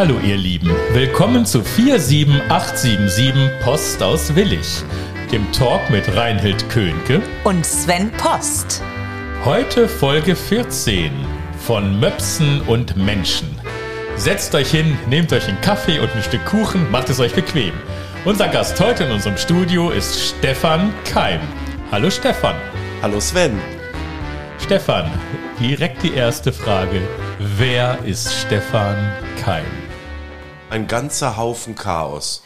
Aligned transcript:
Hallo 0.00 0.16
ihr 0.26 0.38
Lieben, 0.38 0.70
willkommen 0.94 1.44
zu 1.44 1.62
47877 1.62 3.60
Post 3.62 4.02
aus 4.02 4.34
Willig, 4.34 4.82
dem 5.30 5.52
Talk 5.52 5.90
mit 5.90 6.16
Reinhild 6.16 6.70
Könke 6.70 7.20
und 7.44 7.66
Sven 7.66 8.10
Post. 8.12 8.82
Heute 9.44 9.86
Folge 9.88 10.34
14 10.34 11.12
von 11.66 12.00
Möpsen 12.00 12.62
und 12.62 12.96
Menschen. 12.96 13.46
Setzt 14.16 14.54
euch 14.54 14.70
hin, 14.70 14.96
nehmt 15.10 15.34
euch 15.34 15.46
einen 15.46 15.60
Kaffee 15.60 15.98
und 15.98 16.08
ein 16.16 16.22
Stück 16.22 16.46
Kuchen, 16.46 16.90
macht 16.90 17.10
es 17.10 17.20
euch 17.20 17.34
bequem. 17.34 17.74
Unser 18.24 18.48
Gast 18.48 18.80
heute 18.80 19.04
in 19.04 19.12
unserem 19.12 19.36
Studio 19.36 19.90
ist 19.90 20.18
Stefan 20.18 20.94
Keim. 21.04 21.42
Hallo 21.92 22.08
Stefan. 22.08 22.56
Hallo 23.02 23.20
Sven. 23.20 23.58
Stefan, 24.64 25.10
direkt 25.60 26.02
die 26.02 26.14
erste 26.14 26.54
Frage. 26.54 27.02
Wer 27.38 27.98
ist 28.06 28.32
Stefan 28.32 28.96
Keim? 29.44 29.79
Ein 30.70 30.86
ganzer 30.86 31.36
Haufen 31.36 31.74
Chaos. 31.74 32.44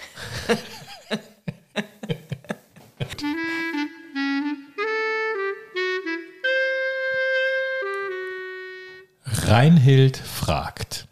Reinhild 9.27 10.17
fragt. 10.17 11.07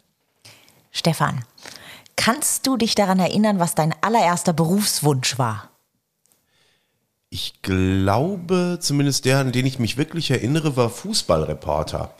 Stefan, 0.91 1.45
kannst 2.15 2.65
du 2.65 2.77
dich 2.77 2.95
daran 2.95 3.19
erinnern, 3.19 3.59
was 3.59 3.75
dein 3.75 3.93
allererster 4.01 4.53
Berufswunsch 4.53 5.37
war? 5.37 5.69
Ich 7.29 7.61
glaube, 7.61 8.79
zumindest 8.81 9.25
der, 9.25 9.37
an 9.37 9.51
den 9.51 9.67
ich 9.67 9.77
mich 9.77 9.97
wirklich 9.97 10.31
erinnere, 10.31 10.75
war 10.77 10.89
Fußballreporter. 10.89 12.15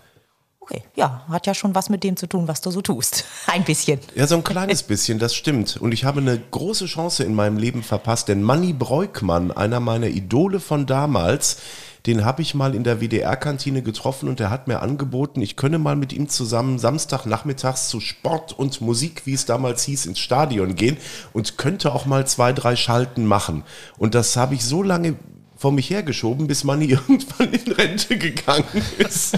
Okay, 0.64 0.82
ja, 0.96 1.26
hat 1.28 1.46
ja 1.46 1.54
schon 1.54 1.76
was 1.76 1.90
mit 1.90 2.06
dem 2.06 2.16
zu 2.16 2.26
tun, 2.26 2.48
was 2.48 2.62
du 2.62 2.72
so 2.72 2.82
tust. 2.82 3.26
Ein 3.48 3.66
bisschen. 3.66 4.00
Ja, 4.16 4.28
so 4.28 4.36
ein 4.38 4.46
kleines 4.46 4.82
bisschen, 4.84 5.20
das 5.20 5.36
stimmt. 5.36 5.76
Und 5.76 5.92
ich 5.92 6.06
habe 6.06 6.22
eine 6.22 6.40
große 6.40 6.86
Chance 6.86 7.26
in 7.26 7.36
meinem 7.36 7.58
Leben 7.58 7.84
verpasst, 7.84 8.30
denn 8.30 8.42
Manny 8.42 8.72
Breukmann, 8.72 9.52
einer 9.52 9.82
meiner 9.82 10.08
Idole 10.08 10.62
von 10.62 10.86
damals, 10.86 11.58
den 12.06 12.24
habe 12.24 12.42
ich 12.42 12.56
mal 12.56 12.76
in 12.76 12.86
der 12.86 13.02
WDR-Kantine 13.02 13.82
getroffen 13.82 14.30
und 14.30 14.40
der 14.40 14.50
hat 14.50 14.70
mir 14.70 14.82
angeboten, 14.82 15.42
ich 15.42 15.58
könne 15.58 15.80
mal 15.80 15.98
mit 15.98 16.14
ihm 16.14 16.30
zusammen 16.30 16.80
Samstagnachmittags 16.80 17.90
zu 17.90 18.00
Sport 18.00 18.58
und 18.58 18.80
Musik, 18.80 19.26
wie 19.26 19.34
es 19.34 19.46
damals 19.46 19.84
hieß, 19.84 20.06
ins 20.06 20.20
Stadion 20.20 20.76
gehen 20.76 20.96
und 21.34 21.58
könnte 21.58 21.94
auch 21.94 22.06
mal 22.06 22.26
zwei, 22.26 22.54
drei 22.54 22.78
Schalten 22.78 23.26
machen. 23.26 23.64
Und 23.98 24.16
das 24.16 24.38
habe 24.38 24.56
ich 24.56 24.64
so 24.64 24.82
lange 24.82 25.16
vor 25.58 25.74
mich 25.74 25.90
hergeschoben, 25.90 26.48
bis 26.48 26.64
Manni 26.64 26.86
irgendwann 26.90 27.52
in 27.52 27.72
Rente 27.74 28.18
gegangen 28.18 28.64
ist. 28.98 29.38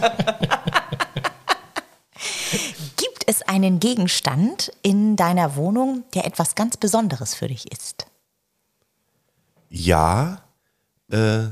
Gibt 2.98 3.24
es 3.28 3.42
einen 3.44 3.80
Gegenstand 3.80 4.72
in 4.82 5.16
deiner 5.16 5.56
Wohnung, 5.56 6.04
der 6.14 6.26
etwas 6.26 6.56
ganz 6.56 6.78
Besonderes 6.78 7.36
für 7.36 7.48
dich 7.48 7.72
ist? 7.72 8.06
Ja, 9.70 10.44
äh, 11.10 11.48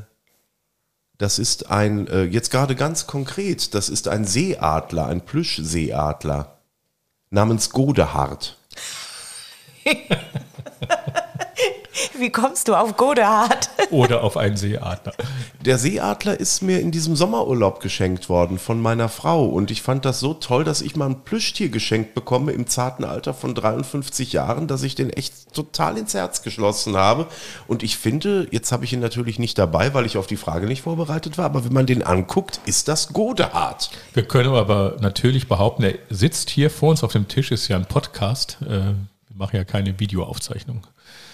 das 1.18 1.40
ist 1.40 1.70
ein, 1.70 2.08
äh, 2.08 2.24
jetzt 2.24 2.52
gerade 2.52 2.76
ganz 2.76 3.08
konkret, 3.08 3.74
das 3.74 3.90
ist 3.90 4.08
ein 4.08 4.26
Seeadler, 4.26 5.08
ein 5.08 5.22
Plüschseeadler 5.22 6.58
namens 7.30 7.70
Godehard. 7.70 8.58
Wie 12.18 12.30
kommst 12.30 12.68
du 12.68 12.76
auf 12.76 12.98
Godehard? 12.98 13.70
Oder 13.92 14.24
auf 14.24 14.38
einen 14.38 14.58
Seeadler. 14.58 15.14
Der 15.62 15.78
Seeadler 15.78 16.40
ist 16.40 16.62
mir 16.62 16.80
in 16.80 16.92
diesem 16.92 17.16
Sommerurlaub 17.16 17.80
geschenkt 17.80 18.30
worden 18.30 18.60
von 18.60 18.82
meiner 18.82 19.10
Frau 19.10 19.46
und 19.46 19.72
ich 19.72 19.82
fand 19.82 20.06
das 20.06 20.20
so 20.20 20.34
toll, 20.34 20.64
dass 20.64 20.82
ich 20.82 20.96
mal 20.96 21.08
ein 21.08 21.24
Plüschtier 21.24 21.70
geschenkt 21.70 22.14
bekomme 22.16 22.52
im 22.52 22.68
zarten 22.68 23.04
Alter 23.04 23.34
von 23.34 23.56
53 23.56 24.34
Jahren, 24.34 24.68
dass 24.68 24.84
ich 24.84 24.96
den 24.96 25.10
echt 25.10 25.54
total 25.54 25.98
ins 25.98 26.14
Herz 26.14 26.42
geschlossen 26.42 26.98
habe. 26.98 27.28
Und 27.68 27.84
ich 27.84 27.98
finde, 27.98 28.48
jetzt 28.52 28.72
habe 28.72 28.86
ich 28.86 28.94
ihn 28.94 29.00
natürlich 29.00 29.40
nicht 29.40 29.58
dabei, 29.58 29.94
weil 29.94 30.06
ich 30.06 30.18
auf 30.18 30.28
die 30.28 30.38
Frage 30.38 30.66
nicht 30.68 30.82
vorbereitet 30.82 31.38
war, 31.38 31.46
aber 31.46 31.66
wenn 31.66 31.74
man 31.74 31.86
den 31.86 32.04
anguckt, 32.04 32.60
ist 32.66 32.88
das 32.88 33.14
Godehard. 33.14 33.92
Wir 34.14 34.24
können 34.24 34.54
aber 34.54 34.98
natürlich 35.00 35.48
behaupten, 35.48 35.84
er 35.84 35.96
sitzt 36.10 36.50
hier 36.50 36.70
vor 36.70 36.90
uns 36.90 37.04
auf 37.04 37.12
dem 37.12 37.28
Tisch, 37.28 37.52
ist 37.52 37.68
ja 37.68 37.76
ein 37.76 37.86
Podcast. 37.86 38.58
Äh, 38.62 38.94
wir 39.34 39.38
machen 39.38 39.56
ja 39.56 39.64
keine 39.64 40.00
Videoaufzeichnung. 40.00 40.86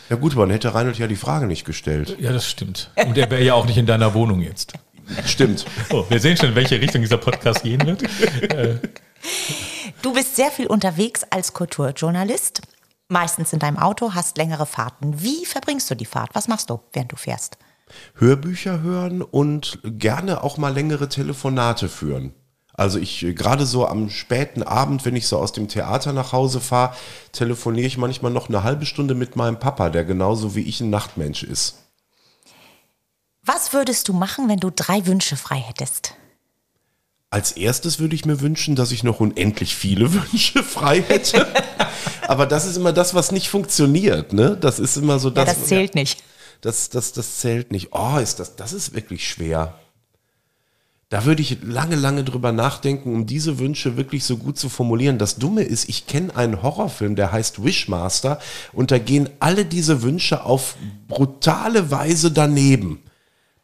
Ja 0.09 0.16
gut, 0.16 0.36
man 0.36 0.50
hätte 0.50 0.74
Reinhold 0.74 0.97
ja 0.97 1.08
die 1.08 1.16
Frage 1.16 1.46
nicht 1.46 1.66
gestellt. 1.66 2.18
Ja, 2.20 2.31
das 2.31 2.47
stimmt. 2.47 2.92
Und 3.06 3.18
er 3.18 3.30
wäre 3.30 3.44
ja 3.44 3.53
auch 3.53 3.66
nicht 3.66 3.78
in 3.78 3.86
deiner 3.86 4.14
Wohnung 4.14 4.42
jetzt. 4.42 4.74
Stimmt. 5.25 5.66
Oh, 5.92 6.06
wir 6.09 6.20
sehen 6.20 6.38
schon, 6.38 6.50
in 6.50 6.56
welche 6.56 6.80
Richtung 6.81 7.02
dieser 7.02 7.18
Podcast 7.18 7.64
gehen 7.64 7.86
wird. 7.86 8.03
Du 10.02 10.14
bist 10.14 10.36
sehr 10.36 10.52
viel 10.52 10.68
unterwegs 10.68 11.24
als 11.30 11.53
Kulturjournalist. 11.53 12.62
Meistens 13.08 13.53
in 13.53 13.59
deinem 13.59 13.78
Auto, 13.78 14.14
hast 14.14 14.38
längere 14.38 14.66
Fahrten. 14.66 15.22
Wie 15.22 15.46
verbringst 15.46 15.90
du 15.90 15.96
die 15.96 16.06
Fahrt? 16.06 16.30
Was 16.34 16.47
machst 16.47 16.70
du, 16.70 16.80
während 16.94 17.12
du 17.12 17.16
fährst? 17.16 17.58
Hörbücher 18.16 18.81
hören 18.81 19.24
und 19.24 19.80
gerne 19.84 20.44
auch 20.44 20.58
mal 20.58 20.74
längere 20.74 21.09
Telefonate 21.09 21.90
führen. 21.90 22.34
Also 22.79 22.97
ich 22.97 23.19
gerade 23.35 23.66
so 23.66 23.85
am 23.85 24.09
späten 24.09 24.63
Abend, 24.63 25.03
wenn 25.03 25.17
ich 25.17 25.28
so 25.28 25.38
aus 25.38 25.51
dem 25.51 25.67
Theater 25.67 26.13
nach 26.13 26.31
Hause 26.31 26.62
fahre, 26.62 26.95
telefoniere 27.34 27.88
ich 27.88 27.97
manchmal 27.97 28.31
noch 28.31 28.47
eine 28.47 28.63
halbe 28.63 28.85
Stunde 28.85 29.16
mit 29.16 29.35
meinem 29.35 29.59
Papa, 29.59 29.90
der 29.90 30.06
genauso 30.06 30.56
wie 30.56 30.62
ich 30.62 30.79
ein 30.79 30.90
Nachtmensch 30.90 31.44
ist. 31.44 31.75
Was 33.44 33.73
würdest 33.73 34.07
du 34.07 34.13
machen, 34.13 34.47
wenn 34.47 34.62
du 34.62 34.72
drei 34.73 35.06
Wünsche 35.06 35.35
frei 35.35 35.57
hättest? 35.57 36.13
Als 37.29 37.51
erstes 37.51 38.00
würde 38.00 38.16
ich 38.16 38.23
mir 38.23 38.40
wünschen, 38.40 38.78
dass 38.78 38.94
ich 38.94 39.03
noch 39.03 39.19
unendlich 39.19 39.75
viele 39.75 40.13
Wünsche 40.31 40.63
frei 40.63 41.01
hätte. 41.01 41.47
Aber 42.29 42.46
das 42.46 42.66
ist 42.66 42.78
immer 42.78 42.94
das, 42.94 43.13
was 43.13 43.34
nicht 43.34 43.50
funktioniert, 43.50 44.31
ne? 44.31 44.56
Das 44.56 44.79
ist 44.79 44.96
immer 44.96 45.19
so 45.19 45.29
das. 45.29 45.47
Ja, 45.50 45.53
das 45.53 45.66
zählt 45.66 45.96
nicht. 45.96 46.23
Das, 46.61 46.90
das, 46.90 47.11
das 47.11 47.40
zählt 47.40 47.73
nicht. 47.73 47.90
Oh, 47.91 48.19
ist 48.19 48.40
das, 48.40 48.56
das 48.56 48.72
ist 48.72 48.94
wirklich 48.94 49.28
schwer. 49.28 49.78
Da 51.09 51.25
würde 51.25 51.42
ich 51.42 51.58
lange, 51.64 51.96
lange 51.96 52.24
drüber 52.24 52.52
nachdenken, 52.52 53.16
um 53.16 53.25
diese 53.25 53.58
Wünsche 53.58 53.97
wirklich 53.97 54.24
so 54.24 54.38
gut 54.38 54.59
zu 54.59 54.70
formulieren. 54.70 55.18
Das 55.18 55.38
Dumme 55.38 55.64
ist, 55.64 55.90
ich 55.90 56.06
kenne 56.06 56.36
einen 56.36 56.62
Horrorfilm, 56.62 57.16
der 57.16 57.31
heißt 57.31 57.64
Wishmaster 57.64 58.40
und 58.74 58.92
da 58.92 59.00
gehen 59.00 59.28
alle 59.40 59.66
diese 59.66 60.03
Wünsche 60.03 60.46
auf 60.46 60.75
brutale 61.08 61.90
Weise 61.90 62.30
daneben. 62.31 63.00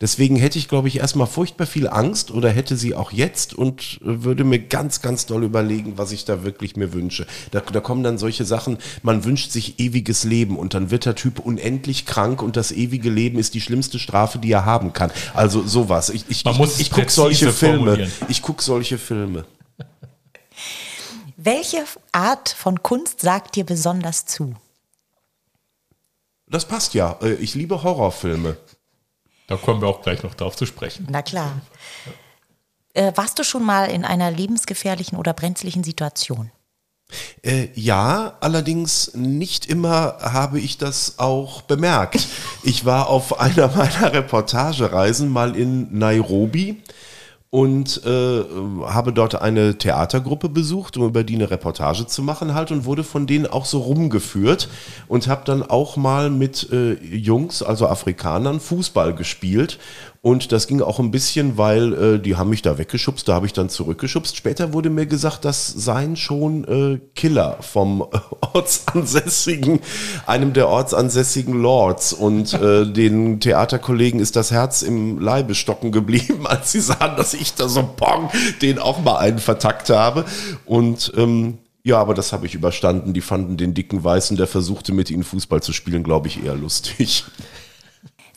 Deswegen 0.01 0.35
hätte 0.35 0.59
ich, 0.59 0.67
glaube 0.67 0.89
ich, 0.89 0.97
erstmal 0.97 1.25
furchtbar 1.25 1.65
viel 1.65 1.87
Angst 1.87 2.29
oder 2.29 2.49
hätte 2.49 2.75
sie 2.75 2.95
auch 2.95 3.13
jetzt 3.13 3.53
und 3.53 3.99
würde 4.01 4.43
mir 4.43 4.59
ganz, 4.59 5.01
ganz 5.01 5.25
doll 5.25 5.45
überlegen, 5.45 5.97
was 5.97 6.11
ich 6.11 6.25
da 6.25 6.43
wirklich 6.43 6.75
mir 6.75 6.91
wünsche. 6.91 7.25
Da, 7.51 7.61
da 7.61 7.79
kommen 7.79 8.03
dann 8.03 8.17
solche 8.17 8.43
Sachen, 8.43 8.77
man 9.03 9.23
wünscht 9.23 9.51
sich 9.51 9.79
ewiges 9.79 10.25
Leben 10.25 10.57
und 10.57 10.73
dann 10.73 10.91
wird 10.91 11.05
der 11.05 11.15
Typ 11.15 11.39
unendlich 11.39 12.05
krank 12.05 12.41
und 12.41 12.57
das 12.57 12.73
ewige 12.73 13.09
Leben 13.09 13.39
ist 13.39 13.53
die 13.53 13.61
schlimmste 13.61 13.97
Strafe, 13.97 14.37
die 14.37 14.51
er 14.51 14.65
haben 14.65 14.91
kann. 14.91 15.11
Also 15.33 15.65
sowas. 15.65 16.09
Ich, 16.09 16.25
ich, 16.27 16.43
Man 16.43 16.57
muss 16.57 16.75
ich, 16.75 16.87
ich 16.87 16.91
gucke 16.91 17.11
solche 17.11 17.53
Filme. 17.53 18.09
Ich 18.27 18.41
gucke 18.41 18.61
solche 18.61 18.97
Filme. 18.97 19.45
Welche 21.37 21.83
Art 22.11 22.49
von 22.49 22.83
Kunst 22.83 23.21
sagt 23.21 23.55
dir 23.55 23.63
besonders 23.63 24.25
zu? 24.25 24.55
Das 26.47 26.65
passt 26.65 26.93
ja. 26.93 27.17
Äh, 27.21 27.35
Ich 27.35 27.55
liebe 27.55 27.81
Horrorfilme. 27.81 28.57
Da 29.47 29.57
kommen 29.57 29.81
wir 29.81 29.87
auch 29.87 30.01
gleich 30.01 30.23
noch 30.23 30.33
drauf 30.33 30.55
zu 30.55 30.65
sprechen. 30.65 31.07
Na 31.09 31.21
klar. 31.21 31.61
Äh, 32.93 33.11
warst 33.15 33.37
du 33.37 33.43
schon 33.43 33.63
mal 33.63 33.91
in 33.91 34.05
einer 34.05 34.31
lebensgefährlichen 34.31 35.17
oder 35.17 35.33
brenzlichen 35.33 35.83
Situation? 35.83 36.51
Äh, 37.43 37.67
ja, 37.75 38.37
allerdings 38.39 39.13
nicht 39.13 39.67
immer 39.67 40.17
habe 40.21 40.59
ich 40.59 40.77
das 40.77 41.19
auch 41.19 41.61
bemerkt. 41.61 42.27
Ich 42.63 42.85
war 42.85 43.09
auf 43.09 43.39
einer 43.39 43.67
meiner 43.67 44.13
Reportagereisen 44.13 45.29
mal 45.29 45.55
in 45.55 45.97
Nairobi 45.97 46.81
und 47.49 48.01
äh, 48.05 48.43
habe 48.85 49.13
dort 49.13 49.41
eine 49.41 49.77
Theatergruppe 49.77 50.49
besucht, 50.49 50.97
um 50.97 51.05
über 51.05 51.23
die 51.23 51.35
eine 51.35 51.49
Reportage 51.49 52.05
zu 52.05 52.21
machen 52.21 52.53
halt 52.53 52.71
und 52.71 52.85
wurde 52.85 53.03
von 53.03 53.27
denen 53.27 53.45
auch 53.45 53.65
so 53.65 53.79
rumgeführt 53.79 54.67
und 55.07 55.27
habe 55.27 55.43
dann 55.45 55.63
auch 55.63 55.95
mal 55.95 56.29
mit 56.29 56.69
äh, 56.71 56.93
Jungs, 56.93 57.63
also 57.63 57.87
Afrikanern, 57.87 58.59
Fußball 58.59 59.15
gespielt 59.15 59.79
und 60.25 60.51
das 60.51 60.65
ging 60.65 60.81
auch 60.81 60.97
ein 60.97 61.11
bisschen, 61.11 61.55
weil 61.55 61.93
äh, 61.93 62.19
die 62.19 62.35
haben 62.35 62.49
mich 62.49 62.63
da 62.63 62.79
weggeschubst, 62.79 63.27
da 63.27 63.35
habe 63.35 63.45
ich 63.45 63.53
dann 63.53 63.69
zurückgeschubst. 63.69 64.35
Später 64.35 64.73
wurde 64.73 64.89
mir 64.89 65.05
gesagt, 65.05 65.45
das 65.45 65.67
seien 65.67 66.15
schon 66.15 66.63
äh, 66.63 66.99
Killer 67.13 67.57
vom 67.61 68.03
ortsansässigen, 68.53 69.81
einem 70.25 70.53
der 70.53 70.67
ortsansässigen 70.67 71.61
Lords. 71.61 72.11
Und 72.11 72.55
äh, 72.55 72.91
den 72.91 73.39
Theaterkollegen 73.39 74.19
ist 74.19 74.35
das 74.35 74.49
Herz 74.49 74.81
im 74.81 75.19
Leibe 75.19 75.53
stocken 75.53 75.91
geblieben, 75.91 76.47
als 76.47 76.71
sie 76.71 76.81
sahen, 76.81 77.17
dass 77.17 77.35
ich 77.35 77.53
da 77.53 77.69
so 77.69 77.83
pong, 77.83 78.31
den 78.63 78.79
auch 78.79 79.03
mal 79.03 79.17
einen 79.17 79.37
vertackt 79.37 79.91
habe. 79.91 80.25
Und 80.65 81.13
ähm, 81.15 81.59
ja, 81.83 81.99
aber 81.99 82.15
das 82.15 82.33
habe 82.33 82.47
ich 82.47 82.55
überstanden. 82.55 83.13
Die 83.13 83.21
fanden 83.21 83.57
den 83.57 83.75
dicken 83.75 84.03
Weißen, 84.03 84.37
der 84.37 84.47
versuchte 84.47 84.91
mit 84.91 85.11
ihnen 85.11 85.23
Fußball 85.23 85.61
zu 85.61 85.71
spielen, 85.71 86.01
glaube 86.01 86.29
ich, 86.29 86.43
eher 86.43 86.55
lustig. 86.55 87.25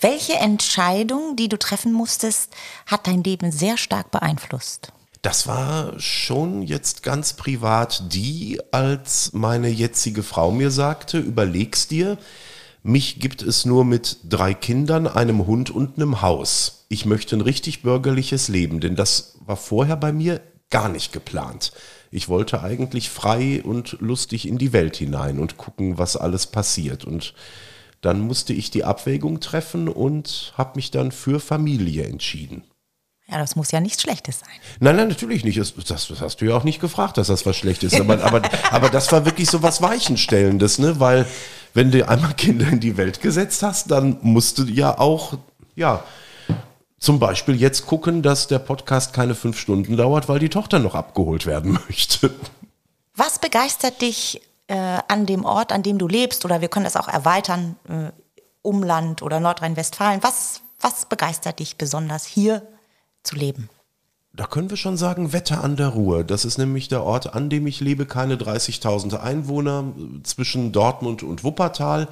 Welche 0.01 0.35
Entscheidung, 0.35 1.35
die 1.35 1.49
du 1.49 1.59
treffen 1.59 1.93
musstest, 1.93 2.55
hat 2.87 3.07
dein 3.09 3.25
Leben 3.25 3.51
sehr 3.51 3.77
stark 3.77 4.13
beeinflusst? 4.13 4.93
Das 5.23 5.49
war 5.49 5.99
schon 5.99 6.63
jetzt 6.63 7.03
ganz 7.03 7.33
privat 7.33 8.13
die, 8.13 8.61
als 8.71 9.33
meine 9.33 9.69
jetzige 9.69 10.23
Frau 10.23 10.53
mir 10.53 10.71
sagte, 10.71 11.19
überleg's 11.19 11.89
dir, 11.89 12.17
mich 12.85 13.19
gibt 13.19 13.43
es 13.43 13.65
nur 13.65 13.85
mit 13.85 14.19
drei 14.23 14.55
Kindern, 14.55 15.09
einem 15.09 15.47
Hund 15.47 15.71
und 15.71 15.97
einem 15.97 16.23
Haus. 16.23 16.87
Ich 16.89 17.05
möchte 17.05 17.37
ein 17.37 17.41
richtig 17.41 17.83
bürgerliches 17.83 18.47
Leben, 18.47 18.79
denn 18.79 18.95
das 18.95 19.35
war 19.41 19.57
vorher 19.57 19.97
bei 19.97 20.13
mir 20.13 20.41
gar 20.71 20.89
nicht 20.89 21.13
geplant. 21.13 21.73
Ich 22.13 22.29
wollte 22.29 22.63
eigentlich 22.63 23.11
frei 23.11 23.63
und 23.65 23.97
lustig 24.01 24.47
in 24.47 24.59
die 24.59 24.73
Welt 24.73 24.97
hinein 24.97 25.41
und 25.41 25.57
gucken, 25.57 25.99
was 25.99 26.17
alles 26.17 26.47
passiert. 26.47 27.05
Und 27.05 27.35
dann 28.01 28.21
musste 28.21 28.53
ich 28.53 28.71
die 28.71 28.85
Abwägung 28.85 29.41
treffen 29.41 29.89
und 29.89 30.53
habe 30.57 30.73
mich 30.77 30.91
dann 30.91 31.13
für 31.13 31.41
Familie 31.41 32.05
entschieden. 32.05 32.63
Ja, 33.31 33.37
das 33.39 33.57
muss 33.57 33.71
ja 33.73 33.81
nichts 33.81 34.03
Schlechtes 34.03 34.41
sein. 34.41 34.49
Nein, 34.81 34.97
nein, 34.97 35.09
natürlich 35.09 35.45
nicht. 35.45 35.59
Das, 35.59 35.75
das, 35.75 36.11
hast 36.21 36.41
du 36.41 36.47
ja 36.47 36.57
auch 36.57 36.65
nicht 36.65 36.81
gefragt, 36.81 37.19
dass 37.19 37.27
das 37.27 37.45
was 37.45 37.57
Schlechtes 37.57 37.93
ist. 37.93 38.01
Aber, 38.01 38.23
aber, 38.25 38.41
aber 38.71 38.89
das 38.89 39.13
war 39.13 39.27
wirklich 39.27 39.51
so 39.51 39.63
was 39.63 39.83
Weichenstellendes, 39.83 40.79
ne? 40.79 40.99
Weil 40.99 41.27
wenn 41.75 41.91
du 41.91 42.09
einmal 42.09 42.33
Kinder 42.35 42.69
in 42.69 42.81
die 42.81 42.97
Welt 42.97 43.21
gesetzt 43.21 43.63
hast, 43.63 43.91
dann 43.91 44.17
musst 44.23 44.57
du 44.57 44.65
ja 44.65 44.99
auch, 44.99 45.37
ja, 45.77 46.05
zum 46.99 47.19
Beispiel 47.19 47.55
jetzt 47.57 47.87
gucken, 47.87 48.23
dass 48.23 48.49
der 48.49 48.59
Podcast 48.61 49.13
keine 49.13 49.35
fünf 49.35 49.59
Stunden 49.59 49.99
dauert, 49.99 50.29
weil 50.31 50.39
die 50.39 50.49
Tochter 50.49 50.79
noch 50.79 50.95
abgeholt 50.95 51.45
werden 51.45 51.73
möchte. 51.89 52.31
Was 53.15 53.39
begeistert 53.39 54.01
dich 54.01 54.41
äh, 54.69 54.99
an 55.09 55.27
dem 55.27 55.45
Ort, 55.45 55.73
an 55.73 55.83
dem 55.83 55.99
du 55.99 56.07
lebst? 56.07 56.45
Oder 56.45 56.61
wir 56.61 56.69
können 56.69 56.85
das 56.85 56.97
auch 56.97 57.09
erweitern, 57.09 57.77
äh, 57.89 58.13
Umland 58.63 59.23
oder 59.23 59.41
Nordrhein-Westfalen. 59.41 60.23
Was, 60.23 60.61
was 60.81 61.07
begeistert 61.07 61.59
dich 61.59 61.77
besonders 61.77 62.25
hier 62.25 62.63
zu 63.23 63.37
leben? 63.37 63.69
Da 64.35 64.47
können 64.47 64.71
wir 64.71 64.77
schon 64.77 64.97
sagen, 64.97 65.33
Wetter 65.33 65.65
an 65.65 65.77
der 65.77 65.89
Ruhr. 65.89 66.23
Das 66.23 66.45
ist 66.45 66.59
nämlich 66.59 66.89
der 66.89 67.03
Ort, 67.03 67.35
an 67.35 67.51
dem 67.51 67.67
ich 67.67 67.81
lebe. 67.81 68.07
Keine 68.07 68.37
30.000 68.37 69.19
Einwohner 69.19 69.93
zwischen 70.23 70.71
Dortmund 70.71 71.25
und 71.25 71.43
Wuppertal. 71.43 72.07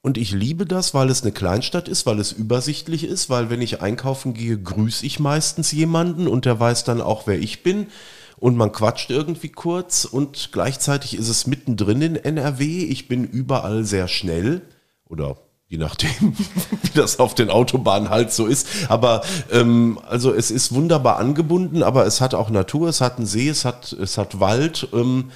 Und 0.00 0.16
ich 0.16 0.30
liebe 0.30 0.64
das, 0.64 0.94
weil 0.94 1.10
es 1.10 1.22
eine 1.22 1.32
Kleinstadt 1.32 1.88
ist, 1.88 2.06
weil 2.06 2.18
es 2.20 2.32
übersichtlich 2.32 3.04
ist, 3.04 3.28
weil 3.28 3.50
wenn 3.50 3.60
ich 3.60 3.82
einkaufen 3.82 4.32
gehe, 4.32 4.56
grüße 4.56 5.04
ich 5.04 5.18
meistens 5.18 5.72
jemanden 5.72 6.28
und 6.28 6.44
der 6.44 6.58
weiß 6.58 6.84
dann 6.84 7.02
auch, 7.02 7.26
wer 7.26 7.38
ich 7.38 7.62
bin. 7.62 7.88
Und 8.38 8.56
man 8.56 8.72
quatscht 8.72 9.10
irgendwie 9.10 9.48
kurz 9.48 10.04
und 10.04 10.50
gleichzeitig 10.52 11.16
ist 11.16 11.28
es 11.28 11.46
mittendrin 11.46 12.02
in 12.02 12.16
NRW. 12.16 12.84
Ich 12.84 13.08
bin 13.08 13.24
überall 13.24 13.84
sehr 13.84 14.06
schnell 14.06 14.62
oder 15.06 15.36
je 15.66 15.78
nachdem, 15.78 16.08
wie 16.82 16.90
das 16.94 17.18
auf 17.18 17.34
den 17.34 17.50
Autobahnen 17.50 18.10
halt 18.10 18.32
so 18.32 18.46
ist. 18.46 18.68
Aber 18.88 19.22
ähm, 19.52 19.98
also 20.08 20.32
es 20.32 20.50
ist 20.50 20.74
wunderbar 20.74 21.18
angebunden, 21.18 21.82
aber 21.82 22.06
es 22.06 22.20
hat 22.20 22.34
auch 22.34 22.50
Natur, 22.50 22.88
es 22.88 23.00
hat 23.00 23.18
einen 23.18 23.26
See, 23.26 23.48
es 23.48 23.64
hat, 23.64 23.92
es 23.92 24.18
hat 24.18 24.40
Wald. 24.40 24.88
Ähm, 24.92 25.30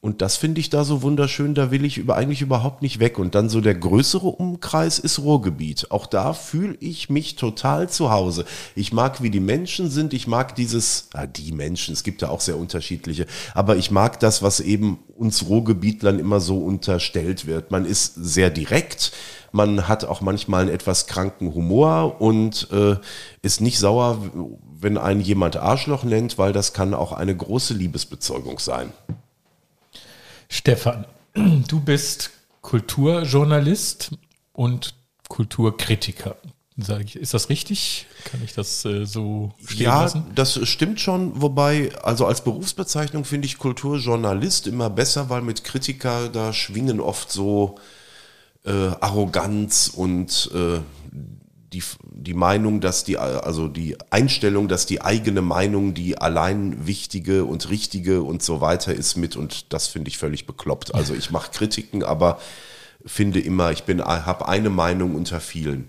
und 0.00 0.22
das 0.22 0.36
finde 0.36 0.60
ich 0.60 0.70
da 0.70 0.84
so 0.84 1.02
wunderschön, 1.02 1.56
da 1.56 1.72
will 1.72 1.84
ich 1.84 1.98
über, 1.98 2.14
eigentlich 2.14 2.40
überhaupt 2.40 2.82
nicht 2.82 3.00
weg. 3.00 3.18
Und 3.18 3.34
dann 3.34 3.48
so 3.48 3.60
der 3.60 3.74
größere 3.74 4.28
Umkreis 4.28 5.00
ist 5.00 5.18
Ruhrgebiet. 5.18 5.90
Auch 5.90 6.06
da 6.06 6.34
fühle 6.34 6.76
ich 6.78 7.10
mich 7.10 7.34
total 7.34 7.88
zu 7.88 8.12
Hause. 8.12 8.44
Ich 8.76 8.92
mag, 8.92 9.22
wie 9.24 9.30
die 9.30 9.40
Menschen 9.40 9.90
sind. 9.90 10.14
Ich 10.14 10.28
mag 10.28 10.54
dieses, 10.54 11.08
ah, 11.14 11.26
die 11.26 11.50
Menschen, 11.50 11.94
es 11.94 12.04
gibt 12.04 12.22
ja 12.22 12.28
auch 12.28 12.40
sehr 12.40 12.56
unterschiedliche. 12.56 13.26
Aber 13.54 13.76
ich 13.76 13.90
mag 13.90 14.20
das, 14.20 14.40
was 14.40 14.60
eben 14.60 15.00
uns 15.16 15.48
Ruhrgebietlern 15.48 16.20
immer 16.20 16.38
so 16.38 16.58
unterstellt 16.58 17.46
wird. 17.46 17.72
Man 17.72 17.84
ist 17.84 18.14
sehr 18.14 18.50
direkt. 18.50 19.10
Man 19.50 19.88
hat 19.88 20.04
auch 20.04 20.20
manchmal 20.20 20.62
einen 20.62 20.70
etwas 20.70 21.08
kranken 21.08 21.54
Humor 21.54 22.20
und 22.20 22.68
äh, 22.70 22.96
ist 23.42 23.60
nicht 23.60 23.80
sauer, 23.80 24.22
wenn 24.80 24.96
einen 24.96 25.22
jemand 25.22 25.56
Arschloch 25.56 26.04
nennt, 26.04 26.38
weil 26.38 26.52
das 26.52 26.72
kann 26.72 26.94
auch 26.94 27.10
eine 27.10 27.36
große 27.36 27.74
Liebesbezeugung 27.74 28.60
sein. 28.60 28.92
Stefan, 30.48 31.04
du 31.34 31.80
bist 31.80 32.30
Kulturjournalist 32.62 34.12
und 34.52 34.94
Kulturkritiker. 35.28 36.36
Sag 36.80 37.04
ich, 37.04 37.16
ist 37.16 37.34
das 37.34 37.48
richtig? 37.48 38.06
Kann 38.24 38.40
ich 38.44 38.54
das 38.54 38.84
äh, 38.84 39.04
so 39.04 39.52
stehen 39.66 39.82
ja, 39.82 40.02
lassen? 40.02 40.24
Ja, 40.28 40.34
das 40.36 40.68
stimmt 40.68 41.00
schon. 41.00 41.42
Wobei, 41.42 41.90
also 42.02 42.24
als 42.24 42.44
Berufsbezeichnung 42.44 43.24
finde 43.24 43.46
ich 43.46 43.58
Kulturjournalist 43.58 44.68
immer 44.68 44.88
besser, 44.88 45.28
weil 45.28 45.42
mit 45.42 45.64
Kritiker, 45.64 46.28
da 46.28 46.52
schwingen 46.52 47.00
oft 47.00 47.32
so 47.32 47.78
äh, 48.64 48.70
Arroganz 49.00 49.90
und 49.92 50.50
äh, 50.54 50.78
die, 51.72 51.82
die 52.02 52.34
Meinung, 52.34 52.80
dass 52.80 53.04
die, 53.04 53.18
also 53.18 53.68
die 53.68 53.96
Einstellung, 54.10 54.68
dass 54.68 54.86
die 54.86 55.02
eigene 55.02 55.42
Meinung 55.42 55.94
die 55.94 56.18
allein 56.18 56.86
wichtige 56.86 57.44
und 57.44 57.68
richtige 57.68 58.22
und 58.22 58.42
so 58.42 58.60
weiter 58.60 58.94
ist 58.94 59.16
mit 59.16 59.36
und 59.36 59.72
das 59.72 59.86
finde 59.86 60.08
ich 60.08 60.18
völlig 60.18 60.46
bekloppt. 60.46 60.94
Also 60.94 61.14
ich 61.14 61.30
mache 61.30 61.50
Kritiken, 61.50 62.02
aber 62.02 62.40
finde 63.04 63.40
immer, 63.40 63.70
ich 63.70 63.84
bin, 63.84 64.02
habe 64.02 64.48
eine 64.48 64.70
Meinung 64.70 65.14
unter 65.14 65.40
vielen. 65.40 65.88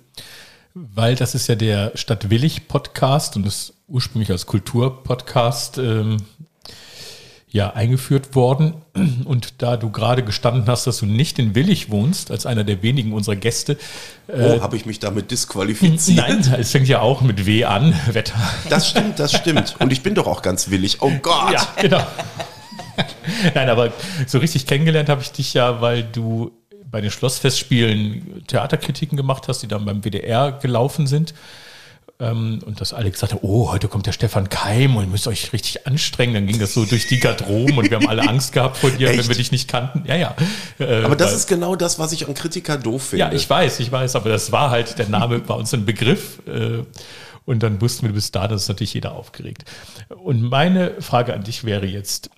Weil 0.73 1.15
das 1.15 1.33
ist 1.33 1.47
ja 1.47 1.55
der 1.55 1.91
Stadtwillig 1.95 2.67
Podcast 2.67 3.35
und 3.35 3.45
ist 3.45 3.73
ursprünglich 3.87 4.31
als 4.31 4.45
Kulturpodcast 4.45 5.77
ähm, 5.77 6.17
ja 7.51 7.73
eingeführt 7.73 8.35
worden. 8.35 8.75
Und 9.25 9.61
da 9.61 9.77
du 9.77 9.89
gerade 9.89 10.23
gestanden 10.23 10.65
hast, 10.67 10.85
dass 10.85 10.99
du 10.99 11.05
nicht 11.05 11.39
in 11.39 11.55
Willig 11.55 11.89
wohnst, 11.89 12.31
als 12.31 12.45
einer 12.45 12.63
der 12.63 12.83
wenigen 12.83 13.13
unserer 13.13 13.35
Gäste. 13.35 13.77
Äh, 14.27 14.57
oh, 14.57 14.61
habe 14.61 14.75
ich 14.75 14.85
mich 14.85 14.99
damit 14.99 15.31
disqualifiziert? 15.31 16.17
Nein, 16.17 16.55
es 16.59 16.71
fängt 16.71 16.87
ja 16.87 17.01
auch 17.01 17.21
mit 17.21 17.45
W 17.45 17.65
an, 17.65 17.93
Wetter. 18.11 18.35
Das 18.69 18.89
stimmt, 18.89 19.19
das 19.19 19.33
stimmt. 19.33 19.75
Und 19.79 19.91
ich 19.91 20.03
bin 20.03 20.15
doch 20.15 20.27
auch 20.27 20.41
ganz 20.41 20.69
willig. 20.69 20.97
Oh 21.01 21.11
Gott. 21.21 21.53
Ja, 21.53 21.67
genau. 21.81 22.05
Nein, 23.55 23.69
aber 23.69 23.93
so 24.27 24.39
richtig 24.39 24.67
kennengelernt 24.67 25.09
habe 25.09 25.21
ich 25.21 25.31
dich 25.31 25.53
ja, 25.53 25.81
weil 25.81 26.03
du 26.03 26.51
bei 26.91 27.01
den 27.01 27.11
Schlossfestspielen 27.11 28.43
Theaterkritiken 28.47 29.15
gemacht 29.15 29.47
hast, 29.47 29.61
die 29.61 29.67
dann 29.67 29.85
beim 29.85 30.03
WDR 30.03 30.51
gelaufen 30.51 31.07
sind. 31.07 31.33
Ähm, 32.21 32.59
und 32.65 32.81
dass 32.81 32.93
Alex 32.93 33.21
sagte, 33.21 33.39
oh, 33.43 33.71
heute 33.71 33.87
kommt 33.87 34.05
der 34.05 34.11
Stefan 34.11 34.49
Keim 34.49 34.97
und 34.97 35.03
ihr 35.05 35.09
müsst 35.09 35.27
euch 35.27 35.53
richtig 35.53 35.87
anstrengen. 35.87 36.33
Dann 36.33 36.47
ging 36.47 36.59
das 36.59 36.73
so 36.73 36.83
durch 36.83 37.07
die 37.07 37.19
Garderoben 37.19 37.77
und 37.77 37.89
wir 37.89 37.97
haben 37.97 38.09
alle 38.09 38.27
Angst 38.27 38.51
gehabt 38.51 38.75
vor 38.77 38.91
dir, 38.91 39.09
wenn 39.09 39.27
wir 39.27 39.35
dich 39.35 39.53
nicht 39.53 39.69
kannten. 39.69 40.03
Ja, 40.05 40.15
ja. 40.15 40.35
Äh, 40.79 41.03
aber 41.03 41.15
das 41.15 41.29
weil, 41.29 41.37
ist 41.37 41.47
genau 41.47 41.77
das, 41.77 41.97
was 41.97 42.11
ich 42.11 42.27
an 42.27 42.33
Kritiker 42.33 42.77
doof 42.77 43.03
finde. 43.03 43.25
Ja, 43.25 43.31
ich 43.31 43.49
weiß, 43.49 43.79
ich 43.79 43.89
weiß, 43.89 44.17
aber 44.17 44.29
das 44.29 44.51
war 44.51 44.69
halt, 44.69 44.99
der 44.99 45.07
Name 45.07 45.39
bei 45.39 45.53
uns 45.53 45.73
ein 45.73 45.85
Begriff. 45.85 46.41
Äh, 46.45 46.83
und 47.45 47.63
dann 47.63 47.79
wussten 47.81 48.05
wir 48.05 48.13
bis 48.13 48.31
da, 48.31 48.47
das 48.47 48.63
ist 48.63 48.67
natürlich 48.67 48.93
jeder 48.93 49.13
aufgeregt. 49.13 49.63
Und 50.09 50.41
meine 50.41 51.01
Frage 51.01 51.33
an 51.33 51.43
dich 51.43 51.63
wäre 51.63 51.85
jetzt, 51.85 52.29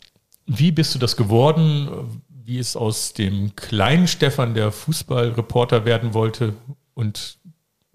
wie 0.45 0.71
bist 0.71 0.93
du 0.93 0.99
das 0.99 1.17
geworden? 1.17 1.89
Wie 2.29 2.59
ist 2.59 2.75
aus 2.75 3.13
dem 3.13 3.55
kleinen 3.55 4.07
Stefan, 4.07 4.53
der 4.53 4.71
Fußballreporter 4.71 5.85
werden 5.85 6.13
wollte 6.13 6.53
und 6.93 7.39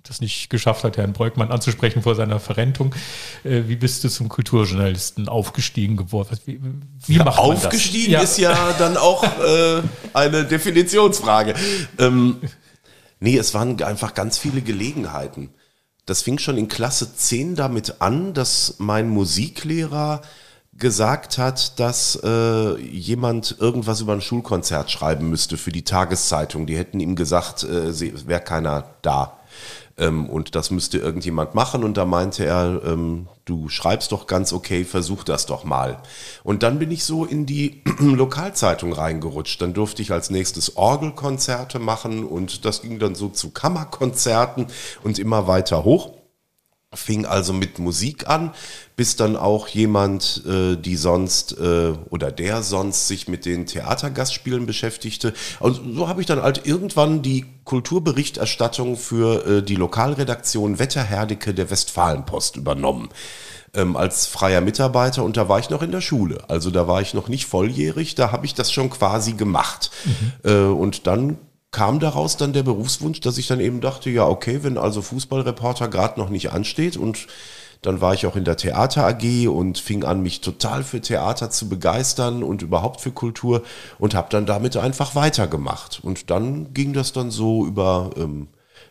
das 0.09 0.21
nicht 0.21 0.51
geschafft 0.51 0.85
hat, 0.85 0.97
Herrn 0.97 1.13
Breukmann 1.13 1.51
anzusprechen 1.51 2.03
vor 2.03 2.15
seiner 2.15 2.41
Verrentung. 2.41 2.95
Äh, 3.45 3.63
wie 3.67 3.77
bist 3.77 4.05
du 4.05 4.09
zum 4.09 4.29
Kulturjournalisten 4.29 5.29
aufgestiegen 5.29 5.97
geworden? 5.97 6.39
Wie, 6.45 6.61
wie 7.07 7.19
macht 7.19 7.37
man 7.37 7.39
aufgestiegen 7.39 8.13
das? 8.13 8.33
ist 8.33 8.39
ja 8.39 8.73
dann 8.79 8.97
auch 8.97 9.23
äh, 9.25 9.83
eine 10.13 10.45
Definitionsfrage. 10.45 11.55
Ähm, 11.99 12.39
nee, 13.21 13.37
es 13.37 13.55
waren 13.55 13.83
einfach 13.83 14.15
ganz 14.15 14.39
viele 14.39 14.63
Gelegenheiten. 14.63 15.51
Das 16.07 16.23
fing 16.23 16.39
schon 16.39 16.57
in 16.57 16.69
Klasse 16.69 17.15
10 17.15 17.57
damit 17.57 18.01
an, 18.01 18.33
dass 18.33 18.77
mein 18.79 19.09
Musiklehrer 19.09 20.23
gesagt 20.79 21.39
hat, 21.39 21.79
dass 21.81 22.19
äh, 22.23 22.79
jemand 22.81 23.57
irgendwas 23.59 24.01
über 24.01 24.13
ein 24.13 24.21
Schulkonzert 24.21 24.91
schreiben 24.91 25.29
müsste 25.29 25.57
für 25.57 25.73
die 25.73 25.85
Tageszeitung. 25.85 26.67
Die 26.67 26.77
hätten 26.77 27.01
ihm 27.01 27.17
gesagt, 27.17 27.65
äh, 27.65 28.29
wäre 28.29 28.41
keiner 28.41 28.95
da. 29.03 29.39
Ähm, 29.99 30.29
und 30.29 30.55
das 30.55 30.71
müsste 30.71 30.99
irgendjemand 30.99 31.55
machen. 31.55 31.85
Und 31.85 31.97
da 31.97 32.05
meinte 32.05 32.45
er, 32.45 32.83
ähm, 32.85 33.29
du 33.45 33.69
schreibst 33.69 34.13
doch 34.13 34.27
ganz 34.27 34.53
okay, 34.53 34.85
versuch 34.85 35.25
das 35.25 35.47
doch 35.47 35.65
mal. 35.65 36.03
Und 36.45 36.63
dann 36.63 36.79
bin 36.79 36.91
ich 36.91 37.05
so 37.05 37.25
in 37.25 37.47
die 37.47 37.83
Lokalzeitung 38.01 38.93
reingerutscht. 38.93 39.61
Dann 39.61 39.75
durfte 39.75 40.03
ich 40.03 40.13
als 40.13 40.31
nächstes 40.31 40.77
Orgelkonzerte 40.77 41.79
machen 41.79 42.25
und 42.25 42.65
das 42.65 42.83
ging 42.83 42.99
dann 42.99 43.15
so 43.15 43.29
zu 43.29 43.51
Kammerkonzerten 43.51 44.67
und 45.03 45.19
immer 45.19 45.47
weiter 45.47 45.85
hoch 45.85 46.16
fing 46.95 47.27
also 47.27 47.53
mit 47.53 47.79
Musik 47.79 48.29
an, 48.29 48.53
bis 48.95 49.17
dann 49.17 49.37
auch 49.37 49.69
jemand, 49.69 50.43
äh, 50.47 50.77
die 50.77 50.97
sonst 50.97 51.59
äh, 51.59 51.93
oder 52.11 52.31
der 52.31 52.63
sonst 52.63 53.09
sich 53.09 53.29
mit 53.29 53.45
den 53.45 53.67
Theatergastspielen 53.67 54.67
beschäftigte. 54.67 55.35
Und 55.61 55.97
so 55.97 56.09
habe 56.09 56.21
ich 56.21 56.27
dann 56.27 56.43
halt 56.43 56.67
irgendwann 56.67 57.23
die 57.23 57.45
Kulturberichterstattung 57.65 58.97
für 58.97 59.47
äh, 59.47 59.63
die 59.63 59.77
Lokalredaktion 59.77 60.79
Wetterherdecke 60.79 61.55
der 61.55 61.71
Westfalenpost 61.71 62.57
übernommen. 62.57 63.09
Ähm, 63.75 63.97
als 63.97 64.27
freier 64.27 64.63
Mitarbeiter 64.63 65.23
und 65.23 65.37
da 65.37 65.51
war 65.51 65.59
ich 65.59 65.69
noch 65.69 65.83
in 65.83 65.91
der 65.91 66.01
Schule. 66.01 66.45
Also 66.49 66.71
da 66.71 66.89
war 66.89 67.03
ich 67.03 67.13
noch 67.13 67.29
nicht 67.29 67.47
volljährig, 67.47 68.15
da 68.15 68.33
habe 68.33 68.47
ich 68.47 68.55
das 68.55 68.73
schon 68.73 68.89
quasi 68.89 69.35
gemacht. 69.35 69.91
Mhm. 70.05 70.51
Äh, 70.51 70.55
und 70.69 71.07
dann 71.07 71.37
kam 71.71 72.01
daraus 72.01 72.37
dann 72.37 72.53
der 72.53 72.63
Berufswunsch, 72.63 73.21
dass 73.21 73.39
ich 73.39 73.47
dann 73.47 73.61
eben 73.61 73.81
dachte, 73.81 74.09
ja, 74.11 74.27
okay, 74.27 74.61
wenn 74.63 74.79
also 74.79 75.03
Fußballreporter 75.03 75.89
gerade 75.89 76.19
noch 76.19 76.31
nicht 76.31 76.53
ansteht 76.53 76.97
und 76.97 77.27
Dann 77.83 78.01
war 78.01 78.15
ich 78.15 78.27
auch 78.27 78.37
in 78.37 78.45
der 78.45 78.57
Theater 78.57 79.07
AG 79.07 79.49
und 79.49 79.79
fing 79.79 80.05
an, 80.05 80.21
mich 80.23 80.41
total 80.41 80.83
für 80.83 81.01
Theater 81.01 81.51
zu 81.51 81.69
begeistern 81.69 82.43
und 82.43 82.63
überhaupt 82.63 83.01
für 83.01 83.13
Kultur 83.13 83.63
und 83.99 84.15
habe 84.15 84.29
dann 84.31 84.47
damit 84.47 84.77
einfach 84.77 85.15
weitergemacht. 85.15 86.01
Und 86.03 86.31
dann 86.31 86.73
ging 86.75 86.93
das 86.93 87.13
dann 87.13 87.31
so 87.31 87.67
über 87.67 88.11
ähm, 88.17 88.49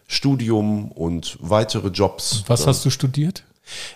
Studium 0.08 0.92
und 0.92 1.38
weitere 1.42 1.90
Jobs. 1.90 2.44
Was 2.48 2.68
hast 2.68 2.86
du 2.86 2.90
studiert? 2.90 3.44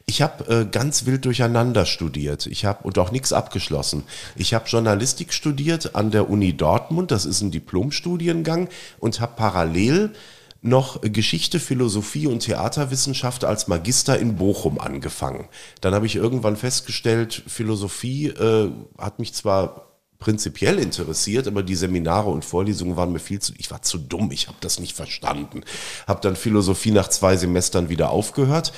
Ich 0.06 0.22
habe 0.22 0.48
äh, 0.48 0.66
ganz 0.66 1.06
wild 1.06 1.26
durcheinander 1.26 1.86
studiert. 1.86 2.46
Ich 2.48 2.66
habe 2.66 2.84
und 2.84 2.98
auch 2.98 3.12
nichts 3.12 3.34
abgeschlossen. 3.34 4.04
Ich 4.36 4.54
habe 4.54 4.68
Journalistik 4.68 5.34
studiert 5.34 5.96
an 5.96 6.12
der 6.12 6.30
Uni 6.30 6.56
Dortmund. 6.56 7.12
Das 7.12 7.26
ist 7.26 7.42
ein 7.42 7.52
Diplomstudiengang 7.52 8.70
und 9.00 9.20
habe 9.20 9.34
parallel 9.36 10.14
noch 10.62 11.02
Geschichte, 11.02 11.60
Philosophie 11.60 12.28
und 12.28 12.42
Theaterwissenschaft 12.42 13.46
als 13.46 13.68
Magister 13.68 14.20
in 14.20 14.36
Bochum 14.36 14.80
angefangen. 14.80 15.48
Dann 15.82 15.94
habe 15.94 16.06
ich 16.06 16.16
irgendwann 16.16 16.58
festgestellt, 16.58 17.44
Philosophie 17.48 18.28
äh, 18.28 18.70
hat 18.98 19.20
mich 19.20 19.34
zwar 19.34 19.86
prinzipiell 20.20 20.80
interessiert, 20.80 21.48
aber 21.48 21.64
die 21.64 21.76
Seminare 21.76 22.30
und 22.30 22.44
Vorlesungen 22.44 22.98
waren 22.98 23.14
mir 23.14 23.20
viel 23.20 23.40
zu, 23.40 23.54
ich 23.58 23.72
war 23.72 23.82
zu 23.84 23.98
dumm, 23.98 24.32
ich 24.32 24.48
habe 24.48 24.58
das 24.60 24.80
nicht 24.80 24.96
verstanden. 24.96 25.62
Habe 26.08 26.20
dann 26.22 26.36
Philosophie 26.36 26.92
nach 26.92 27.08
zwei 27.08 27.38
Semestern 27.38 27.88
wieder 27.88 28.10
aufgehört 28.10 28.74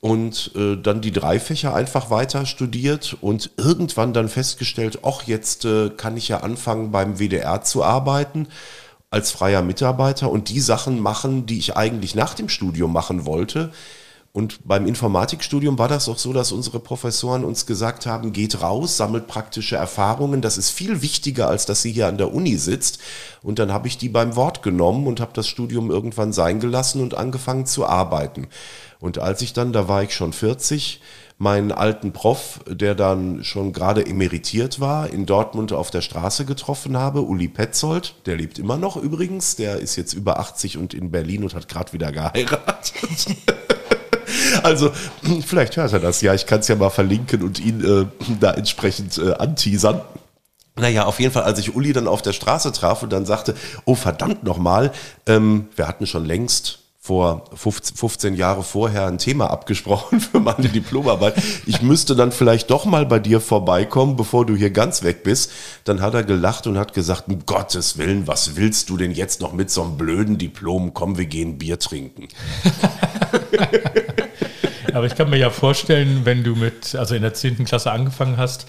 und 0.00 0.52
äh, 0.54 0.76
dann 0.76 1.00
die 1.00 1.12
drei 1.12 1.40
Fächer 1.40 1.74
einfach 1.74 2.10
weiter 2.10 2.46
studiert 2.46 3.16
und 3.20 3.50
irgendwann 3.56 4.12
dann 4.12 4.28
festgestellt, 4.28 5.00
ach, 5.04 5.22
jetzt 5.24 5.64
äh, 5.64 5.90
kann 5.90 6.16
ich 6.16 6.28
ja 6.28 6.40
anfangen 6.40 6.90
beim 6.90 7.18
WDR 7.18 7.62
zu 7.62 7.82
arbeiten 7.82 8.48
als 9.10 9.30
freier 9.30 9.62
Mitarbeiter 9.62 10.30
und 10.30 10.48
die 10.48 10.60
Sachen 10.60 11.00
machen, 11.00 11.46
die 11.46 11.58
ich 11.58 11.76
eigentlich 11.76 12.14
nach 12.14 12.34
dem 12.34 12.48
Studium 12.48 12.92
machen 12.92 13.24
wollte. 13.24 13.70
Und 14.36 14.58
beim 14.68 14.86
Informatikstudium 14.86 15.78
war 15.78 15.88
das 15.88 16.10
auch 16.10 16.18
so, 16.18 16.34
dass 16.34 16.52
unsere 16.52 16.78
Professoren 16.78 17.42
uns 17.42 17.64
gesagt 17.64 18.04
haben, 18.04 18.34
geht 18.34 18.60
raus, 18.60 18.98
sammelt 18.98 19.28
praktische 19.28 19.76
Erfahrungen. 19.76 20.42
Das 20.42 20.58
ist 20.58 20.68
viel 20.68 21.00
wichtiger, 21.00 21.48
als 21.48 21.64
dass 21.64 21.80
sie 21.80 21.90
hier 21.90 22.06
an 22.06 22.18
der 22.18 22.34
Uni 22.34 22.58
sitzt. 22.58 22.98
Und 23.42 23.58
dann 23.58 23.72
habe 23.72 23.88
ich 23.88 23.96
die 23.96 24.10
beim 24.10 24.36
Wort 24.36 24.62
genommen 24.62 25.06
und 25.06 25.20
habe 25.20 25.30
das 25.32 25.48
Studium 25.48 25.90
irgendwann 25.90 26.34
sein 26.34 26.60
gelassen 26.60 27.00
und 27.00 27.14
angefangen 27.14 27.64
zu 27.64 27.86
arbeiten. 27.86 28.48
Und 29.00 29.18
als 29.18 29.40
ich 29.40 29.54
dann, 29.54 29.72
da 29.72 29.88
war 29.88 30.02
ich 30.02 30.14
schon 30.14 30.34
40, 30.34 31.00
meinen 31.38 31.72
alten 31.72 32.12
Prof, 32.12 32.60
der 32.68 32.94
dann 32.94 33.42
schon 33.42 33.72
gerade 33.72 34.04
emeritiert 34.04 34.80
war, 34.80 35.08
in 35.08 35.24
Dortmund 35.24 35.72
auf 35.72 35.90
der 35.90 36.02
Straße 36.02 36.44
getroffen 36.44 36.98
habe, 36.98 37.22
Uli 37.22 37.48
Petzold, 37.48 38.14
der 38.26 38.36
lebt 38.36 38.58
immer 38.58 38.76
noch 38.76 38.98
übrigens, 38.98 39.56
der 39.56 39.76
ist 39.76 39.96
jetzt 39.96 40.12
über 40.12 40.38
80 40.40 40.76
und 40.76 40.92
in 40.92 41.10
Berlin 41.10 41.42
und 41.42 41.54
hat 41.54 41.68
gerade 41.68 41.94
wieder 41.94 42.12
geheiratet. 42.12 42.92
Also, 44.62 44.90
vielleicht 45.46 45.76
hört 45.76 45.92
er 45.92 46.00
das 46.00 46.20
ja. 46.20 46.34
Ich 46.34 46.46
kann 46.46 46.60
es 46.60 46.68
ja 46.68 46.76
mal 46.76 46.90
verlinken 46.90 47.42
und 47.42 47.58
ihn 47.58 47.84
äh, 47.84 48.06
da 48.40 48.52
entsprechend 48.52 49.18
äh, 49.18 49.32
anteasern. 49.34 50.00
Naja, 50.78 51.04
auf 51.06 51.20
jeden 51.20 51.32
Fall, 51.32 51.44
als 51.44 51.58
ich 51.58 51.74
Uli 51.74 51.92
dann 51.92 52.06
auf 52.06 52.20
der 52.20 52.34
Straße 52.34 52.70
traf 52.72 53.02
und 53.02 53.10
dann 53.10 53.24
sagte, 53.24 53.54
oh 53.86 53.94
verdammt 53.94 54.44
nochmal, 54.44 54.92
ähm, 55.26 55.68
wir 55.74 55.88
hatten 55.88 56.06
schon 56.06 56.26
längst 56.26 56.80
vor 57.06 57.44
15 57.54 58.34
Jahre 58.34 58.64
vorher 58.64 59.06
ein 59.06 59.18
Thema 59.18 59.48
abgesprochen 59.48 60.20
für 60.32 60.40
meine 60.40 60.68
Diplomarbeit. 60.68 61.34
Ich 61.64 61.80
müsste 61.80 62.16
dann 62.16 62.32
vielleicht 62.32 62.68
doch 62.70 62.84
mal 62.84 63.06
bei 63.06 63.20
dir 63.20 63.40
vorbeikommen, 63.40 64.16
bevor 64.16 64.44
du 64.44 64.56
hier 64.56 64.70
ganz 64.70 65.04
weg 65.04 65.22
bist. 65.22 65.52
Dann 65.84 66.02
hat 66.02 66.14
er 66.14 66.24
gelacht 66.24 66.66
und 66.66 66.76
hat 66.76 66.94
gesagt, 66.94 67.28
um 67.28 67.46
Gottes 67.46 67.96
Willen, 67.96 68.26
was 68.26 68.56
willst 68.56 68.90
du 68.90 68.96
denn 68.96 69.12
jetzt 69.12 69.40
noch 69.40 69.52
mit 69.52 69.70
so 69.70 69.82
einem 69.82 69.96
blöden 69.96 70.36
Diplom? 70.36 70.94
Komm, 70.94 71.16
wir 71.16 71.26
gehen 71.26 71.58
Bier 71.58 71.78
trinken. 71.78 72.26
Aber 74.96 75.06
ich 75.06 75.14
kann 75.14 75.28
mir 75.28 75.36
ja 75.36 75.50
vorstellen, 75.50 76.24
wenn 76.24 76.42
du 76.42 76.56
mit, 76.56 76.94
also 76.94 77.14
in 77.14 77.20
der 77.20 77.34
10. 77.34 77.66
Klasse 77.66 77.92
angefangen 77.92 78.38
hast, 78.38 78.66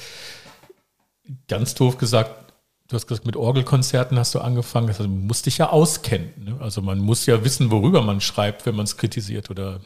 ganz 1.48 1.74
doof 1.74 1.98
gesagt, 1.98 2.52
du 2.90 2.96
hast 2.96 3.08
gesagt, 3.08 3.26
mit 3.26 3.38
Orgelkonzerten 3.38 4.20
hast 4.20 4.36
du 4.36 4.40
angefangen. 4.40 4.90
Also 4.90 5.04
man 5.04 5.26
muss 5.26 5.42
dich 5.44 5.58
ja 5.58 5.70
auskennen. 5.70 6.34
Ne? 6.38 6.58
Also 6.60 6.82
man 6.82 7.00
muss 7.00 7.26
ja 7.28 7.46
wissen, 7.46 7.72
worüber 7.72 8.02
man 8.02 8.20
schreibt, 8.20 8.66
wenn 8.66 8.76
man 8.76 8.84
es 8.84 8.98
kritisiert. 8.98 9.50
Oder 9.50 9.80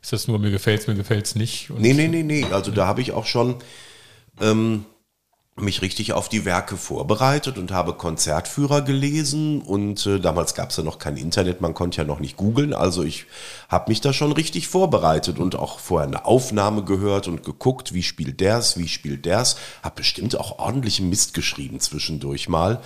ist 0.00 0.14
das 0.14 0.28
nur, 0.28 0.38
mir 0.38 0.50
gefällt 0.50 0.80
es, 0.80 0.86
mir 0.86 0.94
gefällt 0.94 1.26
es 1.26 1.34
nicht? 1.34 1.70
Und 1.70 1.82
nee, 1.82 1.92
nee, 1.92 2.08
nee, 2.08 2.22
nee. 2.22 2.46
Also 2.52 2.70
da 2.70 2.86
habe 2.86 3.02
ich 3.02 3.12
auch 3.12 3.26
schon 3.26 3.56
ähm, 4.40 4.86
mich 5.58 5.80
richtig 5.80 6.12
auf 6.12 6.28
die 6.28 6.44
Werke 6.44 6.76
vorbereitet 6.76 7.56
und 7.56 7.72
habe 7.72 7.94
Konzertführer 7.94 8.82
gelesen. 8.82 9.62
Und 9.62 10.04
äh, 10.06 10.20
damals 10.20 10.54
gab 10.54 10.70
es 10.70 10.76
ja 10.76 10.82
noch 10.82 10.98
kein 10.98 11.16
Internet, 11.16 11.60
man 11.60 11.72
konnte 11.72 11.98
ja 11.98 12.04
noch 12.04 12.20
nicht 12.20 12.36
googeln, 12.36 12.74
also 12.74 13.02
ich 13.02 13.26
habe 13.68 13.90
mich 13.90 14.00
da 14.00 14.12
schon 14.12 14.32
richtig 14.32 14.68
vorbereitet 14.68 15.38
und 15.38 15.56
auch 15.56 15.78
vorher 15.78 16.06
eine 16.06 16.24
Aufnahme 16.26 16.84
gehört 16.84 17.26
und 17.26 17.42
geguckt, 17.42 17.94
wie 17.94 18.02
spielt 18.02 18.40
der's, 18.40 18.76
wie 18.76 18.88
spielt 18.88 19.24
der's, 19.24 19.56
habe 19.82 19.96
bestimmt 19.96 20.38
auch 20.38 20.58
ordentlichen 20.58 21.08
Mist 21.08 21.32
geschrieben 21.34 21.80
zwischendurch 21.80 22.48
mal, 22.48 22.82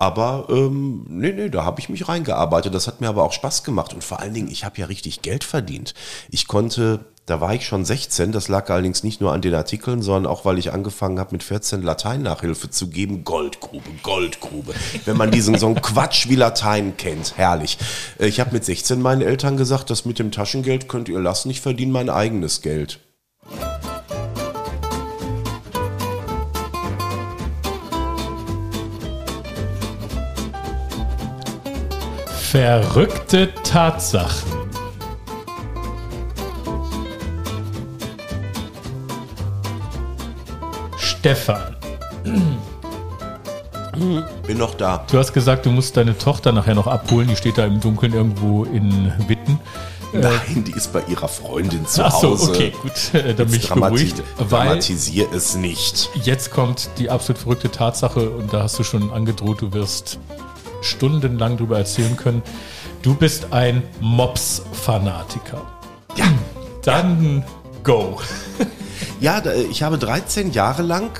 aber 0.00 0.46
ähm, 0.48 1.04
nee, 1.10 1.30
nee, 1.30 1.50
da 1.50 1.66
habe 1.66 1.78
ich 1.78 1.90
mich 1.90 2.08
reingearbeitet, 2.08 2.72
das 2.72 2.86
hat 2.86 3.02
mir 3.02 3.08
aber 3.10 3.22
auch 3.22 3.34
Spaß 3.34 3.64
gemacht. 3.64 3.92
Und 3.92 4.02
vor 4.02 4.20
allen 4.20 4.32
Dingen, 4.32 4.48
ich 4.48 4.64
habe 4.64 4.78
ja 4.78 4.86
richtig 4.86 5.20
Geld 5.20 5.44
verdient. 5.44 5.92
Ich 6.30 6.48
konnte 6.48 7.04
da 7.26 7.40
war 7.40 7.54
ich 7.54 7.64
schon 7.64 7.84
16, 7.84 8.32
das 8.32 8.48
lag 8.48 8.68
allerdings 8.70 9.04
nicht 9.04 9.20
nur 9.20 9.32
an 9.32 9.40
den 9.40 9.54
Artikeln, 9.54 10.02
sondern 10.02 10.30
auch, 10.30 10.44
weil 10.44 10.58
ich 10.58 10.72
angefangen 10.72 11.18
habe, 11.20 11.32
mit 11.32 11.42
14 11.42 11.82
Latein-Nachhilfe 11.82 12.70
zu 12.70 12.88
geben. 12.88 13.24
Goldgrube, 13.24 13.88
Goldgrube. 14.02 14.74
Wenn 15.04 15.16
man 15.16 15.30
diesen 15.30 15.56
so 15.56 15.66
einen 15.66 15.74
Quatsch 15.82 16.28
wie 16.28 16.34
Latein 16.34 16.96
kennt, 16.96 17.36
herrlich. 17.36 17.78
Äh, 18.18 18.26
ich 18.26 18.40
habe 18.40 18.52
mit 18.52 18.64
16 18.64 19.00
meinen 19.00 19.22
Eltern 19.22 19.56
gesagt, 19.56 19.90
das 19.90 20.04
mit 20.04 20.18
dem 20.18 20.32
Taschengeld 20.32 20.88
könnt 20.88 21.08
ihr 21.08 21.20
lassen, 21.20 21.50
ich 21.50 21.60
verdiene 21.60 21.92
mein 21.92 22.10
eigenes 22.10 22.62
Geld. 22.62 22.98
Verrückte 32.50 33.54
Tatsachen. 33.62 34.59
Stefan. 41.20 41.76
Bin 44.46 44.56
noch 44.56 44.74
da. 44.74 45.04
Du 45.10 45.18
hast 45.18 45.34
gesagt, 45.34 45.66
du 45.66 45.70
musst 45.70 45.94
deine 45.98 46.16
Tochter 46.16 46.50
nachher 46.50 46.74
noch 46.74 46.86
abholen. 46.86 47.28
Die 47.28 47.36
steht 47.36 47.58
da 47.58 47.66
im 47.66 47.78
Dunkeln 47.78 48.14
irgendwo 48.14 48.64
in 48.64 49.12
Witten. 49.28 49.60
Nein, 50.14 50.64
die 50.66 50.72
ist 50.72 50.94
bei 50.94 51.02
ihrer 51.08 51.28
Freundin 51.28 51.86
zu 51.86 52.02
Ach 52.02 52.10
so, 52.10 52.30
Hause. 52.30 52.50
okay, 52.50 52.72
gut. 52.80 52.92
Dann 53.12 53.36
bin 53.36 53.54
ich 53.54 53.68
beruhigt. 53.68 54.22
Weil 54.38 54.68
dramatisier 54.68 55.30
es 55.30 55.56
nicht. 55.56 56.08
Jetzt 56.24 56.50
kommt 56.52 56.88
die 56.96 57.10
absolut 57.10 57.42
verrückte 57.42 57.70
Tatsache 57.70 58.30
und 58.30 58.50
da 58.54 58.62
hast 58.62 58.78
du 58.78 58.82
schon 58.82 59.12
angedroht, 59.12 59.60
du 59.60 59.74
wirst 59.74 60.18
stundenlang 60.80 61.58
drüber 61.58 61.76
erzählen 61.76 62.16
können. 62.16 62.42
Du 63.02 63.14
bist 63.14 63.52
ein 63.52 63.82
Mops-Fanatiker. 64.00 65.60
Ja. 66.16 66.24
Dann 66.82 67.44
go. 67.82 68.18
Ja, 69.20 69.42
ich 69.70 69.82
habe 69.82 69.98
13 69.98 70.52
Jahre 70.52 70.80
lang, 70.80 71.10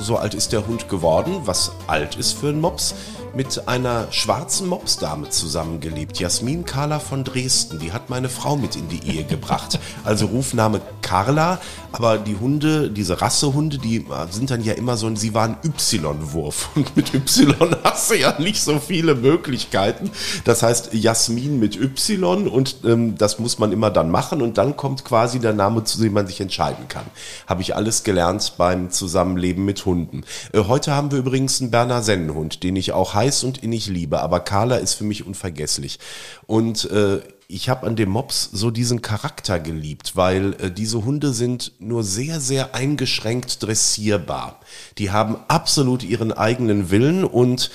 so 0.00 0.16
alt 0.16 0.34
ist 0.34 0.52
der 0.52 0.66
Hund 0.66 0.88
geworden, 0.88 1.42
was 1.44 1.70
alt 1.86 2.16
ist 2.16 2.32
für 2.32 2.48
einen 2.48 2.60
Mops, 2.60 2.96
mit 3.36 3.68
einer 3.68 4.06
schwarzen 4.12 4.68
Mopsdame 4.68 5.28
zusammengelebt, 5.28 6.18
Jasmin 6.18 6.64
Carla 6.64 7.00
von 7.00 7.24
Dresden. 7.24 7.78
Die 7.80 7.92
hat 7.92 8.10
meine 8.10 8.28
Frau 8.28 8.56
mit 8.56 8.76
in 8.76 8.88
die 8.88 9.06
Ehe 9.06 9.24
gebracht. 9.24 9.78
Also 10.04 10.26
Rufname 10.26 10.82
Carla, 11.00 11.60
aber 11.92 12.18
die 12.18 12.36
Hunde, 12.36 12.90
diese 12.90 13.22
Rassehunde, 13.22 13.78
die 13.78 14.04
sind 14.30 14.50
dann 14.50 14.62
ja 14.62 14.74
immer 14.74 14.96
so, 14.96 15.14
sie 15.16 15.32
waren 15.32 15.56
Y-Wurf. 15.64 16.68
Und 16.74 16.94
mit 16.96 17.14
Y 17.14 17.54
hast 17.82 18.10
du 18.10 18.18
ja 18.18 18.38
nicht 18.38 18.60
so 18.60 18.78
viele 18.78 19.14
Möglichkeiten. 19.14 20.10
Das 20.44 20.62
heißt 20.62 20.92
Jasmin 20.92 21.58
mit 21.58 21.76
Y 21.76 22.48
und 22.48 22.76
ähm, 22.84 23.16
das 23.16 23.38
muss 23.38 23.58
man 23.58 23.72
immer 23.72 23.90
dann 23.90 24.10
machen 24.10 24.42
und 24.42 24.58
dann 24.58 24.76
kommt 24.76 25.04
quasi 25.04 25.38
der 25.38 25.52
Name, 25.52 25.84
zu 25.84 26.00
dem 26.00 26.12
man 26.12 26.26
sich 26.26 26.40
entscheiden 26.40 26.88
kann. 26.88 27.04
Habe 27.46 27.62
ich 27.62 27.76
alles 27.76 28.02
gelernt 28.02 28.54
beim 28.58 28.90
Zusammenleben 28.90 29.64
mit 29.64 29.86
Hunden. 29.86 30.24
Äh, 30.52 30.64
heute 30.66 30.92
haben 30.92 31.12
wir 31.12 31.18
übrigens 31.18 31.60
einen 31.60 31.70
Berner 31.70 32.02
Sennenhund, 32.02 32.62
den 32.62 32.76
ich 32.76 32.92
auch 32.92 33.14
heiß 33.24 33.44
und 33.44 33.62
innig 33.62 33.86
liebe, 33.86 34.20
aber 34.20 34.40
Carla 34.40 34.76
ist 34.76 34.94
für 34.94 35.04
mich 35.04 35.26
unvergesslich. 35.26 35.98
Und 36.46 36.90
äh, 36.90 37.20
ich 37.48 37.68
habe 37.68 37.86
an 37.86 37.96
dem 37.96 38.10
Mops 38.10 38.50
so 38.52 38.70
diesen 38.70 39.02
Charakter 39.02 39.60
geliebt, 39.60 40.16
weil 40.16 40.54
äh, 40.54 40.70
diese 40.70 41.04
Hunde 41.04 41.32
sind 41.32 41.72
nur 41.78 42.02
sehr, 42.04 42.40
sehr 42.40 42.74
eingeschränkt 42.74 43.62
dressierbar. 43.62 44.60
Die 44.98 45.10
haben 45.10 45.36
absolut 45.48 46.02
ihren 46.02 46.32
eigenen 46.32 46.90
Willen 46.90 47.24
und 47.24 47.70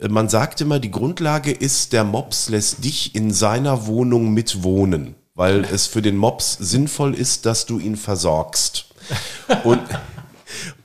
äh, 0.00 0.08
man 0.08 0.28
sagt 0.28 0.60
immer, 0.60 0.78
die 0.78 0.90
Grundlage 0.90 1.52
ist, 1.52 1.92
der 1.92 2.04
Mops 2.04 2.48
lässt 2.48 2.84
dich 2.84 3.14
in 3.14 3.32
seiner 3.32 3.86
Wohnung 3.86 4.32
mitwohnen, 4.32 5.14
weil 5.34 5.64
es 5.64 5.86
für 5.86 6.02
den 6.02 6.16
Mops 6.16 6.56
sinnvoll 6.60 7.14
ist, 7.14 7.46
dass 7.46 7.66
du 7.66 7.78
ihn 7.78 7.96
versorgst. 7.96 8.86
Und 9.64 9.80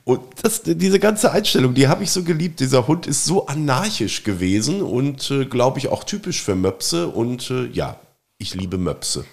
und 0.04 0.20
das, 0.42 0.62
diese 0.62 0.98
ganze 0.98 1.32
Einstellung, 1.32 1.72
die 1.72 1.88
habe 1.88 2.04
ich 2.04 2.10
so 2.10 2.22
geliebt. 2.24 2.60
Dieser 2.60 2.86
Hund 2.86 3.06
ist 3.06 3.24
so 3.24 3.46
anarchisch 3.46 4.22
gewesen 4.22 4.82
und 4.82 5.30
äh, 5.30 5.46
glaube 5.46 5.78
ich 5.78 5.88
auch 5.88 6.04
typisch 6.04 6.42
für 6.42 6.54
Möpse. 6.54 7.08
Und 7.08 7.50
äh, 7.50 7.66
ja, 7.68 7.98
ich 8.36 8.54
liebe 8.54 8.76
Möpse. 8.76 9.24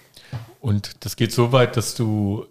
Und 0.62 0.96
das 1.02 1.18
geht 1.18 1.34
so 1.34 1.52
weit, 1.52 1.76
dass 1.76 1.96
du 1.96 2.46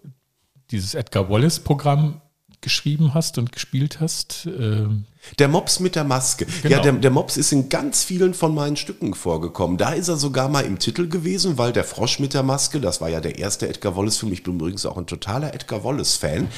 dieses 0.71 0.95
Edgar 0.95 1.31
Wallace-Programm 1.31 2.21
geschrieben 2.61 3.15
hast 3.15 3.39
und 3.39 3.53
gespielt 3.53 4.01
hast. 4.01 4.47
Ähm, 4.47 5.05
der 5.39 5.49
Mops 5.49 5.81
mit 5.81 5.97
der 5.97 6.05
Maske. 6.05 6.47
Genau. 6.63 6.77
Ja, 6.77 6.83
der, 6.83 6.93
der 6.93 7.11
Mops 7.11 7.37
ist 7.37 7.53
in 7.53 7.69
ganz 7.69 8.03
vielen 8.03 8.33
von 8.33 8.55
meinen 8.55 8.77
Stücken 8.77 9.15
vorgekommen. 9.15 9.77
Da 9.77 9.93
ist 9.93 10.09
er 10.09 10.17
sogar 10.17 10.49
mal 10.49 10.65
im 10.65 10.79
Titel 10.79 11.09
gewesen, 11.09 11.59
weil 11.59 11.73
der 11.73 11.85
Frosch 11.85 12.19
mit 12.19 12.33
der 12.33 12.43
Maske, 12.43 12.81
das 12.81 13.01
war 13.01 13.11
ja 13.11 13.21
der 13.21 13.39
erste 13.39 13.69
Edgar 13.69 13.97
Wallace-Film. 13.97 14.33
Ich 14.33 14.43
bin 14.43 14.55
übrigens 14.55 14.87
auch 14.87 14.97
ein 14.97 15.07
totaler 15.07 15.55
Edgar 15.55 15.85
Wallace-Fan. 15.85 16.49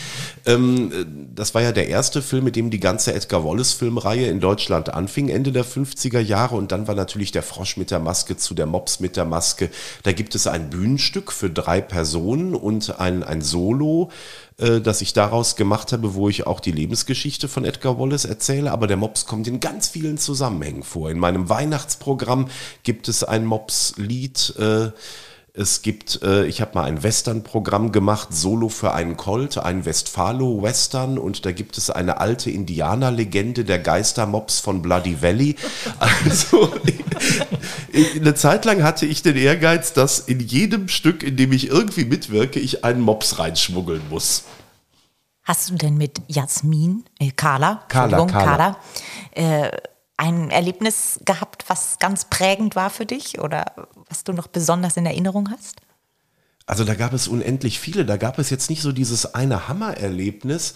Ähm, 0.47 1.31
das 1.35 1.55
war 1.55 1.63
ja 1.63 1.73
der 1.73 1.89
erste 1.89 2.23
Film, 2.23 2.45
mit 2.45 2.55
dem 2.55 2.71
die 2.71 2.81
ganze 2.81 3.13
Edgar 3.13 3.45
Wallace-Filmreihe 3.45 4.29
in 4.29 4.39
Deutschland 4.39 4.95
anfing, 4.95 5.29
Ende 5.29 5.51
der 5.51 5.65
50er 5.65 6.21
Jahre. 6.21 6.55
Und 6.55 6.71
dann 6.71 6.87
war 6.87 6.95
natürlich 6.95 7.33
der 7.33 7.43
Frosch 7.43 7.77
mit 7.77 7.91
der 7.91 7.99
Maske 7.99 8.37
zu 8.37 8.55
der 8.55 8.67
Mops 8.67 9.01
mit 9.01 9.17
der 9.17 9.25
Maske. 9.25 9.71
Da 10.05 10.13
gibt 10.13 10.37
es 10.37 10.47
ein 10.47 10.71
Bühnenstück 10.71 11.33
für 11.33 11.51
drei 11.51 11.81
Personen 11.81 12.55
und 12.55 13.01
ein, 13.01 13.25
ein 13.25 13.43
Solo 13.43 14.11
äh, 14.59 14.81
das 14.81 15.01
ich 15.01 15.13
daraus 15.13 15.57
gemacht 15.57 15.93
habe, 15.93 16.15
wo 16.15 16.29
ich 16.29 16.47
auch 16.47 16.61
die 16.61 16.73
Lebensgeschichte 16.73 17.49
von 17.49 17.65
Edgar 17.65 17.99
Wallace 17.99 18.25
erzähle. 18.25 18.73
Aber 18.73 18.87
der 18.87 18.97
Mops 18.97 19.27
kommt 19.27 19.47
in 19.49 19.61
ganz 19.61 19.89
vielen 19.89 20.19
Zusammenhängen 20.19 20.83
vor. 20.83 21.11
In 21.11 21.19
meinem 21.19 21.49
Weihnachtsprogramm 21.49 22.49
gibt 22.83 23.09
es 23.09 23.25
ein 23.25 23.45
Mops-Lied. 23.45 24.55
Äh, 24.59 24.91
es 25.55 25.83
gibt, 25.83 26.23
äh, 26.23 26.47
ich 26.47 26.63
habe 26.63 26.73
mal 26.75 26.85
ein 26.85 27.03
Western-Programm 27.03 27.93
gemacht, 27.93 28.29
Solo 28.33 28.71
für 28.71 28.95
einen 28.95 29.19
Colt, 29.19 29.59
ein 29.59 29.85
Westfalo-Western 29.85 31.19
und 31.19 31.45
da 31.45 31.53
gibt 31.53 31.77
es 31.77 31.91
eine 31.91 32.21
alte 32.21 32.51
Indianerlegende, 32.51 33.65
der 33.65 33.79
Geistermops 33.79 34.61
von 34.61 34.81
Bloody 34.83 35.21
Valley. 35.21 35.57
Also 36.25 36.73
eine 38.17 38.35
Zeit 38.35 38.65
lang 38.65 38.83
hatte 38.83 39.07
ich 39.07 39.23
den 39.23 39.37
Ehrgeiz, 39.37 39.93
dass 39.93 40.19
in 40.19 40.41
jedem 40.41 40.89
Stück, 40.89 41.23
in 41.23 41.37
dem 41.37 41.53
ich 41.53 41.69
irgendwie 41.69 42.05
mitwirke, 42.05 42.59
ich 42.59 42.85
einen 42.85 43.01
Mops 43.01 43.39
reinschmuggeln 43.39 44.03
muss. 44.09 44.45
Hast 45.45 45.71
du 45.71 45.75
denn 45.75 45.97
mit 45.97 46.23
Jasmin, 46.29 47.05
äh, 47.19 47.31
Carla, 47.31 47.83
Carla, 47.89 48.25
Carla. 48.27 48.45
Carla, 48.45 48.77
äh, 49.33 49.71
ein 50.23 50.51
Erlebnis 50.51 51.19
gehabt, 51.25 51.65
was 51.67 51.99
ganz 51.99 52.27
prägend 52.27 52.77
war 52.77 52.91
für 52.91 53.07
dich 53.07 53.41
oder 53.41 53.89
was 54.09 54.23
du 54.23 54.33
noch 54.33 54.47
besonders 54.47 54.97
in 54.97 55.05
Erinnerung 55.05 55.51
hast? 55.51 55.81
Also 56.65 56.85
da 56.85 56.95
gab 56.95 57.13
es 57.13 57.27
unendlich 57.27 57.81
viele. 57.81 58.07
Da 58.07 58.17
gab 58.17 58.39
es 58.39 58.49
jetzt 58.49 58.71
nicht 58.71 58.83
so 58.83 58.93
dieses 58.93 59.35
eine 59.35 59.67
Hammererlebnis, 59.67 60.75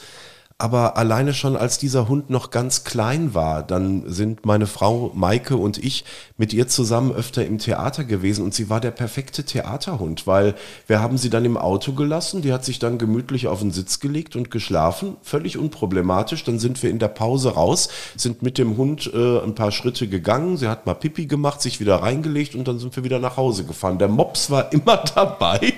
aber 0.59 0.97
alleine 0.97 1.35
schon 1.35 1.55
als 1.55 1.77
dieser 1.77 2.09
Hund 2.09 2.31
noch 2.31 2.51
ganz 2.51 2.83
klein 2.85 3.35
war, 3.35 3.63
dann 3.63 4.05
sind 4.11 4.47
meine 4.47 4.67
Frau 4.67 5.11
Maike 5.15 5.55
und 5.57 5.77
ich 5.77 6.05
mit 6.39 6.55
ihr 6.55 6.67
zusammen 6.67 7.13
öfter 7.13 7.45
im 7.45 7.59
Theater 7.59 8.05
gewesen 8.05 8.43
und 8.43 8.55
sie 8.55 8.71
war 8.71 8.81
der 8.81 8.91
perfekte 8.91 9.45
Theaterhund, 9.45 10.27
weil 10.27 10.55
wir 10.87 11.03
haben 11.03 11.19
sie 11.19 11.29
dann 11.29 11.45
im 11.45 11.59
Auto 11.59 11.93
gelassen, 11.93 12.41
die 12.41 12.55
hat 12.55 12.65
sich 12.65 12.79
dann 12.79 12.97
gemütlich 12.97 13.49
auf 13.49 13.61
den 13.61 13.71
Sitz 13.71 14.01
gelegt 14.01 14.35
und 14.35 14.51
geschlafen, 14.51 15.19
völlig 15.21 15.59
unproblematisch. 15.59 16.43
Dann 16.45 16.59
sind 16.59 16.83
wir 16.83 16.89
in 16.89 16.99
der 16.99 17.09
Pause 17.09 17.51
raus, 17.51 17.91
sind 18.17 18.41
mit 18.41 18.57
dem 18.57 18.79
Hund 18.79 19.11
äh, 19.13 19.41
ein 19.41 19.55
paar 19.55 19.73
Schritte 19.73 20.09
gegangen, 20.09 20.57
sie 20.57 20.69
hat 20.69 20.87
mal 20.87 20.95
Pipi 20.95 21.27
gemacht, 21.27 21.61
sich 21.61 21.81
wieder 21.81 21.97
reingelegt 21.97 22.55
und 22.55 22.67
dann 22.67 22.79
sind 22.79 22.97
wir 22.97 23.05
wieder 23.05 23.19
nach 23.19 23.37
Hause 23.37 23.65
gefahren. 23.65 23.99
Der 23.99 24.09
Mops 24.09 24.51
war 24.51 24.73
immer 24.73 24.97
dabei. 25.15 25.75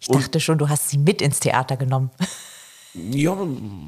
Ich 0.00 0.08
dachte 0.08 0.40
schon, 0.40 0.58
du 0.58 0.68
hast 0.68 0.90
sie 0.90 0.98
mit 0.98 1.22
ins 1.22 1.38
Theater 1.38 1.76
genommen. 1.76 2.10
Ja, 2.96 3.36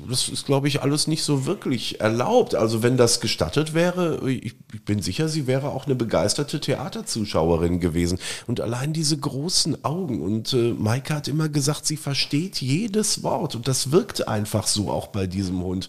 das 0.09 0.29
ist, 0.29 0.47
glaube 0.47 0.67
ich, 0.67 0.83
alles 0.83 1.07
nicht 1.07 1.23
so 1.23 1.47
wirklich 1.47 2.01
erlaubt. 2.01 2.57
Also 2.57 2.83
wenn 2.83 2.97
das 2.97 3.21
gestattet 3.21 3.73
wäre, 3.73 4.29
ich, 4.29 4.57
bin 4.85 5.01
sicher, 5.01 5.29
sie 5.29 5.47
wäre 5.47 5.69
auch 5.69 5.87
eine 5.87 5.95
begeisterte 5.95 6.61
Theaterzuschauerin 6.61 7.79
gewesen. 7.79 8.19
Und 8.49 8.61
allein 8.61 8.93
diese 8.93 9.17
großen 9.17 9.85
Augen. 9.85 10.21
Und 10.21 10.53
äh, 10.55 10.73
Maike 10.73 11.15
hat 11.15 11.29
immer 11.29 11.49
gesagt, 11.49 11.87
sie 11.87 11.97
versteht 11.97 12.61
jedes 12.61 13.23
Wort. 13.23 13.55
Und 13.55 13.69
das 13.69 13.93
wirkt 13.93 14.27
einfach 14.27 14.67
so 14.67 14.91
auch 14.91 15.07
bei 15.07 15.29
diesem 15.29 15.63
Hund. 15.63 15.89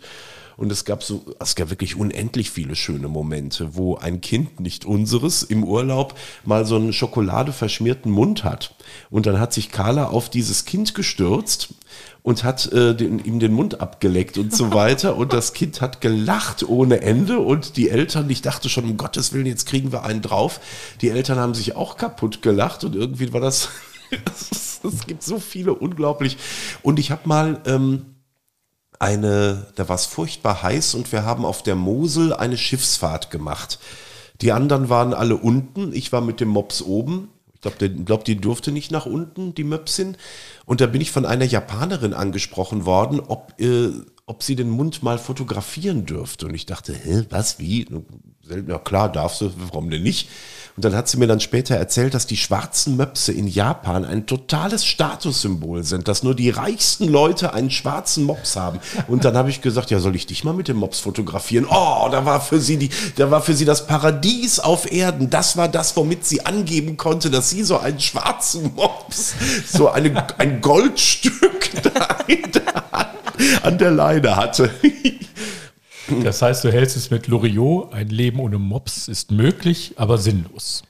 Und 0.55 0.71
es 0.71 0.85
gab 0.85 1.03
so, 1.03 1.23
es 1.39 1.55
gab 1.55 1.71
wirklich 1.71 1.95
unendlich 1.95 2.51
viele 2.51 2.75
schöne 2.75 3.07
Momente, 3.07 3.75
wo 3.75 3.95
ein 3.95 4.21
Kind, 4.21 4.59
nicht 4.59 4.85
unseres, 4.85 5.43
im 5.43 5.63
Urlaub 5.63 6.15
mal 6.45 6.65
so 6.65 6.75
einen 6.75 6.93
schokoladeverschmierten 6.93 8.11
Mund 8.11 8.43
hat. 8.43 8.75
Und 9.11 9.27
dann 9.27 9.39
hat 9.39 9.53
sich 9.53 9.71
Carla 9.71 10.07
auf 10.07 10.29
dieses 10.29 10.65
Kind 10.65 10.95
gestürzt 10.95 11.69
und 12.27 12.43
hat 12.43 12.69
äh, 12.73 12.93
den, 12.93 13.23
ihm 13.23 13.39
den 13.39 13.53
Mund 13.53 13.79
abgeleckt 13.79 14.37
und 14.37 14.53
so 14.53 14.73
weiter. 14.73 15.15
Und 15.15 15.31
das 15.31 15.53
Kind 15.53 15.79
hat 15.79 16.01
gelacht 16.01 16.67
ohne 16.67 16.99
Ende. 16.99 17.39
Und 17.39 17.77
die 17.77 17.89
Eltern, 17.89 18.29
ich 18.29 18.41
dachte 18.41 18.67
schon, 18.67 18.83
um 18.83 18.97
Gottes 18.97 19.31
Willen, 19.31 19.45
jetzt 19.45 19.65
kriegen 19.65 19.93
wir 19.93 20.03
einen 20.03 20.21
drauf. 20.21 20.59
Die 20.99 21.07
Eltern 21.07 21.39
haben 21.39 21.53
sich 21.53 21.77
auch 21.77 21.95
kaputt 21.95 22.41
gelacht 22.41 22.83
und 22.83 22.95
irgendwie 22.95 23.31
war 23.31 23.39
das. 23.39 23.69
es 24.83 25.07
gibt 25.07 25.23
so 25.23 25.39
viele 25.39 25.73
unglaublich. 25.73 26.35
Und 26.83 26.99
ich 26.99 27.11
habe 27.11 27.21
mal. 27.29 27.61
Ähm, 27.65 28.07
eine, 28.99 29.67
da 29.75 29.87
war 29.87 29.95
es 29.95 30.07
furchtbar 30.07 30.63
heiß 30.63 30.95
und 30.95 31.11
wir 31.11 31.23
haben 31.23 31.45
auf 31.45 31.61
der 31.61 31.75
Mosel 31.75 32.33
eine 32.33 32.57
Schiffsfahrt 32.57 33.29
gemacht. 33.29 33.77
Die 34.41 34.51
anderen 34.51 34.89
waren 34.89 35.13
alle 35.13 35.37
unten, 35.37 35.93
ich 35.93 36.11
war 36.11 36.21
mit 36.21 36.39
dem 36.39 36.49
Mops 36.49 36.81
oben. 36.81 37.29
Ich 37.57 37.61
glaube, 37.61 37.89
glaub, 37.89 38.23
die 38.23 38.35
durfte 38.35 38.71
nicht 38.71 38.91
nach 38.91 39.07
unten, 39.07 39.55
die 39.55 39.63
Möpsin. 39.63 40.15
Und 40.65 40.79
da 40.79 40.85
bin 40.85 41.01
ich 41.01 41.11
von 41.11 41.25
einer 41.25 41.45
Japanerin 41.45 42.13
angesprochen 42.13 42.85
worden, 42.85 43.19
ob, 43.19 43.59
äh, 43.59 43.89
ob 44.27 44.43
sie 44.43 44.55
den 44.55 44.69
Mund 44.69 45.01
mal 45.01 45.17
fotografieren 45.17 46.05
dürfte. 46.05 46.45
Und 46.45 46.53
ich 46.53 46.67
dachte, 46.67 46.93
hä, 46.93 47.23
was, 47.31 47.57
wie? 47.57 47.87
Ja 48.67 48.79
klar, 48.79 49.11
darfst 49.11 49.41
du, 49.41 49.51
warum 49.57 49.89
denn 49.89 50.03
nicht? 50.03 50.29
Und 50.77 50.85
dann 50.85 50.95
hat 50.95 51.07
sie 51.07 51.17
mir 51.17 51.25
dann 51.25 51.39
später 51.39 51.75
erzählt, 51.75 52.13
dass 52.13 52.27
die 52.27 52.37
schwarzen 52.37 52.97
Möpse 52.97 53.31
in 53.31 53.47
Japan 53.47 54.05
ein 54.05 54.27
totales 54.27 54.85
Statussymbol 54.85 55.83
sind, 55.83 56.07
dass 56.07 56.21
nur 56.21 56.35
die 56.35 56.51
reichsten 56.51 57.07
Leute 57.07 57.55
einen 57.55 57.71
schwarzen 57.71 58.23
Mops 58.23 58.55
haben. 58.55 58.79
Und 59.07 59.25
dann 59.25 59.35
habe 59.35 59.49
ich 59.49 59.63
gesagt, 59.63 59.89
ja, 59.89 59.99
soll 59.99 60.15
ich 60.15 60.27
dich 60.27 60.43
mal 60.43 60.53
mit 60.53 60.67
dem 60.67 60.77
Mops 60.77 60.99
fotografieren? 60.99 61.65
Oh, 61.67 62.09
da 62.11 62.25
war 62.25 62.41
für 62.41 62.59
sie 62.59 62.77
die, 62.77 62.91
da 63.15 63.31
war 63.31 63.41
für 63.41 63.55
sie 63.55 63.65
das 63.65 63.87
Paradies 63.87 64.59
auf 64.59 64.91
Erden. 64.91 65.31
Das 65.31 65.57
war 65.57 65.67
das, 65.67 65.97
womit 65.97 66.25
sie 66.25 66.45
angeben 66.45 66.95
konnte, 66.95 67.31
dass 67.31 67.49
sie 67.49 67.63
so 67.63 67.79
einen 67.79 67.99
schwarzen 67.99 68.75
Mops, 68.75 69.33
so 69.67 69.89
eine, 69.89 70.27
ein 70.37 70.61
Goldstück 70.61 71.71
da 71.81 72.07
an 73.63 73.77
der 73.79 73.91
Leine 73.91 74.35
hatte. 74.35 74.69
Das 76.23 76.41
heißt, 76.41 76.63
du 76.63 76.71
hältst 76.71 76.97
es 76.97 77.11
mit 77.11 77.27
Loriot, 77.27 77.93
ein 77.93 78.09
Leben 78.09 78.39
ohne 78.39 78.57
Mops 78.57 79.07
ist 79.07 79.31
möglich, 79.31 79.93
aber 79.97 80.17
sinnlos. 80.17 80.83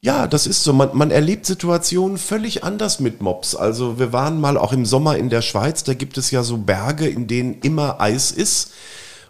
Ja, 0.00 0.28
das 0.28 0.46
ist 0.46 0.62
so. 0.62 0.72
Man, 0.72 0.90
man 0.92 1.10
erlebt 1.10 1.44
Situationen 1.44 2.18
völlig 2.18 2.62
anders 2.62 3.00
mit 3.00 3.20
Mops. 3.20 3.56
Also 3.56 3.98
wir 3.98 4.12
waren 4.12 4.40
mal 4.40 4.56
auch 4.56 4.72
im 4.72 4.86
Sommer 4.86 5.16
in 5.16 5.28
der 5.28 5.42
Schweiz, 5.42 5.82
da 5.82 5.94
gibt 5.94 6.18
es 6.18 6.30
ja 6.30 6.42
so 6.42 6.58
Berge, 6.58 7.08
in 7.08 7.26
denen 7.26 7.60
immer 7.62 8.00
Eis 8.00 8.30
ist. 8.30 8.72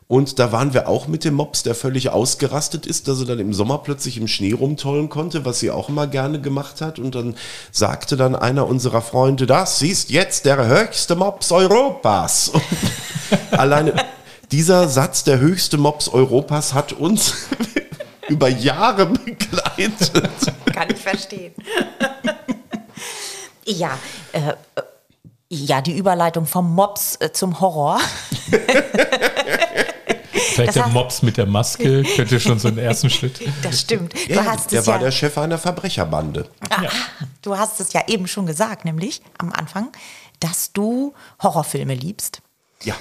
Und 0.08 0.38
da 0.38 0.52
waren 0.52 0.72
wir 0.72 0.88
auch 0.88 1.06
mit 1.06 1.24
dem 1.24 1.34
Mops, 1.34 1.62
der 1.62 1.74
völlig 1.74 2.08
ausgerastet 2.08 2.86
ist, 2.86 3.08
dass 3.08 3.20
er 3.20 3.26
dann 3.26 3.38
im 3.40 3.52
Sommer 3.52 3.76
plötzlich 3.78 4.16
im 4.16 4.26
Schnee 4.26 4.52
rumtollen 4.52 5.10
konnte, 5.10 5.44
was 5.44 5.60
sie 5.60 5.70
auch 5.70 5.90
immer 5.90 6.06
gerne 6.06 6.40
gemacht 6.40 6.80
hat. 6.80 6.98
Und 6.98 7.14
dann 7.14 7.34
sagte 7.72 8.16
dann 8.16 8.34
einer 8.34 8.66
unserer 8.66 9.02
Freunde, 9.02 9.46
das 9.46 9.82
ist 9.82 10.08
jetzt 10.08 10.46
der 10.46 10.66
höchste 10.66 11.14
Mops 11.14 11.52
Europas. 11.52 12.52
Alleine 13.50 13.92
dieser 14.52 14.88
Satz, 14.88 15.24
der 15.24 15.38
höchste 15.38 15.76
Mops 15.78 16.08
Europas, 16.08 16.74
hat 16.74 16.92
uns 16.92 17.48
über 18.28 18.48
Jahre 18.48 19.06
begleitet. 19.06 20.12
Kann 20.72 20.90
ich 20.90 20.98
verstehen. 20.98 21.54
ja, 23.64 23.98
äh, 24.32 24.54
ja, 25.50 25.80
die 25.80 25.96
Überleitung 25.96 26.46
vom 26.46 26.74
Mops 26.74 27.16
äh, 27.20 27.32
zum 27.32 27.60
Horror. 27.60 28.00
Vielleicht 30.58 30.76
der 30.76 30.88
Mops 30.88 31.22
mit 31.22 31.36
der 31.36 31.46
Maske 31.46 32.02
könnte 32.02 32.40
schon 32.40 32.58
so 32.58 32.68
einen 32.68 32.78
ersten 32.78 33.10
Schritt. 33.10 33.40
Das 33.62 33.80
stimmt. 33.80 34.14
Du 34.14 34.34
ja, 34.34 34.44
hast 34.44 34.72
der 34.72 34.80
es 34.80 34.86
war 34.86 34.96
ja, 34.96 35.04
der 35.04 35.10
Chef 35.12 35.38
einer 35.38 35.56
Verbrecherbande. 35.56 36.48
Ah, 36.68 36.82
ja. 36.82 36.90
Du 37.42 37.56
hast 37.56 37.80
es 37.80 37.92
ja 37.92 38.02
eben 38.08 38.26
schon 38.26 38.46
gesagt, 38.46 38.84
nämlich 38.84 39.22
am 39.38 39.52
Anfang, 39.52 39.92
dass 40.40 40.72
du 40.72 41.14
Horrorfilme 41.42 41.94
liebst. 41.94 42.42
Ja. 42.82 42.94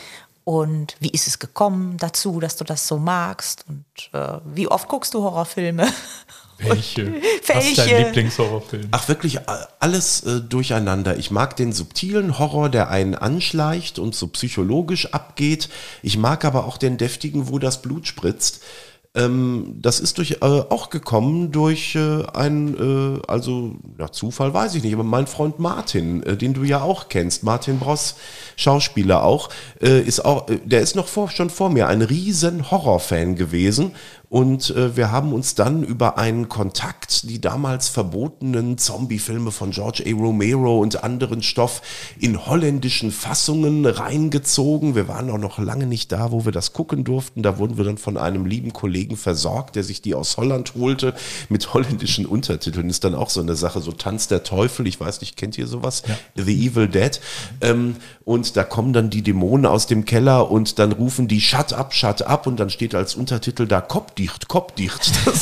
Und 0.47 0.95
wie 1.01 1.10
ist 1.10 1.27
es 1.27 1.39
gekommen 1.39 1.97
dazu, 1.97 2.39
dass 2.39 2.55
du 2.55 2.63
das 2.63 2.88
so 2.88 2.97
magst? 2.97 3.65
Und 3.67 3.83
äh, 4.13 4.39
wie 4.45 4.69
oft 4.69 4.88
guckst 4.88 5.13
du 5.13 5.21
Horrorfilme? 5.21 5.86
Welche? 6.57 7.15
Welche? 7.15 7.53
Was 7.53 7.65
ist 7.65 7.77
dein 7.77 8.05
Lieblingshorrorfilm? 8.05 8.88
Ach, 8.91 9.10
wirklich 9.10 9.39
alles 9.81 10.23
äh, 10.23 10.39
durcheinander. 10.39 11.17
Ich 11.17 11.31
mag 11.31 11.57
den 11.57 11.73
subtilen 11.73 12.39
Horror, 12.39 12.69
der 12.69 12.89
einen 12.89 13.13
anschleicht 13.13 13.99
und 13.99 14.15
so 14.15 14.27
psychologisch 14.27 15.13
abgeht. 15.13 15.67
Ich 16.01 16.17
mag 16.17 16.45
aber 16.45 16.65
auch 16.65 16.77
den 16.77 16.95
deftigen, 16.95 17.49
wo 17.49 17.60
das 17.60 17.81
Blut 17.81 18.07
spritzt. 18.07 18.62
Ähm, 19.15 19.76
das 19.82 20.00
ist 20.00 20.17
durch, 20.17 20.38
äh, 20.41 20.46
auch 20.46 20.89
gekommen 20.89 21.52
durch 21.52 21.96
äh, 21.96 22.24
ein, 22.34 22.76
äh, 23.17 23.22
also 23.28 23.76
ja, 23.98 24.12
Zufall 24.12 24.54
weiß 24.54 24.76
ich 24.76 24.84
nicht, 24.84 24.93
aber 24.93 25.04
mein 25.04 25.28
Freund 25.28 25.60
Martin, 25.60 26.24
äh, 26.24 26.38
den 26.38 26.54
du 26.54 26.63
ja 26.63 26.82
auch 26.82 27.10
kennst, 27.10 27.43
Martin 27.43 27.80
Bross, 27.80 28.15
Schauspieler 28.56 29.24
auch, 29.24 29.50
äh, 29.82 30.02
ist 30.02 30.24
auch, 30.24 30.50
äh, 30.50 30.60
der 30.63 30.82
ist 30.82 30.96
noch 30.96 31.08
vor, 31.08 31.30
schon 31.30 31.50
vor 31.50 31.70
mir 31.70 31.88
ein 31.88 32.02
riesen 32.02 32.70
Horrorfan 32.70 33.36
gewesen 33.36 33.93
und 34.30 34.72
äh, 34.72 34.98
wir 34.98 35.12
haben 35.12 35.34
uns 35.34 35.56
dann 35.56 35.84
über 35.84 36.18
einen 36.18 36.50
Kontakt 36.50 37.08
die 37.24 37.40
damals 37.40 37.88
verbotenen 37.88 38.78
Zombie-Filme 38.78 39.52
von 39.52 39.72
George 39.72 40.04
A. 40.06 40.12
Romero 40.12 40.80
und 40.80 41.04
anderen 41.04 41.42
Stoff 41.42 41.82
in 42.20 42.46
holländischen 42.46 43.12
Fassungen 43.12 43.86
reingezogen. 43.86 44.96
Wir 44.96 45.08
waren 45.08 45.30
auch 45.30 45.38
noch 45.38 45.60
lange 45.60 45.88
nicht 45.88 46.12
da, 46.12 46.32
wo 46.32 46.46
wir 46.46 46.52
das 46.52 46.74
gucken 46.74 47.04
durften. 47.04 47.44
Da 47.44 47.58
wurden 47.58 47.78
wir 47.78 47.86
dann 47.86 47.98
von 47.98 48.18
einem 48.18 48.46
lieben 48.46 48.74
Kollegen 48.74 49.16
versorgt, 49.16 49.76
der 49.76 49.84
sich 49.84 50.02
die 50.02 50.16
aus 50.16 50.38
Holland 50.38 50.74
holte 50.76 51.13
mit 51.50 51.74
holländischen 51.74 52.26
Untertiteln. 52.26 52.90
Ist 52.90 53.04
dann 53.04 53.16
auch 53.16 53.30
so 53.30 53.42
eine 53.42 53.56
Sache, 53.56 53.82
so 53.82 53.92
Tanz 53.92 54.28
der 54.28 54.44
Teufel. 54.44 54.88
Ich 54.88 55.00
weiß 55.00 55.22
nicht, 55.22 55.38
kennt 55.38 55.58
ihr 55.58 55.68
sowas? 55.68 56.04
Ja. 56.08 56.44
The 56.44 56.68
Evil 56.68 56.88
Dead. 56.88 57.20
Ähm, 57.62 57.96
und 58.26 58.58
da 58.58 58.63
kommen 58.63 58.92
dann 58.92 59.10
die 59.10 59.22
Dämonen 59.22 59.66
aus 59.66 59.88
dem 59.88 60.04
Keller 60.04 60.52
und 60.52 60.80
dann 60.80 60.92
rufen 60.92 61.28
die 61.28 61.40
Shut 61.40 61.74
up, 61.74 61.94
shut 61.94 62.24
up 62.24 62.48
und 62.48 62.60
dann 62.60 62.70
steht 62.70 62.94
als 62.94 63.16
Untertitel 63.16 63.68
da 63.68 63.80
Kopf 63.80 64.13
kopfdicht, 64.17 64.47
kopfdicht. 64.47 65.12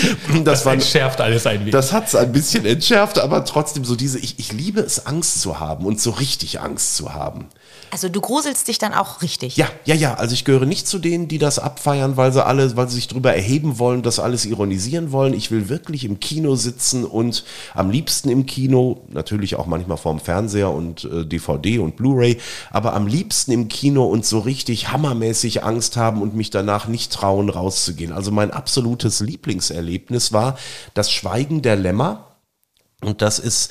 Das, 0.44 0.44
das, 0.44 0.62
das 0.64 0.72
entschärft 0.72 1.20
alles 1.20 1.46
ein 1.46 1.60
wenig. 1.60 1.72
Das 1.72 1.92
hat 1.92 2.08
es 2.08 2.14
ein 2.14 2.32
bisschen 2.32 2.64
entschärft, 2.64 3.18
aber 3.18 3.44
trotzdem 3.44 3.84
so 3.84 3.96
diese, 3.96 4.18
ich, 4.18 4.38
ich 4.38 4.52
liebe 4.52 4.80
es, 4.80 5.06
Angst 5.06 5.40
zu 5.40 5.60
haben 5.60 5.84
und 5.84 6.00
so 6.00 6.10
richtig 6.10 6.60
Angst 6.60 6.96
zu 6.96 7.14
haben. 7.14 7.48
Also 7.90 8.08
du 8.08 8.20
gruselst 8.20 8.68
dich 8.68 8.78
dann 8.78 8.94
auch 8.94 9.22
richtig. 9.22 9.56
Ja, 9.56 9.68
ja, 9.84 9.94
ja. 9.94 10.14
Also 10.14 10.34
ich 10.34 10.44
gehöre 10.44 10.66
nicht 10.66 10.86
zu 10.86 10.98
denen, 10.98 11.28
die 11.28 11.38
das 11.38 11.58
abfeiern, 11.58 12.16
weil 12.16 12.32
sie 12.32 12.44
alle, 12.44 12.76
weil 12.76 12.88
sie 12.88 12.96
sich 12.96 13.08
drüber 13.08 13.34
erheben 13.34 13.78
wollen, 13.78 14.02
das 14.02 14.18
alles 14.18 14.44
ironisieren 14.44 15.12
wollen. 15.12 15.34
Ich 15.34 15.50
will 15.50 15.68
wirklich 15.68 16.04
im 16.04 16.20
Kino 16.20 16.54
sitzen 16.54 17.04
und 17.04 17.44
am 17.74 17.90
liebsten 17.90 18.28
im 18.28 18.46
Kino, 18.46 19.02
natürlich 19.08 19.56
auch 19.56 19.66
manchmal 19.66 19.96
vorm 19.96 20.20
Fernseher 20.20 20.70
und 20.70 21.04
äh, 21.04 21.26
DVD 21.26 21.78
und 21.78 21.96
Blu-ray, 21.96 22.38
aber 22.70 22.94
am 22.94 23.06
liebsten 23.06 23.52
im 23.52 23.68
Kino 23.68 24.04
und 24.04 24.24
so 24.24 24.38
richtig 24.38 24.92
hammermäßig 24.92 25.64
Angst 25.64 25.96
haben 25.96 26.22
und 26.22 26.34
mich 26.34 26.50
danach 26.50 26.86
nicht 26.86 27.12
trauen, 27.12 27.50
rauszugehen. 27.50 28.12
Also 28.12 28.30
mein 28.30 28.50
absolutes 28.50 29.20
Lieblingserlebnis 29.20 30.32
war 30.32 30.56
das 30.94 31.10
Schweigen 31.10 31.62
der 31.62 31.76
Lämmer. 31.76 32.26
Und 33.02 33.22
das 33.22 33.38
ist 33.38 33.70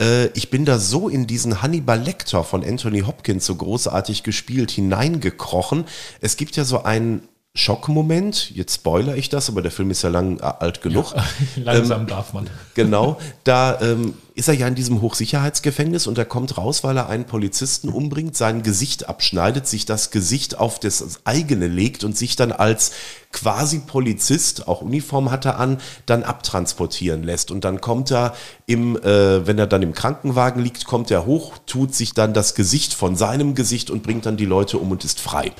äh, 0.00 0.26
ich 0.28 0.50
bin 0.50 0.64
da 0.64 0.78
so 0.78 1.08
in 1.08 1.26
diesen 1.26 1.62
Hannibal 1.62 2.00
Lecter 2.00 2.44
von 2.44 2.64
Anthony 2.64 3.00
Hopkins 3.00 3.46
so 3.46 3.54
großartig 3.54 4.22
gespielt 4.22 4.70
hineingekrochen. 4.70 5.84
Es 6.20 6.36
gibt 6.36 6.56
ja 6.56 6.64
so 6.64 6.82
einen 6.84 7.28
Schockmoment, 7.54 8.50
jetzt 8.50 8.76
spoiler 8.76 9.16
ich 9.16 9.28
das, 9.28 9.48
aber 9.48 9.62
der 9.62 9.72
Film 9.72 9.90
ist 9.90 10.02
ja 10.02 10.10
lang 10.10 10.38
äh, 10.38 10.42
alt 10.42 10.80
genug. 10.80 11.14
Ja, 11.14 11.24
langsam 11.62 12.02
ähm, 12.02 12.06
darf 12.06 12.32
man. 12.32 12.48
Genau, 12.74 13.18
da 13.42 13.80
ähm, 13.80 14.14
ist 14.38 14.46
er 14.46 14.54
ja 14.54 14.68
in 14.68 14.76
diesem 14.76 15.00
Hochsicherheitsgefängnis 15.00 16.06
und 16.06 16.16
er 16.16 16.24
kommt 16.24 16.56
raus, 16.56 16.84
weil 16.84 16.96
er 16.96 17.08
einen 17.08 17.24
Polizisten 17.24 17.88
umbringt, 17.88 18.36
sein 18.36 18.62
Gesicht 18.62 19.08
abschneidet, 19.08 19.66
sich 19.66 19.84
das 19.84 20.12
Gesicht 20.12 20.58
auf 20.58 20.78
das 20.78 21.20
eigene 21.24 21.66
legt 21.66 22.04
und 22.04 22.16
sich 22.16 22.36
dann 22.36 22.52
als 22.52 22.92
quasi 23.32 23.80
Polizist, 23.80 24.68
auch 24.68 24.80
Uniform 24.80 25.32
hat 25.32 25.44
er 25.44 25.58
an, 25.58 25.78
dann 26.06 26.22
abtransportieren 26.22 27.24
lässt. 27.24 27.50
Und 27.50 27.64
dann 27.64 27.80
kommt 27.80 28.12
er 28.12 28.32
im, 28.66 28.96
äh, 28.96 29.44
wenn 29.44 29.58
er 29.58 29.66
dann 29.66 29.82
im 29.82 29.92
Krankenwagen 29.92 30.62
liegt, 30.62 30.84
kommt 30.84 31.10
er 31.10 31.26
hoch, 31.26 31.58
tut 31.66 31.92
sich 31.92 32.14
dann 32.14 32.32
das 32.32 32.54
Gesicht 32.54 32.94
von 32.94 33.16
seinem 33.16 33.56
Gesicht 33.56 33.90
und 33.90 34.04
bringt 34.04 34.24
dann 34.24 34.36
die 34.36 34.46
Leute 34.46 34.78
um 34.78 34.92
und 34.92 35.04
ist 35.04 35.18
frei. 35.18 35.50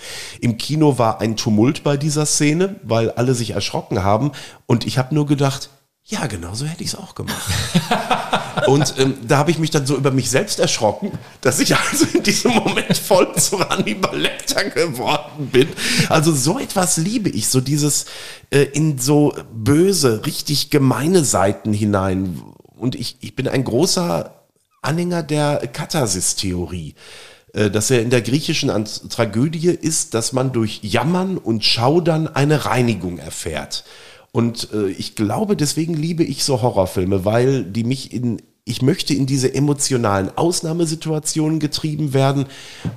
Im 0.40 0.56
Kino 0.56 0.98
war 0.98 1.20
ein 1.20 1.36
Tumult 1.36 1.82
bei 1.82 1.96
dieser 1.96 2.26
Szene, 2.26 2.76
weil 2.84 3.10
alle 3.10 3.34
sich 3.34 3.50
erschrocken 3.50 4.04
haben 4.04 4.30
und 4.66 4.86
ich 4.86 4.98
habe 4.98 5.16
nur 5.16 5.26
gedacht, 5.26 5.68
ja, 6.04 6.26
genau 6.26 6.54
so 6.54 6.64
hätte 6.64 6.82
ich 6.82 6.90
es 6.90 6.94
auch 6.94 7.14
gemacht. 7.14 7.52
und 8.66 8.94
ähm, 8.98 9.14
da 9.26 9.38
habe 9.38 9.50
ich 9.50 9.58
mich 9.58 9.70
dann 9.70 9.86
so 9.86 9.96
über 9.96 10.10
mich 10.10 10.30
selbst 10.30 10.58
erschrocken, 10.58 11.12
dass 11.40 11.60
ich 11.60 11.74
also 11.76 12.06
in 12.14 12.22
diesem 12.22 12.52
Moment 12.52 12.96
voll 12.96 13.34
zu 13.36 13.60
Hannibal 13.60 14.18
Lecter 14.18 14.64
geworden 14.64 15.48
bin. 15.52 15.68
Also 16.08 16.32
so 16.32 16.58
etwas 16.58 16.96
liebe 16.96 17.28
ich, 17.28 17.48
so 17.48 17.60
dieses 17.60 18.06
äh, 18.50 18.62
in 18.62 18.98
so 18.98 19.34
böse, 19.52 20.24
richtig 20.26 20.70
gemeine 20.70 21.24
Seiten 21.24 21.72
hinein. 21.72 22.42
Und 22.76 22.94
ich, 22.94 23.16
ich 23.20 23.34
bin 23.34 23.48
ein 23.48 23.64
großer 23.64 24.34
Anhänger 24.82 25.22
der 25.22 25.66
Katharsis-Theorie 25.72 26.94
äh, 27.54 27.70
dass 27.70 27.90
er 27.90 28.02
in 28.02 28.10
der 28.10 28.22
griechischen 28.22 28.70
Tragödie 29.08 29.68
ist, 29.68 30.14
dass 30.14 30.32
man 30.32 30.52
durch 30.52 30.80
Jammern 30.82 31.38
und 31.38 31.64
Schaudern 31.64 32.28
eine 32.28 32.66
Reinigung 32.66 33.18
erfährt. 33.18 33.84
Und 34.32 34.72
äh, 34.72 34.88
ich 34.88 35.14
glaube, 35.14 35.56
deswegen 35.56 35.94
liebe 35.94 36.22
ich 36.22 36.44
so 36.44 36.62
Horrorfilme, 36.62 37.24
weil 37.24 37.64
die 37.64 37.84
mich 37.84 38.12
in, 38.12 38.42
ich 38.68 38.82
möchte 38.82 39.14
in 39.14 39.26
diese 39.26 39.52
emotionalen 39.54 40.36
Ausnahmesituationen 40.36 41.58
getrieben 41.58 42.12
werden 42.12 42.46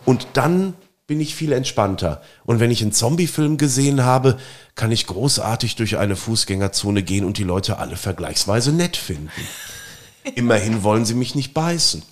und 0.06 0.28
dann 0.34 0.74
bin 1.08 1.20
ich 1.20 1.36
viel 1.36 1.52
entspannter. 1.52 2.22
Und 2.46 2.60
wenn 2.60 2.72
ich 2.72 2.82
einen 2.82 2.94
Zombiefilm 2.94 3.58
gesehen 3.58 4.06
habe, 4.06 4.38
kann 4.76 4.92
ich 4.92 5.08
großartig 5.08 5.76
durch 5.76 5.98
eine 5.98 6.16
Fußgängerzone 6.16 7.04
gehen 7.04 7.26
und 7.26 7.38
die 7.38 7.44
Leute 7.44 7.80
alle 7.80 7.98
vergleichsweise 7.98 8.72
nett 8.72 8.96
finden. 8.96 9.30
Immerhin 10.36 10.84
wollen 10.84 11.04
sie 11.04 11.16
mich 11.16 11.36
nicht 11.36 11.54
beißen. 11.54 12.04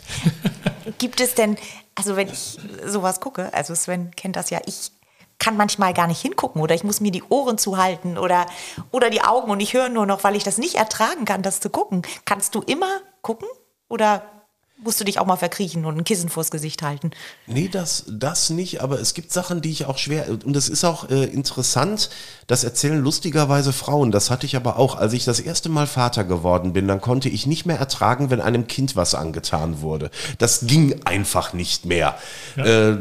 Gibt 0.98 1.22
es 1.22 1.36
denn, 1.36 1.58
also 1.96 2.16
wenn 2.16 2.28
ich 2.28 2.58
sowas 2.86 3.22
gucke, 3.22 3.54
also 3.54 3.74
Sven 3.74 4.12
kennt 4.16 4.36
das 4.36 4.50
ja, 4.50 4.60
ich 4.66 4.92
kann 5.38 5.56
manchmal 5.56 5.94
gar 5.94 6.08
nicht 6.08 6.22
hingucken 6.22 6.62
oder 6.62 6.76
ich 6.76 6.84
muss 6.84 7.00
mir 7.00 7.12
die 7.12 7.24
Ohren 7.30 7.58
zuhalten 7.58 8.18
oder, 8.18 8.46
oder 8.92 9.10
die 9.10 9.22
Augen 9.22 9.50
und 9.50 9.62
ich 9.62 9.74
höre 9.74 9.90
nur 9.90 10.06
noch, 10.06 10.24
weil 10.24 10.36
ich 10.36 10.44
das 10.44 10.58
nicht 10.58 10.76
ertragen 10.76 11.24
kann, 11.24 11.42
das 11.42 11.62
zu 11.62 11.70
gucken. 11.70 12.02
Kannst 12.26 12.54
du 12.56 12.62
immer 12.62 13.00
gucken 13.22 13.48
oder 13.88 14.24
musst 14.82 15.00
du 15.00 15.04
dich 15.04 15.20
auch 15.20 15.26
mal 15.26 15.36
verkriechen 15.36 15.86
und 15.86 15.98
ein 15.98 16.04
Kissen 16.04 16.30
vors 16.30 16.52
Gesicht 16.52 16.82
halten? 16.82 17.12
Nee, 17.48 17.68
das, 17.68 18.06
das 18.08 18.50
nicht, 18.50 18.82
aber 18.82 19.00
es 19.00 19.14
gibt 19.14 19.32
Sachen, 19.32 19.62
die 19.62 19.72
ich 19.72 19.86
auch 19.86 19.98
schwer, 19.98 20.30
und 20.30 20.54
das 20.54 20.70
ist 20.70 20.84
auch 20.86 21.10
äh, 21.10 21.26
interessant, 21.26 22.10
das 22.48 22.64
erzählen 22.64 23.00
lustigerweise 23.00 23.74
Frauen, 23.74 24.12
das 24.12 24.30
hatte 24.30 24.46
ich 24.46 24.56
aber 24.56 24.78
auch, 24.80 24.96
als 24.96 25.14
ich 25.14 25.26
das 25.26 25.40
erste 25.40 25.70
Mal 25.70 25.88
Vater 25.88 26.24
geworden 26.24 26.74
bin, 26.74 26.88
dann 26.88 27.02
konnte 27.02 27.30
ich 27.30 27.46
nicht 27.46 27.66
mehr 27.66 27.78
ertragen, 27.78 28.30
wenn 28.30 28.42
einem 28.42 28.68
Kind 28.68 28.96
was 28.96 29.16
angetan 29.16 29.82
wurde. 29.82 30.12
Das 30.38 30.62
ging 30.66 31.02
einfach 31.06 31.54
nicht 31.54 31.86
mehr. 31.86 32.18
Ja. 32.56 32.66
Äh, 32.66 32.98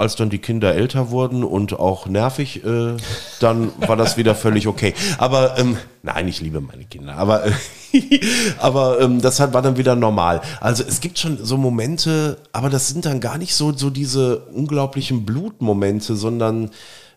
als 0.00 0.16
dann 0.16 0.30
die 0.30 0.38
Kinder 0.38 0.74
älter 0.74 1.10
wurden 1.10 1.44
und 1.44 1.78
auch 1.78 2.06
nervig, 2.06 2.64
äh, 2.64 2.96
dann 3.38 3.72
war 3.86 3.96
das 3.96 4.16
wieder 4.16 4.34
völlig 4.34 4.66
okay. 4.66 4.94
Aber 5.18 5.58
ähm, 5.58 5.76
nein, 6.02 6.26
ich 6.26 6.40
liebe 6.40 6.60
meine 6.60 6.84
Kinder. 6.84 7.16
Aber, 7.16 7.46
äh, 7.46 7.52
aber 8.58 9.00
ähm, 9.00 9.20
das 9.20 9.38
war 9.40 9.62
dann 9.62 9.76
wieder 9.76 9.94
normal. 9.94 10.40
Also 10.60 10.82
es 10.82 11.00
gibt 11.00 11.18
schon 11.18 11.38
so 11.44 11.56
Momente, 11.56 12.38
aber 12.52 12.70
das 12.70 12.88
sind 12.88 13.04
dann 13.04 13.20
gar 13.20 13.38
nicht 13.38 13.54
so, 13.54 13.72
so 13.76 13.90
diese 13.90 14.38
unglaublichen 14.46 15.24
Blutmomente, 15.24 16.16
sondern 16.16 16.70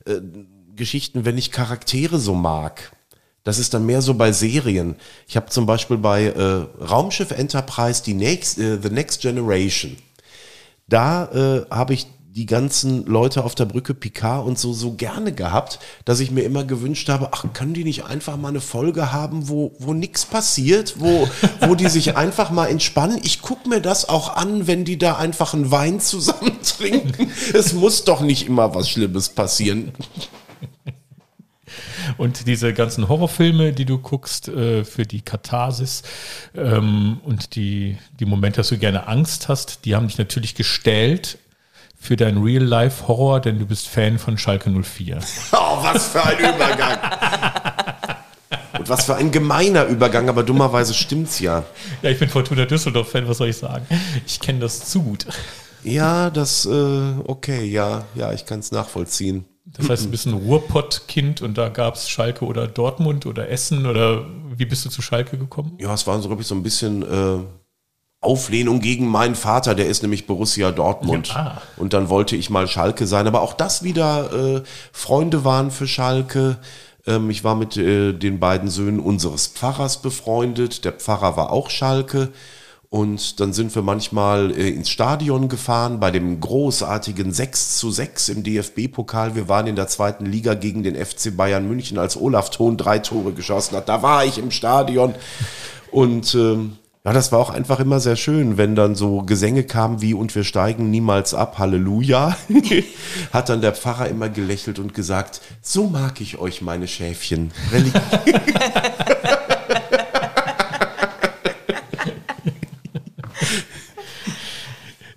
äh, 0.05 0.19
Geschichten, 0.75 1.25
wenn 1.25 1.37
ich 1.37 1.51
Charaktere 1.51 2.19
so 2.19 2.33
mag. 2.33 2.91
Das 3.43 3.59
ist 3.59 3.73
dann 3.73 3.85
mehr 3.85 4.01
so 4.01 4.13
bei 4.13 4.31
Serien. 4.31 4.95
Ich 5.27 5.35
habe 5.35 5.47
zum 5.49 5.65
Beispiel 5.65 5.97
bei 5.97 6.25
äh, 6.25 6.83
Raumschiff 6.83 7.31
Enterprise 7.31 8.01
die 8.03 8.13
Next, 8.13 8.57
äh, 8.57 8.79
The 8.81 8.89
Next 8.89 9.21
Generation. 9.21 9.97
Da 10.87 11.25
äh, 11.25 11.65
habe 11.69 11.93
ich 11.93 12.07
die 12.35 12.47
ganzen 12.47 13.05
Leute 13.05 13.43
auf 13.43 13.53
der 13.53 13.65
Brücke 13.65 13.93
Picard 13.93 14.47
und 14.47 14.57
so 14.57 14.73
so 14.73 14.93
gerne 14.93 15.33
gehabt, 15.33 15.77
dass 16.03 16.19
ich 16.19 16.31
mir 16.31 16.41
immer 16.41 16.63
gewünscht 16.63 17.07
habe, 17.09 17.29
ach, 17.31 17.45
können 17.53 17.75
die 17.75 17.83
nicht 17.83 18.05
einfach 18.05 18.37
mal 18.37 18.47
eine 18.47 18.61
Folge 18.61 19.13
haben, 19.13 19.49
wo, 19.49 19.75
wo 19.77 19.93
nichts 19.93 20.25
passiert, 20.25 20.95
wo, 20.97 21.29
wo 21.61 21.75
die 21.75 21.89
sich 21.89 22.17
einfach 22.17 22.49
mal 22.49 22.67
entspannen. 22.67 23.19
Ich 23.23 23.43
gucke 23.43 23.69
mir 23.69 23.81
das 23.81 24.09
auch 24.09 24.35
an, 24.35 24.65
wenn 24.65 24.83
die 24.83 24.97
da 24.97 25.17
einfach 25.17 25.53
einen 25.53 25.69
Wein 25.69 25.99
zusammen 25.99 26.57
trinken. 26.63 27.29
es 27.53 27.73
muss 27.73 28.03
doch 28.03 28.21
nicht 28.21 28.47
immer 28.47 28.73
was 28.73 28.89
Schlimmes 28.89 29.29
passieren. 29.29 29.91
Und 32.17 32.47
diese 32.47 32.73
ganzen 32.73 33.07
Horrorfilme, 33.09 33.73
die 33.73 33.85
du 33.85 33.99
guckst, 33.99 34.47
äh, 34.47 34.83
für 34.83 35.05
die 35.05 35.21
Katharsis 35.21 36.03
ähm, 36.55 37.21
und 37.23 37.55
die, 37.55 37.97
die 38.19 38.25
Momente, 38.25 38.57
dass 38.57 38.69
du 38.69 38.77
gerne 38.77 39.07
Angst 39.07 39.49
hast, 39.49 39.85
die 39.85 39.95
haben 39.95 40.07
dich 40.07 40.17
natürlich 40.17 40.55
gestellt 40.55 41.37
für 42.03 42.17
dein 42.17 42.37
Real-Life-Horror, 42.37 43.39
denn 43.39 43.59
du 43.59 43.65
bist 43.65 43.87
Fan 43.87 44.19
von 44.19 44.37
Schalke 44.37 44.69
04. 44.69 45.19
Oh, 45.53 45.77
was 45.81 46.07
für 46.09 46.21
ein 46.21 46.37
Übergang. 46.37 46.99
Und 48.77 48.89
was 48.89 49.05
für 49.05 49.15
ein 49.15 49.31
gemeiner 49.31 49.85
Übergang, 49.85 50.27
aber 50.27 50.43
dummerweise 50.43 50.93
stimmt's 50.93 51.39
ja. 51.39 51.63
Ja, 52.01 52.09
ich 52.09 52.19
bin 52.19 52.27
Fortuna 52.27 52.65
Düsseldorf-Fan, 52.65 53.27
was 53.29 53.37
soll 53.37 53.47
ich 53.47 53.57
sagen? 53.57 53.85
Ich 54.27 54.41
kenne 54.41 54.59
das 54.59 54.89
zu 54.89 55.01
gut. 55.01 55.25
Ja, 55.83 56.29
das, 56.29 56.65
äh, 56.65 57.13
okay, 57.25 57.63
ja, 57.63 58.03
ja, 58.15 58.33
ich 58.33 58.45
kann 58.45 58.59
es 58.59 58.73
nachvollziehen. 58.73 59.45
Das 59.65 59.89
heißt, 59.89 60.05
du 60.05 60.09
bist 60.09 60.25
ein 60.25 60.33
Ruhrpott-Kind 60.33 61.41
und 61.41 61.57
da 61.57 61.69
gab 61.69 61.95
es 61.95 62.09
Schalke 62.09 62.43
oder 62.43 62.67
Dortmund 62.67 63.25
oder 63.25 63.49
Essen 63.49 63.85
oder 63.85 64.25
wie 64.57 64.65
bist 64.65 64.83
du 64.83 64.89
zu 64.89 65.01
Schalke 65.01 65.37
gekommen? 65.37 65.77
Ja, 65.79 65.93
es 65.93 66.05
war 66.05 66.21
so, 66.21 66.27
glaube 66.27 66.41
ich, 66.41 66.47
so 66.49 66.55
ein 66.55 66.63
bisschen 66.63 67.01
äh, 67.01 67.43
Auflehnung 68.23 68.79
gegen 68.79 69.07
meinen 69.07 69.35
Vater, 69.35 69.75
der 69.75 69.87
ist 69.87 70.01
nämlich 70.01 70.27
Borussia 70.27 70.71
Dortmund. 70.71 71.29
Ja. 71.29 71.61
Und 71.77 71.93
dann 71.93 72.09
wollte 72.09 72.35
ich 72.35 72.49
mal 72.49 72.67
Schalke 72.67 73.07
sein. 73.07 73.27
Aber 73.27 73.41
auch 73.41 73.53
das 73.53 73.83
wieder, 73.83 74.31
äh, 74.33 74.61
Freunde 74.91 75.43
waren 75.43 75.71
für 75.71 75.87
Schalke. 75.87 76.57
Ähm, 77.05 77.29
ich 77.29 77.43
war 77.43 77.55
mit 77.55 77.77
äh, 77.77 78.13
den 78.13 78.39
beiden 78.39 78.69
Söhnen 78.69 78.99
unseres 78.99 79.47
Pfarrers 79.47 80.01
befreundet. 80.01 80.85
Der 80.85 80.93
Pfarrer 80.93 81.37
war 81.37 81.51
auch 81.51 81.69
Schalke. 81.69 82.29
Und 82.93 83.39
dann 83.39 83.53
sind 83.53 83.73
wir 83.73 83.81
manchmal 83.81 84.51
äh, 84.51 84.69
ins 84.69 84.89
Stadion 84.91 85.49
gefahren 85.49 85.99
bei 85.99 86.11
dem 86.11 86.39
großartigen 86.39 87.33
6 87.33 87.77
zu 87.77 87.89
6 87.89 88.29
im 88.29 88.43
DFB-Pokal. 88.43 89.33
Wir 89.33 89.49
waren 89.49 89.65
in 89.65 89.75
der 89.75 89.87
zweiten 89.87 90.27
Liga 90.27 90.53
gegen 90.53 90.83
den 90.83 90.95
FC 90.95 91.35
Bayern 91.35 91.67
München, 91.67 91.97
als 91.97 92.15
Olaf 92.15 92.51
Thon 92.51 92.77
drei 92.77 92.99
Tore 92.99 93.33
geschossen 93.33 93.75
hat. 93.75 93.89
Da 93.89 94.03
war 94.03 94.25
ich 94.25 94.37
im 94.37 94.51
Stadion. 94.51 95.15
Und 95.89 96.35
ähm, 96.35 96.77
ja, 97.05 97.11
das 97.11 97.33
war 97.33 97.39
auch 97.39 97.49
einfach 97.49 97.81
immer 97.81 97.99
sehr 97.99 98.15
schön, 98.15 98.57
wenn 98.57 98.75
dann 98.75 98.95
so 98.95 99.23
Gesänge 99.23 99.65
kamen 99.65 100.01
wie 100.01 100.13
Und 100.13 100.33
wir 100.35 100.45
steigen 100.45 100.89
niemals 100.89 101.33
ab, 101.33 101.59
Halleluja. 101.59 102.37
Hat 103.33 103.49
dann 103.49 103.59
der 103.59 103.73
Pfarrer 103.73 104.07
immer 104.07 104.29
gelächelt 104.29 104.79
und 104.79 104.93
gesagt, 104.93 105.41
so 105.61 105.87
mag 105.87 106.21
ich 106.21 106.37
euch, 106.37 106.61
meine 106.61 106.87
Schäfchen. 106.87 107.51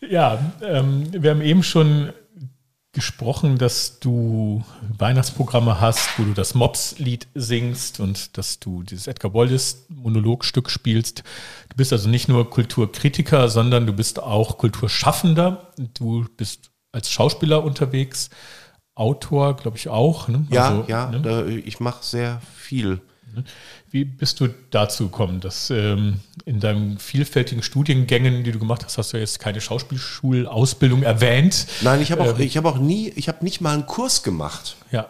ja, 0.09 0.41
ähm, 0.63 1.07
wir 1.13 1.31
haben 1.31 1.41
eben 1.41 1.63
schon 1.63 2.13
gesprochen, 2.97 3.59
dass 3.59 4.01
du 4.01 4.65
Weihnachtsprogramme 4.97 5.81
hast, 5.81 6.19
wo 6.19 6.25
du 6.25 6.33
das 6.33 6.55
Mops-Lied 6.55 7.29
singst 7.35 8.01
und 8.01 8.39
dass 8.39 8.59
du 8.59 8.83
dieses 8.83 9.07
Edgar 9.07 9.31
Boldes 9.31 9.85
Monologstück 9.91 10.71
spielst. 10.71 11.23
Du 11.69 11.77
bist 11.77 11.93
also 11.93 12.09
nicht 12.09 12.27
nur 12.29 12.51
Kulturkritiker, 12.51 13.49
sondern 13.51 13.87
du 13.87 13.93
bist 13.93 14.19
auch 14.21 14.57
Kulturschaffender. 14.57 15.73
Du 15.95 16.27
bist 16.37 16.71
als 16.91 17.11
Schauspieler 17.11 17.63
unterwegs, 17.63 18.31
Autor, 18.95 19.57
glaube 19.57 19.77
ich 19.77 19.91
auch. 19.91 20.29
Ne? 20.29 20.47
Ja, 20.51 20.71
also, 20.71 20.85
ja, 20.89 21.11
ne? 21.11 21.21
da, 21.21 21.47
ich 21.47 21.79
mache 21.81 22.03
sehr 22.03 22.41
viel. 22.57 23.03
Wie 23.91 24.05
bist 24.05 24.41
du 24.41 24.49
dazu 24.71 25.05
gekommen, 25.05 25.41
dass 25.41 25.71
ähm, 25.71 26.21
in 26.45 26.61
deinen 26.61 26.99
vielfältigen 26.99 27.63
Studiengängen, 27.63 28.45
die 28.45 28.53
du 28.53 28.59
gemacht 28.59 28.85
hast, 28.85 28.99
hast 28.99 29.13
du 29.13 29.19
jetzt 29.19 29.39
keine 29.39 29.61
Schauspielschulausbildung 29.61 31.03
erwähnt? 31.03 31.67
Nein, 31.83 32.03
ich 32.03 32.11
habe 32.13 32.23
auch, 32.23 32.39
ähm, 32.39 32.49
hab 32.49 32.65
auch 32.65 32.79
nie, 32.79 33.11
ich 33.11 33.29
habe 33.29 33.45
nicht 33.45 33.61
mal 33.61 33.75
einen 33.75 33.87
Kurs 33.87 34.23
gemacht. 34.23 34.77
Ja. 34.91 35.09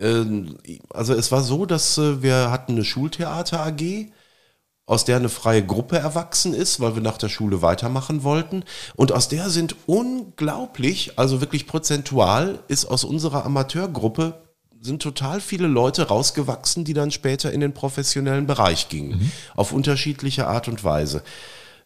Ähm, 0.00 0.58
also 0.90 1.14
es 1.14 1.30
war 1.30 1.42
so, 1.42 1.64
dass 1.64 1.96
äh, 1.98 2.22
wir 2.22 2.50
hatten 2.50 2.72
eine 2.72 2.84
Schultheater 2.84 3.64
AG, 3.64 4.10
aus 4.84 5.04
der 5.04 5.16
eine 5.16 5.28
freie 5.28 5.64
Gruppe 5.64 5.98
erwachsen 5.98 6.54
ist, 6.54 6.80
weil 6.80 6.94
wir 6.94 7.02
nach 7.02 7.16
der 7.16 7.28
Schule 7.28 7.62
weitermachen 7.62 8.24
wollten. 8.24 8.64
Und 8.96 9.12
aus 9.12 9.28
der 9.28 9.48
sind 9.48 9.76
unglaublich, 9.86 11.18
also 11.18 11.40
wirklich 11.40 11.66
prozentual, 11.66 12.58
ist 12.68 12.84
aus 12.86 13.04
unserer 13.04 13.46
Amateurgruppe 13.46 14.42
sind 14.82 15.00
total 15.00 15.40
viele 15.40 15.68
Leute 15.68 16.08
rausgewachsen, 16.08 16.84
die 16.84 16.92
dann 16.92 17.10
später 17.10 17.52
in 17.52 17.60
den 17.60 17.72
professionellen 17.72 18.46
Bereich 18.46 18.88
gingen, 18.88 19.18
mhm. 19.18 19.32
auf 19.54 19.72
unterschiedliche 19.72 20.48
Art 20.48 20.68
und 20.68 20.82
Weise. 20.82 21.22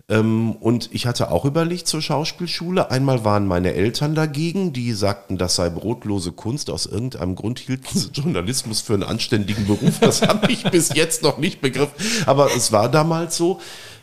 Ähm, 0.09 0.53
und 0.53 0.89
ich 0.93 1.07
hatte 1.07 1.31
auch 1.31 1.45
überlegt 1.45 1.89
zur 1.89 2.01
Schauspielschule. 2.01 2.91
Einmal 2.91 3.25
waren 3.25 3.47
meine 3.47 3.75
Eltern 3.75 4.15
dagegen, 4.15 4.73
die 4.73 4.93
sagten, 4.93 5.37
das 5.37 5.57
sei 5.57 5.69
brotlose 5.69 6.33
Kunst. 6.33 6.71
Aus 6.71 6.87
irgendeinem 6.87 7.35
Grund 7.35 7.59
hielten 7.59 7.99
sie 7.99 8.09
Journalismus 8.13 8.81
für 8.81 8.95
einen 8.95 9.03
anständigen 9.03 9.67
Beruf. 9.67 9.99
Das 10.01 10.23
habe 10.23 10.51
ich 10.51 10.63
bis 10.71 10.95
jetzt 10.95 11.23
noch 11.23 11.39
nicht 11.39 11.61
begriffen. 11.61 11.95
Aber 12.25 12.55
es 12.57 12.73
war 12.73 12.89
damals 12.89 13.37
so 13.37 13.61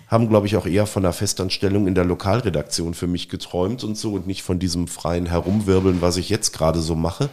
haben, 0.07 0.29
glaube 0.29 0.45
ich, 0.45 0.57
auch 0.57 0.67
eher 0.67 0.85
von 0.85 1.03
einer 1.03 1.13
Festanstellung 1.13 1.87
in 1.87 1.95
der 1.95 2.05
Lokalredaktion 2.05 2.93
für 2.93 3.07
mich 3.07 3.29
geträumt 3.29 3.83
und 3.83 3.97
so 3.97 4.13
und 4.13 4.27
nicht 4.27 4.43
von 4.43 4.59
diesem 4.59 4.87
freien 4.87 5.25
Herumwirbeln, 5.25 6.01
was 6.01 6.17
ich 6.17 6.29
jetzt 6.29 6.51
gerade 6.51 6.81
so 6.81 6.93
mache. 6.93 7.29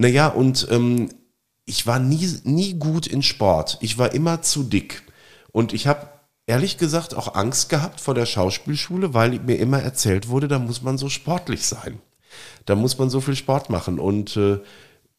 Naja, 0.00 0.28
und 0.28 0.68
ähm, 0.70 1.08
ich 1.64 1.88
war 1.88 1.98
nie, 1.98 2.32
nie 2.44 2.74
gut 2.74 3.08
in 3.08 3.20
Sport. 3.20 3.78
Ich 3.80 3.98
war 3.98 4.14
immer 4.14 4.42
zu 4.42 4.62
dick. 4.62 5.02
Und 5.50 5.72
ich 5.72 5.88
habe 5.88 6.08
ehrlich 6.46 6.78
gesagt 6.78 7.16
auch 7.16 7.34
Angst 7.34 7.68
gehabt 7.68 8.00
vor 8.00 8.14
der 8.14 8.24
Schauspielschule, 8.24 9.12
weil 9.12 9.40
mir 9.40 9.58
immer 9.58 9.80
erzählt 9.80 10.28
wurde, 10.28 10.46
da 10.46 10.60
muss 10.60 10.82
man 10.82 10.98
so 10.98 11.08
sportlich 11.08 11.66
sein. 11.66 11.98
Da 12.64 12.76
muss 12.76 12.96
man 12.96 13.10
so 13.10 13.20
viel 13.20 13.34
Sport 13.34 13.70
machen. 13.70 13.98
Und 13.98 14.36
äh, 14.36 14.60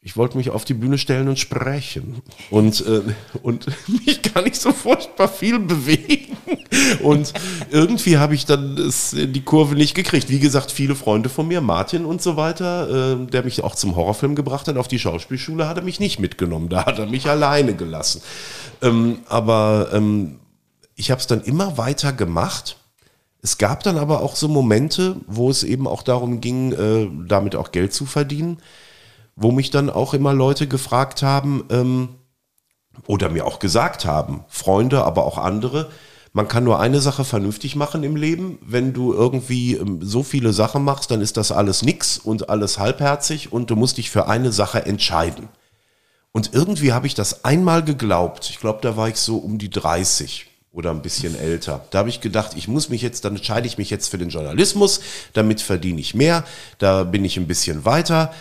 ich 0.02 0.16
wollte 0.16 0.38
mich 0.38 0.50
auf 0.50 0.64
die 0.64 0.74
Bühne 0.74 0.98
stellen 0.98 1.28
und 1.28 1.38
sprechen 1.38 2.22
und, 2.50 2.86
äh, 2.86 3.02
und 3.44 3.66
mich 4.06 4.22
gar 4.22 4.44
nicht 4.44 4.56
so 4.56 4.72
furchtbar 4.72 5.28
viel 5.28 5.60
bewegen. 5.60 6.38
Und 7.04 7.34
irgendwie 7.70 8.18
habe 8.18 8.34
ich 8.34 8.46
dann 8.46 8.78
das, 8.78 9.14
die 9.14 9.42
Kurve 9.42 9.76
nicht 9.76 9.96
gekriegt. 9.96 10.30
Wie 10.30 10.40
gesagt, 10.40 10.72
viele 10.72 10.96
Freunde 10.96 11.28
von 11.28 11.50
mir, 11.50 11.60
Martin 11.60 12.06
und 12.06 12.22
so 12.22 12.38
weiter, 12.38 13.18
äh, 13.20 13.26
der 13.26 13.44
mich 13.44 13.62
auch 13.62 13.76
zum 13.76 13.98
Horrorfilm 13.98 14.36
gebracht 14.36 14.70
hat, 14.70 14.78
auf 14.78 14.88
die 14.88 15.00
Schauspielschule 15.00 15.68
hat 15.68 15.78
er 15.78 15.84
mich 15.84 16.00
nicht 16.00 16.20
mitgenommen. 16.20 16.70
Da 16.70 16.86
hat 16.86 16.98
er 16.98 17.06
mich 17.06 17.28
alleine 17.28 17.76
gelassen. 17.76 18.22
Ähm, 18.82 19.20
aber 19.28 19.90
ähm, 19.92 20.40
ich 20.96 21.12
habe 21.12 21.20
es 21.20 21.28
dann 21.28 21.42
immer 21.42 21.78
weiter 21.78 22.14
gemacht. 22.14 22.78
Es 23.42 23.58
gab 23.58 23.84
dann 23.84 23.98
aber 23.98 24.22
auch 24.22 24.38
so 24.38 24.48
Momente, 24.48 25.18
wo 25.28 25.50
es 25.50 25.64
eben 25.64 25.88
auch 25.88 26.04
darum 26.04 26.40
ging, 26.40 26.72
äh, 26.72 27.10
damit 27.28 27.58
auch 27.58 27.74
Geld 27.74 27.94
zu 27.94 28.06
verdienen 28.06 28.60
wo 29.40 29.52
mich 29.52 29.72
dann 29.72 29.90
auch 29.90 30.14
immer 30.14 30.34
Leute 30.34 30.68
gefragt 30.68 31.24
haben 31.24 31.64
ähm, 31.70 32.10
oder 33.08 33.30
mir 33.30 33.46
auch 33.46 33.60
gesagt 33.60 34.06
haben, 34.06 34.44
Freunde, 34.50 35.04
aber 35.04 35.26
auch 35.26 35.38
andere, 35.38 35.90
man 36.34 36.48
kann 36.48 36.64
nur 36.64 36.80
eine 36.80 37.00
Sache 37.00 37.24
vernünftig 37.24 37.76
machen 37.76 38.04
im 38.04 38.16
Leben. 38.16 38.60
Wenn 38.62 38.94
du 38.94 39.14
irgendwie 39.14 39.76
ähm, 39.76 40.00
so 40.02 40.24
viele 40.24 40.54
Sachen 40.54 40.84
machst, 40.84 41.10
dann 41.10 41.22
ist 41.22 41.38
das 41.38 41.52
alles 41.52 41.82
nix 41.82 42.18
und 42.20 42.50
alles 42.50 42.78
halbherzig 42.78 43.52
und 43.52 43.70
du 43.70 43.76
musst 43.76 43.98
dich 43.98 44.12
für 44.12 44.28
eine 44.28 44.52
Sache 44.52 44.86
entscheiden. 44.86 45.48
Und 46.32 46.54
irgendwie 46.54 46.94
habe 46.94 47.08
ich 47.08 47.16
das 47.16 47.44
einmal 47.46 47.84
geglaubt. 47.84 48.50
Ich 48.50 48.60
glaube, 48.60 48.80
da 48.82 48.96
war 48.96 49.08
ich 49.08 49.16
so 49.16 49.38
um 49.38 49.58
die 49.58 49.72
30 49.72 50.46
oder 50.72 50.92
ein 50.92 51.02
bisschen 51.02 51.36
älter. 51.36 51.84
Da 51.90 52.00
habe 52.00 52.10
ich 52.10 52.22
gedacht, 52.22 52.52
ich 52.56 52.68
muss 52.68 52.90
mich 52.90 53.02
jetzt, 53.02 53.26
dann 53.26 53.36
entscheide 53.36 53.66
ich 53.66 53.80
mich 53.80 53.90
jetzt 53.90 54.10
für 54.10 54.20
den 54.20 54.30
Journalismus, 54.30 55.02
damit 55.34 55.62
verdiene 55.62 56.00
ich 56.00 56.14
mehr, 56.14 56.44
da 56.78 57.04
bin 57.04 57.26
ich 57.26 57.38
ein 57.38 57.48
bisschen 57.48 57.86
weiter 57.86 58.32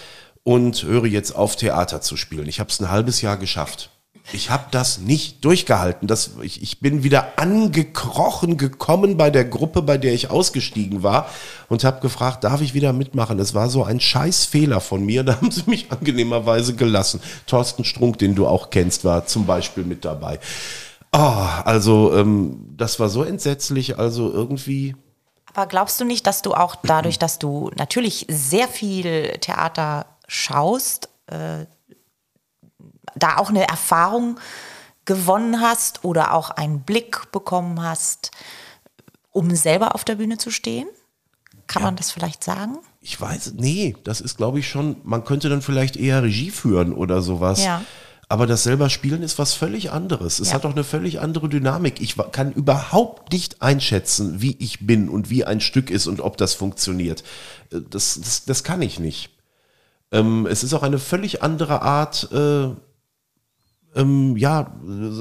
und 0.49 0.83
höre 0.83 1.05
jetzt 1.05 1.33
auf, 1.33 1.57
Theater 1.57 2.01
zu 2.01 2.17
spielen. 2.17 2.49
Ich 2.49 2.59
habe 2.59 2.71
es 2.71 2.81
ein 2.81 2.91
halbes 2.91 3.21
Jahr 3.21 3.37
geschafft. 3.37 3.91
Ich 4.33 4.49
habe 4.49 4.65
das 4.71 4.97
nicht 4.97 5.45
durchgehalten. 5.45 6.09
Das, 6.09 6.31
ich, 6.41 6.63
ich 6.63 6.81
bin 6.81 7.03
wieder 7.03 7.39
angekrochen 7.39 8.57
gekommen 8.57 9.19
bei 9.19 9.29
der 9.29 9.45
Gruppe, 9.45 9.83
bei 9.83 9.99
der 9.99 10.15
ich 10.15 10.31
ausgestiegen 10.31 11.03
war 11.03 11.29
und 11.69 11.85
habe 11.85 12.01
gefragt, 12.01 12.45
darf 12.45 12.63
ich 12.63 12.73
wieder 12.73 12.95
mitmachen? 12.95 13.39
Es 13.41 13.53
war 13.53 13.69
so 13.69 13.85
ein 13.85 14.01
Scheißfehler 14.01 14.81
von 14.81 15.05
mir. 15.05 15.23
Da 15.29 15.37
haben 15.37 15.51
sie 15.51 15.65
mich 15.67 15.93
angenehmerweise 15.93 16.75
gelassen. 16.75 17.21
Thorsten 17.47 17.85
Strunk, 17.85 18.19
den 18.19 18.35
du 18.35 18.47
auch 18.47 18.71
kennst, 18.71 19.05
war 19.05 19.27
zum 19.27 19.45
Beispiel 19.45 19.85
mit 19.85 20.07
dabei. 20.07 20.41
Oh, 21.13 21.19
also 21.19 22.17
ähm, 22.17 22.73
das 22.75 22.99
war 22.99 23.11
so 23.11 23.23
entsetzlich. 23.23 23.99
Also 23.99 24.33
irgendwie 24.33 24.95
aber 25.55 25.67
glaubst 25.67 26.01
du 26.01 26.05
nicht, 26.05 26.27
dass 26.27 26.41
du 26.41 26.55
auch 26.55 26.77
dadurch, 26.77 27.19
dass 27.19 27.39
du 27.39 27.71
natürlich 27.75 28.27
sehr 28.29 28.69
viel 28.69 29.39
Theater 29.41 30.07
schaust, 30.29 31.09
äh, 31.27 31.67
da 33.17 33.39
auch 33.39 33.49
eine 33.49 33.67
Erfahrung 33.67 34.39
gewonnen 35.05 35.61
hast 35.61 36.05
oder 36.05 36.35
auch 36.35 36.51
einen 36.51 36.83
Blick 36.83 37.33
bekommen 37.33 37.83
hast, 37.83 38.31
um 39.33 39.55
selber 39.57 39.95
auf 39.95 40.05
der 40.05 40.17
Bühne 40.17 40.39
zu 40.39 40.51
stehen? 40.51 40.87
Kann 41.67 41.83
ja. 41.83 41.89
man 41.89 41.97
das 41.97 42.13
vielleicht 42.13 42.45
sagen? 42.45 42.79
Ich 43.01 43.21
weiß, 43.21 43.55
nee, 43.57 43.97
das 44.05 44.21
ist, 44.21 44.37
glaube 44.37 44.59
ich, 44.59 44.69
schon, 44.69 44.97
man 45.05 45.25
könnte 45.25 45.49
dann 45.49 45.63
vielleicht 45.63 45.97
eher 45.97 46.23
Regie 46.23 46.51
führen 46.51 46.93
oder 46.93 47.23
sowas. 47.23 47.65
Ja. 47.65 47.83
Aber 48.31 48.47
das 48.47 48.63
selber 48.63 48.91
Spielen 48.91 49.23
ist 49.23 49.39
was 49.39 49.55
völlig 49.55 49.91
anderes. 49.91 50.39
Es 50.39 50.49
ja. 50.49 50.55
hat 50.55 50.67
auch 50.67 50.73
eine 50.73 50.85
völlig 50.85 51.21
andere 51.21 51.49
Dynamik. 51.49 52.01
Ich 52.03 52.17
kann 52.33 52.53
überhaupt 52.53 53.33
nicht 53.33 53.63
einschätzen, 53.63 54.43
wie 54.43 54.57
ich 54.59 54.87
bin 54.87 55.09
und 55.09 55.31
wie 55.31 55.45
ein 55.47 55.61
Stück 55.63 55.91
ist 55.91 56.07
und 56.07 56.21
ob 56.21 56.37
das 56.37 56.53
funktioniert. 56.53 57.23
Äh, 57.73 57.81
das, 57.89 58.21
das, 58.23 58.45
das 58.45 58.65
kann 58.65 58.83
ich 58.83 58.99
nicht. 58.99 59.31
Ähm, 60.13 60.47
es 60.47 60.65
ist 60.65 60.75
auch 60.75 60.83
eine 60.83 60.99
völlig 60.99 61.43
andere 61.43 61.83
Art, 61.83 62.31
äh, 62.33 62.69
ähm, 63.95 64.37
ja, 64.37 64.75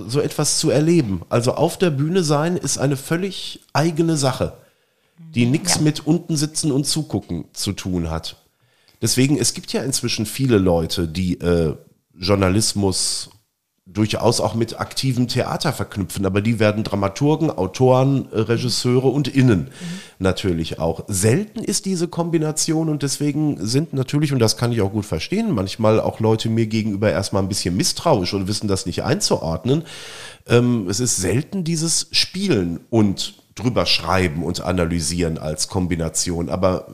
so 0.07 0.19
etwas 0.19 0.59
zu 0.59 0.69
erleben. 0.69 1.21
Also 1.29 1.53
auf 1.53 1.77
der 1.77 1.89
Bühne 1.89 2.23
sein 2.23 2.57
ist 2.57 2.77
eine 2.77 2.97
völlig 2.97 3.61
eigene 3.73 4.17
Sache, 4.17 4.53
die 5.35 5.45
nichts 5.45 5.75
ja. 5.75 5.81
mit 5.81 6.05
unten 6.05 6.37
sitzen 6.37 6.71
und 6.71 6.85
zugucken 6.85 7.45
zu 7.53 7.73
tun 7.73 8.09
hat. 8.09 8.37
Deswegen, 9.01 9.37
es 9.37 9.53
gibt 9.53 9.73
ja 9.73 9.83
inzwischen 9.83 10.25
viele 10.25 10.57
Leute, 10.57 11.07
die 11.07 11.39
äh, 11.39 11.75
Journalismus 12.17 13.29
durchaus 13.93 14.41
auch 14.41 14.53
mit 14.53 14.79
aktivem 14.79 15.27
Theater 15.27 15.71
verknüpfen, 15.71 16.25
aber 16.25 16.41
die 16.41 16.59
werden 16.59 16.83
Dramaturgen, 16.83 17.49
Autoren, 17.49 18.27
äh, 18.31 18.39
Regisseure 18.39 19.07
und 19.07 19.27
Innen 19.27 19.61
mhm. 19.61 19.69
natürlich 20.19 20.79
auch. 20.79 21.05
Selten 21.07 21.59
ist 21.59 21.85
diese 21.85 22.07
Kombination 22.07 22.89
und 22.89 23.01
deswegen 23.01 23.65
sind 23.65 23.93
natürlich, 23.93 24.33
und 24.33 24.39
das 24.39 24.57
kann 24.57 24.71
ich 24.71 24.81
auch 24.81 24.91
gut 24.91 25.05
verstehen, 25.05 25.51
manchmal 25.51 25.99
auch 25.99 26.19
Leute 26.19 26.49
mir 26.49 26.67
gegenüber 26.67 27.11
erstmal 27.11 27.41
ein 27.41 27.49
bisschen 27.49 27.77
misstrauisch 27.77 28.33
und 28.33 28.47
wissen 28.47 28.67
das 28.67 28.85
nicht 28.85 29.03
einzuordnen. 29.03 29.83
Ähm, 30.47 30.87
es 30.89 30.99
ist 30.99 31.17
selten 31.17 31.63
dieses 31.63 32.07
Spielen 32.11 32.81
und 32.89 33.35
drüber 33.55 33.85
schreiben 33.85 34.43
und 34.43 34.61
analysieren 34.61 35.37
als 35.37 35.67
Kombination. 35.67 36.49
Aber 36.49 36.87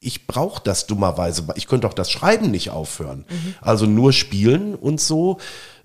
ich 0.00 0.26
brauche 0.26 0.62
das 0.62 0.86
dummerweise. 0.86 1.46
Ich 1.56 1.66
könnte 1.66 1.86
auch 1.86 1.94
das 1.94 2.10
Schreiben 2.10 2.50
nicht 2.50 2.70
aufhören. 2.70 3.24
Mhm. 3.28 3.54
Also 3.60 3.86
nur 3.86 4.12
spielen 4.12 4.74
und 4.74 5.00
so 5.00 5.38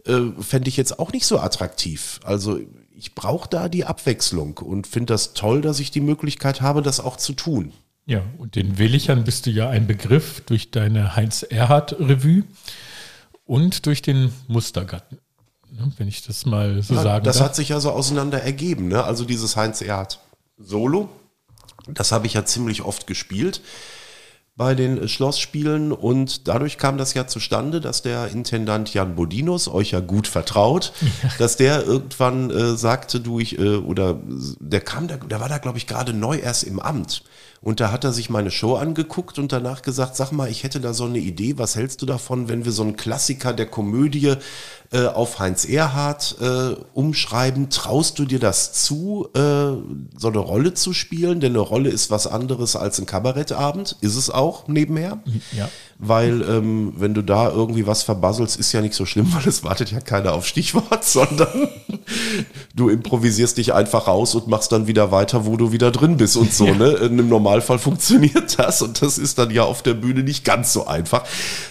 äh, 0.05 0.41
fände 0.41 0.69
ich 0.69 0.77
jetzt 0.77 0.99
auch 0.99 1.11
nicht 1.11 1.25
so 1.25 1.39
attraktiv. 1.39 2.19
Also 2.23 2.59
ich 2.95 3.15
brauche 3.15 3.49
da 3.49 3.69
die 3.69 3.85
Abwechslung 3.85 4.57
und 4.57 4.87
finde 4.87 5.13
das 5.13 5.33
toll, 5.33 5.61
dass 5.61 5.79
ich 5.79 5.91
die 5.91 6.01
Möglichkeit 6.01 6.61
habe, 6.61 6.81
das 6.81 6.99
auch 6.99 7.17
zu 7.17 7.33
tun. 7.33 7.73
Ja, 8.05 8.23
und 8.37 8.55
den 8.55 8.77
Willichern 8.77 9.23
bist 9.23 9.45
du 9.45 9.51
ja 9.51 9.69
ein 9.69 9.87
Begriff 9.87 10.41
durch 10.45 10.71
deine 10.71 11.15
Heinz-Erhardt-Revue 11.15 12.43
und 13.45 13.85
durch 13.85 14.01
den 14.01 14.31
Mustergatten. 14.47 15.19
Ne, 15.71 15.91
wenn 15.97 16.07
ich 16.07 16.25
das 16.25 16.45
mal 16.45 16.81
so 16.81 16.95
ja, 16.95 17.03
sagen 17.03 17.25
Das 17.25 17.37
darf. 17.37 17.47
hat 17.47 17.55
sich 17.55 17.69
ja 17.69 17.79
so 17.79 17.91
auseinander 17.91 18.41
ergeben. 18.41 18.87
Ne? 18.87 19.03
Also 19.03 19.23
dieses 19.23 19.55
Heinz-Erhardt-Solo, 19.55 21.09
das 21.87 22.11
habe 22.11 22.27
ich 22.27 22.33
ja 22.33 22.45
ziemlich 22.45 22.81
oft 22.81 23.07
gespielt 23.07 23.61
bei 24.57 24.75
den 24.75 25.07
Schlossspielen 25.07 25.91
und 25.91 26.47
dadurch 26.47 26.77
kam 26.77 26.97
das 26.97 27.13
ja 27.13 27.25
zustande, 27.25 27.79
dass 27.79 28.01
der 28.01 28.27
Intendant 28.27 28.93
Jan 28.93 29.15
Bodinus, 29.15 29.67
euch 29.67 29.91
ja 29.91 30.01
gut 30.01 30.27
vertraut, 30.27 30.93
ja. 31.01 31.29
dass 31.39 31.55
der 31.57 31.85
irgendwann 31.85 32.49
äh, 32.51 32.75
sagte, 32.75 33.19
du 33.21 33.39
ich, 33.39 33.57
äh, 33.57 33.77
oder 33.77 34.19
der 34.59 34.81
kam 34.81 35.07
da, 35.07 35.17
der 35.17 35.39
war 35.39 35.49
da 35.49 35.57
glaube 35.57 35.77
ich 35.77 35.87
gerade 35.87 36.13
neu 36.13 36.37
erst 36.37 36.63
im 36.63 36.79
Amt 36.79 37.23
und 37.63 37.79
da 37.79 37.91
hat 37.91 38.03
er 38.03 38.11
sich 38.11 38.31
meine 38.31 38.49
Show 38.49 38.75
angeguckt 38.75 39.37
und 39.37 39.51
danach 39.51 39.83
gesagt, 39.83 40.15
sag 40.15 40.31
mal, 40.31 40.49
ich 40.49 40.63
hätte 40.63 40.79
da 40.79 40.93
so 40.93 41.05
eine 41.05 41.19
Idee, 41.19 41.59
was 41.59 41.75
hältst 41.75 42.01
du 42.01 42.07
davon, 42.07 42.49
wenn 42.49 42.65
wir 42.65 42.71
so 42.71 42.81
einen 42.81 42.95
Klassiker 42.95 43.53
der 43.53 43.67
Komödie 43.67 44.33
äh, 44.91 45.05
auf 45.05 45.37
Heinz 45.37 45.65
Erhardt 45.65 46.37
äh, 46.41 46.75
umschreiben? 46.95 47.69
Traust 47.69 48.17
du 48.17 48.25
dir 48.25 48.39
das 48.39 48.73
zu, 48.73 49.29
äh, 49.35 49.39
so 49.39 50.27
eine 50.27 50.39
Rolle 50.39 50.73
zu 50.73 50.91
spielen? 50.93 51.39
Denn 51.39 51.51
eine 51.51 51.59
Rolle 51.59 51.91
ist 51.91 52.09
was 52.09 52.25
anderes 52.25 52.75
als 52.75 52.97
ein 52.99 53.05
Kabarettabend, 53.05 53.95
ist 54.01 54.15
es 54.15 54.31
auch 54.31 54.67
nebenher. 54.67 55.21
Ja 55.51 55.69
weil 56.03 56.41
ähm, 56.41 56.93
wenn 56.97 57.13
du 57.13 57.21
da 57.21 57.51
irgendwie 57.51 57.85
was 57.85 58.01
verbasselst, 58.01 58.59
ist 58.59 58.71
ja 58.71 58.81
nicht 58.81 58.95
so 58.95 59.05
schlimm, 59.05 59.27
weil 59.33 59.47
es 59.47 59.63
wartet 59.63 59.91
ja 59.91 60.01
keiner 60.01 60.33
auf 60.33 60.47
Stichwort, 60.47 61.03
sondern 61.05 61.69
du 62.75 62.89
improvisierst 62.89 63.57
dich 63.57 63.73
einfach 63.73 64.07
raus 64.07 64.33
und 64.33 64.47
machst 64.47 64.71
dann 64.71 64.87
wieder 64.87 65.11
weiter, 65.11 65.45
wo 65.45 65.57
du 65.57 65.71
wieder 65.71 65.91
drin 65.91 66.17
bist 66.17 66.37
und 66.37 66.51
so. 66.51 66.65
Ja. 66.65 66.73
Ne? 66.73 66.89
Im 66.93 67.29
Normalfall 67.29 67.77
funktioniert 67.77 68.57
das 68.57 68.81
und 68.81 69.01
das 69.03 69.19
ist 69.19 69.37
dann 69.37 69.51
ja 69.51 69.63
auf 69.63 69.83
der 69.83 69.93
Bühne 69.93 70.23
nicht 70.23 70.43
ganz 70.43 70.73
so 70.73 70.87
einfach. 70.87 71.23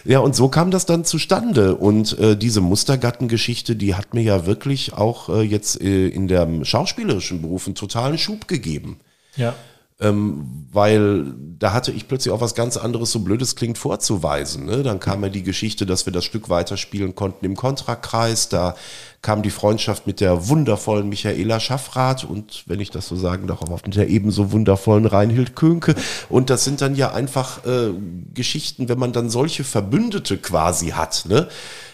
Ja, 0.04 0.20
und 0.20 0.36
so 0.36 0.48
kam 0.48 0.70
das 0.70 0.86
dann 0.86 1.04
zustande 1.04 1.74
und 1.74 2.16
äh, 2.20 2.36
diese 2.36 2.60
Mustergattengeschichte, 2.60 3.74
die 3.74 3.96
hat 3.96 4.14
mir 4.14 4.22
ja 4.22 4.46
wirklich 4.46 4.92
auch 4.92 5.28
äh, 5.28 5.42
jetzt 5.42 5.80
äh, 5.80 6.06
in 6.06 6.28
dem 6.28 6.64
schauspielerischen 6.64 7.42
Beruf 7.42 7.66
einen 7.66 7.74
totalen 7.74 8.16
Schub 8.16 8.46
gegeben. 8.46 9.00
Ja 9.36 9.54
ähm, 10.00 10.66
weil 10.72 11.34
da 11.58 11.72
hatte 11.72 11.92
ich 11.92 12.08
plötzlich 12.08 12.32
auch 12.32 12.40
was 12.40 12.54
ganz 12.54 12.76
anderes, 12.76 13.12
so 13.12 13.20
blödes 13.20 13.54
klingt, 13.54 13.76
vorzuweisen. 13.76 14.64
Ne? 14.64 14.82
Dann 14.82 14.98
kam 14.98 15.22
ja 15.22 15.28
die 15.28 15.42
Geschichte, 15.42 15.84
dass 15.84 16.06
wir 16.06 16.12
das 16.12 16.24
Stück 16.24 16.48
weiterspielen 16.48 17.14
konnten 17.14 17.44
im 17.44 17.54
Kontrakreis. 17.54 18.48
Da 18.48 18.76
kam 19.20 19.42
die 19.42 19.50
Freundschaft 19.50 20.06
mit 20.06 20.20
der 20.20 20.48
wundervollen 20.48 21.08
Michaela 21.08 21.60
Schaffrath 21.60 22.24
und, 22.24 22.64
wenn 22.66 22.80
ich 22.80 22.90
das 22.90 23.08
so 23.08 23.16
sagen 23.16 23.46
darf, 23.46 23.60
auch 23.62 23.84
mit 23.84 23.94
der 23.94 24.08
ebenso 24.08 24.52
wundervollen 24.52 25.04
Reinhild 25.04 25.54
Könke. 25.54 25.94
Und 26.30 26.48
das 26.48 26.64
sind 26.64 26.80
dann 26.80 26.94
ja 26.94 27.12
einfach 27.12 27.66
äh, 27.66 27.90
Geschichten, 28.32 28.88
wenn 28.88 28.98
man 28.98 29.12
dann 29.12 29.28
solche 29.28 29.64
Verbündete 29.64 30.38
quasi 30.38 30.90
hat, 30.90 31.26
ne? 31.28 31.48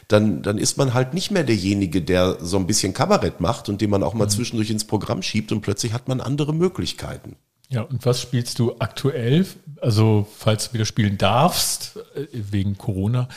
dann, 0.09 0.43
dann 0.43 0.59
ist 0.59 0.79
man 0.79 0.95
halt 0.95 1.15
nicht 1.15 1.33
mehr 1.33 1.43
derjenige, 1.43 2.03
der 2.03 2.39
so 2.41 2.57
ein 2.59 2.67
bisschen 2.67 2.95
Kabarett 2.95 3.41
macht 3.41 3.69
und 3.69 3.81
den 3.81 3.91
man 3.91 4.03
auch 4.03 4.15
mal 4.15 4.27
mhm. 4.27 4.31
zwischendurch 4.31 4.71
ins 4.71 4.85
Programm 4.85 5.23
schiebt 5.23 5.51
und 5.51 5.63
plötzlich 5.63 5.93
hat 5.93 6.07
man 6.07 6.21
andere 6.21 6.55
Möglichkeiten. 6.55 7.37
Ja, 7.69 7.83
und 7.83 8.07
was 8.07 8.21
spielst 8.21 8.61
du 8.61 8.77
aktuell? 8.79 9.45
Also, 9.81 10.27
falls 10.39 10.69
du 10.69 10.75
wieder 10.75 10.85
spielen 10.85 11.19
darfst, 11.19 11.97
äh, 12.15 12.27
wegen 12.33 12.79
Corona. 12.79 13.29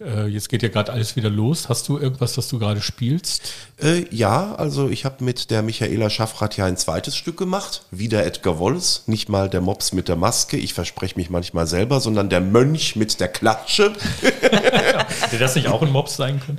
Äh, 0.00 0.26
jetzt 0.26 0.48
geht 0.48 0.62
ja 0.62 0.70
gerade 0.70 0.90
alles 0.90 1.16
wieder 1.16 1.28
los. 1.28 1.68
Hast 1.68 1.88
du 1.88 1.98
irgendwas, 1.98 2.32
das 2.32 2.48
du 2.48 2.58
gerade 2.58 2.80
spielst? 2.80 3.52
Äh, 3.80 4.06
ja, 4.10 4.54
also 4.54 4.88
ich 4.88 5.04
habe 5.04 5.22
mit 5.22 5.50
der 5.50 5.62
Michaela 5.62 6.08
Schaffrath 6.08 6.56
ja 6.56 6.64
ein 6.64 6.78
zweites 6.78 7.14
Stück 7.14 7.36
gemacht. 7.36 7.82
Wieder 7.90 8.24
Edgar 8.24 8.58
Wolls. 8.58 9.02
Nicht 9.06 9.28
mal 9.28 9.50
der 9.50 9.60
Mops 9.60 9.92
mit 9.92 10.08
der 10.08 10.16
Maske. 10.16 10.56
Ich 10.56 10.72
verspreche 10.72 11.16
mich 11.16 11.28
manchmal 11.28 11.66
selber, 11.66 12.00
sondern 12.00 12.30
der 12.30 12.40
Mönch 12.40 12.96
mit 12.96 13.20
der 13.20 13.28
Klatsche. 13.28 13.92
Hätte 14.22 15.38
das 15.38 15.54
nicht 15.56 15.68
auch 15.68 15.82
ein 15.82 15.92
Mops 15.92 16.16
sein 16.16 16.40
können? 16.40 16.58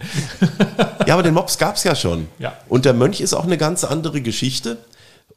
ja, 1.08 1.16
aber 1.16 1.24
den 1.24 1.34
Mops 1.34 1.58
gab 1.58 1.76
es 1.76 1.84
ja 1.84 1.96
schon. 1.96 2.28
Ja. 2.38 2.56
Und 2.70 2.86
der 2.86 2.94
Mönch 2.94 3.20
ist 3.20 3.34
auch 3.34 3.46
eine 3.46 3.58
ganz 3.58 3.84
andere 3.84 4.22
Geschichte. 4.22 4.78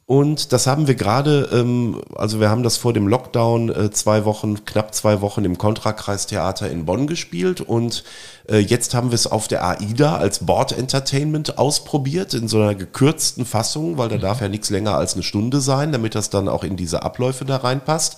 Und 0.09 0.53
das 0.53 0.65
haben 0.65 0.87
wir 0.87 0.95
gerade, 0.95 1.49
ähm, 1.53 2.01
also 2.15 2.39
wir 2.39 2.49
haben 2.49 2.63
das 2.63 2.77
vor 2.77 2.93
dem 2.93 3.07
Lockdown 3.07 3.69
äh, 3.69 3.91
zwei 3.91 4.25
Wochen, 4.25 4.65
knapp 4.65 4.95
zwei 4.95 5.21
Wochen 5.21 5.45
im 5.45 5.59
Kontrakreistheater 5.59 6.67
in 6.67 6.85
Bonn 6.85 7.05
gespielt 7.05 7.61
und 7.61 8.03
äh, 8.49 8.57
jetzt 8.57 8.95
haben 8.95 9.11
wir 9.11 9.15
es 9.15 9.27
auf 9.27 9.47
der 9.47 9.63
AIDA 9.63 10.17
als 10.17 10.47
Board 10.47 10.75
Entertainment 10.75 11.59
ausprobiert 11.59 12.33
in 12.33 12.47
so 12.47 12.59
einer 12.59 12.73
gekürzten 12.73 13.45
Fassung, 13.45 13.99
weil 13.99 14.09
da 14.09 14.15
mhm. 14.15 14.21
darf 14.21 14.41
ja 14.41 14.49
nichts 14.49 14.71
länger 14.71 14.95
als 14.95 15.13
eine 15.13 15.21
Stunde 15.21 15.61
sein, 15.61 15.91
damit 15.91 16.15
das 16.15 16.31
dann 16.31 16.49
auch 16.49 16.63
in 16.63 16.75
diese 16.75 17.03
Abläufe 17.03 17.45
da 17.45 17.57
reinpasst. 17.57 18.17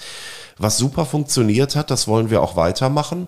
Was 0.57 0.77
super 0.77 1.03
funktioniert 1.03 1.75
hat, 1.75 1.91
das 1.91 2.07
wollen 2.07 2.29
wir 2.29 2.41
auch 2.41 2.55
weitermachen. 2.55 3.27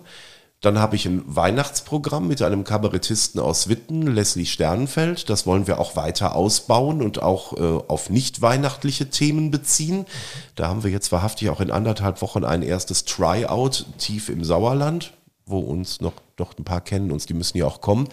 Dann 0.64 0.78
habe 0.78 0.96
ich 0.96 1.04
ein 1.04 1.22
Weihnachtsprogramm 1.26 2.26
mit 2.26 2.40
einem 2.40 2.64
Kabarettisten 2.64 3.38
aus 3.38 3.68
Witten, 3.68 4.06
Leslie 4.06 4.46
Sternenfeld. 4.46 5.28
Das 5.28 5.46
wollen 5.46 5.66
wir 5.66 5.78
auch 5.78 5.94
weiter 5.94 6.34
ausbauen 6.34 7.02
und 7.02 7.22
auch 7.22 7.52
äh, 7.52 7.82
auf 7.86 8.08
nicht 8.08 8.40
weihnachtliche 8.40 9.10
Themen 9.10 9.50
beziehen. 9.50 10.06
Da 10.54 10.68
haben 10.68 10.82
wir 10.82 10.90
jetzt 10.90 11.12
wahrhaftig 11.12 11.50
auch 11.50 11.60
in 11.60 11.70
anderthalb 11.70 12.22
Wochen 12.22 12.44
ein 12.44 12.62
erstes 12.62 13.04
Tryout 13.04 13.84
tief 13.98 14.30
im 14.30 14.42
Sauerland, 14.42 15.12
wo 15.44 15.58
uns 15.58 16.00
noch, 16.00 16.14
noch 16.38 16.56
ein 16.58 16.64
paar 16.64 16.80
kennen, 16.80 17.10
uns 17.10 17.26
die 17.26 17.34
müssen 17.34 17.58
ja 17.58 17.66
auch 17.66 17.82
kommen. 17.82 18.08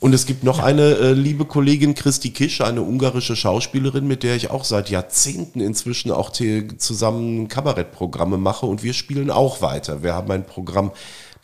Und 0.00 0.12
es 0.12 0.26
gibt 0.26 0.42
noch 0.42 0.58
eine 0.58 0.96
äh, 0.96 1.12
liebe 1.12 1.44
Kollegin 1.44 1.94
Christi 1.94 2.30
Kisch, 2.30 2.62
eine 2.62 2.82
ungarische 2.82 3.36
Schauspielerin, 3.36 4.08
mit 4.08 4.24
der 4.24 4.34
ich 4.34 4.50
auch 4.50 4.64
seit 4.64 4.90
Jahrzehnten 4.90 5.60
inzwischen 5.60 6.10
auch 6.10 6.30
zusammen 6.32 7.46
Kabarettprogramme 7.46 8.38
mache 8.38 8.66
und 8.66 8.82
wir 8.82 8.92
spielen 8.92 9.30
auch 9.30 9.62
weiter. 9.62 10.02
Wir 10.02 10.14
haben 10.14 10.32
ein 10.32 10.44
Programm 10.44 10.90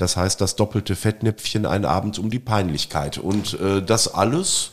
das 0.03 0.17
heißt, 0.17 0.41
das 0.41 0.57
doppelte 0.57 0.97
Fettnäpfchen, 0.97 1.65
ein 1.65 1.85
Abend 1.85 2.19
um 2.19 2.29
die 2.29 2.41
Peinlichkeit. 2.41 3.19
Und 3.19 3.59
äh, 3.61 3.81
das 3.81 4.13
alles 4.13 4.73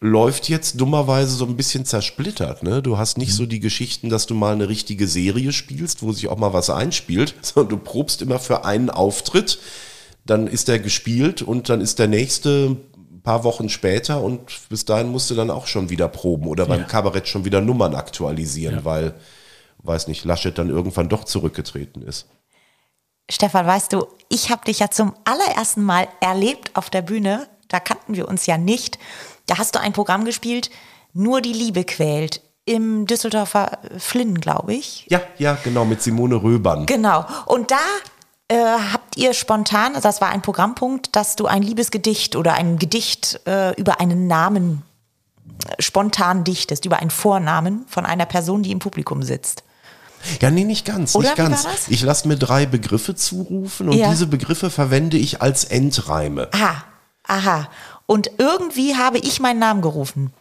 läuft 0.00 0.50
jetzt 0.50 0.78
dummerweise 0.78 1.34
so 1.34 1.46
ein 1.46 1.56
bisschen 1.56 1.86
zersplittert. 1.86 2.62
Ne? 2.62 2.82
Du 2.82 2.98
hast 2.98 3.16
nicht 3.16 3.30
mhm. 3.30 3.36
so 3.36 3.46
die 3.46 3.60
Geschichten, 3.60 4.10
dass 4.10 4.26
du 4.26 4.34
mal 4.34 4.52
eine 4.52 4.68
richtige 4.68 5.06
Serie 5.06 5.52
spielst, 5.52 6.02
wo 6.02 6.12
sich 6.12 6.28
auch 6.28 6.36
mal 6.36 6.52
was 6.52 6.68
einspielt, 6.68 7.34
sondern 7.40 7.70
du 7.70 7.78
probst 7.78 8.20
immer 8.20 8.38
für 8.38 8.66
einen 8.66 8.90
Auftritt. 8.90 9.58
Dann 10.26 10.46
ist 10.46 10.68
der 10.68 10.78
gespielt 10.78 11.40
und 11.40 11.70
dann 11.70 11.80
ist 11.80 11.98
der 11.98 12.08
nächste 12.08 12.76
ein 12.96 13.22
paar 13.22 13.44
Wochen 13.44 13.70
später 13.70 14.22
und 14.22 14.42
bis 14.68 14.84
dahin 14.84 15.08
musst 15.08 15.30
du 15.30 15.34
dann 15.34 15.50
auch 15.50 15.66
schon 15.66 15.88
wieder 15.88 16.08
proben 16.08 16.46
oder 16.48 16.66
beim 16.66 16.80
ja. 16.80 16.86
Kabarett 16.86 17.28
schon 17.28 17.46
wieder 17.46 17.62
Nummern 17.62 17.94
aktualisieren, 17.94 18.76
ja. 18.76 18.84
weil, 18.84 19.14
weiß 19.82 20.06
nicht, 20.08 20.26
Laschet 20.26 20.56
dann 20.56 20.68
irgendwann 20.68 21.08
doch 21.08 21.24
zurückgetreten 21.24 22.02
ist. 22.02 22.26
Stefan, 23.30 23.66
weißt 23.66 23.92
du, 23.92 24.06
ich 24.28 24.50
habe 24.50 24.64
dich 24.64 24.80
ja 24.80 24.90
zum 24.90 25.14
allerersten 25.24 25.82
Mal 25.82 26.08
erlebt 26.20 26.72
auf 26.74 26.90
der 26.90 27.02
Bühne. 27.02 27.48
Da 27.68 27.80
kannten 27.80 28.14
wir 28.14 28.28
uns 28.28 28.46
ja 28.46 28.58
nicht. 28.58 28.98
Da 29.46 29.58
hast 29.58 29.74
du 29.74 29.80
ein 29.80 29.92
Programm 29.92 30.24
gespielt, 30.24 30.70
Nur 31.12 31.40
die 31.40 31.52
Liebe 31.52 31.84
quält. 31.84 32.40
Im 32.66 33.06
Düsseldorfer 33.06 33.78
Flynn, 33.98 34.40
glaube 34.40 34.74
ich. 34.74 35.06
Ja, 35.08 35.20
ja, 35.38 35.58
genau, 35.64 35.84
mit 35.84 36.02
Simone 36.02 36.36
Röbern. 36.36 36.86
Genau. 36.86 37.24
Und 37.46 37.72
da 37.72 37.78
äh, 38.46 38.56
habt 38.92 39.16
ihr 39.16 39.32
spontan, 39.32 39.94
also 39.94 40.08
das 40.08 40.20
war 40.20 40.28
ein 40.28 40.42
Programmpunkt, 40.42 41.16
dass 41.16 41.34
du 41.34 41.46
ein 41.46 41.62
Liebesgedicht 41.62 42.36
oder 42.36 42.54
ein 42.54 42.78
Gedicht 42.78 43.40
äh, 43.46 43.74
über 43.74 44.00
einen 44.00 44.28
Namen 44.28 44.82
äh, 45.66 45.82
spontan 45.82 46.44
dichtest, 46.44 46.84
über 46.84 46.98
einen 46.98 47.10
Vornamen 47.10 47.86
von 47.88 48.06
einer 48.06 48.26
Person, 48.26 48.62
die 48.62 48.70
im 48.70 48.78
Publikum 48.78 49.22
sitzt. 49.22 49.64
Ja, 50.40 50.50
nee, 50.50 50.64
nicht 50.64 50.84
ganz, 50.84 51.14
Oder 51.14 51.28
nicht 51.28 51.36
ganz. 51.36 51.66
Ich 51.88 52.02
lasse 52.02 52.28
mir 52.28 52.36
drei 52.36 52.66
Begriffe 52.66 53.14
zurufen 53.14 53.88
und 53.88 53.96
ja. 53.96 54.10
diese 54.10 54.26
Begriffe 54.26 54.70
verwende 54.70 55.16
ich 55.16 55.42
als 55.42 55.64
Endreime. 55.64 56.48
Aha, 56.52 56.84
aha. 57.24 57.68
Und 58.06 58.30
irgendwie 58.38 58.96
habe 58.96 59.18
ich 59.18 59.40
meinen 59.40 59.60
Namen 59.60 59.82
gerufen. 59.82 60.32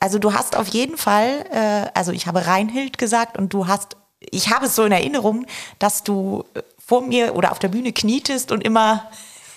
Also 0.00 0.18
du 0.18 0.32
hast 0.32 0.56
auf 0.56 0.68
jeden 0.68 0.96
Fall, 0.96 1.44
äh, 1.52 1.90
also 1.94 2.12
ich 2.12 2.26
habe 2.26 2.46
Reinhild 2.46 2.98
gesagt 2.98 3.36
und 3.36 3.52
du 3.52 3.66
hast, 3.66 3.96
ich 4.20 4.50
habe 4.50 4.66
es 4.66 4.74
so 4.74 4.84
in 4.84 4.92
Erinnerung, 4.92 5.46
dass 5.78 6.04
du 6.04 6.44
äh, 6.54 6.62
vor 6.78 7.02
mir 7.02 7.34
oder 7.34 7.52
auf 7.52 7.58
der 7.58 7.68
Bühne 7.68 7.92
knietest 7.92 8.52
und 8.52 8.62
immer 8.64 9.10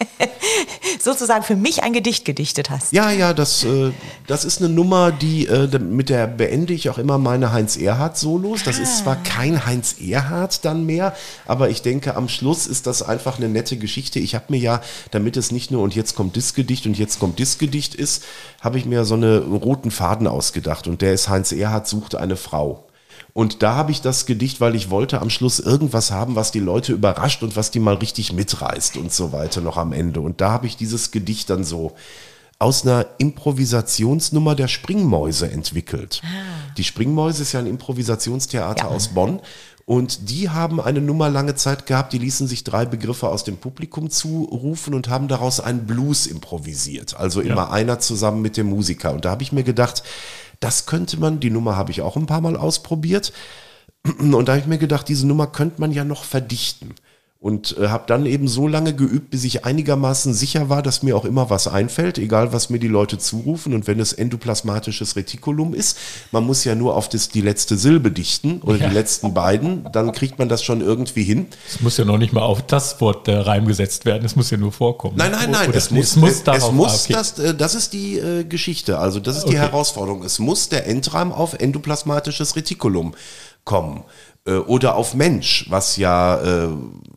sozusagen 1.00 1.44
für 1.44 1.56
mich 1.56 1.84
ein 1.84 1.94
Gedicht 1.94 2.26
gedichtet 2.26 2.70
hast. 2.70 2.94
Ja, 2.94 3.12
ja, 3.12 3.34
das, 3.34 3.64
äh, 3.64 3.92
das 4.28 4.46
ist 4.46 4.60
eine 4.60 4.70
Nummer, 4.70 5.12
die 5.12 5.48
äh, 5.48 5.68
mit 5.80 6.10
der 6.10 6.28
beende 6.28 6.74
ich 6.74 6.90
auch 6.90 6.98
immer 6.98 7.18
meine 7.18 7.52
Heinz 7.52 7.78
Erhardt 7.78 8.18
Solos. 8.18 8.64
Das 8.64 8.80
ah. 8.80 8.84
ist 8.84 9.00
zwar 9.00 9.16
kein 9.18 9.66
Heinz 9.66 9.96
Erhardt 10.00 10.66
dann 10.66 10.86
mehr, 10.86 11.16
aber 11.46 11.70
ich 11.70 11.82
denke, 11.82 12.16
am 12.16 12.30
Schluss 12.30 12.68
ist 12.68 12.88
das 12.88 13.02
einfach 13.02 13.38
eine 13.38 13.50
nette 13.50 13.78
Geschichte. 13.78 14.20
Ich 14.20 14.36
habe 14.36 14.46
mir 14.50 14.60
ja, 14.60 14.82
damit 15.12 15.38
es 15.38 15.52
nicht 15.52 15.72
nur 15.72 15.82
und 15.84 15.96
jetzt 15.96 16.16
kommt 16.16 16.38
das 16.38 16.54
Gedicht 16.54 16.86
und 16.86 16.98
jetzt 16.98 17.20
kommt 17.20 17.40
das 17.40 17.58
Gedicht 17.58 17.96
ist, 17.96 18.24
habe 18.62 18.78
ich 18.78 18.86
mir 18.86 19.06
so 19.06 19.16
einen 19.16 19.56
roten 19.56 19.92
Faden 19.92 20.28
ausgedacht 20.28 20.88
und 20.88 21.02
der 21.02 21.14
ist 21.14 21.30
Heinz 21.30 21.52
Erhardt 21.52 21.88
sucht 21.88 22.16
eine 22.16 22.36
Frau. 22.36 22.86
Und 23.34 23.64
da 23.64 23.76
habe 23.76 23.92
ich 23.92 24.02
das 24.02 24.26
Gedicht, 24.26 24.60
weil 24.60 24.76
ich 24.76 24.90
wollte 24.90 25.22
am 25.22 25.30
Schluss 25.30 25.60
irgendwas 25.60 26.12
haben, 26.12 26.36
was 26.36 26.52
die 26.52 26.60
Leute 26.60 26.92
überrascht 26.92 27.44
und 27.44 27.56
was 27.56 27.72
die 27.72 27.80
mal 27.80 27.96
richtig 27.96 28.34
mitreißt 28.34 28.98
und 28.98 29.14
so 29.14 29.32
weiter 29.32 29.62
noch 29.62 29.78
am 29.78 29.94
Ende. 29.94 30.20
Und 30.20 30.42
da 30.42 30.52
habe 30.52 30.68
ich 30.68 30.76
dieses 30.76 31.12
Gedicht 31.12 31.50
dann 31.50 31.64
so 31.64 31.94
aus 32.60 32.86
einer 32.86 33.08
Improvisationsnummer 33.18 34.54
der 34.54 34.68
Springmäuse 34.68 35.50
entwickelt. 35.50 36.22
Ah. 36.24 36.74
Die 36.78 36.84
Springmäuse 36.84 37.42
ist 37.42 37.54
ja 37.54 37.60
ein 37.60 37.68
Improvisationstheater 37.68 38.84
ja. 38.84 38.90
aus 38.90 39.10
Bonn. 39.10 39.40
Und 39.86 40.30
die 40.30 40.50
haben 40.50 40.80
eine 40.80 41.02
Nummer 41.02 41.30
lange 41.30 41.56
Zeit 41.56 41.86
gehabt, 41.86 42.14
die 42.14 42.20
ließen 42.20 42.48
sich 42.48 42.64
drei 42.64 42.86
Begriffe 42.86 43.30
aus 43.30 43.44
dem 43.44 43.58
Publikum 43.58 44.10
zurufen 44.10 44.94
und 44.94 45.10
haben 45.10 45.28
daraus 45.28 45.60
einen 45.60 45.88
Blues 45.88 46.28
improvisiert. 46.28 47.20
Also 47.20 47.42
immer 47.42 47.56
ja. 47.64 47.72
einer 47.72 48.00
zusammen 48.00 48.42
mit 48.42 48.58
dem 48.58 48.68
Musiker. 48.68 49.12
Und 49.12 49.26
da 49.26 49.32
habe 49.32 49.44
ich 49.44 49.52
mir 49.52 49.64
gedacht, 49.64 50.04
das 50.62 50.86
könnte 50.86 51.20
man, 51.20 51.42
die 51.42 51.50
Nummer 51.50 51.76
habe 51.76 51.92
ich 51.92 52.02
auch 52.02 52.16
ein 52.16 52.28
paar 52.28 52.42
Mal 52.42 52.56
ausprobiert. 52.56 53.34
Und 54.20 54.48
da 54.48 54.54
habe 54.54 54.62
ich 54.62 54.68
mir 54.68 54.78
gedacht, 54.78 55.10
diese 55.10 55.28
Nummer 55.28 55.48
könnte 55.48 55.82
man 55.82 55.92
ja 55.92 56.06
noch 56.06 56.24
verdichten 56.24 56.96
und 57.42 57.76
äh, 57.80 57.88
habe 57.88 58.04
dann 58.06 58.28
eben 58.28 58.48
so 58.48 58.68
lange 58.68 58.94
geübt, 58.94 59.32
bis 59.32 59.44
ich 59.44 59.66
einigermaßen 59.66 60.32
sicher 60.32 60.70
war, 60.70 60.84
dass 60.84 61.02
mir 61.02 61.18
auch 61.18 61.26
immer 61.26 61.50
was 61.50 61.68
einfällt, 61.68 62.20
egal 62.20 62.54
was 62.54 62.70
mir 62.70 62.78
die 62.78 62.88
Leute 62.88 63.18
zurufen 63.18 63.74
und 63.74 63.88
wenn 63.88 64.00
es 64.00 64.14
endoplasmatisches 64.14 65.16
Retikulum 65.16 65.74
ist, 65.74 65.98
man 66.32 66.46
muss 66.46 66.64
ja 66.64 66.76
nur 66.76 66.96
auf 66.96 67.10
das, 67.10 67.30
die 67.30 67.42
letzte 67.42 67.78
Silbe 67.78 68.12
dichten 68.12 68.62
oder 68.62 68.78
ja. 68.78 68.90
die 68.90 68.94
letzten 68.94 69.34
beiden, 69.34 69.92
dann 69.92 70.12
kriegt 70.12 70.38
man 70.38 70.50
das 70.50 70.64
schon 70.64 70.82
irgendwie 70.82 71.24
hin. 71.24 71.48
Es 71.68 71.82
muss 71.82 71.98
ja 71.98 72.06
noch 72.06 72.20
nicht 72.20 72.32
mal 72.32 72.44
auf 72.44 72.62
das 72.62 73.02
Wort 73.02 73.28
äh, 73.28 73.36
Reim 73.36 73.66
gesetzt 73.66 74.06
werden, 74.06 74.24
es 74.24 74.36
muss 74.36 74.52
ja 74.52 74.58
nur 74.58 74.72
vorkommen. 74.72 75.16
Nein, 75.18 75.32
nein, 75.32 75.50
nein, 75.50 75.72
es, 75.74 75.90
muss, 75.90 76.12
es 76.12 76.16
muss, 76.18 76.44
darauf, 76.44 76.70
es 76.70 76.76
muss 76.76 77.06
okay. 77.06 77.14
das, 77.14 77.40
äh, 77.40 77.56
das 77.56 77.74
ist 77.74 77.94
die 77.94 78.20
äh, 78.20 78.44
Geschichte, 78.44 79.00
also 79.00 79.20
das 79.20 79.38
ist 79.38 79.46
die 79.46 79.56
okay. 79.56 79.58
Herausforderung. 79.58 80.24
Es 80.24 80.38
muss 80.38 80.70
der 80.70 80.86
Endreim 80.86 81.32
auf 81.32 81.56
endoplasmatisches 81.56 82.56
Retikulum 82.56 83.16
kommen. 83.64 84.04
Äh, 84.48 84.54
oder 84.54 84.96
auf 84.96 85.14
Mensch, 85.14 85.68
was 85.70 85.98
ja 85.98 86.42
äh, 86.42 86.70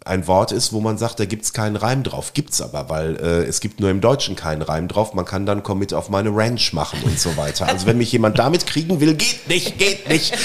ein 0.05 0.27
Wort 0.27 0.53
ist, 0.53 0.75
wo 0.75 0.81
man 0.81 0.99
sagt, 0.99 1.19
da 1.21 1.25
gibt's 1.25 1.55
keinen 1.55 1.77
Reim 1.77 2.03
drauf. 2.03 2.35
Gibt's 2.35 2.61
aber, 2.61 2.91
weil 2.91 3.17
äh, 3.17 3.45
es 3.45 3.61
gibt 3.61 3.81
nur 3.81 3.91
im 3.91 4.03
Deutschen 4.03 4.37
keinen 4.37 4.61
Reim 4.61 4.89
drauf. 4.89 5.15
Man 5.15 5.25
kann 5.25 5.47
dann 5.47 5.63
komm 5.63 5.79
mit 5.79 5.95
auf 5.95 6.11
meine 6.11 6.29
Ranch 6.35 6.75
machen 6.75 6.99
und 7.03 7.19
so 7.19 7.37
weiter. 7.39 7.67
Also 7.67 7.87
wenn 7.87 7.97
mich 7.97 8.13
jemand 8.13 8.39
damit 8.39 8.67
kriegen 8.67 9.01
will, 9.01 9.15
geht 9.15 9.49
nicht, 9.49 9.79
geht 9.79 10.07
nicht. 10.09 10.37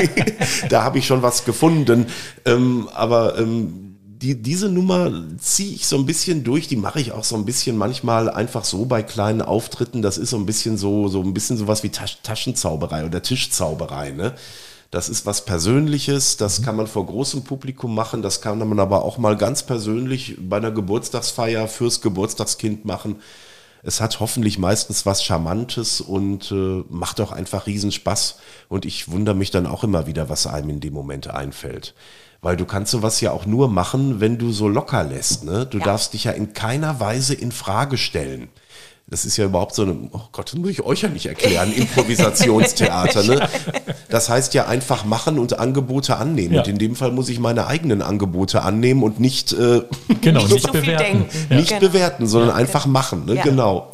da 0.70 0.82
habe 0.82 0.98
ich 0.98 1.06
schon 1.06 1.22
was 1.22 1.44
gefunden. 1.44 2.06
Ähm, 2.46 2.88
aber 2.94 3.38
ähm, 3.38 3.98
die, 4.00 4.40
diese 4.40 4.70
Nummer 4.70 5.12
ziehe 5.38 5.74
ich 5.74 5.86
so 5.86 5.98
ein 5.98 6.06
bisschen 6.06 6.42
durch, 6.42 6.68
die 6.68 6.76
mache 6.76 7.00
ich 7.00 7.12
auch 7.12 7.24
so 7.24 7.36
ein 7.36 7.44
bisschen 7.44 7.76
manchmal 7.76 8.30
einfach 8.30 8.64
so 8.64 8.86
bei 8.86 9.02
kleinen 9.02 9.42
Auftritten. 9.42 10.00
Das 10.00 10.16
ist 10.16 10.30
so 10.30 10.38
ein 10.38 10.46
bisschen 10.46 10.78
so, 10.78 11.08
so 11.08 11.20
ein 11.20 11.34
bisschen 11.34 11.58
sowas 11.58 11.82
wie 11.82 11.90
Tasch 11.90 12.16
Taschenzauberei 12.22 13.04
oder 13.04 13.20
Tischzauberei, 13.20 14.12
ne? 14.12 14.32
Das 14.94 15.08
ist 15.08 15.26
was 15.26 15.44
Persönliches, 15.44 16.36
das 16.36 16.60
mhm. 16.60 16.64
kann 16.64 16.76
man 16.76 16.86
vor 16.86 17.04
großem 17.04 17.42
Publikum 17.42 17.96
machen, 17.96 18.22
das 18.22 18.40
kann 18.40 18.60
man 18.60 18.78
aber 18.78 19.02
auch 19.02 19.18
mal 19.18 19.36
ganz 19.36 19.64
persönlich 19.64 20.36
bei 20.38 20.58
einer 20.58 20.70
Geburtstagsfeier 20.70 21.66
fürs 21.66 22.00
Geburtstagskind 22.00 22.84
machen. 22.84 23.16
Es 23.82 24.00
hat 24.00 24.20
hoffentlich 24.20 24.56
meistens 24.56 25.04
was 25.04 25.24
Charmantes 25.24 26.00
und 26.00 26.52
äh, 26.52 26.84
macht 26.88 27.20
auch 27.20 27.32
einfach 27.32 27.66
Riesenspaß. 27.66 28.36
Und 28.68 28.84
ich 28.84 29.10
wundere 29.10 29.34
mich 29.34 29.50
dann 29.50 29.66
auch 29.66 29.82
immer 29.82 30.06
wieder, 30.06 30.28
was 30.28 30.46
einem 30.46 30.70
in 30.70 30.78
dem 30.78 30.94
Moment 30.94 31.28
einfällt. 31.28 31.96
Weil 32.40 32.56
du 32.56 32.64
kannst 32.64 32.92
sowas 32.92 33.20
ja 33.20 33.32
auch 33.32 33.46
nur 33.46 33.66
machen, 33.66 34.20
wenn 34.20 34.38
du 34.38 34.52
so 34.52 34.68
locker 34.68 35.02
lässt. 35.02 35.42
Ne? 35.42 35.66
Du 35.66 35.78
ja. 35.78 35.84
darfst 35.86 36.12
dich 36.12 36.22
ja 36.22 36.30
in 36.30 36.52
keiner 36.52 37.00
Weise 37.00 37.34
in 37.34 37.50
Frage 37.50 37.98
stellen. 37.98 38.48
Das 39.06 39.26
ist 39.26 39.36
ja 39.36 39.44
überhaupt 39.44 39.74
so 39.74 39.82
eine, 39.82 40.08
oh 40.12 40.22
Gott, 40.32 40.52
das 40.52 40.58
muss 40.58 40.70
ich 40.70 40.82
euch 40.82 41.02
ja 41.02 41.10
nicht 41.10 41.26
erklären, 41.26 41.72
Improvisationstheater. 41.72 43.22
Ne? 43.24 43.48
Das 44.08 44.28
heißt 44.28 44.54
ja 44.54 44.66
einfach 44.66 45.04
machen 45.04 45.40
und 45.40 45.58
Angebote 45.58 46.16
annehmen. 46.16 46.54
Ja. 46.54 46.60
Und 46.60 46.68
in 46.68 46.78
dem 46.78 46.94
Fall 46.94 47.10
muss 47.10 47.28
ich 47.28 47.40
meine 47.40 47.66
eigenen 47.66 48.00
Angebote 48.00 48.62
annehmen 48.62 49.02
und 49.02 49.18
nicht, 49.18 49.52
äh, 49.52 49.82
genau, 50.20 50.42
nicht, 50.46 50.52
nicht 50.52 50.72
bewerten. 50.72 51.24
Nicht 51.50 51.72
ja. 51.72 51.78
bewerten, 51.80 52.26
sondern 52.28 52.50
ja. 52.50 52.54
einfach 52.54 52.86
machen. 52.86 53.24
Ne? 53.26 53.40
Genau. 53.42 53.90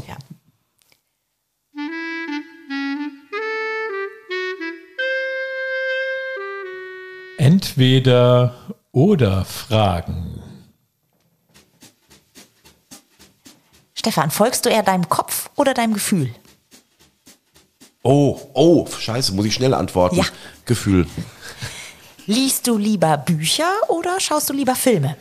Entweder 7.39 8.55
oder 8.93 9.47
Fragen. 9.47 10.43
Stefan, 14.01 14.31
folgst 14.31 14.65
du 14.65 14.71
eher 14.71 14.83
deinem 14.83 15.11
Kopf 15.11 15.51
oder 15.57 15.75
deinem 15.75 15.93
Gefühl? 15.93 16.35
Oh, 18.03 18.41
oh, 18.55 18.87
scheiße, 18.87 19.35
muss 19.35 19.45
ich 19.45 19.53
schnell 19.53 19.75
antworten. 19.75 20.17
Ja. 20.17 20.25
Gefühl. 20.65 21.07
Liest 22.25 22.67
du 22.67 22.79
lieber 22.79 23.19
Bücher 23.19 23.71
oder 23.89 24.19
schaust 24.19 24.49
du 24.49 24.55
lieber 24.55 24.75
Filme? 24.75 25.19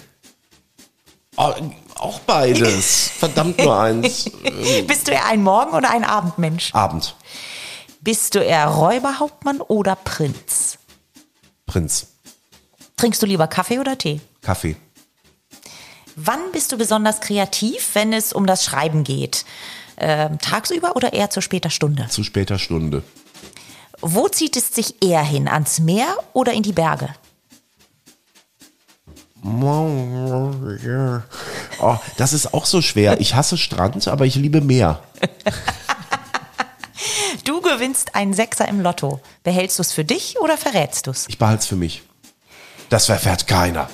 Oh, 1.35 1.53
auch 1.95 2.19
beides. 2.19 3.09
Verdammt 3.19 3.57
nur 3.57 3.77
eins. 3.77 4.31
Bist 4.87 5.09
du 5.09 5.11
eher 5.11 5.25
ein 5.25 5.43
Morgen- 5.43 5.75
oder 5.75 5.91
ein 5.91 6.05
Abendmensch? 6.05 6.73
Abend. 6.73 7.15
Bist 7.99 8.33
du 8.33 8.39
eher 8.39 8.65
Räuberhauptmann 8.65 9.59
oder 9.59 9.97
Prinz? 9.97 10.77
Prinz. 11.65 12.07
Trinkst 12.95 13.21
du 13.21 13.25
lieber 13.25 13.47
Kaffee 13.47 13.79
oder 13.79 13.97
Tee? 13.97 14.21
Kaffee. 14.41 14.77
Wann 16.21 16.51
bist 16.51 16.71
du 16.71 16.77
besonders 16.77 17.21
kreativ, 17.21 17.91
wenn 17.93 18.11
es 18.11 18.33
um 18.33 18.45
das 18.45 18.65
Schreiben 18.65 19.05
geht? 19.05 19.45
Ähm, 19.97 20.37
tagsüber 20.39 20.97
oder 20.97 21.13
eher 21.13 21.29
zu 21.29 21.39
später 21.39 21.69
Stunde? 21.69 22.07
Zu 22.09 22.25
später 22.25 22.59
Stunde. 22.59 23.03
Wo 24.01 24.27
zieht 24.27 24.57
es 24.57 24.73
sich 24.73 25.01
eher 25.01 25.23
hin? 25.23 25.47
Ans 25.47 25.79
Meer 25.79 26.13
oder 26.33 26.51
in 26.51 26.63
die 26.63 26.73
Berge? 26.73 27.09
Oh, 31.81 31.95
das 32.17 32.33
ist 32.33 32.53
auch 32.53 32.65
so 32.65 32.81
schwer. 32.81 33.21
Ich 33.21 33.35
hasse 33.35 33.57
Strand, 33.57 34.05
aber 34.09 34.25
ich 34.25 34.35
liebe 34.35 34.59
Meer. 34.59 35.01
Du 37.45 37.61
gewinnst 37.61 38.15
einen 38.15 38.33
Sechser 38.33 38.67
im 38.67 38.81
Lotto. 38.81 39.21
Behältst 39.43 39.79
du 39.79 39.81
es 39.81 39.93
für 39.93 40.03
dich 40.03 40.37
oder 40.41 40.57
verrätst 40.57 41.07
du 41.07 41.11
es? 41.11 41.25
Ich 41.29 41.37
behalte 41.37 41.61
es 41.61 41.67
für 41.67 41.77
mich. 41.77 42.03
Das 42.89 43.05
verfährt 43.05 43.47
keiner. 43.47 43.89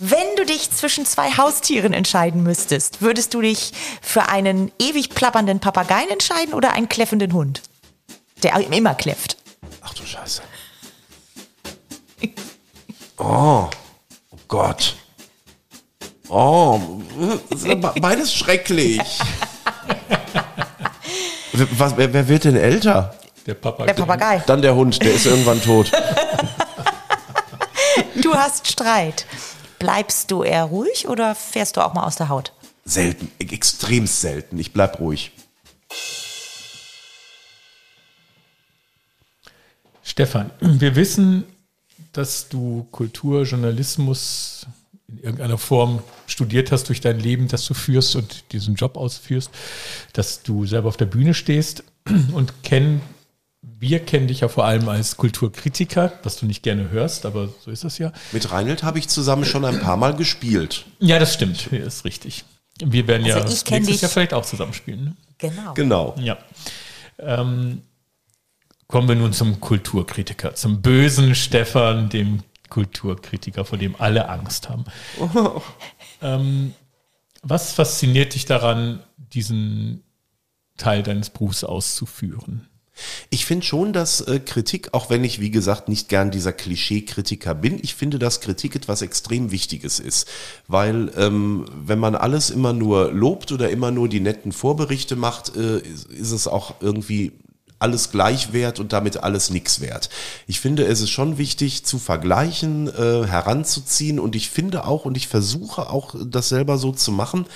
Wenn 0.00 0.36
du 0.36 0.46
dich 0.46 0.70
zwischen 0.70 1.04
zwei 1.06 1.36
Haustieren 1.36 1.92
entscheiden 1.92 2.44
müsstest, 2.44 3.02
würdest 3.02 3.34
du 3.34 3.40
dich 3.40 3.72
für 4.00 4.28
einen 4.28 4.70
ewig 4.78 5.10
plappernden 5.10 5.58
Papageien 5.58 6.08
entscheiden 6.10 6.54
oder 6.54 6.72
einen 6.72 6.88
kläffenden 6.88 7.32
Hund? 7.32 7.62
Der 8.44 8.54
immer 8.72 8.94
kläfft. 8.94 9.36
Ach 9.82 9.92
du 9.94 10.04
Scheiße. 10.04 10.42
Oh, 13.16 13.68
oh 14.30 14.38
Gott. 14.46 14.94
Oh, 16.28 16.78
beides 18.00 18.32
schrecklich. 18.32 19.00
Was, 21.52 21.96
wer, 21.96 22.12
wer, 22.12 22.28
wird 22.28 22.44
denn 22.44 22.54
älter? 22.54 23.16
Der 23.46 23.54
Papagei. 23.54 23.92
Der 23.92 23.94
Papagei. 23.94 24.44
Dann 24.46 24.62
der 24.62 24.76
Hund, 24.76 25.02
der 25.02 25.14
ist 25.14 25.26
irgendwann 25.26 25.60
tot. 25.60 25.90
Du 28.22 28.34
hast 28.34 28.66
Streit. 28.68 29.26
Bleibst 29.78 30.30
du 30.30 30.42
eher 30.42 30.64
ruhig 30.64 31.08
oder 31.08 31.34
fährst 31.34 31.76
du 31.76 31.80
auch 31.80 31.94
mal 31.94 32.04
aus 32.04 32.16
der 32.16 32.28
Haut? 32.28 32.52
Selten, 32.84 33.30
extrem 33.38 34.06
selten. 34.06 34.58
Ich 34.58 34.72
bleib 34.72 34.98
ruhig. 34.98 35.32
Stefan, 40.02 40.50
wir 40.60 40.96
wissen, 40.96 41.44
dass 42.12 42.48
du 42.48 42.88
Kulturjournalismus 42.90 44.66
in 45.06 45.18
irgendeiner 45.18 45.58
Form 45.58 46.02
studiert 46.26 46.72
hast 46.72 46.88
durch 46.88 47.00
dein 47.00 47.18
Leben, 47.18 47.48
das 47.48 47.64
du 47.66 47.74
führst 47.74 48.16
und 48.16 48.52
diesen 48.52 48.74
Job 48.74 48.96
ausführst, 48.96 49.50
dass 50.12 50.42
du 50.42 50.66
selber 50.66 50.88
auf 50.88 50.96
der 50.96 51.06
Bühne 51.06 51.34
stehst 51.34 51.84
und 52.32 52.62
kennen 52.62 53.00
wir 53.62 54.00
kennen 54.00 54.28
dich 54.28 54.40
ja 54.40 54.48
vor 54.48 54.64
allem 54.64 54.88
als 54.88 55.16
Kulturkritiker, 55.16 56.12
was 56.22 56.36
du 56.36 56.46
nicht 56.46 56.62
gerne 56.62 56.90
hörst, 56.90 57.26
aber 57.26 57.48
so 57.64 57.70
ist 57.70 57.84
das 57.84 57.98
ja. 57.98 58.12
Mit 58.32 58.50
Reinhold 58.50 58.82
habe 58.82 58.98
ich 58.98 59.08
zusammen 59.08 59.44
schon 59.44 59.64
ein 59.64 59.80
paar 59.80 59.96
Mal 59.96 60.14
gespielt. 60.14 60.86
Ja, 61.00 61.18
das 61.18 61.34
stimmt, 61.34 61.66
ist 61.72 62.04
richtig. 62.04 62.44
Wir 62.80 63.08
werden 63.08 63.24
also 63.24 63.38
ja 63.38 63.44
nächstes 63.44 63.64
dich. 63.64 64.00
Jahr 64.00 64.10
vielleicht 64.10 64.34
auch 64.34 64.46
zusammenspielen. 64.46 65.04
Ne? 65.04 65.16
Genau. 65.38 65.74
Genau. 65.74 66.14
Ja. 66.20 66.38
Ähm, 67.18 67.82
kommen 68.86 69.08
wir 69.08 69.16
nun 69.16 69.32
zum 69.32 69.60
Kulturkritiker, 69.60 70.54
zum 70.54 70.80
bösen 70.80 71.34
Stefan, 71.34 72.08
dem 72.08 72.44
Kulturkritiker, 72.68 73.64
vor 73.64 73.78
dem 73.78 73.96
alle 73.98 74.28
Angst 74.28 74.68
haben. 74.68 74.84
Oh. 75.18 75.60
Ähm, 76.22 76.74
was 77.42 77.72
fasziniert 77.72 78.34
dich 78.34 78.44
daran, 78.44 79.02
diesen 79.16 80.02
Teil 80.76 81.02
deines 81.02 81.30
Berufs 81.30 81.64
auszuführen? 81.64 82.67
Ich 83.30 83.46
finde 83.46 83.64
schon, 83.64 83.92
dass 83.92 84.20
äh, 84.20 84.40
Kritik, 84.40 84.94
auch 84.94 85.10
wenn 85.10 85.24
ich, 85.24 85.40
wie 85.40 85.50
gesagt, 85.50 85.88
nicht 85.88 86.08
gern 86.08 86.30
dieser 86.30 86.52
Klischee-Kritiker 86.52 87.54
bin, 87.54 87.78
ich 87.82 87.94
finde, 87.94 88.18
dass 88.18 88.40
Kritik 88.40 88.76
etwas 88.76 89.02
extrem 89.02 89.50
Wichtiges 89.50 90.00
ist. 90.00 90.28
Weil 90.66 91.12
ähm, 91.16 91.66
wenn 91.84 91.98
man 91.98 92.14
alles 92.14 92.50
immer 92.50 92.72
nur 92.72 93.12
lobt 93.12 93.52
oder 93.52 93.70
immer 93.70 93.90
nur 93.90 94.08
die 94.08 94.20
netten 94.20 94.52
Vorberichte 94.52 95.16
macht, 95.16 95.56
äh, 95.56 95.78
ist, 95.78 96.06
ist 96.06 96.30
es 96.32 96.48
auch 96.48 96.74
irgendwie 96.80 97.32
alles 97.78 98.10
gleich 98.10 98.52
wert 98.52 98.80
und 98.80 98.92
damit 98.92 99.22
alles 99.22 99.50
nix 99.50 99.80
wert. 99.80 100.10
Ich 100.46 100.60
finde, 100.60 100.84
es 100.84 101.00
ist 101.00 101.10
schon 101.10 101.38
wichtig 101.38 101.84
zu 101.84 101.98
vergleichen, 101.98 102.88
äh, 102.88 103.26
heranzuziehen 103.26 104.18
und 104.18 104.34
ich 104.34 104.50
finde 104.50 104.84
auch 104.84 105.04
und 105.04 105.16
ich 105.16 105.28
versuche 105.28 105.90
auch 105.90 106.14
das 106.24 106.48
selber 106.48 106.78
so 106.78 106.92
zu 106.92 107.12
machen, 107.12 107.46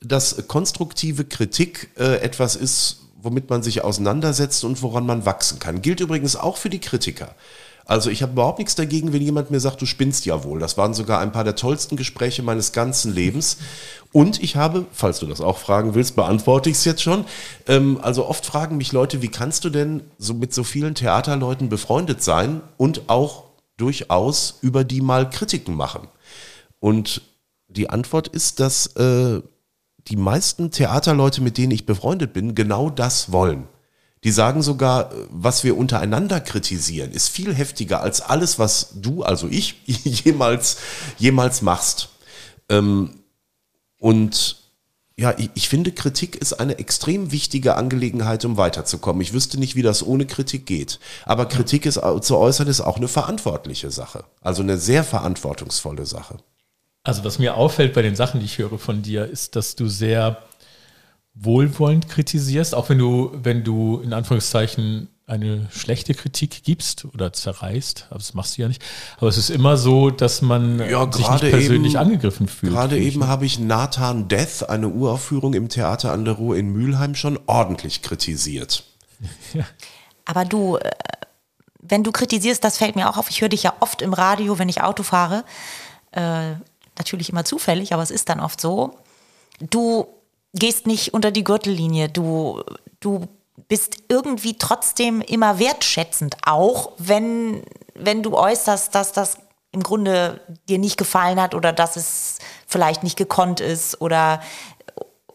dass 0.00 0.48
konstruktive 0.48 1.24
Kritik 1.24 1.90
äh, 1.96 2.16
etwas 2.16 2.56
ist, 2.56 3.03
womit 3.24 3.50
man 3.50 3.62
sich 3.62 3.82
auseinandersetzt 3.82 4.64
und 4.64 4.82
woran 4.82 5.06
man 5.06 5.26
wachsen 5.26 5.58
kann. 5.58 5.82
Gilt 5.82 6.00
übrigens 6.00 6.36
auch 6.36 6.56
für 6.56 6.70
die 6.70 6.80
Kritiker. 6.80 7.34
Also 7.86 8.08
ich 8.08 8.22
habe 8.22 8.32
überhaupt 8.32 8.58
nichts 8.58 8.74
dagegen, 8.74 9.12
wenn 9.12 9.20
jemand 9.20 9.50
mir 9.50 9.60
sagt, 9.60 9.82
du 9.82 9.86
spinnst 9.86 10.24
ja 10.24 10.42
wohl. 10.42 10.58
Das 10.58 10.78
waren 10.78 10.94
sogar 10.94 11.20
ein 11.20 11.32
paar 11.32 11.44
der 11.44 11.54
tollsten 11.54 11.96
Gespräche 11.96 12.42
meines 12.42 12.72
ganzen 12.72 13.12
Lebens. 13.12 13.58
Und 14.10 14.42
ich 14.42 14.56
habe, 14.56 14.86
falls 14.92 15.18
du 15.18 15.26
das 15.26 15.40
auch 15.40 15.58
fragen 15.58 15.94
willst, 15.94 16.16
beantworte 16.16 16.70
ich 16.70 16.76
es 16.76 16.84
jetzt 16.84 17.02
schon. 17.02 17.26
Ähm, 17.66 17.98
also 18.00 18.26
oft 18.26 18.46
fragen 18.46 18.78
mich 18.78 18.92
Leute, 18.92 19.20
wie 19.20 19.28
kannst 19.28 19.64
du 19.64 19.70
denn 19.70 20.02
so 20.18 20.32
mit 20.32 20.54
so 20.54 20.64
vielen 20.64 20.94
Theaterleuten 20.94 21.68
befreundet 21.68 22.22
sein 22.22 22.62
und 22.78 23.02
auch 23.08 23.44
durchaus 23.76 24.58
über 24.62 24.84
die 24.84 25.02
mal 25.02 25.28
Kritiken 25.28 25.74
machen? 25.74 26.08
Und 26.80 27.22
die 27.68 27.90
Antwort 27.90 28.28
ist, 28.28 28.60
dass 28.60 28.86
äh, 28.96 29.42
die 30.08 30.16
meisten 30.16 30.70
Theaterleute, 30.70 31.40
mit 31.40 31.58
denen 31.58 31.72
ich 31.72 31.86
befreundet 31.86 32.32
bin, 32.32 32.54
genau 32.54 32.90
das 32.90 33.32
wollen. 33.32 33.68
Die 34.24 34.30
sagen 34.30 34.62
sogar, 34.62 35.10
was 35.28 35.64
wir 35.64 35.76
untereinander 35.76 36.40
kritisieren, 36.40 37.12
ist 37.12 37.28
viel 37.28 37.54
heftiger 37.54 38.00
als 38.00 38.22
alles, 38.22 38.58
was 38.58 38.94
du, 38.94 39.22
also 39.22 39.48
ich, 39.48 39.76
jemals, 39.86 40.78
jemals 41.18 41.60
machst. 41.60 42.08
Ähm, 42.70 43.10
und 43.98 44.56
ja, 45.16 45.34
ich, 45.38 45.50
ich, 45.54 45.68
finde, 45.68 45.92
Kritik 45.92 46.36
ist 46.36 46.54
eine 46.54 46.78
extrem 46.78 47.30
wichtige 47.30 47.76
Angelegenheit, 47.76 48.44
um 48.44 48.56
weiterzukommen. 48.56 49.22
Ich 49.22 49.32
wüsste 49.32 49.60
nicht, 49.60 49.76
wie 49.76 49.82
das 49.82 50.04
ohne 50.04 50.26
Kritik 50.26 50.66
geht. 50.66 50.98
Aber 51.24 51.46
Kritik 51.46 51.86
ist, 51.86 52.00
zu 52.22 52.36
äußern 52.36 52.66
ist 52.66 52.80
auch 52.80 52.96
eine 52.96 53.08
verantwortliche 53.08 53.90
Sache. 53.90 54.24
Also 54.40 54.62
eine 54.62 54.78
sehr 54.78 55.04
verantwortungsvolle 55.04 56.06
Sache. 56.06 56.38
Also 57.04 57.22
was 57.22 57.38
mir 57.38 57.56
auffällt 57.56 57.92
bei 57.92 58.02
den 58.02 58.16
Sachen, 58.16 58.40
die 58.40 58.46
ich 58.46 58.58
höre 58.58 58.78
von 58.78 59.02
dir, 59.02 59.26
ist, 59.26 59.56
dass 59.56 59.76
du 59.76 59.88
sehr 59.88 60.38
wohlwollend 61.34 62.08
kritisierst, 62.08 62.74
auch 62.74 62.88
wenn 62.88 62.98
du, 62.98 63.30
wenn 63.34 63.62
du 63.62 64.00
in 64.00 64.12
Anführungszeichen 64.12 65.08
eine 65.26 65.66
schlechte 65.70 66.14
Kritik 66.14 66.64
gibst 66.64 67.06
oder 67.06 67.32
zerreißt, 67.32 68.06
aber 68.10 68.18
das 68.18 68.34
machst 68.34 68.56
du 68.56 68.62
ja 68.62 68.68
nicht. 68.68 68.82
Aber 69.16 69.28
es 69.28 69.38
ist 69.38 69.50
immer 69.50 69.76
so, 69.76 70.10
dass 70.10 70.42
man 70.42 70.78
ja, 70.78 71.10
sich 71.10 71.28
nicht 71.28 71.50
persönlich 71.50 71.94
eben, 71.94 72.02
angegriffen 72.02 72.46
fühlt. 72.46 72.72
Gerade 72.72 72.98
eben 72.98 73.26
habe 73.26 73.46
ich 73.46 73.58
Nathan 73.58 74.28
Death, 74.28 74.68
eine 74.68 74.88
Uraufführung 74.88 75.54
im 75.54 75.68
Theater 75.68 76.12
an 76.12 76.24
der 76.24 76.34
Ruhr 76.34 76.56
in 76.56 76.70
Mülheim, 76.70 77.14
schon 77.14 77.38
ordentlich 77.46 78.02
kritisiert. 78.02 78.84
Ja. 79.54 79.64
Aber 80.26 80.44
du, 80.44 80.76
äh, 80.76 80.90
wenn 81.80 82.02
du 82.02 82.12
kritisierst, 82.12 82.64
das 82.64 82.78
fällt 82.78 82.96
mir 82.96 83.08
auch 83.08 83.16
auf. 83.16 83.30
Ich 83.30 83.40
höre 83.40 83.48
dich 83.48 83.62
ja 83.62 83.74
oft 83.80 84.02
im 84.02 84.12
Radio, 84.12 84.58
wenn 84.58 84.68
ich 84.68 84.82
Auto 84.82 85.02
fahre. 85.02 85.44
Äh, 86.10 86.54
natürlich 86.98 87.30
immer 87.30 87.44
zufällig, 87.44 87.92
aber 87.92 88.02
es 88.02 88.10
ist 88.10 88.28
dann 88.28 88.40
oft 88.40 88.60
so. 88.60 88.98
Du 89.60 90.06
gehst 90.54 90.86
nicht 90.86 91.14
unter 91.14 91.30
die 91.30 91.44
Gürtellinie. 91.44 92.08
Du, 92.08 92.62
du 93.00 93.28
bist 93.68 93.98
irgendwie 94.08 94.56
trotzdem 94.58 95.20
immer 95.20 95.58
wertschätzend, 95.58 96.36
auch 96.44 96.92
wenn, 96.98 97.62
wenn 97.94 98.22
du 98.22 98.36
äußerst, 98.36 98.94
dass 98.94 99.12
das 99.12 99.38
im 99.72 99.82
Grunde 99.82 100.40
dir 100.68 100.78
nicht 100.78 100.96
gefallen 100.96 101.40
hat 101.40 101.54
oder 101.54 101.72
dass 101.72 101.96
es 101.96 102.38
vielleicht 102.66 103.02
nicht 103.02 103.16
gekonnt 103.16 103.60
ist 103.60 104.00
oder, 104.00 104.40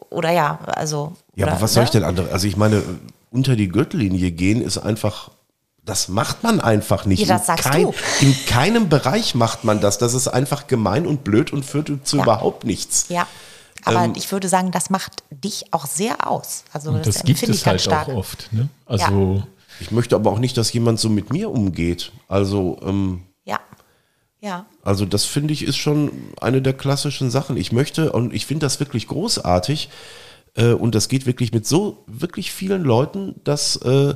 oder 0.08 0.30
ja, 0.30 0.60
also. 0.66 1.12
Ja, 1.34 1.44
oder, 1.44 1.52
aber 1.52 1.62
was 1.62 1.74
soll 1.74 1.84
ich 1.84 1.92
ne? 1.92 2.00
denn 2.00 2.08
andere? 2.08 2.32
Also 2.32 2.46
ich 2.46 2.56
meine, 2.56 2.82
unter 3.30 3.56
die 3.56 3.68
Gürtellinie 3.68 4.30
gehen 4.30 4.62
ist 4.62 4.78
einfach 4.78 5.30
das 5.84 6.08
macht 6.08 6.42
man 6.42 6.60
einfach 6.60 7.06
nicht. 7.06 7.26
Ja, 7.26 7.38
das 7.38 7.46
sagst 7.46 7.66
in, 7.66 7.72
kein, 7.72 7.82
du. 7.84 7.94
in 8.20 8.46
keinem 8.46 8.88
Bereich 8.88 9.34
macht 9.34 9.64
man 9.64 9.80
das. 9.80 9.98
Das 9.98 10.14
ist 10.14 10.28
einfach 10.28 10.66
gemein 10.66 11.06
und 11.06 11.24
blöd 11.24 11.52
und 11.52 11.64
führt 11.64 11.90
zu 12.06 12.16
ja. 12.16 12.22
überhaupt 12.22 12.64
nichts. 12.64 13.06
Ja. 13.08 13.26
Aber 13.84 14.04
ähm, 14.04 14.12
ich 14.16 14.30
würde 14.30 14.48
sagen, 14.48 14.70
das 14.70 14.90
macht 14.90 15.22
dich 15.30 15.72
auch 15.72 15.86
sehr 15.86 16.30
aus. 16.30 16.64
Also 16.72 16.92
das, 16.98 17.16
das 17.16 17.24
gibt 17.24 17.42
es 17.42 17.66
halt 17.66 17.80
stark. 17.80 18.08
auch 18.08 18.14
oft. 18.14 18.52
Ne? 18.52 18.68
Also 18.86 19.36
ja. 19.36 19.46
ich 19.80 19.90
möchte 19.90 20.14
aber 20.16 20.30
auch 20.30 20.38
nicht, 20.38 20.56
dass 20.56 20.72
jemand 20.72 21.00
so 21.00 21.08
mit 21.08 21.32
mir 21.32 21.50
umgeht. 21.50 22.12
Also 22.28 22.78
ähm, 22.82 23.22
ja, 23.44 23.58
ja. 24.40 24.66
Also 24.82 25.06
das 25.06 25.24
finde 25.24 25.54
ich 25.54 25.62
ist 25.62 25.76
schon 25.76 26.12
eine 26.40 26.60
der 26.60 26.74
klassischen 26.74 27.30
Sachen. 27.30 27.56
Ich 27.56 27.72
möchte 27.72 28.12
und 28.12 28.34
ich 28.34 28.44
finde 28.46 28.66
das 28.66 28.80
wirklich 28.80 29.06
großartig 29.08 29.88
äh, 30.56 30.72
und 30.72 30.94
das 30.94 31.08
geht 31.08 31.26
wirklich 31.26 31.52
mit 31.52 31.66
so 31.66 32.04
wirklich 32.06 32.52
vielen 32.52 32.82
Leuten, 32.82 33.40
dass 33.44 33.76
äh, 33.76 34.14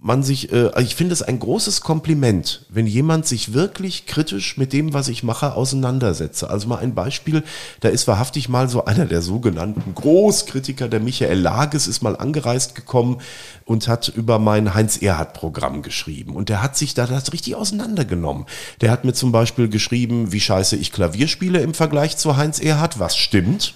man 0.00 0.22
sich, 0.22 0.52
äh, 0.52 0.70
also 0.72 0.80
ich 0.86 0.94
finde 0.94 1.12
es 1.12 1.22
ein 1.22 1.38
großes 1.38 1.80
Kompliment, 1.80 2.66
wenn 2.68 2.86
jemand 2.86 3.26
sich 3.26 3.54
wirklich 3.54 4.06
kritisch 4.06 4.56
mit 4.56 4.72
dem, 4.72 4.92
was 4.94 5.08
ich 5.08 5.22
mache, 5.22 5.54
auseinandersetze. 5.54 6.50
Also 6.50 6.68
mal 6.68 6.78
ein 6.78 6.94
Beispiel, 6.94 7.42
da 7.80 7.88
ist 7.88 8.06
wahrhaftig 8.06 8.48
mal 8.48 8.68
so 8.68 8.84
einer 8.84 9.06
der 9.06 9.22
sogenannten 9.22 9.94
Großkritiker, 9.94 10.88
der 10.88 11.00
Michael 11.00 11.40
Lages, 11.40 11.88
ist 11.88 12.02
mal 12.02 12.16
angereist 12.16 12.74
gekommen 12.74 13.18
und 13.64 13.88
hat 13.88 14.08
über 14.08 14.38
mein 14.38 14.74
Heinz-Erhardt-Programm 14.74 15.82
geschrieben. 15.82 16.36
Und 16.36 16.50
der 16.50 16.62
hat 16.62 16.76
sich 16.76 16.94
da 16.94 17.06
das 17.06 17.32
richtig 17.32 17.56
auseinandergenommen. 17.56 18.46
Der 18.80 18.90
hat 18.90 19.04
mir 19.04 19.14
zum 19.14 19.32
Beispiel 19.32 19.68
geschrieben, 19.68 20.30
wie 20.32 20.40
scheiße 20.40 20.76
ich 20.76 20.92
Klavier 20.92 21.26
spiele 21.26 21.60
im 21.60 21.74
Vergleich 21.74 22.16
zu 22.16 22.36
Heinz 22.36 22.60
Erhardt, 22.60 22.98
was 22.98 23.16
stimmt. 23.16 23.74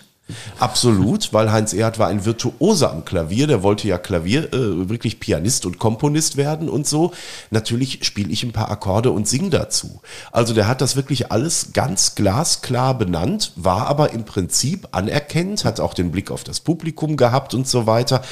Absolut, 0.58 1.32
weil 1.32 1.52
Heinz 1.52 1.72
Erhardt 1.72 1.98
war 1.98 2.08
ein 2.08 2.24
Virtuose 2.24 2.90
am 2.90 3.04
Klavier, 3.04 3.46
der 3.46 3.62
wollte 3.62 3.88
ja 3.88 3.98
Klavier, 3.98 4.52
äh, 4.52 4.88
wirklich 4.88 5.20
Pianist 5.20 5.66
und 5.66 5.78
Komponist 5.78 6.36
werden 6.36 6.68
und 6.68 6.86
so. 6.86 7.12
Natürlich 7.50 8.04
spiele 8.04 8.30
ich 8.30 8.42
ein 8.42 8.52
paar 8.52 8.70
Akkorde 8.70 9.10
und 9.10 9.28
sing 9.28 9.50
dazu. 9.50 10.00
Also 10.32 10.54
der 10.54 10.68
hat 10.68 10.80
das 10.80 10.96
wirklich 10.96 11.30
alles 11.32 11.72
ganz 11.72 12.14
glasklar 12.14 12.96
benannt, 12.96 13.52
war 13.56 13.86
aber 13.86 14.12
im 14.12 14.24
Prinzip 14.24 14.88
anerkennend, 14.92 15.64
hat 15.64 15.80
auch 15.80 15.94
den 15.94 16.10
Blick 16.10 16.30
auf 16.30 16.44
das 16.44 16.60
Publikum 16.60 17.16
gehabt 17.16 17.54
und 17.54 17.66
so 17.66 17.86
weiter. 17.86 18.22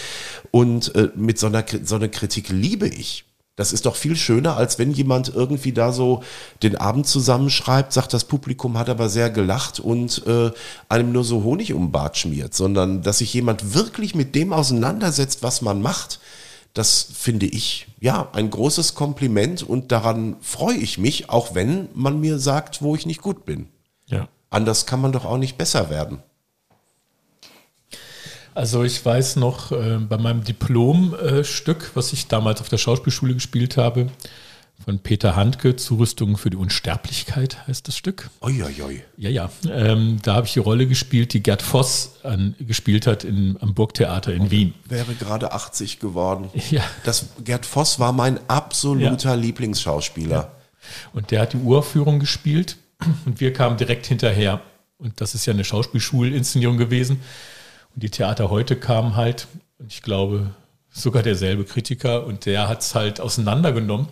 Und 0.51 0.95
äh, 0.95 1.11
mit 1.15 1.39
so 1.39 1.47
einer, 1.47 1.65
so 1.85 1.97
einer 1.97 2.09
Kritik 2.09 2.49
liebe 2.49 2.89
ich. 2.89 3.28
Das 3.59 3.73
ist 3.73 3.87
doch 3.87 3.97
viel 3.97 4.15
schöner, 4.15 4.57
als 4.57 4.79
wenn 4.79 4.93
jemand 4.93 5.35
irgendwie 5.35 5.73
da 5.73 5.91
so 5.91 6.23
den 6.63 6.77
Abend 6.77 7.09
zusammenschreibt, 7.09 7.93
sagt, 7.93 8.15
das 8.15 8.23
Publikum 8.23 8.79
hat 8.79 8.89
aber 8.89 9.09
sehr 9.09 9.31
gelacht 9.31 9.81
und 9.81 10.25
äh, 10.29 10.53
einem 10.89 11.11
nur 11.11 11.25
so 11.25 11.43
Honig 11.43 11.75
um 11.75 11.87
den 11.87 11.91
Bart 11.91 12.17
schmiert, 12.17 12.55
sondern 12.55 13.03
dass 13.03 13.19
sich 13.19 13.35
jemand 13.35 13.75
wirklich 13.75 14.15
mit 14.15 14.37
dem 14.37 14.53
auseinandersetzt, 14.53 15.43
was 15.43 15.61
man 15.61 15.83
macht. 15.83 16.21
Das 16.73 17.09
finde 17.13 17.47
ich 17.47 17.89
ja 17.99 18.29
ein 18.33 18.49
großes 18.49 18.95
Kompliment 18.95 19.65
und 19.65 19.91
daran 19.91 20.37
freue 20.41 20.77
ich 20.77 20.99
mich, 20.99 21.29
auch 21.29 21.57
wenn 21.57 21.89
man 21.95 22.21
mir 22.21 22.39
sagt, 22.39 22.81
wo 22.81 22.95
ich 22.95 23.07
nicht 23.07 23.23
gut 23.23 23.45
bin. 23.45 23.67
Ja. 24.07 24.29
Anders 24.51 24.87
kann 24.87 25.01
man 25.01 25.11
doch 25.11 25.25
auch 25.25 25.37
nicht 25.37 25.59
besser 25.59 25.91
werden. 25.91 26.23
Also 28.59 28.83
ich 28.83 29.05
weiß 29.05 29.37
noch, 29.37 29.71
äh, 29.71 29.99
bei 29.99 30.19
meinem 30.19 30.43
Diplomstück, 30.43 31.83
äh, 31.85 31.91
was 31.95 32.13
ich 32.13 32.27
damals 32.27 32.61
auf 32.61 32.69
der 32.69 32.79
Schauspielschule 32.79 33.35
gespielt 33.35 33.77
habe, 33.77 34.09
von 34.85 34.99
Peter 34.99 35.37
Handke, 35.37 35.77
Zurüstung 35.77 36.37
für 36.37 36.51
die 36.51 36.57
Unsterblichkeit 36.57 37.69
heißt 37.69 37.87
das 37.87 37.97
Stück. 37.97 38.31
Uiuiui. 38.43 39.05
Ja, 39.17 39.31
ja. 39.31 39.49
Ähm, 39.71 40.19
da 40.25 40.35
habe 40.35 40.49
ich 40.49 40.55
die 40.55 40.59
Rolle 40.59 40.89
gespielt, 40.89 41.35
die 41.35 41.41
Gerd 41.41 41.63
Voss 41.63 42.17
an, 42.25 42.57
gespielt 42.59 43.07
hat 43.07 43.23
in, 43.23 43.57
am 43.61 43.75
Burgtheater 43.75 44.35
in 44.35 44.51
Wien. 44.51 44.75
Wäre 44.89 45.15
gerade 45.15 45.53
80 45.53 46.01
geworden. 46.01 46.51
Ja. 46.71 46.83
Das, 47.05 47.27
Gerd 47.45 47.65
Voss 47.65 48.01
war 48.01 48.13
mein 48.13 48.41
absoluter 48.49 49.31
ja. 49.31 49.35
Lieblingsschauspieler. 49.35 50.37
Ja. 50.37 50.53
Und 51.13 51.31
der 51.31 51.43
hat 51.43 51.53
die 51.53 51.59
Uraufführung 51.59 52.19
gespielt 52.19 52.77
und 53.25 53.39
wir 53.39 53.53
kamen 53.53 53.77
direkt 53.77 54.07
hinterher. 54.07 54.61
Und 54.99 55.21
das 55.21 55.37
ist 55.37 55.47
ja 55.47 55.53
eine 55.53 55.63
Schauspielschulinszenierung 55.63 56.77
gewesen. 56.77 57.21
Die 58.01 58.11
Theater 58.11 58.49
heute 58.49 58.77
kamen 58.77 59.17
halt, 59.17 59.49
und 59.79 59.93
ich 59.93 60.03
glaube, 60.03 60.55
sogar 60.89 61.25
derselbe 61.25 61.65
Kritiker, 61.65 62.25
und 62.27 62.47
der 62.47 62.69
hat 62.69 62.83
es 62.83 62.95
halt 62.95 63.21
auseinandergenommen. 63.21 64.09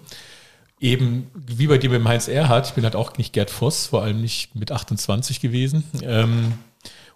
Eben 0.81 1.31
wie 1.35 1.69
bei 1.69 1.79
dir 1.79 1.91
mit 1.91 2.01
dem 2.01 2.09
Heinz 2.09 2.27
Erhardt, 2.27 2.67
ich 2.67 2.75
bin 2.75 2.85
halt 2.85 2.97
auch 2.97 3.17
nicht 3.17 3.33
Gerd 3.33 3.51
Voss, 3.51 3.87
vor 3.87 4.03
allem 4.03 4.21
nicht 4.21 4.57
mit 4.57 4.73
28 4.73 5.41
gewesen 5.41 5.85
ähm, 6.03 6.55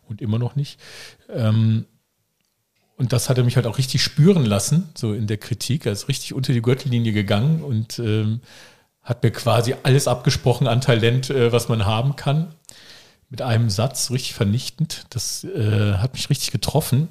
und 0.08 0.22
immer 0.22 0.38
noch 0.38 0.54
nicht. 0.54 0.80
Ähm, 1.28 1.86
und 2.96 3.12
das 3.12 3.28
hat 3.28 3.36
er 3.36 3.44
mich 3.44 3.56
halt 3.56 3.66
auch 3.66 3.76
richtig 3.76 4.02
spüren 4.02 4.46
lassen, 4.46 4.90
so 4.94 5.12
in 5.12 5.26
der 5.26 5.38
Kritik. 5.38 5.86
Er 5.86 5.92
ist 5.92 6.08
richtig 6.08 6.34
unter 6.34 6.52
die 6.52 6.62
Gürtellinie 6.62 7.12
gegangen 7.12 7.62
und 7.62 7.98
ähm, 7.98 8.40
hat 9.02 9.22
mir 9.22 9.30
quasi 9.30 9.74
alles 9.82 10.06
abgesprochen 10.06 10.66
an 10.66 10.80
Talent, 10.80 11.30
äh, 11.30 11.52
was 11.52 11.68
man 11.68 11.84
haben 11.84 12.16
kann 12.16 12.54
mit 13.30 13.42
einem 13.42 13.70
Satz 13.70 14.10
richtig 14.10 14.34
vernichtend. 14.34 15.06
Das 15.10 15.44
äh, 15.44 15.94
hat 15.94 16.14
mich 16.14 16.28
richtig 16.28 16.50
getroffen, 16.50 17.08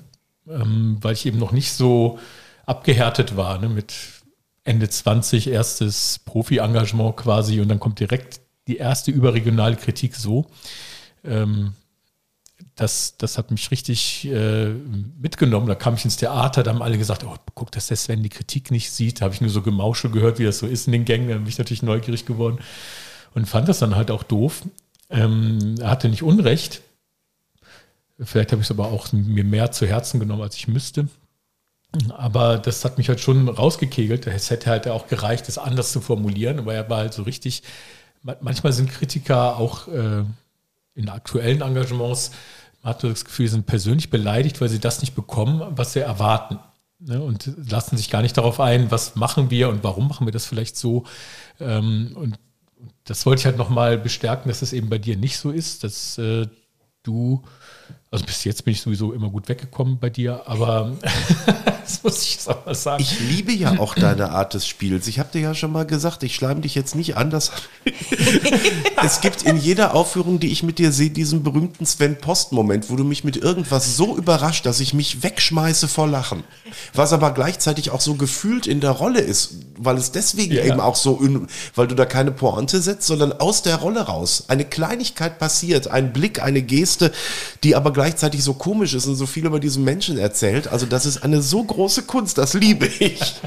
ähm, 0.48 0.98
weil 1.02 1.14
ich 1.14 1.26
eben 1.26 1.40
noch 1.40 1.54
nicht 1.54 1.72
so 1.72 2.20
abgehärtet 2.66 3.36
war, 3.36 3.58
ne, 3.58 3.70
mit 3.70 3.94
Ende 4.64 4.88
20 4.88 5.48
erstes 5.48 6.20
Profi-Engagement 6.26 7.18
quasi 7.18 7.60
und 7.62 7.70
dann 7.70 7.80
kommt 7.80 8.00
direkt 8.00 8.42
die 8.68 8.78
erste 8.78 9.10
überregionale 9.10 9.78
Kritik 9.78 10.16
so. 10.16 10.46
Ähm, 11.24 11.74
das, 12.76 13.18
das 13.18 13.38
hat 13.38 13.52
mich 13.52 13.72
richtig 13.72 14.26
äh, 14.26 14.70
mitgenommen. 14.70 15.68
Da 15.68 15.76
kam 15.76 15.96
ich 15.96 16.06
ins 16.06 16.18
Theater, 16.18 16.64
da 16.64 16.72
haben 16.72 16.82
alle 16.82 16.98
gesagt, 16.98 17.24
oh, 17.24 17.36
guck, 17.56 17.72
dass 17.72 17.88
der 17.88 17.98
Sven 17.98 18.24
die 18.24 18.30
Kritik 18.30 18.72
nicht 18.72 18.92
sieht. 18.92 19.20
Da 19.20 19.26
habe 19.26 19.34
ich 19.34 19.42
nur 19.42 19.50
so 19.50 19.62
Gemauschel 19.62 20.12
gehört, 20.12 20.40
wie 20.40 20.46
das 20.46 20.60
so 20.60 20.68
ist 20.68 20.88
in 20.88 20.94
den 20.94 21.06
Gängen. 21.06 21.30
Da 21.30 21.36
bin 21.36 21.48
ich 21.48 21.58
natürlich 21.58 21.84
neugierig 21.84 22.26
geworden 22.26 22.60
und 23.34 23.48
fand 23.48 23.68
das 23.68 23.80
dann 23.80 23.96
halt 23.96 24.12
auch 24.12 24.24
doof. 24.24 24.64
Ähm, 25.10 25.76
er 25.80 25.90
hatte 25.90 26.10
nicht 26.10 26.24
Unrecht. 26.24 26.82
Vielleicht 28.20 28.52
habe 28.52 28.62
ich 28.62 28.68
es 28.68 28.72
aber 28.72 28.88
auch 28.88 29.12
mir 29.14 29.44
mehr 29.44 29.72
zu 29.72 29.88
Herzen 29.88 30.20
genommen, 30.20 30.42
als 30.42 30.56
ich 30.56 30.68
müsste. 30.68 31.08
Aber 32.10 32.58
das 32.58 32.86
hat 32.86 32.98
mich 32.98 33.10
halt 33.10 33.20
schon 33.20 33.48
rausgekegelt. 33.48 34.28
Es 34.28 34.50
hätte 34.50 34.70
halt 34.70 34.88
auch 34.88 35.08
gereicht, 35.08 35.50
es 35.50 35.58
anders 35.58 35.92
zu 35.92 36.02
formulieren, 36.02 36.60
aber 36.60 36.74
er 36.74 36.90
war 36.90 37.00
halt 37.00 37.14
so 37.14 37.24
richtig. 37.24 37.64
Manchmal 38.22 38.74
sind 38.74 38.92
Kritiker 38.92 39.58
auch 39.58 39.88
äh, 39.88 40.24
in 40.94 41.10
aktuellen 41.10 41.62
Engagements, 41.62 42.32
man 42.82 42.94
hat 42.94 43.04
das 43.04 43.26
Gefühl, 43.26 43.48
sind 43.48 43.66
persönlich 43.66 44.10
beleidigt, 44.10 44.62
weil 44.62 44.70
sie 44.70 44.80
das 44.80 45.02
nicht 45.02 45.16
bekommen, 45.16 45.62
was 45.72 45.94
sie 45.94 46.00
erwarten. 46.00 46.60
Ne? 47.00 47.22
Und 47.22 47.52
lassen 47.70 47.98
sich 47.98 48.10
gar 48.10 48.22
nicht 48.22 48.38
darauf 48.38 48.60
ein, 48.60 48.92
was 48.92 49.16
machen 49.16 49.50
wir 49.50 49.70
und 49.70 49.84
warum 49.84 50.08
machen 50.08 50.28
wir 50.28 50.32
das 50.32 50.46
vielleicht 50.46 50.78
so. 50.78 51.06
Ähm, 51.60 52.12
und 52.16 52.38
das 53.04 53.26
wollte 53.26 53.42
ich 53.42 53.46
halt 53.46 53.58
nochmal 53.58 53.98
bestärken, 53.98 54.50
dass 54.50 54.62
es 54.62 54.74
eben 54.74 54.90
bei 54.90 54.98
dir 54.98 55.18
nicht 55.18 55.38
so 55.38 55.52
ist, 55.52 55.84
dass 55.84 56.18
äh, 56.18 56.48
du 57.04 57.44
also 58.12 58.26
bis 58.26 58.44
jetzt 58.44 58.66
bin 58.66 58.74
ich 58.74 58.82
sowieso 58.82 59.14
immer 59.14 59.30
gut 59.30 59.48
weggekommen 59.50 60.00
bei 60.00 60.10
dir, 60.10 60.42
aber 60.48 60.94
das 61.84 62.02
muss 62.02 62.24
ich 62.24 62.36
jetzt 62.36 62.50
auch 62.50 62.66
mal 62.66 62.74
sagen. 62.74 63.04
Ich 63.04 63.20
liebe 63.20 63.52
ja 63.52 63.78
auch 63.78 63.94
deine 63.94 64.32
Art 64.32 64.56
des 64.56 64.66
Spiels. 64.66 65.06
Ich 65.06 65.20
habe 65.20 65.30
dir 65.32 65.42
ja 65.42 65.54
schon 65.54 65.72
mal 65.72 65.86
gesagt, 65.86 66.24
ich 66.24 66.34
schleim 66.34 66.62
dich 66.62 66.74
jetzt 66.74 66.96
nicht 66.96 67.18
anders. 67.18 67.52
es 69.04 69.22
gibt 69.22 69.44
in 69.44 69.58
jeder 69.58 69.94
Aufführung, 69.94 70.40
die 70.40 70.52
ich 70.52 70.64
mit 70.64 70.80
dir 70.80 70.92
sehe, 70.92 71.12
diesen 71.12 71.44
berühmten 71.44 71.86
Sven 71.86 72.18
Post-Moment, 72.18 72.90
wo 72.90 72.96
du 72.96 73.04
mich 73.04 73.24
mit 73.24 73.38
irgendwas 73.38 73.96
so 73.96 74.18
überrascht, 74.18 74.66
dass 74.66 74.80
ich 74.80 74.96
mich 74.96 75.22
wegschmeiße 75.22 75.88
vor 75.88 76.08
Lachen. 76.08 76.44
Was 76.96 77.14
aber 77.14 77.32
gleichzeitig 77.32 77.92
auch 77.92 78.02
so 78.02 78.16
gefühlt 78.16 78.66
in 78.66 78.80
der 78.80 78.92
Rolle 78.92 79.20
ist, 79.20 79.54
weil 79.78 79.98
es 79.98 80.12
deswegen 80.12 80.56
ja, 80.56 80.64
eben 80.64 80.80
auch 80.80 80.96
so, 80.96 81.22
weil 81.76 81.88
du 81.88 81.94
da 81.94 82.06
keine 82.06 82.32
Pointe 82.32 82.82
setzt, 82.82 83.06
sondern 83.06 83.34
aus 83.34 83.62
der 83.62 83.76
Rolle 83.76 84.02
raus. 84.02 84.46
Eine 84.48 84.66
Kleinigkeit 84.66 85.38
passiert, 85.38 85.88
ein 85.90 86.12
Blick, 86.12 86.42
eine 86.42 86.64
Geste, 86.64 87.12
die 87.64 87.76
aber 87.76 87.99
gleichzeitig 88.00 88.42
so 88.46 88.54
komisch 88.54 88.94
ist 88.94 89.08
und 89.08 89.16
so 89.16 89.26
viel 89.26 89.46
über 89.46 89.60
diesen 89.60 89.84
Menschen 89.84 90.18
erzählt. 90.18 90.70
Also 90.70 90.86
das 90.86 91.06
ist 91.06 91.22
eine 91.22 91.42
so 91.42 91.62
große 91.62 92.04
Kunst, 92.04 92.38
das 92.38 92.54
liebe 92.54 92.88
ich. 92.88 93.20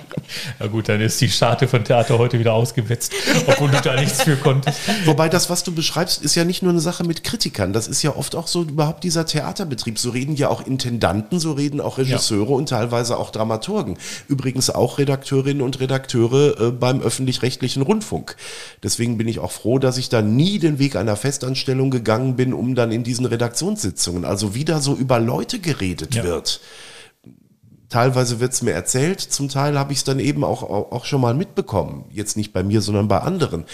Ja 0.61 0.67
gut, 0.67 0.89
dann 0.89 1.01
ist 1.01 1.21
die 1.21 1.29
Scharte 1.29 1.69
von 1.69 1.85
Theater 1.85 2.17
heute 2.17 2.39
wieder 2.39 2.55
ausgewetzt, 2.55 3.13
obwohl 3.47 3.71
du 3.71 3.81
da 3.83 4.01
nichts 4.01 4.23
für 4.23 4.37
konntest. 4.37 4.79
Wobei 5.05 5.29
das, 5.29 5.51
was 5.51 5.63
du 5.63 5.73
beschreibst, 5.75 6.23
ist 6.23 6.35
ja 6.37 6.45
nicht 6.45 6.63
nur 6.63 6.73
eine 6.73 6.81
Sache 6.81 7.05
mit 7.05 7.23
Kritikern. 7.23 7.75
Das 7.75 7.87
ist 7.87 8.03
ja 8.03 8.17
oft 8.17 8.35
auch 8.35 8.47
so 8.47 8.63
überhaupt 8.63 9.05
dieser 9.05 9.27
Theaterbetrieb. 9.27 9.99
So 9.99 10.09
reden 10.09 10.35
ja 10.35 10.49
auch 10.49 10.67
Intendanten, 10.67 11.39
so 11.39 11.53
reden 11.53 11.83
auch 11.83 11.99
Regisseure 11.99 12.51
ja. 12.51 12.57
und 12.57 12.71
teilweise 12.71 13.19
auch 13.19 13.31
Dramaturgen. 13.31 13.99
Übrigens 14.27 14.71
auch 14.71 14.97
Redakteurinnen 14.97 15.61
und 15.61 15.81
Redakteure 15.81 16.61
äh, 16.61 16.71
beim 16.71 17.03
öffentlich-rechtlichen 17.03 17.83
Rundfunk. 17.83 18.37
Deswegen 18.83 19.19
bin 19.19 19.29
ich 19.29 19.39
auch 19.39 19.53
froh, 19.53 19.79
dass 19.79 19.99
ich 19.99 20.09
da 20.09 20.23
nie 20.23 20.59
den 20.61 20.79
Weg 20.79 20.97
einer 20.97 21.17
Festanstellung 21.17 21.91
gegangen 21.91 22.37
bin, 22.37 22.55
um 22.55 22.75
dann 22.75 22.91
in 22.91 23.05
diesen 23.05 23.27
Redaktionssitzungen, 23.27 24.25
also 24.25 24.42
also 24.43 24.55
wieder 24.55 24.81
so 24.81 24.95
über 24.95 25.21
Leute 25.21 25.61
geredet 25.61 26.15
ja. 26.17 26.25
wird. 26.25 26.61
Teilweise 27.89 28.41
wird 28.41 28.53
es 28.53 28.63
mir 28.63 28.73
erzählt, 28.73 29.21
zum 29.21 29.49
Teil 29.49 29.79
habe 29.79 29.93
ich 29.93 29.99
es 29.99 30.05
dann 30.05 30.19
eben 30.19 30.45
auch, 30.45 30.63
auch 30.63 31.05
schon 31.05 31.21
mal 31.21 31.35
mitbekommen. 31.35 32.07
Jetzt 32.11 32.37
nicht 32.37 32.53
bei 32.53 32.63
mir, 32.63 32.81
sondern 32.81 33.07
bei 33.07 33.19
anderen. 33.19 33.67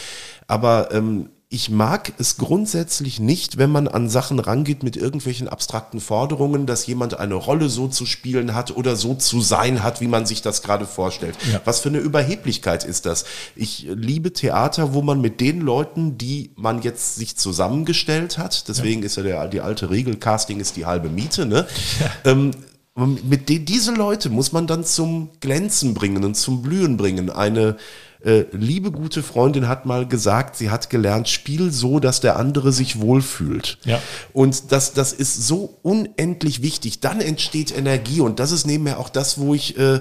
Aber 0.46 0.92
ähm, 0.92 1.30
ich 1.51 1.70
mag 1.70 2.12
es 2.18 2.36
grundsätzlich 2.36 3.20
nicht, 3.20 3.57
wenn 3.57 3.70
man 3.70 3.88
an 3.88 4.11
Sachen 4.11 4.38
rangeht 4.38 4.82
mit 4.82 4.99
irgendwelchen 4.99 5.49
abstrakten 5.49 5.99
Forderungen, 5.99 6.66
dass 6.66 6.86
jemand 6.86 7.18
eine 7.18 7.36
Rolle 7.36 7.70
so 7.70 7.88
zu 7.88 8.05
spielen 8.05 8.55
hat 8.55 8.76
oder 8.76 8.96
so 8.96 9.14
zu 9.14 9.40
sein 9.40 9.82
hat, 9.82 10.03
wie 10.03 10.09
man 10.09 10.26
sich 10.26 10.42
das 10.42 10.61
gerade 10.61 10.84
vorstellt. 10.84 11.36
Ja. 11.51 11.62
Was 11.64 11.80
für 11.80 11.88
eine 11.88 11.99
Überheblichkeit 11.99 12.84
ist 12.84 13.07
das? 13.07 13.24
Ich 13.57 13.86
liebe 13.88 14.34
Theater, 14.34 14.92
wo 14.92 15.01
man 15.01 15.22
mit 15.22 15.40
den 15.40 15.62
Leuten, 15.62 16.18
die 16.18 16.51
man 16.57 16.82
jetzt 16.82 17.16
sich 17.16 17.38
zusammengestellt 17.38 18.36
hat, 18.36 18.68
deswegen 18.68 19.01
ja. 19.01 19.07
ist 19.07 19.16
ja 19.16 19.22
der, 19.22 19.49
die 19.49 19.62
alte 19.62 19.88
Regel, 19.88 20.16
Casting 20.16 20.61
ist 20.61 20.76
die 20.76 20.84
halbe 20.84 21.09
Miete, 21.09 21.46
ne? 21.46 21.66
Ja. 21.99 22.32
Ähm, 22.32 22.51
mit 22.94 23.49
de, 23.49 23.61
diese 23.61 23.94
Leute 23.94 24.28
muss 24.28 24.53
man 24.53 24.66
dann 24.66 24.84
zum 24.84 25.30
Glänzen 25.40 25.94
bringen 25.94 26.24
und 26.24 26.34
zum 26.34 26.61
Blühen 26.62 26.96
bringen. 26.96 27.30
Eine 27.30 27.76
äh, 28.24 28.44
liebe 28.52 28.90
gute 28.90 29.22
Freundin 29.22 29.68
hat 29.68 29.86
mal 29.86 30.06
gesagt, 30.06 30.56
sie 30.56 30.70
hat 30.70 30.90
gelernt, 30.90 31.28
spiel 31.28 31.70
so, 31.70 32.00
dass 32.00 32.20
der 32.20 32.36
andere 32.36 32.72
sich 32.72 33.00
wohlfühlt. 33.00 33.78
Ja. 33.84 34.00
Und 34.32 34.72
das, 34.72 34.92
das 34.92 35.12
ist 35.12 35.46
so 35.46 35.78
unendlich 35.82 36.62
wichtig. 36.62 37.00
Dann 37.00 37.20
entsteht 37.20 37.76
Energie 37.76 38.20
und 38.20 38.40
das 38.40 38.50
ist 38.50 38.66
nebenher 38.66 38.98
auch 38.98 39.08
das, 39.08 39.38
wo 39.38 39.54
ich, 39.54 39.78
äh, 39.78 40.00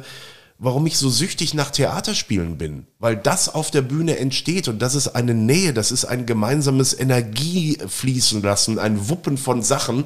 warum 0.58 0.88
ich 0.88 0.98
so 0.98 1.10
süchtig 1.10 1.54
nach 1.54 1.70
Theaterspielen 1.70 2.58
bin. 2.58 2.88
Weil 2.98 3.16
das 3.16 3.54
auf 3.54 3.70
der 3.70 3.84
Bühne 3.84 4.18
entsteht 4.18 4.68
und 4.68 4.82
das 4.82 4.96
ist 4.96 5.10
eine 5.10 5.36
Nähe, 5.36 5.74
das 5.74 5.92
ist 5.92 6.06
ein 6.06 6.26
gemeinsames 6.26 7.00
Energiefließen 7.00 8.42
lassen, 8.42 8.80
ein 8.80 9.10
Wuppen 9.10 9.38
von 9.38 9.62
Sachen. 9.62 10.06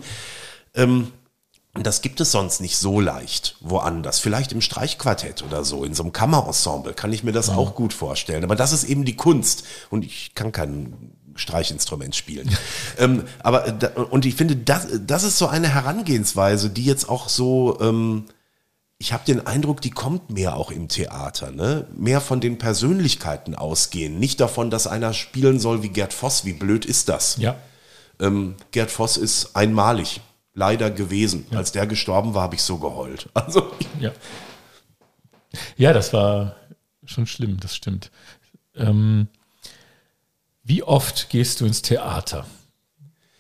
Ähm, 0.76 1.08
das 1.74 2.02
gibt 2.02 2.20
es 2.20 2.32
sonst 2.32 2.60
nicht 2.60 2.78
so 2.78 3.00
leicht 3.00 3.56
woanders. 3.62 4.20
Vielleicht 4.20 4.52
im 4.52 4.60
Streichquartett 4.60 5.42
oder 5.42 5.64
so, 5.64 5.86
in 5.86 5.94
so 5.94 6.04
einem 6.04 6.12
Kammerensemble 6.12 6.94
kann 6.94 7.14
ich 7.14 7.24
mir 7.24 7.32
das 7.32 7.48
ja. 7.48 7.56
auch 7.56 7.76
gut 7.76 7.94
vorstellen. 7.94 8.44
Aber 8.44 8.58
das 8.58 8.74
ist 8.74 8.84
eben 8.84 9.06
die 9.06 9.16
Kunst. 9.16 9.64
Und 9.90 10.04
ich 10.04 10.36
kann 10.36 10.52
kein 10.52 11.14
Streichinstrument 11.36 12.14
spielen. 12.14 12.50
ähm, 12.98 13.24
aber, 13.40 13.66
und 14.12 14.26
ich 14.26 14.36
finde, 14.36 14.58
das, 14.58 14.88
das 15.08 15.24
ist 15.24 15.38
so 15.38 15.48
eine 15.48 15.70
Herangehensweise, 15.70 16.70
die 16.70 16.84
jetzt 16.84 17.08
auch 17.08 17.30
so, 17.30 17.80
ähm, 17.80 18.26
ich 18.98 19.14
habe 19.14 19.24
den 19.26 19.48
Eindruck, 19.48 19.80
die 19.80 19.92
kommt 19.92 20.30
mehr 20.30 20.58
auch 20.58 20.72
im 20.72 20.90
Theater, 20.90 21.52
ne? 21.52 21.88
Mehr 21.96 22.20
von 22.20 22.42
den 22.42 22.58
Persönlichkeiten 22.58 23.56
ausgehen. 23.56 24.20
Nicht 24.20 24.42
davon, 24.42 24.70
dass 24.70 24.88
einer 24.88 25.14
spielen 25.14 25.60
soll 25.60 25.84
wie 25.84 25.90
Gerd 25.90 26.14
Voss. 26.14 26.44
Wie 26.44 26.54
blöd 26.54 26.86
ist 26.86 27.08
das? 27.08 27.38
Ja. 27.38 27.56
Ähm, 28.20 28.56
Gerd 28.72 28.92
Voss 28.92 29.16
ist 29.16 29.56
einmalig 29.56 30.22
leider 30.54 30.92
gewesen. 30.92 31.46
Ja. 31.52 31.58
Als 31.58 31.72
der 31.72 31.88
gestorben 31.88 32.34
war, 32.34 32.44
habe 32.44 32.56
ich 32.56 32.64
so 32.64 32.78
geheult. 32.78 33.30
Also 33.34 33.72
ja. 34.00 34.12
ja, 35.78 35.94
das 35.94 36.14
war 36.14 36.56
schon 37.06 37.28
schlimm, 37.28 37.60
das 37.60 37.76
stimmt. 37.76 38.12
Ähm, 38.76 39.28
wie 40.64 40.84
oft 40.84 41.30
gehst 41.30 41.60
du 41.60 41.66
ins 41.66 41.82
Theater, 41.82 42.46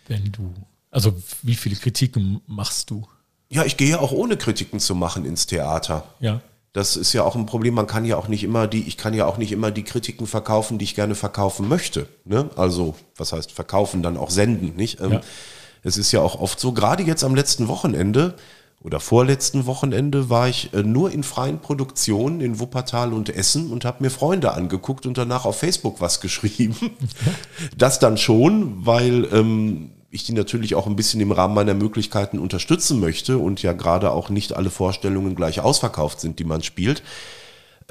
wenn 0.07 0.31
du, 0.31 0.53
also 0.89 1.13
wie 1.41 1.55
viele 1.55 1.75
Kritiken 1.75 2.41
machst 2.47 2.89
du? 2.89 3.07
Ja, 3.49 3.63
ich 3.63 3.77
gehe 3.77 3.99
auch 3.99 4.11
ohne 4.11 4.37
Kritiken 4.37 4.79
zu 4.79 4.95
machen 4.95 5.25
ins 5.25 5.45
Theater. 5.45 6.05
Ja. 6.19 6.41
Das 6.73 6.95
ist 6.95 7.11
ja 7.11 7.23
auch 7.23 7.35
ein 7.35 7.45
Problem. 7.45 7.73
Man 7.73 7.87
kann 7.87 8.05
ja 8.05 8.15
auch 8.15 8.29
nicht 8.29 8.43
immer 8.43 8.65
die, 8.65 8.83
ich 8.87 8.97
kann 8.97 9.13
ja 9.13 9.25
auch 9.25 9.37
nicht 9.37 9.51
immer 9.51 9.71
die 9.71 9.83
Kritiken 9.83 10.25
verkaufen, 10.25 10.77
die 10.77 10.85
ich 10.85 10.95
gerne 10.95 11.15
verkaufen 11.15 11.67
möchte. 11.67 12.07
Ne? 12.23 12.49
Also, 12.55 12.95
was 13.17 13.33
heißt 13.33 13.51
verkaufen, 13.51 14.01
dann 14.01 14.15
auch 14.15 14.29
senden, 14.29 14.75
nicht? 14.77 15.01
Ähm, 15.01 15.13
ja. 15.13 15.21
Es 15.83 15.97
ist 15.97 16.11
ja 16.11 16.21
auch 16.21 16.39
oft 16.39 16.59
so, 16.59 16.73
gerade 16.73 17.03
jetzt 17.03 17.23
am 17.23 17.35
letzten 17.35 17.67
Wochenende 17.67 18.35
oder 18.83 18.99
vorletzten 18.99 19.67
Wochenende 19.67 20.29
war 20.29 20.47
ich 20.47 20.73
äh, 20.73 20.83
nur 20.83 21.11
in 21.11 21.23
freien 21.23 21.59
Produktionen 21.59 22.41
in 22.41 22.59
Wuppertal 22.59 23.13
und 23.13 23.29
Essen 23.29 23.71
und 23.71 23.85
habe 23.85 24.03
mir 24.03 24.09
Freunde 24.09 24.53
angeguckt 24.53 25.05
und 25.05 25.17
danach 25.17 25.45
auf 25.45 25.59
Facebook 25.59 26.01
was 26.01 26.21
geschrieben. 26.21 26.75
das 27.77 27.99
dann 27.99 28.17
schon, 28.17 28.85
weil 28.85 29.27
ähm, 29.31 29.91
ich 30.09 30.23
die 30.25 30.33
natürlich 30.33 30.75
auch 30.75 30.87
ein 30.87 30.95
bisschen 30.95 31.21
im 31.21 31.31
Rahmen 31.31 31.53
meiner 31.53 31.73
Möglichkeiten 31.73 32.37
unterstützen 32.37 32.99
möchte 32.99 33.37
und 33.37 33.61
ja 33.61 33.73
gerade 33.73 34.11
auch 34.11 34.29
nicht 34.29 34.53
alle 34.53 34.69
Vorstellungen 34.69 35.35
gleich 35.35 35.61
ausverkauft 35.61 36.19
sind, 36.19 36.39
die 36.39 36.43
man 36.43 36.63
spielt. 36.63 37.01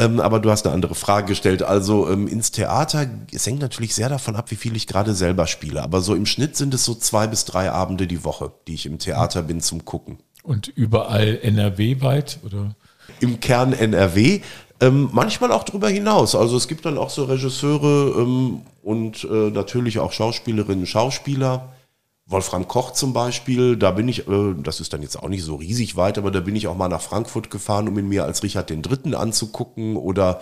Ähm, 0.00 0.18
aber 0.18 0.40
du 0.40 0.50
hast 0.50 0.64
eine 0.64 0.74
andere 0.74 0.94
Frage 0.94 1.26
gestellt. 1.26 1.62
Also 1.62 2.08
ähm, 2.08 2.26
ins 2.26 2.50
Theater, 2.50 3.06
es 3.32 3.46
hängt 3.46 3.60
natürlich 3.60 3.94
sehr 3.94 4.08
davon 4.08 4.34
ab, 4.34 4.50
wie 4.50 4.56
viel 4.56 4.74
ich 4.74 4.86
gerade 4.86 5.14
selber 5.14 5.46
spiele. 5.46 5.82
Aber 5.82 6.00
so 6.00 6.14
im 6.14 6.24
Schnitt 6.24 6.56
sind 6.56 6.72
es 6.72 6.84
so 6.84 6.94
zwei 6.94 7.26
bis 7.26 7.44
drei 7.44 7.70
Abende 7.70 8.06
die 8.06 8.24
Woche, 8.24 8.50
die 8.66 8.74
ich 8.74 8.86
im 8.86 8.98
Theater 8.98 9.42
bin 9.42 9.60
zum 9.60 9.84
Gucken. 9.84 10.18
Und 10.42 10.68
überall 10.68 11.38
NRW-weit 11.42 12.38
oder? 12.46 12.74
Im 13.20 13.40
Kern 13.40 13.74
NRW. 13.74 14.40
Ähm, 14.80 15.10
manchmal 15.12 15.52
auch 15.52 15.64
darüber 15.64 15.90
hinaus. 15.90 16.34
Also 16.34 16.56
es 16.56 16.66
gibt 16.66 16.86
dann 16.86 16.96
auch 16.96 17.10
so 17.10 17.24
Regisseure 17.24 18.22
ähm, 18.22 18.62
und 18.82 19.24
äh, 19.24 19.50
natürlich 19.50 19.98
auch 19.98 20.12
Schauspielerinnen, 20.12 20.86
Schauspieler, 20.86 21.74
Wolfram 22.30 22.68
Koch 22.68 22.92
zum 22.92 23.12
Beispiel, 23.12 23.76
da 23.76 23.90
bin 23.90 24.08
ich, 24.08 24.28
äh, 24.28 24.54
das 24.62 24.80
ist 24.80 24.92
dann 24.92 25.02
jetzt 25.02 25.16
auch 25.16 25.28
nicht 25.28 25.42
so 25.42 25.56
riesig 25.56 25.96
weit, 25.96 26.16
aber 26.16 26.30
da 26.30 26.38
bin 26.40 26.54
ich 26.54 26.68
auch 26.68 26.76
mal 26.76 26.88
nach 26.88 27.00
Frankfurt 27.00 27.50
gefahren, 27.50 27.88
um 27.88 27.98
ihn 27.98 28.08
mir 28.08 28.24
als 28.24 28.44
Richard 28.44 28.70
III. 28.70 29.16
anzugucken 29.16 29.96
oder 29.96 30.40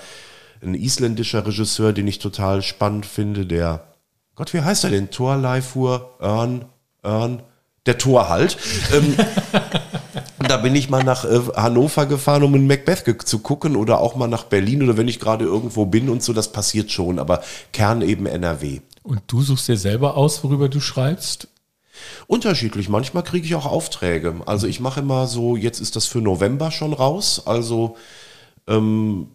ein 0.62 0.74
isländischer 0.74 1.46
Regisseur, 1.46 1.94
den 1.94 2.06
ich 2.06 2.18
total 2.18 2.62
spannend 2.62 3.06
finde, 3.06 3.46
der, 3.46 3.86
Gott, 4.34 4.52
wie 4.52 4.60
heißt 4.60 4.84
er 4.84 4.90
denn? 4.90 5.10
Torleifur, 5.10 6.16
Örn, 6.20 6.66
Örn, 7.02 7.42
der 7.86 7.96
Tor 7.96 8.28
halt. 8.28 8.58
ähm, 8.92 9.16
da 10.46 10.58
bin 10.58 10.76
ich 10.76 10.90
mal 10.90 11.04
nach 11.04 11.24
äh, 11.24 11.40
Hannover 11.56 12.04
gefahren, 12.04 12.42
um 12.42 12.54
in 12.54 12.66
Macbeth 12.66 13.26
zu 13.26 13.38
gucken 13.38 13.76
oder 13.76 14.00
auch 14.00 14.14
mal 14.14 14.28
nach 14.28 14.44
Berlin 14.44 14.82
oder 14.82 14.98
wenn 14.98 15.08
ich 15.08 15.20
gerade 15.20 15.46
irgendwo 15.46 15.86
bin 15.86 16.10
und 16.10 16.22
so, 16.22 16.34
das 16.34 16.52
passiert 16.52 16.92
schon, 16.92 17.18
aber 17.18 17.42
Kern 17.72 18.02
eben 18.02 18.26
NRW. 18.26 18.80
Und 19.02 19.22
du 19.28 19.40
suchst 19.40 19.68
dir 19.68 19.78
selber 19.78 20.18
aus, 20.18 20.44
worüber 20.44 20.68
du 20.68 20.80
schreibst? 20.80 21.48
Unterschiedlich. 22.26 22.88
Manchmal 22.88 23.22
kriege 23.22 23.46
ich 23.46 23.54
auch 23.54 23.66
Aufträge. 23.66 24.36
Also 24.46 24.66
ich 24.66 24.80
mache 24.80 25.00
immer 25.00 25.26
so, 25.26 25.56
jetzt 25.56 25.80
ist 25.80 25.96
das 25.96 26.06
für 26.06 26.20
November 26.20 26.70
schon 26.70 26.92
raus. 26.92 27.42
Also 27.46 27.96
ähm, 28.66 29.28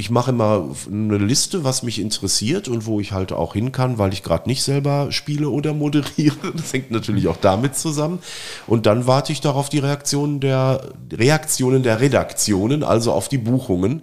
ich 0.00 0.08
mache 0.08 0.30
immer 0.30 0.70
eine 0.90 1.18
Liste, 1.18 1.62
was 1.62 1.82
mich 1.82 2.00
interessiert 2.00 2.68
und 2.68 2.86
wo 2.86 3.00
ich 3.00 3.12
halt 3.12 3.32
auch 3.32 3.52
hin 3.52 3.70
kann, 3.70 3.98
weil 3.98 4.12
ich 4.12 4.22
gerade 4.22 4.48
nicht 4.48 4.62
selber 4.62 5.12
spiele 5.12 5.50
oder 5.50 5.74
moderiere. 5.74 6.52
Das 6.54 6.72
hängt 6.72 6.90
natürlich 6.90 7.28
auch 7.28 7.36
damit 7.36 7.76
zusammen. 7.76 8.20
Und 8.66 8.86
dann 8.86 9.06
warte 9.06 9.32
ich 9.32 9.40
darauf 9.40 9.68
die 9.68 9.78
Reaktionen 9.78 10.40
der 10.40 10.92
Reaktionen 11.12 11.82
der 11.82 12.00
Redaktionen, 12.00 12.82
also 12.82 13.12
auf 13.12 13.28
die 13.28 13.38
Buchungen. 13.38 14.02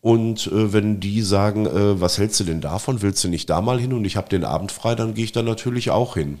Und 0.00 0.46
äh, 0.48 0.72
wenn 0.72 1.00
die 1.00 1.22
sagen, 1.22 1.66
äh, 1.66 2.00
was 2.00 2.18
hältst 2.18 2.40
du 2.40 2.44
denn 2.44 2.60
davon? 2.60 3.02
Willst 3.02 3.22
du 3.24 3.28
nicht 3.28 3.50
da 3.50 3.60
mal 3.60 3.80
hin? 3.80 3.92
Und 3.92 4.04
ich 4.04 4.16
habe 4.16 4.28
den 4.28 4.44
Abend 4.44 4.72
frei, 4.72 4.94
dann 4.94 5.14
gehe 5.14 5.24
ich 5.24 5.32
da 5.32 5.42
natürlich 5.42 5.90
auch 5.90 6.14
hin. 6.14 6.38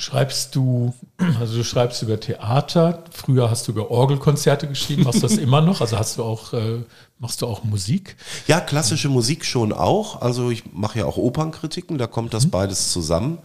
Schreibst 0.00 0.56
du, 0.56 0.94
also 1.38 1.58
du 1.58 1.62
schreibst 1.62 2.00
über 2.00 2.18
Theater, 2.18 3.04
früher 3.10 3.50
hast 3.50 3.68
du 3.68 3.72
über 3.72 3.90
Orgelkonzerte 3.90 4.66
geschrieben, 4.66 5.02
machst 5.02 5.22
du 5.22 5.28
das 5.28 5.36
immer 5.36 5.60
noch? 5.60 5.82
Also 5.82 5.98
hast 5.98 6.16
du 6.16 6.24
auch, 6.24 6.54
äh, 6.54 6.84
machst 7.18 7.42
du 7.42 7.46
auch 7.46 7.64
Musik? 7.64 8.16
Ja, 8.46 8.60
klassische 8.60 9.10
Musik 9.10 9.44
schon 9.44 9.74
auch. 9.74 10.22
Also 10.22 10.50
ich 10.50 10.72
mache 10.72 11.00
ja 11.00 11.04
auch 11.04 11.18
Opernkritiken, 11.18 11.98
da 11.98 12.06
kommt 12.06 12.32
das 12.32 12.46
mhm. 12.46 12.50
beides 12.50 12.92
zusammen. 12.92 13.40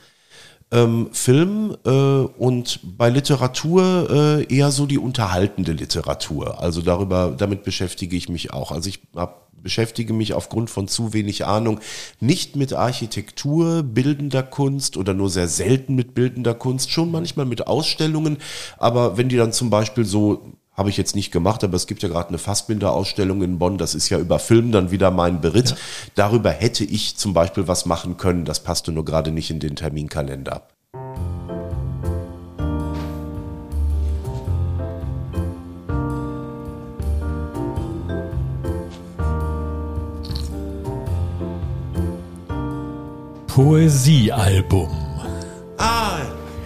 Ähm, 0.72 1.10
Film 1.12 1.78
äh, 1.86 1.90
und 1.90 2.80
bei 2.98 3.10
Literatur 3.10 4.10
äh, 4.10 4.54
eher 4.54 4.72
so 4.72 4.88
die 4.88 4.98
unterhaltende 4.98 5.74
Literatur. 5.74 6.60
Also 6.60 6.82
darüber, 6.82 7.36
damit 7.38 7.64
beschäftige 7.64 8.16
ich 8.18 8.30
mich 8.30 8.52
auch. 8.52 8.72
Also 8.72 8.90
ich 8.90 9.00
habe 9.16 9.36
beschäftige 9.66 10.14
mich 10.14 10.36
aufgrund 10.36 10.70
von 10.70 10.88
zu 10.88 11.12
wenig 11.12 11.44
Ahnung 11.44 11.80
nicht 12.20 12.56
mit 12.56 12.74
Architektur, 12.74 13.82
bildender 13.82 14.44
Kunst 14.44 14.96
oder 14.96 15.16
nur 15.16 15.32
sehr 15.32 15.48
selten 15.48 15.96
mit 15.96 16.14
bildender 16.14 16.54
Kunst, 16.54 16.92
schon 16.92 17.10
manchmal 17.10 17.48
mit 17.48 17.66
Ausstellungen, 17.66 18.38
aber 18.78 19.18
wenn 19.18 19.28
die 19.28 19.38
dann 19.38 19.52
zum 19.52 19.72
Beispiel 19.72 20.06
so 20.06 20.54
habe 20.76 20.90
ich 20.90 20.98
jetzt 20.98 21.16
nicht 21.16 21.32
gemacht, 21.32 21.64
aber 21.64 21.76
es 21.76 21.88
gibt 21.88 22.04
ja 22.04 22.10
gerade 22.10 22.30
eine 22.30 22.38
Fassbinder-Ausstellung 22.38 23.42
in 23.42 23.60
Bonn, 23.60 23.78
das 23.78 23.96
ist 23.96 24.10
ja 24.10 24.20
über 24.20 24.40
Film 24.40 24.72
dann 24.72 24.92
wieder 24.92 25.12
mein 25.12 25.42
Beritt. 25.42 25.72
Ja. 25.72 25.78
Darüber 26.16 26.52
hätte 26.52 26.84
ich 26.84 27.18
zum 27.18 27.34
Beispiel 27.34 27.68
was 27.68 27.86
machen 27.86 28.18
können, 28.18 28.46
das 28.46 28.62
passte 28.62 28.92
nur 28.92 29.06
gerade 29.06 29.32
nicht 29.32 29.50
in 29.50 29.60
den 29.60 29.76
Terminkalender. 29.76 30.64
Poesiealbum. 43.56 44.90
Ah, 45.78 46.18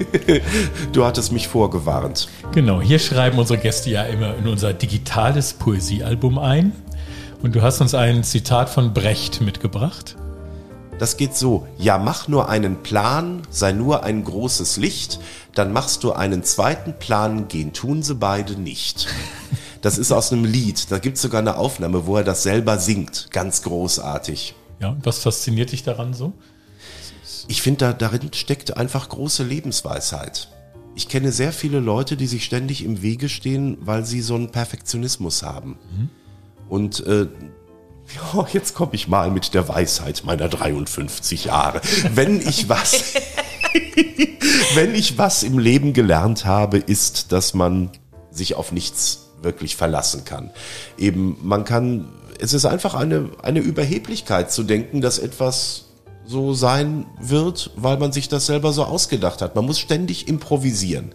du 0.94 1.06
hattest 1.06 1.32
mich 1.32 1.48
vorgewarnt. 1.48 2.30
Genau, 2.52 2.82
hier 2.82 3.00
schreiben 3.00 3.38
unsere 3.40 3.60
Gäste 3.60 3.90
ja 3.90 4.04
immer 4.04 4.36
in 4.36 4.48
unser 4.48 4.74
digitales 4.74 5.54
Poesiealbum 5.54 6.38
ein. 6.38 6.72
Und 7.42 7.56
du 7.56 7.62
hast 7.62 7.80
uns 7.80 7.94
ein 7.94 8.24
Zitat 8.24 8.70
von 8.70 8.94
Brecht 8.94 9.42
mitgebracht. 9.42 10.16
Das 11.00 11.16
geht 11.16 11.36
so, 11.36 11.66
ja 11.78 11.98
mach 11.98 12.28
nur 12.28 12.50
einen 12.50 12.84
Plan, 12.84 13.44
sei 13.50 13.72
nur 13.72 14.04
ein 14.04 14.26
großes 14.26 14.76
Licht, 14.76 15.20
dann 15.56 15.72
machst 15.72 16.04
du 16.04 16.12
einen 16.12 16.44
zweiten 16.44 16.94
Plan, 17.00 17.48
gehen 17.48 17.72
tun 17.72 18.04
sie 18.04 18.16
beide 18.16 18.54
nicht. 18.54 19.08
Das 19.82 19.98
ist 19.98 20.12
aus 20.12 20.34
einem 20.34 20.44
Lied, 20.44 20.92
da 20.92 21.00
gibt 21.00 21.16
es 21.16 21.22
sogar 21.22 21.40
eine 21.40 21.56
Aufnahme, 21.56 22.06
wo 22.06 22.18
er 22.18 22.26
das 22.26 22.44
selber 22.44 22.80
singt, 22.80 23.30
ganz 23.32 23.62
großartig. 23.62 24.54
Ja, 24.82 24.90
und 24.90 25.06
was 25.06 25.20
fasziniert 25.20 25.72
dich 25.72 25.84
daran 25.84 26.14
so? 26.14 26.34
Ich 27.48 27.62
finde, 27.62 27.80
da, 27.80 27.94
darin 27.94 28.34
steckt 28.34 28.78
einfach 28.78 29.10
große 29.10 29.44
Lebensweisheit. 29.44 30.50
Ich 30.96 31.08
kenne 31.08 31.32
sehr 31.32 31.54
viele 31.54 31.80
Leute, 31.80 32.18
die 32.18 32.28
sich 32.28 32.44
ständig 32.44 32.84
im 32.84 33.02
Wege 33.02 33.30
stehen, 33.30 33.78
weil 33.82 34.06
sie 34.06 34.22
so 34.22 34.36
einen 34.36 34.52
Perfektionismus 34.52 35.44
haben. 35.44 35.78
Mhm. 35.96 36.10
Und 36.68 37.06
äh, 37.06 37.28
ja, 38.16 38.48
jetzt 38.54 38.74
komme 38.74 38.92
ich 38.94 39.08
mal 39.08 39.32
mit 39.32 39.54
der 39.54 39.68
Weisheit 39.68 40.24
meiner 40.26 40.50
53 40.50 41.46
Jahre. 41.46 41.82
Wenn 42.14 42.42
ich 42.42 42.70
was, 42.70 43.16
wenn 44.76 44.96
ich 44.96 45.18
was 45.18 45.44
im 45.44 45.60
Leben 45.60 45.94
gelernt 45.94 46.46
habe, 46.46 46.78
ist, 46.78 47.32
dass 47.32 47.54
man 47.54 47.92
sich 48.32 48.56
auf 48.56 48.72
nichts 48.72 49.30
wirklich 49.42 49.76
verlassen 49.76 50.26
kann. 50.26 50.52
Eben, 50.98 51.38
man 51.42 51.64
kann, 51.64 52.10
es 52.40 52.54
ist 52.54 52.66
einfach 52.66 52.94
eine, 52.94 53.30
eine 53.42 53.60
Überheblichkeit 53.60 54.52
zu 54.52 54.64
denken, 54.64 55.02
dass 55.02 55.20
etwas 55.20 55.89
so 56.30 56.54
sein 56.54 57.08
wird, 57.20 57.72
weil 57.76 57.98
man 57.98 58.12
sich 58.12 58.30
das 58.30 58.46
selber 58.46 58.72
so 58.72 58.84
ausgedacht 58.84 59.42
hat. 59.42 59.56
Man 59.56 59.66
muss 59.66 59.80
ständig 59.80 60.28
improvisieren. 60.28 61.12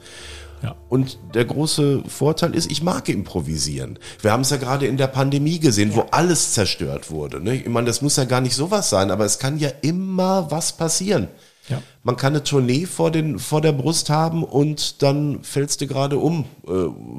Ja. 0.60 0.74
Und 0.88 1.18
der 1.34 1.44
große 1.44 2.02
Vorteil 2.08 2.54
ist, 2.54 2.70
ich 2.70 2.82
mag 2.82 3.08
improvisieren. 3.08 3.98
Wir 4.22 4.32
haben 4.32 4.40
es 4.40 4.50
ja 4.50 4.56
gerade 4.56 4.86
in 4.86 4.96
der 4.96 5.06
Pandemie 5.06 5.60
gesehen, 5.60 5.90
ja. 5.90 5.96
wo 5.96 6.00
alles 6.10 6.54
zerstört 6.54 7.10
wurde. 7.10 7.40
Ne? 7.40 7.56
Ich 7.56 7.68
meine, 7.68 7.86
das 7.86 8.02
muss 8.02 8.16
ja 8.16 8.24
gar 8.24 8.40
nicht 8.40 8.56
sowas 8.56 8.90
sein, 8.90 9.10
aber 9.10 9.24
es 9.24 9.38
kann 9.38 9.58
ja 9.58 9.70
immer 9.82 10.50
was 10.50 10.72
passieren. 10.72 11.28
Ja. 11.68 11.80
Man 12.02 12.16
kann 12.16 12.32
eine 12.32 12.42
Tournee 12.42 12.84
vor, 12.86 13.10
den, 13.10 13.38
vor 13.38 13.60
der 13.60 13.72
Brust 13.72 14.10
haben 14.10 14.42
und 14.42 15.02
dann 15.02 15.44
fällst 15.44 15.80
du 15.80 15.86
gerade 15.86 16.18
um 16.18 16.44
äh, 16.66 16.70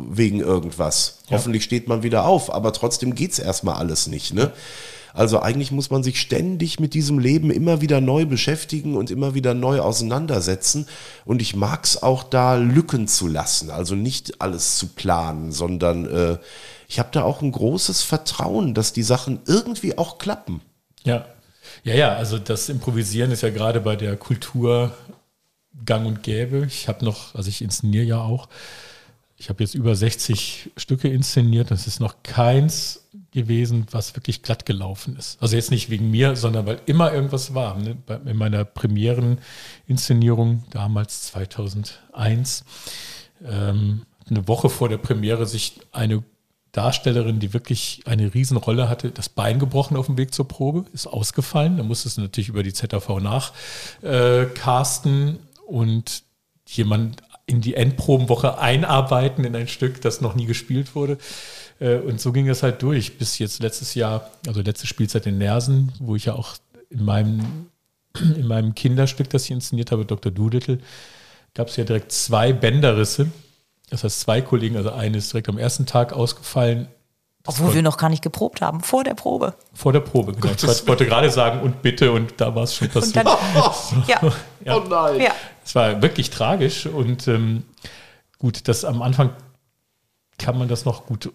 wegen 0.10 0.40
irgendwas. 0.42 1.20
Hoffentlich 1.30 1.64
steht 1.64 1.88
man 1.88 2.04
wieder 2.04 2.26
auf, 2.26 2.54
aber 2.54 2.74
trotzdem 2.74 3.16
geht's 3.16 3.40
erstmal 3.40 3.76
alles 3.76 4.08
nicht. 4.08 4.34
Ne? 4.34 4.52
Also 5.16 5.42
eigentlich 5.42 5.72
muss 5.72 5.90
man 5.90 6.04
sich 6.04 6.20
ständig 6.20 6.80
mit 6.82 6.94
diesem 6.94 7.20
Leben 7.20 7.50
immer 7.50 7.80
wieder 7.80 8.02
neu 8.02 8.26
beschäftigen 8.26 8.98
und 8.98 9.10
immer 9.10 9.34
wieder 9.34 9.54
neu 9.54 9.80
auseinandersetzen. 9.80 10.88
Und 11.24 11.42
ich 11.42 11.56
mag 11.56 11.86
es 11.86 12.04
auch 12.04 12.24
da 12.24 12.56
Lücken 12.56 13.08
zu 13.08 13.28
lassen, 13.28 13.72
also 13.72 13.96
nicht 13.96 14.42
alles 14.42 14.78
zu 14.78 14.88
planen, 14.88 15.54
sondern 15.54 16.06
äh, 16.06 16.38
ich 16.90 17.00
habe 17.00 17.10
da 17.14 17.24
auch 17.24 17.42
ein 17.42 17.54
großes 17.54 18.04
Vertrauen, 18.04 18.74
dass 18.74 18.92
die 18.92 19.04
Sachen 19.04 19.40
irgendwie 19.48 19.98
auch 19.98 20.18
klappen. 20.18 20.60
Ja. 21.06 21.26
Ja, 21.84 21.94
ja, 21.94 22.16
also 22.16 22.38
das 22.38 22.68
Improvisieren 22.68 23.32
ist 23.32 23.42
ja 23.42 23.50
gerade 23.50 23.80
bei 23.80 23.96
der 23.96 24.18
Kultur 24.18 24.96
gang 25.86 26.06
und 26.06 26.24
gäbe. 26.24 26.66
Ich 26.68 26.88
habe 26.90 27.06
noch, 27.06 27.36
also 27.36 27.48
ich 27.50 27.62
inszeniere 27.62 28.04
ja 28.04 28.22
auch, 28.22 28.50
ich 29.38 29.50
habe 29.50 29.64
jetzt 29.64 29.76
über 29.76 29.96
60 29.96 30.72
Stücke 30.76 31.08
inszeniert. 31.08 31.72
Das 31.72 31.88
ist 31.88 32.00
noch 32.00 32.16
keins 32.24 33.06
gewesen, 33.36 33.86
was 33.92 34.16
wirklich 34.16 34.42
glatt 34.42 34.66
gelaufen 34.66 35.16
ist. 35.18 35.38
Also 35.42 35.56
jetzt 35.56 35.70
nicht 35.70 35.92
wegen 35.92 36.10
mir, 36.10 36.36
sondern 36.36 36.66
weil 36.66 36.82
immer 36.88 37.14
irgendwas 37.14 37.54
war. 37.54 37.78
Ne? 37.78 37.98
In 38.26 38.38
meiner 38.38 38.66
Premieren-Inszenierung 38.66 40.64
damals 40.72 41.28
2001, 41.28 42.66
ähm, 43.48 44.02
eine 44.28 44.48
Woche 44.48 44.70
vor 44.70 44.90
der 44.90 44.98
Premiere, 44.98 45.46
sich 45.46 45.80
eine 45.92 46.24
Darstellerin, 46.72 47.40
die 47.40 47.54
wirklich 47.54 48.02
eine 48.06 48.34
Riesenrolle 48.34 48.90
hatte, 48.90 49.12
das 49.12 49.30
Bein 49.30 49.60
gebrochen 49.60 49.96
auf 49.96 50.08
dem 50.08 50.18
Weg 50.18 50.34
zur 50.34 50.48
Probe, 50.48 50.86
ist 50.94 51.06
ausgefallen. 51.08 51.78
Da 51.78 51.84
musste 51.84 52.10
es 52.10 52.18
natürlich 52.18 52.50
über 52.50 52.64
die 52.64 52.74
ZAV 52.74 53.20
nachcasten 54.02 55.36
äh, 55.36 55.38
und 55.68 56.24
jemand 56.68 57.22
in 57.46 57.62
die 57.62 57.76
Endprobenwoche 57.76 58.58
einarbeiten 58.58 59.46
in 59.46 59.56
ein 59.56 59.68
Stück, 59.68 60.02
das 60.02 60.20
noch 60.20 60.36
nie 60.36 60.46
gespielt 60.46 60.96
wurde. 60.96 61.18
Äh, 61.80 61.98
und 61.98 62.20
so 62.20 62.32
ging 62.32 62.48
es 62.50 62.64
halt 62.64 62.82
durch 62.82 63.18
bis 63.18 63.38
jetzt 63.40 63.62
letztes 63.62 63.96
Jahr, 63.96 64.30
also 64.48 64.62
letzte 64.62 64.88
Spielzeit 64.88 65.26
in 65.26 65.38
Nersen, 65.38 65.92
wo 66.00 66.16
ich 66.16 66.26
ja 66.26 66.34
auch 66.34 66.56
in 66.90 67.04
meinem, 67.04 67.68
in 68.20 68.48
meinem 68.48 68.76
Kinderstück, 68.76 69.30
das 69.30 69.46
ich 69.46 69.52
inszeniert 69.52 69.92
habe, 69.92 70.06
Dr. 70.06 70.32
Doolittle, 70.32 70.80
gab 71.54 71.68
es 71.68 71.76
ja 71.76 71.84
direkt 71.84 72.12
zwei 72.12 72.54
Bänderrisse. 72.54 73.28
Das 73.90 74.04
heißt, 74.04 74.22
zwei 74.22 74.42
Kollegen, 74.42 74.78
also 74.78 74.92
eine 74.92 75.18
ist 75.18 75.32
direkt 75.32 75.48
am 75.50 75.58
ersten 75.58 75.86
Tag 75.86 76.14
ausgefallen. 76.14 76.88
Das 77.44 77.60
Obwohl 77.60 77.76
wir 77.76 77.82
noch 77.84 77.98
gar 77.98 78.10
nicht 78.10 78.24
geprobt 78.24 78.62
haben, 78.62 78.82
vor 78.82 79.04
der 79.04 79.14
Probe. 79.14 79.54
Vor 79.74 79.94
der 79.94 80.00
Probe, 80.00 80.34
genau. 80.34 80.52
Ich 80.54 80.88
wollte 80.88 81.06
gerade 81.06 81.30
sagen, 81.30 81.62
und 81.62 81.84
bitte, 81.84 82.12
und 82.12 82.34
da 82.38 82.56
war 82.56 82.64
es 82.64 82.74
schon 82.74 82.90
passiert. 82.90 83.18
Dann, 83.18 83.28
ja. 84.08 84.20
ja. 84.66 84.76
Oh 84.76 84.84
nein. 84.90 85.22
Ja. 85.22 85.32
Es 85.64 85.76
war 85.76 86.02
wirklich 86.02 86.32
tragisch 86.32 86.88
und 86.88 87.28
ähm, 87.28 87.62
gut, 88.40 88.68
das 88.68 88.84
am 88.84 89.04
Anfang 89.04 89.30
kann 90.40 90.58
man 90.58 90.68
das 90.68 90.86
noch 90.86 91.06
gut 91.06 91.32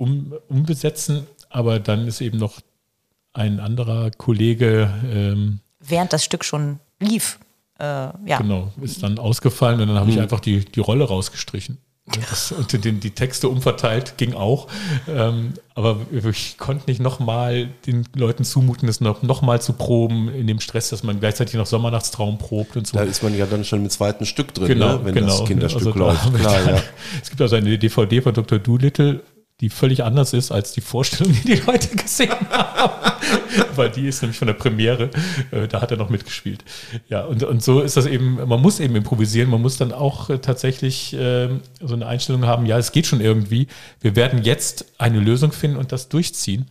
um, 0.00 0.34
umbesetzen, 0.48 1.26
aber 1.50 1.78
dann 1.78 2.06
ist 2.06 2.20
eben 2.20 2.38
noch 2.38 2.60
ein 3.32 3.60
anderer 3.60 4.10
Kollege. 4.10 4.90
Ähm, 5.12 5.60
Während 5.78 6.12
das 6.12 6.24
Stück 6.24 6.44
schon 6.44 6.80
lief. 6.98 7.38
Äh, 7.78 7.84
ja. 7.84 8.38
Genau, 8.38 8.72
ist 8.80 9.02
dann 9.02 9.18
ausgefallen 9.18 9.80
und 9.80 9.88
dann 9.88 9.98
habe 9.98 10.10
ich 10.10 10.20
einfach 10.20 10.40
die, 10.40 10.64
die 10.64 10.80
Rolle 10.80 11.04
rausgestrichen. 11.04 11.78
Das, 12.28 12.50
und 12.50 12.84
den, 12.84 12.98
die 12.98 13.12
Texte 13.12 13.48
umverteilt 13.48 14.14
ging 14.16 14.34
auch. 14.34 14.66
Ähm, 15.06 15.52
aber 15.76 15.98
ich 16.28 16.58
konnte 16.58 16.90
nicht 16.90 17.00
nochmal 17.00 17.68
den 17.86 18.04
Leuten 18.16 18.42
zumuten, 18.42 18.88
das 18.88 19.00
noch, 19.00 19.22
noch 19.22 19.42
mal 19.42 19.62
zu 19.62 19.74
proben 19.74 20.28
in 20.28 20.48
dem 20.48 20.58
Stress, 20.58 20.90
dass 20.90 21.04
man 21.04 21.20
gleichzeitig 21.20 21.54
noch 21.54 21.66
Sommernachtstraum 21.66 22.38
probt 22.38 22.76
und 22.76 22.88
so. 22.88 22.96
Da 22.96 23.04
ist 23.04 23.22
man 23.22 23.36
ja 23.36 23.46
dann 23.46 23.64
schon 23.64 23.84
im 23.84 23.90
zweiten 23.90 24.26
Stück 24.26 24.52
drin, 24.54 24.66
genau, 24.66 24.98
ne? 24.98 25.04
wenn 25.04 25.14
genau. 25.14 25.38
das 25.38 25.44
Kinderstück 25.46 25.86
also, 25.86 25.98
läuft. 25.98 26.34
Klar, 26.40 26.66
ja. 26.66 26.82
Es 27.22 27.30
gibt 27.30 27.40
also 27.40 27.54
eine 27.54 27.78
DVD 27.78 28.20
von 28.22 28.34
Dr. 28.34 28.58
Doolittle, 28.58 29.20
die 29.60 29.68
völlig 29.68 30.04
anders 30.04 30.32
ist 30.32 30.50
als 30.50 30.72
die 30.72 30.80
Vorstellung, 30.80 31.32
die 31.44 31.54
die 31.54 31.62
Leute 31.66 31.94
gesehen 31.94 32.34
haben. 32.50 33.12
Weil 33.74 33.90
die 33.90 34.08
ist 34.08 34.22
nämlich 34.22 34.38
von 34.38 34.46
der 34.46 34.54
Premiere, 34.54 35.10
äh, 35.50 35.68
da 35.68 35.80
hat 35.80 35.90
er 35.90 35.96
noch 35.96 36.10
mitgespielt. 36.10 36.64
Ja, 37.08 37.24
und, 37.24 37.42
und 37.42 37.62
so 37.62 37.80
ist 37.80 37.96
das 37.96 38.06
eben, 38.06 38.36
man 38.46 38.60
muss 38.60 38.80
eben 38.80 38.96
improvisieren, 38.96 39.50
man 39.50 39.62
muss 39.62 39.76
dann 39.76 39.92
auch 39.92 40.30
äh, 40.30 40.38
tatsächlich 40.38 41.12
äh, 41.14 41.48
so 41.80 41.94
eine 41.94 42.06
Einstellung 42.06 42.46
haben, 42.46 42.66
ja, 42.66 42.78
es 42.78 42.92
geht 42.92 43.06
schon 43.06 43.20
irgendwie, 43.20 43.68
wir 44.00 44.16
werden 44.16 44.42
jetzt 44.42 44.86
eine 44.98 45.20
Lösung 45.20 45.52
finden 45.52 45.76
und 45.76 45.92
das 45.92 46.08
durchziehen. 46.08 46.66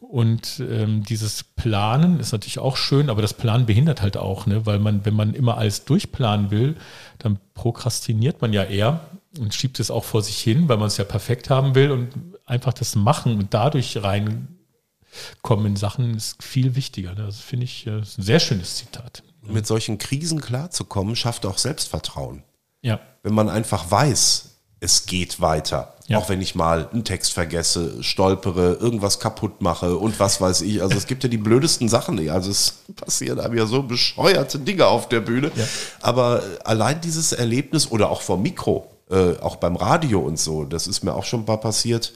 Und 0.00 0.60
ähm, 0.68 1.04
dieses 1.04 1.44
Planen 1.44 2.18
ist 2.18 2.32
natürlich 2.32 2.58
auch 2.58 2.76
schön, 2.76 3.10
aber 3.10 3.22
das 3.22 3.32
Planen 3.32 3.66
behindert 3.66 4.02
halt 4.02 4.16
auch, 4.16 4.46
ne? 4.46 4.66
weil 4.66 4.80
man, 4.80 5.04
wenn 5.04 5.14
man 5.14 5.34
immer 5.34 5.56
alles 5.56 5.84
durchplanen 5.84 6.50
will, 6.50 6.74
dann 7.18 7.38
prokrastiniert 7.54 8.40
man 8.40 8.52
ja 8.52 8.64
eher 8.64 9.00
und 9.38 9.54
schiebt 9.54 9.80
es 9.80 9.90
auch 9.90 10.04
vor 10.04 10.22
sich 10.22 10.38
hin, 10.40 10.68
weil 10.68 10.76
man 10.76 10.88
es 10.88 10.96
ja 10.96 11.04
perfekt 11.04 11.50
haben 11.50 11.74
will 11.74 11.90
und 11.90 12.10
einfach 12.46 12.72
das 12.72 12.96
Machen 12.96 13.38
und 13.38 13.54
dadurch 13.54 14.02
reinkommen 14.02 15.66
in 15.66 15.76
Sachen 15.76 16.14
ist 16.14 16.42
viel 16.42 16.74
wichtiger. 16.74 17.14
Das 17.14 17.38
finde 17.38 17.64
ich 17.64 17.86
äh, 17.86 17.98
ein 17.98 18.04
sehr 18.04 18.40
schönes 18.40 18.76
Zitat. 18.76 19.22
Mit 19.42 19.66
solchen 19.66 19.98
Krisen 19.98 20.40
klarzukommen, 20.40 21.16
schafft 21.16 21.46
auch 21.46 21.58
Selbstvertrauen. 21.58 22.42
Ja. 22.82 23.00
Wenn 23.22 23.34
man 23.34 23.48
einfach 23.48 23.90
weiß, 23.90 24.50
es 24.80 25.06
geht 25.06 25.40
weiter. 25.40 25.94
Ja. 26.08 26.18
Auch 26.18 26.28
wenn 26.28 26.40
ich 26.40 26.54
mal 26.54 26.88
einen 26.92 27.04
Text 27.04 27.32
vergesse, 27.32 28.02
stolpere, 28.02 28.74
irgendwas 28.74 29.20
kaputt 29.20 29.60
mache 29.60 29.96
und 29.96 30.18
was 30.18 30.40
weiß 30.40 30.62
ich. 30.62 30.82
Also 30.82 30.96
es 30.96 31.06
gibt 31.06 31.22
ja 31.22 31.28
die 31.28 31.36
blödesten 31.36 31.88
Sachen. 31.88 32.28
Also 32.30 32.50
es 32.50 32.82
passieren 32.96 33.38
einem 33.38 33.56
ja 33.56 33.66
so 33.66 33.82
bescheuerte 33.82 34.58
Dinge 34.58 34.86
auf 34.86 35.08
der 35.08 35.20
Bühne. 35.20 35.52
Ja. 35.54 35.64
Aber 36.00 36.42
allein 36.64 37.00
dieses 37.00 37.32
Erlebnis 37.32 37.90
oder 37.90 38.10
auch 38.10 38.22
vom 38.22 38.42
Mikro, 38.42 38.90
äh, 39.10 39.38
auch 39.40 39.56
beim 39.56 39.76
Radio 39.76 40.20
und 40.20 40.38
so, 40.38 40.64
das 40.64 40.86
ist 40.86 41.02
mir 41.02 41.14
auch 41.14 41.24
schon 41.24 41.44
mal 41.44 41.56
passiert. 41.56 42.12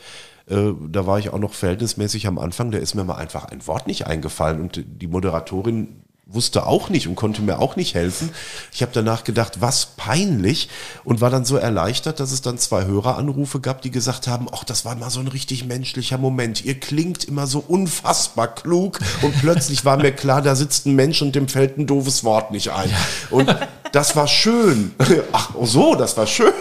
Äh, 0.48 0.72
da 0.88 1.06
war 1.06 1.18
ich 1.18 1.30
auch 1.30 1.38
noch 1.38 1.54
verhältnismäßig 1.54 2.26
am 2.26 2.38
Anfang, 2.38 2.70
da 2.70 2.78
ist 2.78 2.94
mir 2.94 3.04
mal 3.04 3.16
einfach 3.16 3.46
ein 3.46 3.66
Wort 3.66 3.86
nicht 3.86 4.06
eingefallen 4.06 4.60
und 4.60 4.84
die 4.86 5.06
Moderatorin 5.06 6.04
wusste 6.26 6.66
auch 6.66 6.88
nicht 6.88 7.06
und 7.06 7.16
konnte 7.16 7.42
mir 7.42 7.58
auch 7.58 7.76
nicht 7.76 7.94
helfen. 7.94 8.30
Ich 8.72 8.82
habe 8.82 8.92
danach 8.94 9.24
gedacht, 9.24 9.60
was 9.60 9.86
peinlich 9.96 10.70
und 11.04 11.20
war 11.20 11.30
dann 11.30 11.44
so 11.44 11.56
erleichtert, 11.56 12.18
dass 12.18 12.32
es 12.32 12.40
dann 12.40 12.56
zwei 12.56 12.86
Höreranrufe 12.86 13.60
gab, 13.60 13.82
die 13.82 13.90
gesagt 13.90 14.26
haben, 14.26 14.46
ach, 14.50 14.64
das 14.64 14.84
war 14.84 14.94
mal 14.94 15.10
so 15.10 15.20
ein 15.20 15.28
richtig 15.28 15.66
menschlicher 15.66 16.16
Moment. 16.16 16.64
Ihr 16.64 16.80
klingt 16.80 17.24
immer 17.24 17.46
so 17.46 17.62
unfassbar 17.66 18.54
klug 18.54 19.00
und 19.22 19.38
plötzlich 19.40 19.84
war 19.84 19.98
mir 19.98 20.12
klar, 20.12 20.40
da 20.40 20.56
sitzt 20.56 20.86
ein 20.86 20.94
Mensch 20.94 21.20
und 21.20 21.34
dem 21.34 21.48
fällt 21.48 21.78
ein 21.78 21.86
doofes 21.86 22.24
Wort 22.24 22.50
nicht 22.50 22.70
ein. 22.70 22.90
Und 23.30 23.54
das 23.94 24.16
war 24.16 24.26
schön. 24.26 24.92
Ach 25.32 25.54
so, 25.62 25.94
das 25.94 26.16
war 26.16 26.26
schön. 26.26 26.52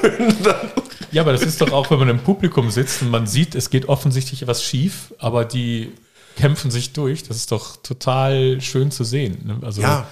Ja, 1.11 1.23
aber 1.23 1.31
das 1.31 1.41
ist 1.41 1.61
doch 1.61 1.71
auch, 1.71 1.89
wenn 1.89 1.99
man 1.99 2.09
im 2.09 2.19
Publikum 2.19 2.69
sitzt 2.69 3.01
und 3.01 3.09
man 3.09 3.25
sieht, 3.25 3.55
es 3.55 3.69
geht 3.69 3.89
offensichtlich 3.89 4.45
was 4.45 4.63
schief, 4.63 5.13
aber 5.17 5.43
die 5.45 5.91
kämpfen 6.37 6.69
sich 6.69 6.93
durch. 6.93 7.23
Das 7.23 7.37
ist 7.37 7.51
doch 7.51 7.77
total 7.77 8.61
schön 8.61 8.91
zu 8.91 9.03
sehen. 9.03 9.39
Ne? 9.45 9.59
Also 9.63 9.81
ja. 9.81 10.07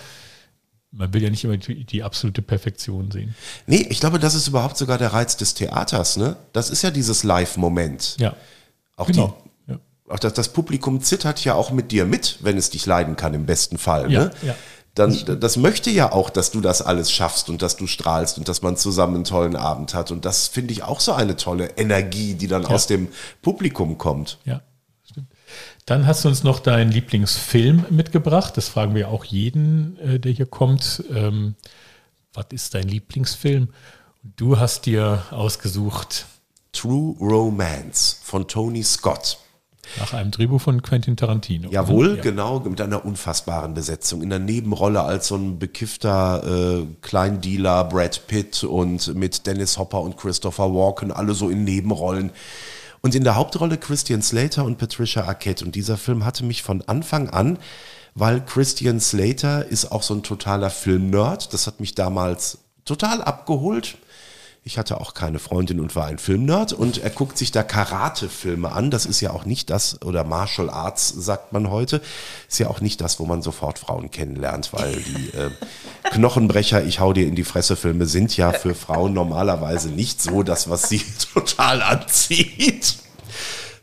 man 0.91 1.13
will 1.13 1.21
ja 1.21 1.29
nicht 1.29 1.43
immer 1.43 1.57
die, 1.57 1.83
die, 1.83 2.03
absolute 2.03 2.41
Perfektion 2.41 3.11
sehen. 3.11 3.35
Nee, 3.67 3.85
ich 3.89 3.99
glaube, 3.99 4.17
das 4.19 4.33
ist 4.33 4.47
überhaupt 4.47 4.77
sogar 4.77 4.97
der 4.97 5.13
Reiz 5.13 5.37
des 5.37 5.53
Theaters. 5.53 6.17
Ne? 6.17 6.37
Das 6.53 6.69
ist 6.69 6.81
ja 6.81 6.89
dieses 6.89 7.23
Live-Moment. 7.23 8.17
Ja. 8.19 8.35
Auch 8.95 9.07
genau. 9.07 9.37
die. 9.37 9.51
Auch 10.09 10.19
das, 10.19 10.33
das 10.33 10.51
Publikum 10.51 11.01
zittert 11.01 11.41
ja 11.45 11.53
auch 11.53 11.71
mit 11.71 11.93
dir 11.93 12.03
mit, 12.03 12.39
wenn 12.41 12.57
es 12.57 12.69
dich 12.69 12.85
leiden 12.85 13.15
kann, 13.15 13.33
im 13.33 13.45
besten 13.45 13.77
Fall. 13.77 14.11
Ja, 14.11 14.25
ne? 14.25 14.31
ja 14.41 14.55
dann 14.95 15.39
das 15.39 15.55
möchte 15.55 15.89
ja 15.89 16.11
auch, 16.11 16.29
dass 16.29 16.51
du 16.51 16.59
das 16.59 16.81
alles 16.81 17.11
schaffst 17.11 17.49
und 17.49 17.61
dass 17.61 17.77
du 17.77 17.87
strahlst 17.87 18.37
und 18.37 18.49
dass 18.49 18.61
man 18.61 18.75
zusammen 18.75 19.15
einen 19.15 19.23
tollen 19.23 19.55
Abend 19.55 19.93
hat. 19.93 20.11
Und 20.11 20.25
das 20.25 20.47
finde 20.47 20.73
ich 20.73 20.83
auch 20.83 20.99
so 20.99 21.13
eine 21.13 21.37
tolle 21.37 21.77
Energie, 21.77 22.33
die 22.33 22.47
dann 22.47 22.63
ja. 22.63 22.69
aus 22.69 22.87
dem 22.87 23.07
Publikum 23.41 23.97
kommt. 23.97 24.37
Ja. 24.43 24.61
Dann 25.85 26.05
hast 26.05 26.23
du 26.23 26.29
uns 26.29 26.43
noch 26.43 26.59
deinen 26.59 26.91
Lieblingsfilm 26.91 27.85
mitgebracht. 27.89 28.55
Das 28.55 28.69
fragen 28.69 28.93
wir 28.93 29.09
auch 29.09 29.25
jeden, 29.25 29.97
äh, 29.99 30.19
der 30.19 30.31
hier 30.31 30.45
kommt. 30.45 31.03
Ähm, 31.09 31.55
was 32.33 32.45
ist 32.51 32.75
dein 32.75 32.87
Lieblingsfilm? 32.87 33.69
Du 34.23 34.59
hast 34.59 34.85
dir 34.85 35.23
ausgesucht 35.31 36.27
True 36.71 37.15
Romance 37.19 38.17
von 38.23 38.47
Tony 38.47 38.83
Scott. 38.83 39.39
Nach 39.99 40.13
einem 40.13 40.31
Drehbuch 40.31 40.61
von 40.61 40.81
Quentin 40.81 41.17
Tarantino. 41.17 41.69
Jawohl, 41.69 42.17
ja. 42.17 42.21
genau, 42.21 42.59
mit 42.59 42.79
einer 42.81 43.05
unfassbaren 43.05 43.73
Besetzung. 43.73 44.21
In 44.21 44.29
der 44.29 44.39
Nebenrolle 44.39 45.01
als 45.01 45.27
so 45.27 45.35
ein 45.35 45.59
bekiffter 45.59 46.81
äh, 46.81 46.85
Kleindealer 47.01 47.85
Brad 47.85 48.27
Pitt 48.27 48.63
und 48.63 49.15
mit 49.15 49.45
Dennis 49.47 49.77
Hopper 49.77 50.01
und 50.01 50.17
Christopher 50.17 50.73
Walken, 50.73 51.11
alle 51.11 51.33
so 51.33 51.49
in 51.49 51.63
Nebenrollen. 51.63 52.31
Und 53.01 53.15
in 53.15 53.23
der 53.23 53.35
Hauptrolle 53.35 53.77
Christian 53.77 54.21
Slater 54.21 54.63
und 54.63 54.77
Patricia 54.77 55.23
Arquette. 55.23 55.65
Und 55.65 55.75
dieser 55.75 55.97
Film 55.97 56.23
hatte 56.23 56.45
mich 56.45 56.61
von 56.61 56.83
Anfang 56.83 57.29
an, 57.29 57.57
weil 58.13 58.41
Christian 58.41 58.99
Slater 58.99 59.65
ist 59.65 59.91
auch 59.91 60.03
so 60.03 60.13
ein 60.13 60.23
totaler 60.23 60.69
Filmnerd. 60.69 61.53
Das 61.53 61.65
hat 61.65 61.79
mich 61.79 61.95
damals 61.95 62.59
total 62.85 63.21
abgeholt. 63.21 63.97
Ich 64.63 64.77
hatte 64.77 65.01
auch 65.01 65.15
keine 65.15 65.39
Freundin 65.39 65.79
und 65.79 65.95
war 65.95 66.05
ein 66.05 66.19
Filmnerd 66.19 66.71
und 66.71 66.99
er 66.99 67.09
guckt 67.09 67.35
sich 67.35 67.51
da 67.51 67.63
Karate-Filme 67.63 68.71
an. 68.71 68.91
Das 68.91 69.07
ist 69.07 69.19
ja 69.19 69.31
auch 69.31 69.43
nicht 69.43 69.71
das, 69.71 69.99
oder 70.03 70.23
Martial 70.23 70.69
Arts 70.69 71.09
sagt 71.09 71.51
man 71.51 71.71
heute, 71.71 71.99
ist 72.47 72.59
ja 72.59 72.67
auch 72.67 72.79
nicht 72.79 73.01
das, 73.01 73.19
wo 73.19 73.25
man 73.25 73.41
sofort 73.41 73.79
Frauen 73.79 74.11
kennenlernt, 74.11 74.71
weil 74.71 74.97
die 75.01 75.35
äh, 75.35 75.49
Knochenbrecher, 76.11 76.83
ich 76.83 76.99
hau 76.99 77.11
dir 77.11 77.25
in 77.25 77.33
die 77.33 77.43
Fresse 77.43 77.75
Filme 77.75 78.05
sind 78.05 78.37
ja 78.37 78.51
für 78.51 78.75
Frauen 78.75 79.13
normalerweise 79.13 79.89
nicht 79.89 80.21
so 80.21 80.43
das, 80.43 80.69
was 80.69 80.89
sie 80.89 81.03
total 81.33 81.81
anzieht. 81.81 82.97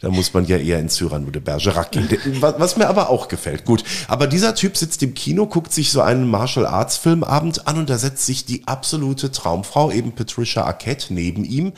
Da 0.00 0.10
muss 0.10 0.32
man 0.32 0.46
ja 0.46 0.56
eher 0.58 0.78
in 0.78 0.88
Cyrano 0.88 1.30
de 1.30 1.42
Bergerac 1.42 1.90
gehen. 1.90 2.08
Was 2.40 2.76
mir 2.76 2.88
aber 2.88 3.10
auch 3.10 3.26
gefällt. 3.26 3.64
Gut. 3.64 3.82
Aber 4.06 4.28
dieser 4.28 4.54
Typ 4.54 4.76
sitzt 4.76 5.02
im 5.02 5.14
Kino, 5.14 5.46
guckt 5.46 5.72
sich 5.72 5.90
so 5.90 6.00
einen 6.00 6.30
Martial 6.30 6.66
Arts 6.66 6.96
Filmabend 6.96 7.66
an 7.66 7.78
und 7.78 7.90
da 7.90 7.98
setzt 7.98 8.24
sich 8.24 8.44
die 8.44 8.62
absolute 8.66 9.32
Traumfrau, 9.32 9.90
eben 9.90 10.12
Patricia 10.12 10.64
Arquette, 10.64 11.12
neben 11.12 11.44
ihm. 11.44 11.72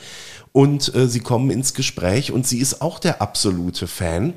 Und 0.53 0.93
äh, 0.95 1.07
sie 1.07 1.21
kommen 1.21 1.49
ins 1.49 1.73
Gespräch 1.73 2.31
und 2.31 2.45
sie 2.45 2.59
ist 2.59 2.81
auch 2.81 2.99
der 2.99 3.21
absolute 3.21 3.87
Fan. 3.87 4.33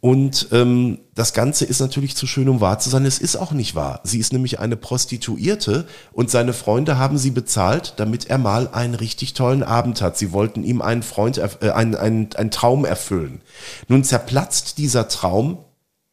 Und 0.00 0.48
ähm, 0.52 0.98
das 1.14 1.32
Ganze 1.32 1.64
ist 1.64 1.80
natürlich 1.80 2.16
zu 2.16 2.26
schön, 2.26 2.48
um 2.48 2.60
wahr 2.60 2.78
zu 2.78 2.90
sein. 2.90 3.06
Es 3.06 3.18
ist 3.18 3.36
auch 3.36 3.52
nicht 3.52 3.74
wahr. 3.74 4.00
Sie 4.04 4.18
ist 4.18 4.32
nämlich 4.32 4.58
eine 4.58 4.76
Prostituierte 4.76 5.86
und 6.12 6.30
seine 6.30 6.52
Freunde 6.52 6.98
haben 6.98 7.16
sie 7.16 7.30
bezahlt, 7.30 7.94
damit 7.96 8.26
er 8.28 8.38
mal 8.38 8.68
einen 8.68 8.94
richtig 8.94 9.32
tollen 9.32 9.62
Abend 9.62 10.02
hat. 10.02 10.18
Sie 10.18 10.32
wollten 10.32 10.64
ihm 10.64 10.82
einen 10.82 11.02
Freund, 11.02 11.38
äh, 11.38 11.70
einen, 11.70 11.94
einen, 11.94 12.34
einen 12.34 12.50
Traum 12.50 12.84
erfüllen. 12.84 13.40
Nun 13.88 14.04
zerplatzt 14.04 14.76
dieser 14.76 15.08
Traum 15.08 15.58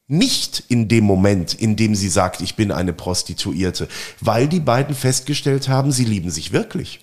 nicht 0.08 0.64
in 0.68 0.88
dem 0.88 1.06
Moment, 1.06 1.54
in 1.54 1.76
dem 1.76 1.96
sie 1.96 2.10
sagt, 2.10 2.42
ich 2.42 2.56
bin 2.56 2.72
eine 2.72 2.94
Prostituierte, 2.94 3.88
weil 4.20 4.48
die 4.48 4.60
beiden 4.60 4.94
festgestellt 4.94 5.68
haben, 5.68 5.92
sie 5.92 6.06
lieben 6.06 6.30
sich 6.30 6.52
wirklich. 6.52 7.00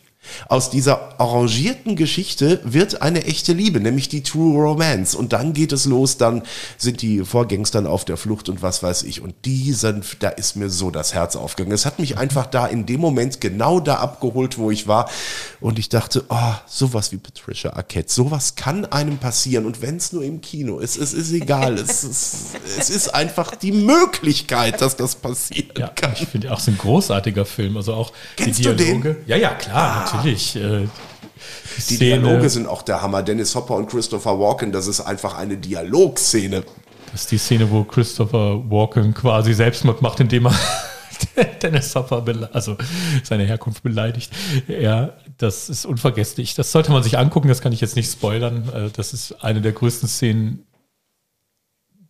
Aus 0.49 0.70
dieser 0.70 1.20
arrangierten 1.20 1.97
Geschichte 1.97 2.61
wird 2.64 3.03
eine 3.03 3.24
echte 3.24 3.53
Liebe, 3.53 3.81
nämlich 3.81 4.09
die 4.09 4.22
True 4.22 4.62
Romance. 4.62 5.16
Und 5.16 5.33
dann 5.33 5.53
geht 5.53 5.72
es 5.72 5.85
los, 5.85 6.16
dann 6.16 6.43
sind 6.76 7.03
die 7.03 7.24
Vorgängstern 7.24 7.87
auf 7.87 8.05
der 8.05 8.16
Flucht 8.16 8.49
und 8.49 8.62
was 8.62 8.83
weiß 8.83 9.03
ich. 9.05 9.20
Und 9.20 9.35
diesen, 9.45 10.03
da 10.20 10.29
ist 10.29 10.57
mir 10.57 10.70
so 10.70 10.91
das 10.91 11.14
Herz 11.14 11.37
aufgegangen. 11.37 11.74
Es 11.74 11.87
hat 11.87 11.99
mich 11.99 12.18
einfach 12.18 12.47
da 12.47 12.66
in 12.66 12.87
dem 12.87 13.01
Moment 13.01 13.41
genau 13.41 13.81
da 13.81 13.97
abgeholt, 13.97 14.59
wo 14.59 14.70
ich 14.70 14.87
war. 14.87 15.09
Und 15.61 15.79
ich 15.79 15.89
dachte, 15.89 16.24
oh, 16.29 16.55
sowas 16.66 17.12
wie 17.12 17.18
Patricia 17.18 17.72
Arquette, 17.72 18.12
sowas 18.12 18.55
kann 18.55 18.85
einem 18.87 19.18
passieren. 19.18 19.66
Und 19.66 19.83
wenn 19.83 19.97
es 19.97 20.12
nur 20.12 20.22
im 20.22 20.41
Kino 20.41 20.79
ist, 20.79 20.97
es 20.97 21.12
ist 21.12 21.33
egal. 21.33 21.74
es, 21.74 22.05
ist, 22.05 22.57
es 22.79 22.91
ist 22.91 23.14
einfach 23.14 23.55
die 23.57 23.72
Möglichkeit, 23.72 24.81
dass 24.81 24.97
das 24.97 25.16
passieren 25.16 25.72
ja, 25.79 25.89
kann. 25.89 26.12
Ich 26.14 26.29
finde 26.29 26.53
auch 26.53 26.61
so 26.61 26.70
ein 26.70 26.79
großartiger 26.79 27.45
Film. 27.45 27.76
Also 27.76 27.95
auch 27.95 28.12
Kennst 28.37 28.59
die 28.59 28.74
Dialoge. 28.74 29.16
Ja, 29.26 29.37
ja, 29.37 29.55
klar, 29.55 29.76
ah. 29.76 30.01
natürlich. 30.01 30.17
Äh, 30.56 30.88
die 31.76 31.80
Szene. 31.80 32.20
Dialoge 32.20 32.50
sind 32.50 32.66
auch 32.66 32.82
der 32.82 33.02
Hammer. 33.02 33.22
Dennis 33.22 33.54
Hopper 33.54 33.74
und 33.74 33.88
Christopher 33.88 34.38
Walken, 34.38 34.72
das 34.72 34.86
ist 34.86 35.00
einfach 35.00 35.36
eine 35.36 35.56
Dialogszene. 35.56 36.64
Das 37.12 37.22
ist 37.22 37.30
die 37.30 37.38
Szene, 37.38 37.70
wo 37.70 37.84
Christopher 37.84 38.70
Walken 38.70 39.14
quasi 39.14 39.54
Selbstmord 39.54 40.02
macht, 40.02 40.20
indem 40.20 40.46
er 40.46 40.54
Dennis 41.62 41.94
Hopper, 41.94 42.24
also 42.52 42.76
seine 43.22 43.44
Herkunft 43.44 43.82
beleidigt. 43.82 44.32
Ja, 44.66 45.14
das 45.38 45.68
ist 45.68 45.86
unvergesslich. 45.86 46.54
Das 46.54 46.72
sollte 46.72 46.92
man 46.92 47.02
sich 47.02 47.18
angucken, 47.18 47.48
das 47.48 47.60
kann 47.60 47.72
ich 47.72 47.80
jetzt 47.80 47.96
nicht 47.96 48.10
spoilern. 48.10 48.68
Äh, 48.72 48.90
das 48.92 49.12
ist 49.12 49.42
eine 49.42 49.60
der 49.60 49.72
größten 49.72 50.08
Szenen, 50.08 50.64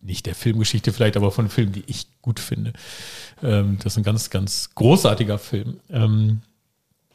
nicht 0.01 0.25
der 0.25 0.35
Filmgeschichte 0.35 0.93
vielleicht, 0.93 1.17
aber 1.17 1.31
von 1.31 1.49
Filmen, 1.49 1.73
die 1.73 1.83
ich 1.87 2.07
gut 2.21 2.39
finde. 2.39 2.73
Ähm, 3.43 3.77
das 3.83 3.93
ist 3.93 3.97
ein 3.97 4.03
ganz, 4.03 4.29
ganz 4.29 4.69
großartiger 4.75 5.37
Film. 5.37 5.79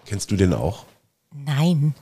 Kennst 0.07 0.31
du 0.31 0.37
den 0.37 0.53
auch? 0.53 0.85
Nein. 1.33 1.95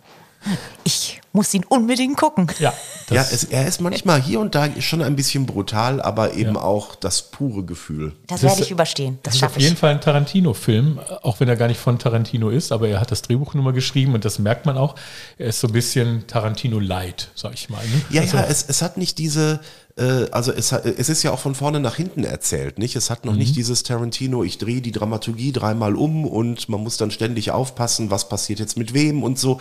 Ich 0.83 1.21
muss 1.33 1.55
ihn 1.55 1.63
unbedingt 1.69 2.17
gucken. 2.19 2.49
Ja, 2.59 2.75
Ja, 3.11 3.23
es, 3.23 3.45
er 3.45 3.69
ist 3.69 3.81
manchmal 3.81 4.21
hier 4.21 4.41
und 4.41 4.57
da 4.57 4.69
schon 4.81 5.01
ein 5.01 5.15
bisschen 5.15 5.47
brutal, 5.47 6.03
aber 6.03 6.35
eben 6.35 6.57
auch 6.57 6.97
das 6.97 7.31
pure 7.31 7.63
Gefühl. 7.65 8.09
Das 8.27 8.41
Das 8.41 8.43
werde 8.43 8.55
ist- 8.61 8.67
ich 8.67 8.71
überstehen. 8.73 9.19
Das 9.23 9.23
das 9.23 9.35
ist 9.35 9.41
schaffe 9.41 9.57
auf 9.57 9.63
jeden 9.63 9.75
ich. 9.75 9.79
Fall 9.79 9.91
ein 9.93 10.01
Tarantino-Film, 10.01 10.99
auch 11.23 11.39
wenn 11.39 11.49
er 11.49 11.55
gar 11.55 11.69
nicht 11.69 11.79
von 11.79 11.97
Tarantino 12.01 12.49
ist, 12.51 12.73
aber 12.73 12.89
er 12.89 13.01
hat 13.01 13.13
das 13.13 13.23
Drehbuch 13.23 13.55
nun 13.55 13.63
mal 13.63 13.73
geschrieben 13.73 14.15
und 14.15 14.25
das 14.25 14.41
merkt 14.41 14.67
man 14.67 14.77
auch. 14.77 14.97
Er 15.39 15.47
ist 15.47 15.61
so 15.61 15.69
ein 15.69 15.73
bisschen 15.73 16.27
Tarantino-light, 16.27 17.31
sag 17.37 17.55
ich 17.55 17.71
mal. 17.71 17.85
Ne? 17.87 18.03
Ja, 18.11 18.23
Also, 18.23 18.37
ja, 18.39 18.43
es, 18.45 18.65
es 18.69 18.83
hat 18.83 18.97
nicht 18.97 19.19
diese, 19.19 19.55
äh, 19.55 19.59
also 20.01 20.53
es, 20.53 20.72
es 20.72 21.09
ist 21.09 21.22
ja 21.22 21.32
auch 21.32 21.38
von 21.38 21.55
vorne 21.55 21.78
nach 21.78 21.97
hinten 21.97 22.24
erzählt, 22.24 22.78
nicht? 22.78 22.97
Es 22.97 23.11
hat 23.11 23.26
noch 23.26 23.34
nicht 23.34 23.57
dieses 23.57 23.82
Tarantino, 23.82 24.43
ich 24.43 24.57
drehe 24.57 24.80
die 24.80 24.93
Dramaturgie 24.93 25.53
dreimal 25.53 25.97
um 25.97 26.24
und 26.24 26.68
man 26.68 26.82
muss 26.82 26.97
dann 26.97 27.11
ständig 27.11 27.51
aufpassen, 27.51 28.11
was 28.11 28.28
passiert 28.28 28.59
jetzt 28.59 28.78
mit 28.78 28.95
wem 28.95 29.22
und 29.22 29.38
so. 29.38 29.61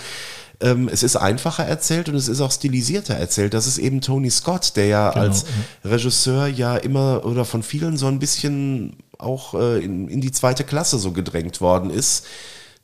Ähm, 0.61 0.89
es 0.91 1.03
ist 1.03 1.15
einfacher 1.15 1.65
erzählt 1.65 2.07
und 2.07 2.15
es 2.15 2.27
ist 2.27 2.39
auch 2.39 2.51
stilisierter 2.51 3.15
erzählt. 3.15 3.53
Das 3.53 3.67
ist 3.67 3.77
eben 3.77 3.99
Tony 3.99 4.29
Scott, 4.29 4.75
der 4.75 4.85
ja 4.85 5.09
als 5.09 5.45
Regisseur 5.83 6.47
ja 6.47 6.77
immer 6.77 7.25
oder 7.25 7.45
von 7.45 7.63
vielen 7.63 7.97
so 7.97 8.07
ein 8.07 8.19
bisschen 8.19 8.97
auch 9.17 9.53
äh, 9.53 9.83
in, 9.83 10.07
in 10.07 10.21
die 10.21 10.31
zweite 10.31 10.63
Klasse 10.63 10.99
so 10.99 11.11
gedrängt 11.11 11.61
worden 11.61 11.89
ist. 11.89 12.25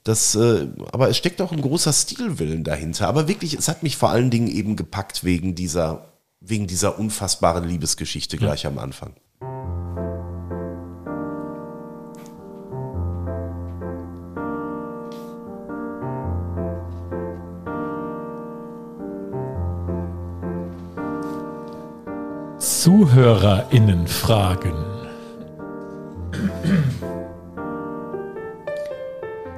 Das, 0.03 0.35
äh, 0.35 0.67
aber 0.91 1.09
es 1.09 1.17
steckt 1.17 1.41
auch 1.41 1.51
ein 1.51 1.61
großer 1.61 1.91
Stilwillen 1.93 2.63
dahinter. 2.63 3.07
Aber 3.07 3.27
wirklich, 3.27 3.53
es 3.53 3.67
hat 3.67 3.83
mich 3.83 3.97
vor 3.97 4.09
allen 4.09 4.31
Dingen 4.31 4.47
eben 4.47 4.75
gepackt 4.75 5.23
wegen 5.23 5.53
dieser, 5.53 6.13
wegen 6.49 6.67
dieser 6.67 6.97
unfassbaren 6.99 7.63
Liebesgeschichte 7.63 8.37
gleich 8.37 8.65
am 8.65 8.77
Anfang. 8.77 9.13
ZuhörerInnen 22.59 24.07
fragen. 24.07 24.73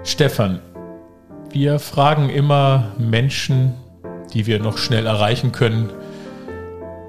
Stefan, 0.03 0.59
wir 1.51 1.79
fragen 1.79 2.29
immer 2.29 2.91
Menschen, 2.97 3.75
die 4.33 4.47
wir 4.47 4.59
noch 4.59 4.77
schnell 4.77 5.05
erreichen 5.05 5.51
können. 5.51 5.91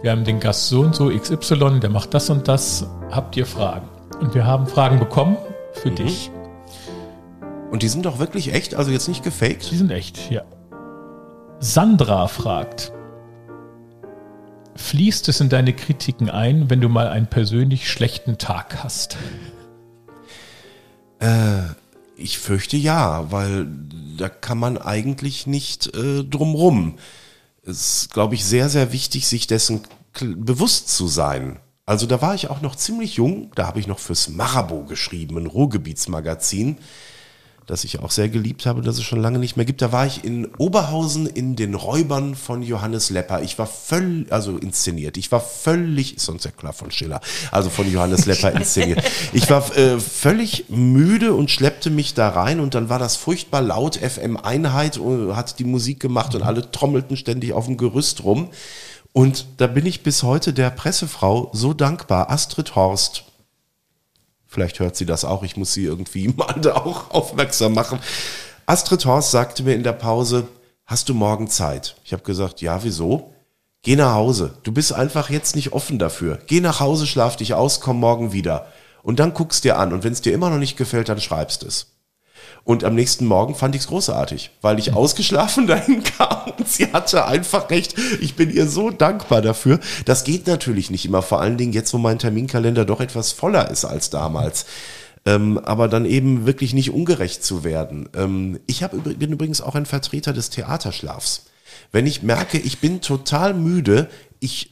Wir 0.03 0.13
haben 0.13 0.25
den 0.25 0.41
Gast 0.41 0.69
so 0.69 0.81
und 0.81 0.95
so 0.95 1.11
XY, 1.11 1.81
der 1.81 1.91
macht 1.91 2.15
das 2.15 2.31
und 2.31 2.49
das. 2.49 2.87
Habt 3.11 3.37
ihr 3.37 3.45
Fragen? 3.45 3.89
Und 4.21 4.35
wir 4.35 4.47
haben 4.47 4.67
Fragen 4.67 4.99
bekommen 4.99 5.37
für 5.75 5.91
dich. 5.91 6.31
Und 7.71 7.83
die 7.83 7.89
sind 7.89 8.07
doch 8.07 8.19
wirklich 8.19 8.55
echt, 8.55 8.75
also 8.75 8.91
jetzt 8.91 9.09
nicht 9.09 9.23
gefaked. 9.23 9.71
Die 9.71 9.77
sind 9.77 9.91
echt, 9.91 10.31
ja. 10.31 10.43
Sandra 11.59 12.29
fragt, 12.29 12.93
fließt 14.77 15.29
es 15.29 15.41
in 15.41 15.51
deine 15.51 15.75
Kritiken 15.75 16.31
ein, 16.31 16.71
wenn 16.71 16.81
du 16.81 16.89
mal 16.89 17.09
einen 17.09 17.27
persönlich 17.27 17.91
schlechten 17.91 18.39
Tag 18.39 18.83
hast? 18.83 19.19
Ich 22.17 22.39
fürchte 22.39 22.79
ja, 22.79 23.31
weil 23.31 23.67
da 24.17 24.31
kann 24.31 24.57
man 24.57 24.79
eigentlich 24.79 25.47
nicht 25.47 25.95
äh, 25.95 26.25
drumrum. 26.25 26.97
Es 26.97 27.20
ist, 27.63 28.13
glaube 28.13 28.35
ich, 28.35 28.45
sehr, 28.45 28.69
sehr 28.69 28.93
wichtig, 28.93 29.27
sich 29.27 29.47
dessen 29.47 29.83
bewusst 30.21 30.89
zu 30.89 31.09
sein. 31.09 31.61
Also 31.87 32.07
da 32.07 32.23
war 32.23 32.35
ich 32.35 32.49
auch 32.49 32.61
noch 32.61 32.77
ziemlich 32.77 33.15
jung, 33.15 33.51
da 33.55 33.67
habe 33.67 33.81
ich 33.81 33.87
noch 33.87 33.99
fürs 33.99 34.29
Marabo 34.29 34.85
geschrieben, 34.85 35.39
ein 35.39 35.47
Ruhrgebietsmagazin, 35.47 36.79
das 37.71 37.85
ich 37.85 38.01
auch 38.01 38.11
sehr 38.11 38.29
geliebt 38.29 38.67
habe, 38.67 38.83
das 38.83 38.99
es 38.99 39.05
schon 39.05 39.21
lange 39.21 39.39
nicht 39.39 39.57
mehr 39.57 39.65
gibt. 39.65 39.81
Da 39.81 39.93
war 39.93 40.05
ich 40.05 40.25
in 40.25 40.47
Oberhausen 40.59 41.27
in 41.27 41.55
den 41.55 41.75
Räubern 41.75 42.35
von 42.35 42.63
Johannes 42.63 43.11
Lepper. 43.11 43.43
Ich 43.43 43.59
war 43.59 43.67
völlig, 43.67 44.33
also 44.33 44.59
inszeniert, 44.59 45.17
ich 45.17 45.31
war 45.31 45.41
völlig, 45.41 46.17
ist 46.17 46.27
sonst 46.27 46.45
ja 46.45 46.51
klar 46.51 46.73
von 46.73 46.91
Schiller, 46.91 47.21
also 47.53 47.71
von 47.71 47.91
Johannes 47.91 48.27
Lepper 48.27 48.53
inszeniert. 48.53 49.03
Ich 49.33 49.49
war 49.49 49.77
äh, 49.77 50.01
völlig 50.01 50.65
müde 50.69 51.33
und 51.33 51.51
schleppte 51.51 51.91
mich 51.91 52.15
da 52.15 52.29
rein 52.29 52.59
und 52.59 52.75
dann 52.75 52.89
war 52.89 52.99
das 52.99 53.17
furchtbar 53.17 53.63
laut, 53.63 53.97
FM 53.97 54.37
Einheit, 54.37 54.97
äh, 54.97 55.33
hat 55.35 55.59
die 55.59 55.65
Musik 55.65 56.01
gemacht 56.01 56.35
und 56.35 56.43
alle 56.43 56.71
trommelten 56.71 57.17
ständig 57.17 57.53
auf 57.53 57.67
dem 57.67 57.77
Gerüst 57.77 58.25
rum. 58.25 58.51
Und 59.13 59.47
da 59.59 59.67
bin 59.67 59.87
ich 59.87 60.03
bis 60.03 60.23
heute 60.23 60.53
der 60.53 60.71
Pressefrau 60.71 61.51
so 61.53 61.73
dankbar, 61.73 62.31
Astrid 62.31 62.75
Horst, 62.75 63.25
Vielleicht 64.51 64.81
hört 64.81 64.97
sie 64.97 65.07
das 65.07 65.25
auch. 65.25 65.45
Ich 65.45 65.57
muss 65.57 65.73
sie 65.73 65.85
irgendwie 65.85 66.29
mal 66.37 66.55
da 66.61 66.75
auch 66.75 67.13
aufmerksam 67.13 67.73
machen. 67.73 68.01
Astrid 68.67 69.07
Horst 69.07 69.31
sagte 69.31 69.63
mir 69.63 69.75
in 69.75 69.85
der 69.85 69.93
Pause, 69.93 70.49
hast 70.87 71.09
du 71.09 71.15
morgen 71.15 71.49
Zeit? 71.49 71.97
Ich 72.05 72.13
habe 72.13 72.25
gesagt, 72.25 72.61
ja, 72.61 72.83
wieso? 72.83 73.33
Geh 73.83 73.97
nach 73.97 74.15
Hause. 74.15 74.59
Du 74.65 74.73
bist 74.73 74.93
einfach 74.93 75.31
jetzt 75.31 75.55
nicht 75.55 75.73
offen 75.73 75.99
dafür. 76.01 76.41
Geh 76.49 76.61
nach 76.61 76.81
Hause, 76.81 77.07
schlaf 77.07 77.37
dich 77.37 77.55
aus, 77.55 77.81
komm 77.81 78.01
morgen 78.01 78.33
wieder. 78.33 78.67
Und 79.03 79.21
dann 79.21 79.35
guckst 79.35 79.65
dir 79.65 79.79
an. 79.79 79.93
Und 79.93 80.03
wenn 80.03 80.13
es 80.13 80.21
dir 80.21 80.35
immer 80.35 80.51
noch 80.51 80.59
nicht 80.59 80.77
gefällt, 80.77 81.09
dann 81.09 81.21
schreibst 81.21 81.63
es. 81.63 81.87
Und 82.65 82.85
am 82.85 82.95
nächsten 82.95 83.27
Morgen 83.27 83.55
fand 83.55 83.75
ich 83.75 83.83
es 83.83 83.89
großartig, 83.89 84.51
weil 84.61 84.79
ich 84.79 84.93
ausgeschlafen 84.95 85.67
dahin 85.67 86.03
kam 86.03 86.53
und 86.59 86.69
sie 86.69 86.93
hatte 86.93 87.25
einfach 87.27 87.71
recht. 87.71 87.95
Ich 88.21 88.37
bin 88.37 88.51
ihr 88.51 88.67
so 88.69 88.91
dankbar 88.91 89.43
dafür. 89.43 89.81
Das 90.05 90.25
geht 90.25 90.47
natürlich 90.47 90.91
nicht 90.91 91.05
immer, 91.07 91.23
vor 91.23 91.41
allen 91.41 91.57
Dingen 91.57 91.73
jetzt, 91.73 91.93
wo 91.95 91.99
mein 91.99 92.19
Terminkalender 92.19 92.85
doch 92.85 93.01
etwas 93.01 93.33
voller 93.33 93.71
ist 93.71 93.85
als 93.85 94.11
damals. 94.11 94.67
Ähm, 95.27 95.59
aber 95.59 95.89
dann 95.89 96.07
eben 96.07 96.47
wirklich 96.47 96.73
nicht 96.73 96.93
ungerecht 96.93 97.45
zu 97.45 97.63
werden. 97.63 98.09
Ähm, 98.17 98.59
ich 98.67 98.83
hab, 98.83 98.93
bin 98.93 99.33
übrigens 99.33 99.61
auch 99.61 99.75
ein 99.75 99.85
Vertreter 99.85 100.33
des 100.33 100.49
Theaterschlafs. 100.51 101.45
Wenn 101.93 102.07
ich 102.07 102.23
merke, 102.23 102.59
ich 102.59 102.79
bin 102.79 103.01
total 103.03 103.53
müde, 103.53 104.09
ich, 104.39 104.71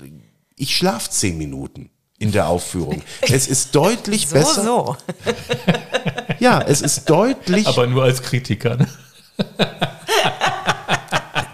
ich 0.56 0.74
schlaf 0.76 1.10
zehn 1.10 1.36
Minuten 1.36 1.90
in 2.18 2.32
der 2.32 2.48
Aufführung. 2.48 3.02
Es 3.30 3.46
ist 3.46 3.74
deutlich 3.74 4.26
So, 4.28 4.34
besser. 4.34 4.64
so. 4.64 4.96
Ja, 6.38 6.60
es 6.60 6.82
ist 6.82 7.08
deutlich 7.08 7.66
Aber 7.66 7.86
nur 7.86 8.04
als 8.04 8.22
Kritiker. 8.22 8.76
Ne? 8.76 8.86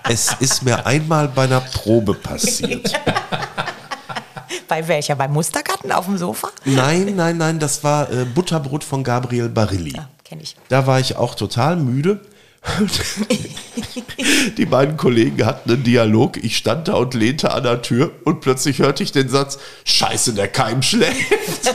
Es 0.09 0.35
ist 0.41 0.63
mir 0.63 0.85
einmal 0.87 1.29
bei 1.29 1.45
einer 1.45 1.61
Probe 1.61 2.15
passiert. 2.15 2.93
Bei 4.69 4.87
welcher? 4.89 5.15
Beim 5.15 5.33
Mustergarten 5.33 5.93
auf 5.93 6.07
dem 6.07 6.17
Sofa? 6.17 6.49
Nein, 6.65 7.15
nein, 7.17 7.37
nein, 7.37 7.59
das 7.59 7.85
war 7.85 8.11
äh, 8.11 8.25
Butterbrot 8.25 8.83
von 8.83 9.05
Gabriel 9.05 9.49
Barilli. 9.49 9.95
Ja, 9.95 10.09
kenne 10.25 10.43
ich. 10.43 10.57
Da 10.69 10.87
war 10.87 10.99
ich 11.01 11.17
auch 11.17 11.35
total 11.35 11.77
müde. 11.77 12.21
Die 14.57 14.67
beiden 14.67 14.97
Kollegen 14.97 15.45
hatten 15.45 15.71
einen 15.71 15.83
Dialog. 15.85 16.43
Ich 16.43 16.57
stand 16.57 16.89
da 16.89 16.95
und 16.95 17.15
lehnte 17.15 17.53
an 17.53 17.63
der 17.63 17.83
Tür 17.83 18.13
und 18.25 18.41
plötzlich 18.41 18.79
hörte 18.79 19.03
ich 19.03 19.13
den 19.13 19.29
Satz: 19.29 19.59
Scheiße, 19.85 20.33
der 20.33 20.49
Keim 20.49 20.83
schläft. 20.83 21.15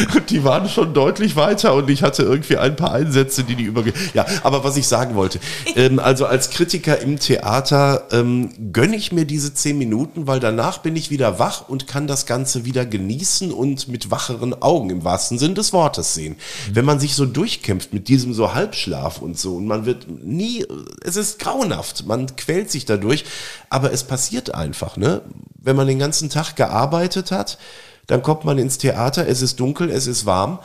Und 0.14 0.30
die 0.30 0.44
waren 0.44 0.68
schon 0.68 0.94
deutlich 0.94 1.36
weiter 1.36 1.74
und 1.74 1.90
ich 1.90 2.02
hatte 2.02 2.22
irgendwie 2.22 2.56
ein 2.56 2.76
paar 2.76 2.92
Einsätze, 2.92 3.44
die 3.44 3.54
die 3.54 3.64
überge... 3.64 3.92
Ja, 4.14 4.26
aber 4.42 4.64
was 4.64 4.76
ich 4.76 4.86
sagen 4.86 5.14
wollte, 5.14 5.40
ähm, 5.76 5.98
also 5.98 6.26
als 6.26 6.50
Kritiker 6.50 6.98
im 7.00 7.18
Theater 7.18 8.06
ähm, 8.12 8.50
gönne 8.72 8.96
ich 8.96 9.12
mir 9.12 9.24
diese 9.24 9.54
zehn 9.54 9.78
Minuten, 9.78 10.26
weil 10.26 10.40
danach 10.40 10.78
bin 10.78 10.96
ich 10.96 11.10
wieder 11.10 11.38
wach 11.38 11.68
und 11.68 11.86
kann 11.86 12.06
das 12.06 12.26
Ganze 12.26 12.64
wieder 12.64 12.86
genießen 12.86 13.52
und 13.52 13.88
mit 13.88 14.10
wacheren 14.10 14.60
Augen 14.62 14.90
im 14.90 15.04
wahrsten 15.04 15.38
Sinn 15.38 15.54
des 15.54 15.72
Wortes 15.72 16.14
sehen. 16.14 16.36
Wenn 16.72 16.84
man 16.84 17.00
sich 17.00 17.14
so 17.14 17.26
durchkämpft 17.60 17.92
mit 17.92 18.08
diesem 18.08 18.32
so 18.32 18.54
Halbschlaf 18.54 19.20
und 19.20 19.38
so 19.38 19.56
und 19.56 19.66
man 19.66 19.86
wird 19.86 20.08
nie, 20.08 20.64
es 21.02 21.16
ist 21.16 21.38
grauenhaft, 21.38 22.06
man 22.06 22.34
quält 22.36 22.70
sich 22.70 22.84
dadurch, 22.84 23.24
aber 23.68 23.92
es 23.92 24.04
passiert 24.04 24.54
einfach, 24.54 24.96
ne? 24.96 25.22
Wenn 25.62 25.76
man 25.76 25.86
den 25.86 25.98
ganzen 25.98 26.30
Tag 26.30 26.56
gearbeitet 26.56 27.30
hat, 27.30 27.58
dann 28.06 28.22
kommt 28.22 28.44
man 28.44 28.58
ins 28.58 28.78
Theater, 28.78 29.28
es 29.28 29.42
ist 29.42 29.60
dunkel, 29.60 29.90
es 29.90 30.06
ist 30.06 30.24
warm. 30.26 30.58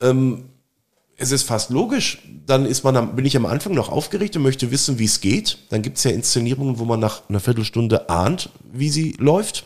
Ähm, 0.00 0.46
es 1.16 1.30
ist 1.32 1.42
fast 1.42 1.70
logisch. 1.70 2.22
Dann 2.46 2.66
ist 2.66 2.82
man 2.82 3.14
bin 3.14 3.26
ich 3.26 3.36
am 3.36 3.46
Anfang 3.46 3.74
noch 3.74 3.90
aufgeregt 3.90 4.36
und 4.36 4.42
möchte 4.42 4.70
wissen, 4.70 4.98
wie 4.98 5.04
es 5.04 5.20
geht. 5.20 5.58
Dann 5.68 5.82
gibt 5.82 5.98
es 5.98 6.04
ja 6.04 6.10
Inszenierungen, 6.10 6.78
wo 6.78 6.84
man 6.84 6.98
nach 6.98 7.28
einer 7.28 7.40
Viertelstunde 7.40 8.08
ahnt, 8.08 8.48
wie 8.72 8.88
sie 8.88 9.14
läuft. 9.18 9.64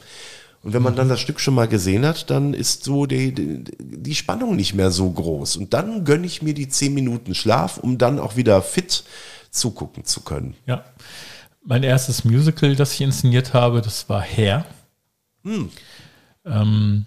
Und 0.65 0.73
wenn 0.73 0.83
man 0.83 0.97
dann 0.97 1.11
das 1.11 1.21
Stück 1.21 1.41
schon 1.41 1.55
mal 1.55 1.69
gesehen 1.69 2.07
hat, 2.07 2.31
dann 2.31 2.55
ist 2.55 2.85
so 2.85 3.05
die, 3.05 3.35
die, 3.35 3.65
die 3.79 4.15
Spannung 4.15 4.57
nicht 4.57 4.73
mehr 4.73 4.91
so 4.91 5.11
groß. 5.11 5.59
Und 5.59 5.75
dann 5.75 6.07
gönne 6.07 6.27
ich 6.27 6.41
mir 6.41 6.55
die 6.55 6.69
zehn 6.69 6.95
Minuten 6.95 7.35
Schlaf, 7.35 7.77
um 7.77 7.99
dann 7.99 8.19
auch 8.19 8.37
wieder 8.37 8.62
fit 8.62 9.05
zugucken 9.51 10.07
zu 10.07 10.23
können. 10.23 10.57
Ja. 10.65 10.83
Mein 11.62 11.83
erstes 11.83 12.25
Musical, 12.25 12.77
das 12.77 12.95
ich 12.95 13.03
inszeniert 13.03 13.53
habe, 13.53 13.83
das 13.83 14.09
war 14.09 14.23
Hair. 14.23 14.65
Ähm, 16.47 17.07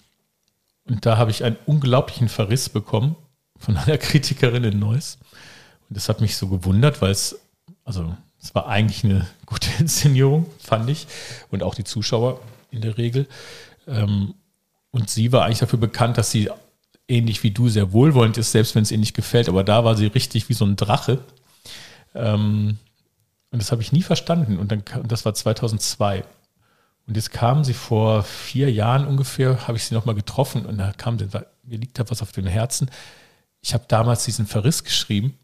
und 0.88 1.06
da 1.06 1.18
habe 1.18 1.32
ich 1.32 1.44
einen 1.44 1.58
unglaublichen 1.66 2.30
Verriss 2.30 2.70
bekommen 2.70 3.16
von 3.58 3.76
einer 3.76 3.98
Kritikerin 3.98 4.66
in 4.66 4.78
Neuss. 4.78 5.18
Und 5.90 5.98
das 5.98 6.10
hat 6.10 6.22
mich 6.22 6.38
so 6.38 6.48
gewundert, 6.48 7.02
weil 7.02 7.10
es, 7.10 7.40
also 7.84 8.16
es 8.40 8.54
war 8.54 8.68
eigentlich 8.68 9.04
eine 9.04 9.26
gute 9.48 9.70
Inszenierung, 9.80 10.46
fand 10.60 10.92
ich. 10.92 11.08
Und 11.50 11.64
auch 11.64 11.74
die 11.74 11.86
Zuschauer 11.86 12.40
in 12.72 12.82
der 12.82 12.98
Regel. 12.98 13.28
Ähm, 13.88 14.36
und 14.92 15.10
sie 15.10 15.32
war 15.32 15.46
eigentlich 15.46 15.60
dafür 15.60 15.80
bekannt, 15.80 16.18
dass 16.18 16.32
sie 16.32 16.50
ähnlich 17.08 17.44
wie 17.44 17.52
du 17.52 17.70
sehr 17.70 17.94
wohlwollend 17.94 18.38
ist, 18.38 18.52
selbst 18.52 18.76
wenn 18.76 18.84
es 18.84 18.92
ihr 18.92 18.98
nicht 18.98 19.16
gefällt. 19.16 19.50
Aber 19.50 19.64
da 19.64 19.84
war 19.84 19.96
sie 19.96 20.08
richtig 20.08 20.50
wie 20.50 20.54
so 20.54 20.66
ein 20.66 20.76
Drache. 20.76 21.20
Ähm, 22.16 22.78
und 23.52 23.62
das 23.62 23.72
habe 23.72 23.82
ich 23.82 23.92
nie 23.92 24.04
verstanden. 24.04 24.58
Und 24.58 24.72
dann, 24.72 24.84
das 25.08 25.26
war 25.26 25.34
2002. 25.34 26.24
Und 27.08 27.16
jetzt 27.16 27.32
kamen 27.32 27.64
sie 27.64 27.74
vor 27.74 28.24
vier 28.24 28.72
Jahren 28.72 29.08
ungefähr, 29.08 29.68
habe 29.68 29.78
ich 29.78 29.86
sie 29.86 29.96
nochmal 29.96 30.16
getroffen 30.16 30.66
und 30.66 30.78
da 30.78 30.92
kam, 30.92 31.16
mir 31.16 31.78
liegt 31.78 31.98
da 31.98 32.10
was 32.10 32.22
auf 32.22 32.34
den 32.34 32.48
Herzen. 32.48 32.92
Ich 33.62 33.74
habe 33.74 33.86
damals 33.88 34.26
diesen 34.26 34.46
Verriss 34.46 34.84
geschrieben 34.84 35.38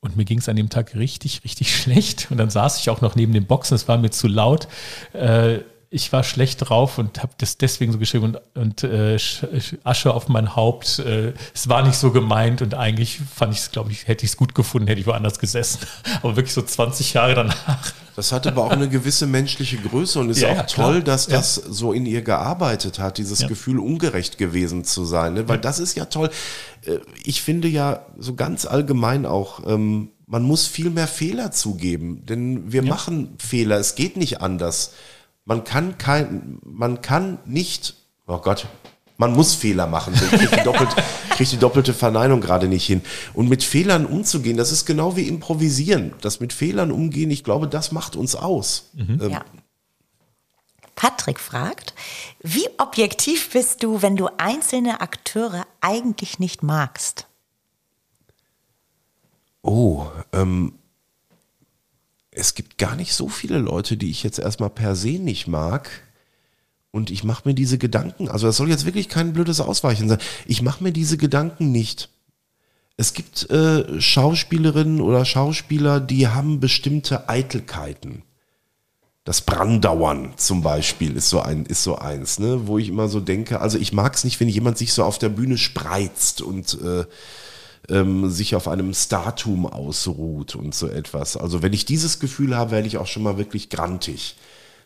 und 0.00 0.16
mir 0.16 0.24
ging 0.24 0.38
es 0.38 0.48
an 0.48 0.56
dem 0.56 0.70
Tag 0.70 0.96
richtig, 0.96 1.44
richtig 1.44 1.74
schlecht. 1.80 2.30
Und 2.30 2.38
dann 2.38 2.50
saß 2.50 2.80
ich 2.80 2.90
auch 2.90 3.00
noch 3.00 3.14
neben 3.14 3.32
den 3.32 3.46
Boxen, 3.46 3.76
es 3.76 3.86
war 3.86 3.96
mir 3.96 4.10
zu 4.10 4.26
laut. 4.26 4.66
Äh, 5.12 5.60
ich 5.94 6.12
war 6.12 6.24
schlecht 6.24 6.68
drauf 6.68 6.98
und 6.98 7.22
habe 7.22 7.32
das 7.38 7.56
deswegen 7.56 7.92
so 7.92 7.98
geschrieben 7.98 8.36
und, 8.54 8.82
und 8.82 8.82
äh, 8.82 9.16
Asche 9.84 10.12
auf 10.12 10.28
mein 10.28 10.56
Haupt. 10.56 10.98
Äh, 10.98 11.34
es 11.54 11.68
war 11.68 11.86
nicht 11.86 11.94
so 11.94 12.10
gemeint 12.10 12.62
und 12.62 12.74
eigentlich 12.74 13.20
fand 13.32 13.54
ich 13.54 13.60
es, 13.60 13.70
glaube 13.70 13.92
ich, 13.92 14.08
hätte 14.08 14.24
ich 14.24 14.32
es 14.32 14.36
gut 14.36 14.56
gefunden, 14.56 14.88
hätte 14.88 15.00
ich 15.00 15.06
woanders 15.06 15.38
gesessen. 15.38 15.78
Aber 16.22 16.34
wirklich 16.34 16.52
so 16.52 16.62
20 16.62 17.14
Jahre 17.14 17.34
danach. 17.36 17.92
Das 18.16 18.30
hat 18.30 18.46
aber 18.46 18.62
auch 18.64 18.70
eine 18.70 18.88
gewisse 18.88 19.26
menschliche 19.26 19.76
Größe 19.76 20.20
und 20.20 20.30
ist 20.30 20.40
ja, 20.40 20.52
auch 20.52 20.56
ja, 20.56 20.62
toll, 20.62 21.02
dass 21.02 21.26
ja. 21.26 21.36
das 21.36 21.56
so 21.56 21.92
in 21.92 22.06
ihr 22.06 22.22
gearbeitet 22.22 23.00
hat, 23.00 23.18
dieses 23.18 23.44
Gefühl, 23.48 23.80
ungerecht 23.80 24.38
gewesen 24.38 24.84
zu 24.84 25.04
sein. 25.04 25.34
Ne? 25.34 25.48
Weil 25.48 25.58
das 25.58 25.80
ist 25.80 25.96
ja 25.96 26.04
toll. 26.04 26.30
Äh, 26.82 26.98
ich 27.24 27.42
finde 27.42 27.66
ja 27.66 28.06
so 28.16 28.34
ganz 28.34 28.66
allgemein 28.66 29.26
auch, 29.26 29.66
ähm, 29.66 30.10
man 30.26 30.44
muss 30.44 30.68
viel 30.68 30.90
mehr 30.90 31.08
Fehler 31.08 31.50
zugeben, 31.50 32.24
denn 32.24 32.72
wir 32.72 32.82
machen 32.82 33.36
Fehler. 33.38 33.78
Es 33.78 33.96
geht 33.96 34.16
nicht 34.16 34.40
anders. 34.40 34.92
Man 35.44 35.64
kann 35.64 35.98
kein, 35.98 36.58
man 36.64 37.02
kann 37.02 37.38
nicht, 37.44 37.94
oh 38.26 38.38
Gott, 38.38 38.66
man 39.16 39.32
muss 39.32 39.54
Fehler 39.54 39.86
machen. 39.86 40.14
Ich 40.14 40.28
kriege 40.28 40.56
die, 40.56 40.64
doppelt, 40.64 40.88
krieg 41.30 41.48
die 41.48 41.56
doppelte 41.56 41.94
Verneinung 41.94 42.40
gerade 42.40 42.66
nicht 42.66 42.86
hin. 42.86 43.02
Und 43.32 43.48
mit 43.48 43.62
Fehlern 43.62 44.06
umzugehen, 44.06 44.56
das 44.56 44.72
ist 44.72 44.86
genau 44.86 45.16
wie 45.16 45.28
improvisieren. 45.28 46.14
Das 46.20 46.40
mit 46.40 46.52
Fehlern 46.52 46.90
umgehen, 46.90 47.30
ich 47.30 47.44
glaube, 47.44 47.68
das 47.68 47.92
macht 47.92 48.16
uns 48.16 48.34
aus. 48.34 48.90
Mhm. 48.94 49.20
Ähm, 49.22 49.30
ja. 49.30 49.44
Patrick 50.96 51.40
fragt, 51.40 51.94
wie 52.40 52.68
objektiv 52.78 53.50
bist 53.50 53.82
du, 53.82 54.02
wenn 54.02 54.16
du 54.16 54.28
einzelne 54.38 55.00
Akteure 55.00 55.66
eigentlich 55.80 56.38
nicht 56.38 56.62
magst? 56.62 57.26
Oh, 59.62 60.06
ähm, 60.32 60.74
es 62.34 62.54
gibt 62.54 62.78
gar 62.78 62.96
nicht 62.96 63.14
so 63.14 63.28
viele 63.28 63.58
Leute, 63.58 63.96
die 63.96 64.10
ich 64.10 64.22
jetzt 64.22 64.38
erstmal 64.38 64.70
per 64.70 64.96
se 64.96 65.18
nicht 65.18 65.46
mag. 65.46 65.90
Und 66.90 67.10
ich 67.10 67.24
mache 67.24 67.48
mir 67.48 67.54
diese 67.54 67.78
Gedanken, 67.78 68.28
also 68.28 68.46
das 68.46 68.56
soll 68.56 68.68
jetzt 68.68 68.84
wirklich 68.84 69.08
kein 69.08 69.32
blödes 69.32 69.60
Ausweichen 69.60 70.08
sein, 70.08 70.18
ich 70.46 70.62
mache 70.62 70.82
mir 70.82 70.92
diese 70.92 71.16
Gedanken 71.16 71.72
nicht. 71.72 72.08
Es 72.96 73.14
gibt 73.14 73.50
äh, 73.50 74.00
Schauspielerinnen 74.00 75.00
oder 75.00 75.24
Schauspieler, 75.24 75.98
die 75.98 76.28
haben 76.28 76.60
bestimmte 76.60 77.28
Eitelkeiten. 77.28 78.22
Das 79.24 79.40
Brandauern 79.40 80.34
zum 80.36 80.62
Beispiel 80.62 81.16
ist 81.16 81.30
so 81.30 81.40
ein, 81.40 81.66
ist 81.66 81.82
so 81.82 81.96
eins, 81.96 82.38
ne, 82.38 82.68
wo 82.68 82.78
ich 82.78 82.88
immer 82.88 83.08
so 83.08 83.18
denke, 83.18 83.60
also 83.60 83.78
ich 83.78 83.92
mag 83.92 84.14
es 84.14 84.22
nicht, 84.22 84.38
wenn 84.38 84.48
jemand 84.48 84.78
sich 84.78 84.92
so 84.92 85.02
auf 85.02 85.18
der 85.18 85.30
Bühne 85.30 85.58
spreizt 85.58 86.42
und 86.42 86.78
äh, 86.80 87.04
ähm, 87.88 88.30
sich 88.30 88.54
auf 88.54 88.68
einem 88.68 88.94
Statum 88.94 89.66
ausruht 89.66 90.54
und 90.54 90.74
so 90.74 90.88
etwas. 90.88 91.36
Also 91.36 91.62
wenn 91.62 91.72
ich 91.72 91.84
dieses 91.84 92.20
Gefühl 92.20 92.56
habe, 92.56 92.70
werde 92.70 92.86
ich 92.86 92.98
auch 92.98 93.06
schon 93.06 93.22
mal 93.22 93.38
wirklich 93.38 93.70
grantig. 93.70 94.36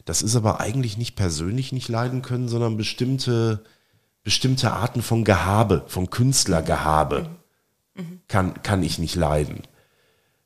Das 0.05 0.23
ist 0.23 0.37
aber 0.37 0.61
eigentlich 0.61 0.97
nicht 0.97 1.17
persönlich 1.17 1.73
nicht 1.73 1.89
leiden 1.89 2.23
können, 2.23 2.49
sondern 2.49 2.77
bestimmte, 2.77 3.63
bestimmte 4.25 4.73
Arten 4.73 5.03
von 5.03 5.25
Gehabe, 5.25 5.85
von 5.87 6.11
Künstlergehabe 6.11 7.29
mhm. 7.95 8.21
kann, 8.27 8.63
kann 8.63 8.83
ich 8.83 8.99
nicht 8.99 9.15
leiden. 9.15 9.63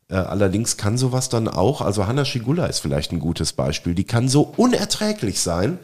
Äh, 0.09 0.17
allerdings 0.17 0.77
kann 0.77 0.99
sowas 0.99 1.29
dann 1.29 1.49
auch, 1.49 1.81
also 1.81 2.07
Hanna 2.07 2.25
Schigula 2.25 2.67
ist 2.67 2.81
vielleicht 2.81 3.13
ein 3.13 3.21
gutes 3.21 3.53
Beispiel, 3.53 3.95
die 3.95 4.05
kann 4.05 4.29
so 4.29 4.43
unerträglich 4.43 5.41
sein, 5.41 5.79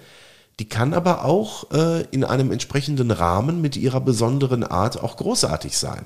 die 0.58 0.68
kann 0.68 0.92
aber 0.92 1.24
auch 1.24 1.70
äh, 1.70 2.02
in 2.10 2.24
einem 2.24 2.50
entsprechenden 2.50 3.10
Rahmen 3.10 3.62
mit 3.62 3.76
ihrer 3.76 4.00
besonderen 4.00 4.64
Art 4.64 5.00
auch 5.02 5.16
großartig 5.16 5.78
sein. 5.78 6.04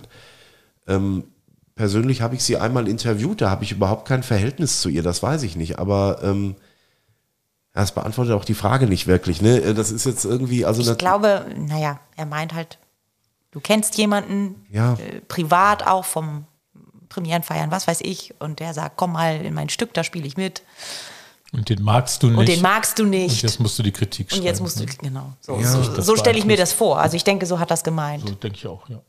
Ähm, 0.87 1.25
persönlich 1.75 2.21
habe 2.23 2.35
ich 2.35 2.45
sie 2.45 2.57
einmal 2.57 2.89
interviewt, 2.89 3.41
da 3.41 3.51
habe 3.51 3.65
ich 3.65 3.73
überhaupt 3.73 4.07
kein 4.07 4.23
Verhältnis 4.23 4.81
zu 4.81 4.89
ihr, 4.89 5.03
das 5.03 5.23
weiß 5.23 5.43
ich 5.43 5.57
nicht, 5.57 5.79
aber 5.79 6.21
ähm, 6.23 6.57
das 7.73 7.93
beantwortet 7.93 8.35
auch 8.35 8.45
die 8.45 8.55
Frage 8.55 8.87
nicht 8.87 9.07
wirklich. 9.07 9.41
Ne? 9.41 9.61
Äh, 9.61 9.75
das 9.75 9.91
ist 9.91 10.05
jetzt 10.05 10.25
irgendwie, 10.25 10.65
also 10.65 10.89
ich 10.91 10.99
glaube, 10.99 11.47
naja, 11.57 12.01
er 12.17 12.27
meint 12.27 12.55
halt, 12.55 12.79
du 13.51 13.61
kennst 13.61 13.97
jemanden 13.97 14.67
ja. 14.71 14.95
äh, 14.95 15.21
privat 15.23 15.87
auch 15.87 16.05
vom 16.05 16.47
Premierenfeiern, 17.09 17.71
was 17.71 17.87
weiß 17.87 18.01
ich, 18.03 18.35
und 18.39 18.61
der 18.61 18.75
sagt, 18.75 18.97
komm 18.97 19.13
mal 19.13 19.45
in 19.45 19.55
mein 19.55 19.69
Stück, 19.69 19.95
da 19.95 20.05
spiele 20.05 20.27
ich 20.27 20.37
mit. 20.37 20.63
Und 21.53 21.69
den 21.69 21.83
magst 21.83 22.23
du 22.23 22.29
nicht. 22.29 22.39
Und 22.39 22.49
den 22.49 22.63
magst 22.63 22.99
du 22.99 23.05
nicht. 23.05 23.31
Und 23.31 23.43
jetzt 23.43 23.61
musst 23.61 23.79
du 23.79 23.83
die 23.83 23.93
Kritik 23.93 24.31
schreiben. 24.31 24.41
Und 24.41 24.47
jetzt 24.47 24.61
musst 24.63 24.81
du, 24.81 24.85
ne? 24.85 24.93
genau. 24.99 25.33
So, 25.41 25.59
ja. 25.59 25.69
so, 25.69 26.01
so 26.01 26.17
stelle 26.17 26.39
ich 26.39 26.47
mir 26.47 26.57
das 26.57 26.73
vor. 26.73 26.99
Also 26.99 27.15
ich 27.17 27.25
denke, 27.25 27.45
so 27.45 27.59
hat 27.59 27.71
das 27.71 27.85
gemeint. 27.85 28.27
So 28.27 28.35
denke 28.35 28.57
ich 28.57 28.67
auch, 28.67 28.89
ja 28.89 29.03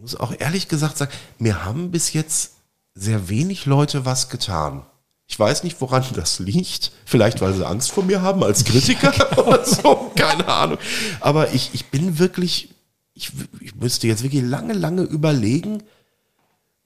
muss 0.00 0.16
auch 0.16 0.32
ehrlich 0.38 0.68
gesagt 0.68 0.98
sagen, 0.98 1.12
mir 1.38 1.64
haben 1.64 1.90
bis 1.90 2.12
jetzt 2.12 2.52
sehr 2.94 3.28
wenig 3.28 3.66
Leute 3.66 4.04
was 4.04 4.28
getan. 4.28 4.82
Ich 5.26 5.38
weiß 5.38 5.64
nicht, 5.64 5.80
woran 5.80 6.04
das 6.14 6.38
liegt. 6.38 6.92
Vielleicht, 7.04 7.40
weil 7.40 7.54
sie 7.54 7.66
Angst 7.66 7.92
vor 7.92 8.04
mir 8.04 8.22
haben 8.22 8.42
als 8.42 8.64
Kritiker 8.64 9.38
oder 9.46 9.64
so. 9.64 10.10
Keine 10.14 10.48
Ahnung. 10.48 10.78
Aber 11.20 11.52
ich, 11.52 11.70
ich 11.74 11.86
bin 11.86 12.18
wirklich, 12.18 12.70
ich, 13.14 13.32
ich 13.60 13.74
müsste 13.74 14.06
jetzt 14.06 14.22
wirklich 14.22 14.42
lange, 14.42 14.72
lange 14.72 15.02
überlegen, 15.02 15.82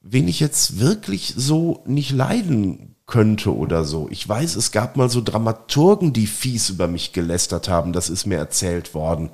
wen 0.01 0.27
ich 0.27 0.41
jetzt 0.41 0.81
wirklich 0.81 1.35
so 1.37 1.83
nicht 1.87 2.11
leiden 2.11 2.97
könnte 3.07 3.55
oder 3.55 3.85
so. 3.85 4.09
Ich 4.11 4.29
weiß, 4.29 4.57
es 4.57 4.73
gab 4.73 4.97
mal 4.97 5.11
so 5.11 5.21
Dramaturgen, 5.21 6.13
die 6.13 6.27
fies 6.27 6.71
über 6.71 6.89
mich 6.89 7.13
gelästert 7.13 7.69
haben. 7.69 7.93
Das 7.93 8.09
ist 8.11 8.27
mir 8.27 8.39
erzählt 8.39 8.95
worden. 8.95 9.31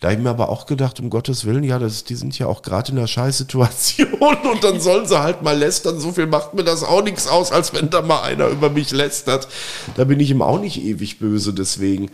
Da 0.00 0.08
habe 0.08 0.18
ich 0.18 0.22
mir 0.22 0.30
aber 0.30 0.48
auch 0.48 0.66
gedacht, 0.66 1.00
um 1.00 1.10
Gottes 1.10 1.44
Willen, 1.44 1.64
ja, 1.64 1.78
das, 1.80 2.04
die 2.04 2.14
sind 2.14 2.38
ja 2.38 2.46
auch 2.46 2.62
gerade 2.62 2.92
in 2.92 2.98
einer 2.98 3.08
Scheißsituation 3.08 4.08
und 4.52 4.62
dann 4.62 4.80
sollen 4.80 5.06
sie 5.06 5.20
halt 5.20 5.42
mal 5.42 5.58
lästern. 5.58 5.98
So 5.98 6.12
viel 6.12 6.26
macht 6.26 6.54
mir 6.54 6.62
das 6.62 6.84
auch 6.84 7.02
nichts 7.02 7.26
aus, 7.26 7.50
als 7.50 7.72
wenn 7.74 7.90
da 7.90 8.02
mal 8.02 8.22
einer 8.22 8.48
über 8.48 8.70
mich 8.70 8.92
lästert. 8.92 9.48
Da 9.96 10.04
bin 10.04 10.20
ich 10.20 10.30
ihm 10.30 10.42
auch 10.42 10.60
nicht 10.60 10.80
ewig 10.80 11.18
böse, 11.18 11.52
deswegen. 11.52 12.10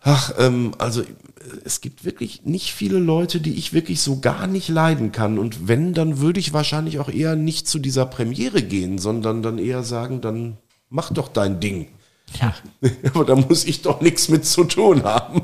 Ach, 0.00 0.32
ähm, 0.38 0.72
also 0.78 1.02
es 1.64 1.80
gibt 1.80 2.04
wirklich 2.04 2.44
nicht 2.44 2.72
viele 2.72 2.98
Leute, 2.98 3.40
die 3.40 3.54
ich 3.54 3.72
wirklich 3.72 4.00
so 4.00 4.20
gar 4.20 4.46
nicht 4.46 4.68
leiden 4.68 5.10
kann. 5.10 5.38
Und 5.38 5.66
wenn, 5.66 5.94
dann 5.94 6.20
würde 6.20 6.38
ich 6.38 6.52
wahrscheinlich 6.52 7.00
auch 7.00 7.08
eher 7.08 7.34
nicht 7.34 7.66
zu 7.66 7.80
dieser 7.80 8.06
Premiere 8.06 8.62
gehen, 8.62 8.98
sondern 8.98 9.42
dann 9.42 9.58
eher 9.58 9.82
sagen, 9.82 10.20
dann 10.20 10.56
mach 10.88 11.12
doch 11.12 11.28
dein 11.28 11.58
Ding. 11.58 11.88
Ja. 12.40 12.54
Aber 13.12 13.24
da 13.24 13.34
muss 13.34 13.64
ich 13.64 13.82
doch 13.82 14.00
nichts 14.00 14.28
mit 14.28 14.46
zu 14.46 14.64
tun 14.64 15.02
haben. 15.02 15.42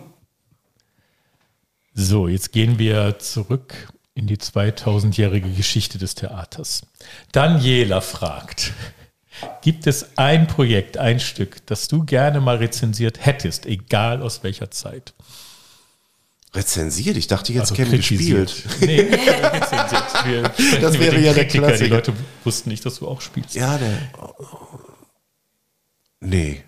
So, 1.94 2.26
jetzt 2.26 2.50
gehen 2.50 2.78
wir 2.80 3.20
zurück 3.20 3.92
in 4.14 4.26
die 4.26 4.36
2000-jährige 4.36 5.48
Geschichte 5.50 5.96
des 5.96 6.16
Theaters. 6.16 6.82
Daniela 7.30 8.00
fragt, 8.00 8.72
gibt 9.62 9.86
es 9.86 10.18
ein 10.18 10.48
Projekt, 10.48 10.98
ein 10.98 11.20
Stück, 11.20 11.64
das 11.66 11.86
du 11.86 12.04
gerne 12.04 12.40
mal 12.40 12.56
rezensiert 12.56 13.24
hättest, 13.24 13.66
egal 13.66 14.22
aus 14.22 14.42
welcher 14.42 14.72
Zeit? 14.72 15.14
Rezensiert? 16.52 17.16
Ich 17.16 17.28
dachte, 17.28 17.52
jetzt 17.52 17.72
also 17.72 17.74
käme 17.74 17.96
gespielt. 17.96 18.64
Nee, 18.80 19.00
rezensiert. 19.00 20.04
Wir 20.24 20.80
das 20.80 20.98
wäre 20.98 21.18
ja 21.20 21.32
der 21.32 21.46
Klassiker. 21.46 21.84
Die 21.84 21.90
Leute 21.90 22.12
wussten 22.44 22.70
nicht, 22.70 22.84
dass 22.86 23.00
du 23.00 23.08
auch 23.08 23.20
spielst. 23.20 23.54
Ja, 23.54 23.76
der. 23.76 23.98
Nee. 26.20 26.62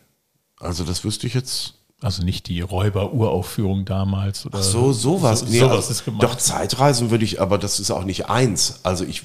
Also 0.58 0.84
das 0.84 1.04
wüsste 1.04 1.26
ich 1.28 1.34
jetzt 1.34 1.74
also 2.02 2.22
nicht 2.22 2.48
die 2.48 2.60
Räuber-Uraufführung 2.60 3.86
damals. 3.86 4.44
Oder 4.44 4.58
Ach 4.58 4.62
so, 4.62 4.92
sowas. 4.92 5.40
So, 5.40 5.46
nee, 5.46 5.60
sowas 5.60 5.76
also, 5.76 5.90
ist 5.92 6.04
gemeint. 6.04 6.22
Doch, 6.22 6.36
Zeitreisen 6.36 7.10
würde 7.10 7.24
ich, 7.24 7.40
aber 7.40 7.56
das 7.58 7.80
ist 7.80 7.90
auch 7.90 8.04
nicht 8.04 8.28
eins. 8.28 8.80
Also 8.82 9.04
ich, 9.04 9.22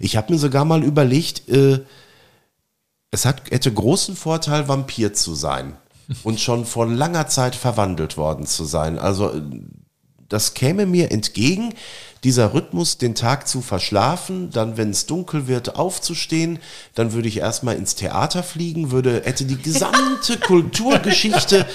ich 0.00 0.16
habe 0.16 0.32
mir 0.32 0.38
sogar 0.38 0.64
mal 0.64 0.82
überlegt, 0.82 1.48
äh, 1.48 1.84
es 3.12 3.24
hat, 3.24 3.50
hätte 3.50 3.72
großen 3.72 4.16
Vorteil, 4.16 4.66
Vampir 4.66 5.14
zu 5.14 5.34
sein 5.34 5.76
und 6.24 6.40
schon 6.40 6.66
vor 6.66 6.86
langer 6.86 7.28
Zeit 7.28 7.54
verwandelt 7.54 8.16
worden 8.16 8.46
zu 8.46 8.64
sein. 8.64 8.98
Also 8.98 9.30
äh, 9.30 9.42
das 10.28 10.54
käme 10.54 10.86
mir 10.86 11.12
entgegen 11.12 11.74
dieser 12.24 12.54
Rhythmus, 12.54 12.96
den 12.96 13.14
Tag 13.14 13.46
zu 13.46 13.60
verschlafen, 13.60 14.48
dann, 14.50 14.78
wenn 14.78 14.90
es 14.90 15.04
dunkel 15.04 15.46
wird, 15.46 15.76
aufzustehen, 15.76 16.58
dann 16.94 17.12
würde 17.12 17.28
ich 17.28 17.36
erstmal 17.36 17.76
ins 17.76 17.94
Theater 17.94 18.42
fliegen, 18.42 18.90
würde, 18.90 19.22
hätte 19.24 19.44
die 19.44 19.58
gesamte 19.58 20.38
Kulturgeschichte 20.40 21.66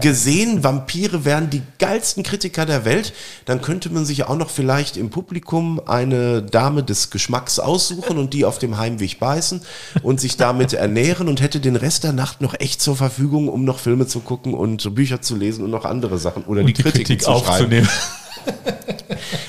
gesehen, 0.00 0.62
Vampire 0.62 1.24
wären 1.24 1.50
die 1.50 1.62
geilsten 1.78 2.22
Kritiker 2.22 2.66
der 2.66 2.84
Welt, 2.84 3.12
dann 3.46 3.60
könnte 3.60 3.90
man 3.90 4.06
sich 4.06 4.24
auch 4.24 4.36
noch 4.36 4.50
vielleicht 4.50 4.96
im 4.96 5.10
Publikum 5.10 5.80
eine 5.86 6.40
Dame 6.40 6.84
des 6.84 7.10
Geschmacks 7.10 7.58
aussuchen 7.58 8.16
und 8.16 8.32
die 8.32 8.44
auf 8.44 8.58
dem 8.60 8.78
Heimweg 8.78 9.18
beißen 9.18 9.60
und 10.02 10.20
sich 10.20 10.36
damit 10.36 10.72
ernähren 10.72 11.28
und 11.28 11.40
hätte 11.40 11.58
den 11.58 11.74
Rest 11.74 12.04
der 12.04 12.12
Nacht 12.12 12.40
noch 12.40 12.54
echt 12.60 12.80
zur 12.80 12.94
Verfügung, 12.94 13.48
um 13.48 13.64
noch 13.64 13.80
Filme 13.80 14.06
zu 14.06 14.20
gucken 14.20 14.54
und 14.54 14.94
Bücher 14.94 15.20
zu 15.20 15.34
lesen 15.34 15.64
und 15.64 15.70
noch 15.70 15.84
andere 15.84 16.18
Sachen 16.18 16.44
oder 16.44 16.62
die, 16.62 16.72
die 16.72 16.82
Kritik 16.82 17.22
zu 17.22 17.30
schreiben. 17.30 17.48
aufzunehmen. 17.48 17.88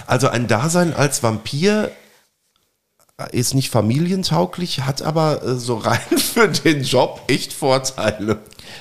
Also 0.08 0.30
ein 0.30 0.48
Dasein 0.48 0.94
als 0.94 1.22
Vampir 1.22 1.92
ist 3.32 3.54
nicht 3.56 3.72
familientauglich, 3.72 4.82
hat 4.82 5.02
aber 5.02 5.44
äh, 5.44 5.56
so 5.56 5.78
rein 5.78 6.00
für 6.18 6.48
den 6.48 6.84
Job 6.84 7.22
echt 7.28 7.52
Vorteile. 7.54 8.40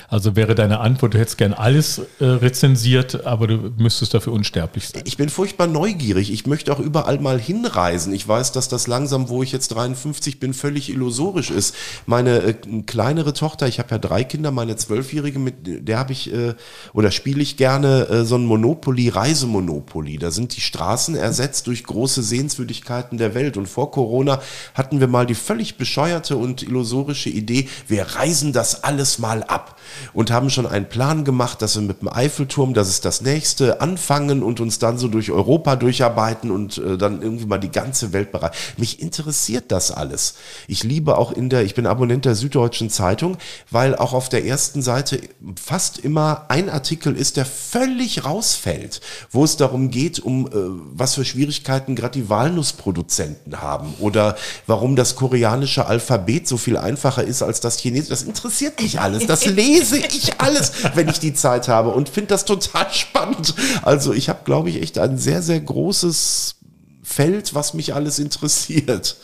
Also 0.09 0.35
wäre 0.35 0.55
deine 0.55 0.79
Antwort, 0.79 1.13
du 1.13 1.19
hättest 1.19 1.37
gern 1.37 1.53
alles 1.53 2.01
äh, 2.19 2.25
rezensiert, 2.25 3.25
aber 3.25 3.47
du 3.47 3.73
müsstest 3.77 4.13
dafür 4.13 4.33
unsterblich 4.33 4.89
sein. 4.89 5.03
Ich 5.05 5.17
bin 5.17 5.29
furchtbar 5.29 5.67
neugierig. 5.67 6.31
Ich 6.31 6.45
möchte 6.47 6.71
auch 6.73 6.79
überall 6.79 7.19
mal 7.19 7.39
hinreisen. 7.39 8.13
Ich 8.13 8.27
weiß, 8.27 8.51
dass 8.51 8.67
das 8.67 8.87
langsam, 8.87 9.29
wo 9.29 9.43
ich 9.43 9.51
jetzt 9.51 9.69
53 9.69 10.39
bin, 10.39 10.53
völlig 10.53 10.89
illusorisch 10.89 11.51
ist. 11.51 11.75
Meine 12.05 12.37
äh, 12.39 12.53
kleinere 12.85 13.33
Tochter, 13.33 13.67
ich 13.67 13.79
habe 13.79 13.89
ja 13.91 13.97
drei 13.97 14.23
Kinder, 14.23 14.51
meine 14.51 14.75
zwölfjährige, 14.75 15.39
mit 15.39 15.55
der 15.87 15.99
habe 15.99 16.13
ich 16.13 16.33
äh, 16.33 16.55
oder 16.93 17.11
spiele 17.11 17.41
ich 17.41 17.57
gerne 17.57 18.07
äh, 18.07 18.25
so 18.25 18.35
ein 18.35 18.45
Monopoly, 18.45 19.09
Reisemonopoly. 19.09 20.17
Da 20.17 20.31
sind 20.31 20.55
die 20.55 20.61
Straßen 20.61 21.15
ersetzt 21.15 21.67
durch 21.67 21.83
große 21.83 22.23
Sehenswürdigkeiten 22.23 23.17
der 23.17 23.33
Welt. 23.33 23.57
Und 23.57 23.67
vor 23.67 23.91
Corona 23.91 24.41
hatten 24.73 24.99
wir 24.99 25.07
mal 25.07 25.25
die 25.25 25.35
völlig 25.35 25.77
bescheuerte 25.77 26.37
und 26.37 26.63
illusorische 26.63 27.29
Idee, 27.29 27.69
wir 27.87 28.03
reisen 28.03 28.53
das 28.53 28.83
alles 28.83 29.19
mal 29.19 29.43
ab 29.43 29.76
und 30.13 30.31
haben 30.31 30.49
schon 30.49 30.65
einen 30.65 30.89
Plan 30.89 31.23
gemacht, 31.23 31.61
dass 31.61 31.75
wir 31.75 31.83
mit 31.83 32.01
dem 32.01 32.09
Eiffelturm, 32.09 32.73
das 32.73 32.89
ist 32.89 33.05
das 33.05 33.21
nächste, 33.21 33.81
anfangen 33.81 34.43
und 34.43 34.59
uns 34.59 34.79
dann 34.79 34.97
so 34.97 35.07
durch 35.07 35.31
Europa 35.31 35.75
durcharbeiten 35.75 36.51
und 36.51 36.77
äh, 36.77 36.97
dann 36.97 37.21
irgendwie 37.21 37.45
mal 37.45 37.57
die 37.57 37.71
ganze 37.71 38.13
Welt 38.13 38.31
bereiten. 38.31 38.55
Mich 38.77 39.01
interessiert 39.01 39.65
das 39.71 39.91
alles. 39.91 40.35
Ich 40.67 40.83
liebe 40.83 41.17
auch 41.17 41.31
in 41.31 41.49
der, 41.49 41.63
ich 41.63 41.75
bin 41.75 41.85
Abonnent 41.85 42.25
der 42.25 42.35
Süddeutschen 42.35 42.89
Zeitung, 42.89 43.37
weil 43.71 43.95
auch 43.95 44.13
auf 44.13 44.29
der 44.29 44.45
ersten 44.45 44.81
Seite 44.81 45.21
fast 45.61 45.99
immer 45.99 46.45
ein 46.49 46.69
Artikel 46.69 47.15
ist, 47.15 47.37
der 47.37 47.45
völlig 47.45 48.25
rausfällt, 48.25 49.01
wo 49.31 49.43
es 49.43 49.57
darum 49.57 49.89
geht, 49.89 50.19
um 50.19 50.47
äh, 50.47 50.51
was 50.93 51.15
für 51.15 51.25
Schwierigkeiten 51.25 51.95
gerade 51.95 52.19
die 52.19 52.29
Walnussproduzenten 52.29 53.61
haben 53.61 53.93
oder 53.99 54.35
warum 54.65 54.95
das 54.95 55.15
koreanische 55.15 55.85
Alphabet 55.85 56.47
so 56.47 56.57
viel 56.57 56.77
einfacher 56.77 57.23
ist 57.23 57.41
als 57.41 57.59
das 57.59 57.79
chinesische. 57.79 58.09
Das 58.09 58.23
interessiert 58.23 58.81
mich 58.81 58.99
alles. 58.99 59.25
Das 59.27 59.45
lese 59.45 59.76
lese 59.77 59.97
ich 59.97 60.39
alles, 60.39 60.71
wenn 60.95 61.09
ich 61.09 61.19
die 61.19 61.33
Zeit 61.33 61.67
habe 61.67 61.89
und 61.89 62.09
finde 62.09 62.29
das 62.29 62.45
total 62.45 62.91
spannend. 62.91 63.53
Also 63.83 64.13
ich 64.13 64.29
habe, 64.29 64.39
glaube 64.43 64.69
ich, 64.69 64.81
echt 64.81 64.97
ein 64.97 65.17
sehr, 65.17 65.41
sehr 65.41 65.59
großes 65.59 66.55
Feld, 67.03 67.53
was 67.53 67.73
mich 67.73 67.93
alles 67.93 68.19
interessiert. 68.19 69.17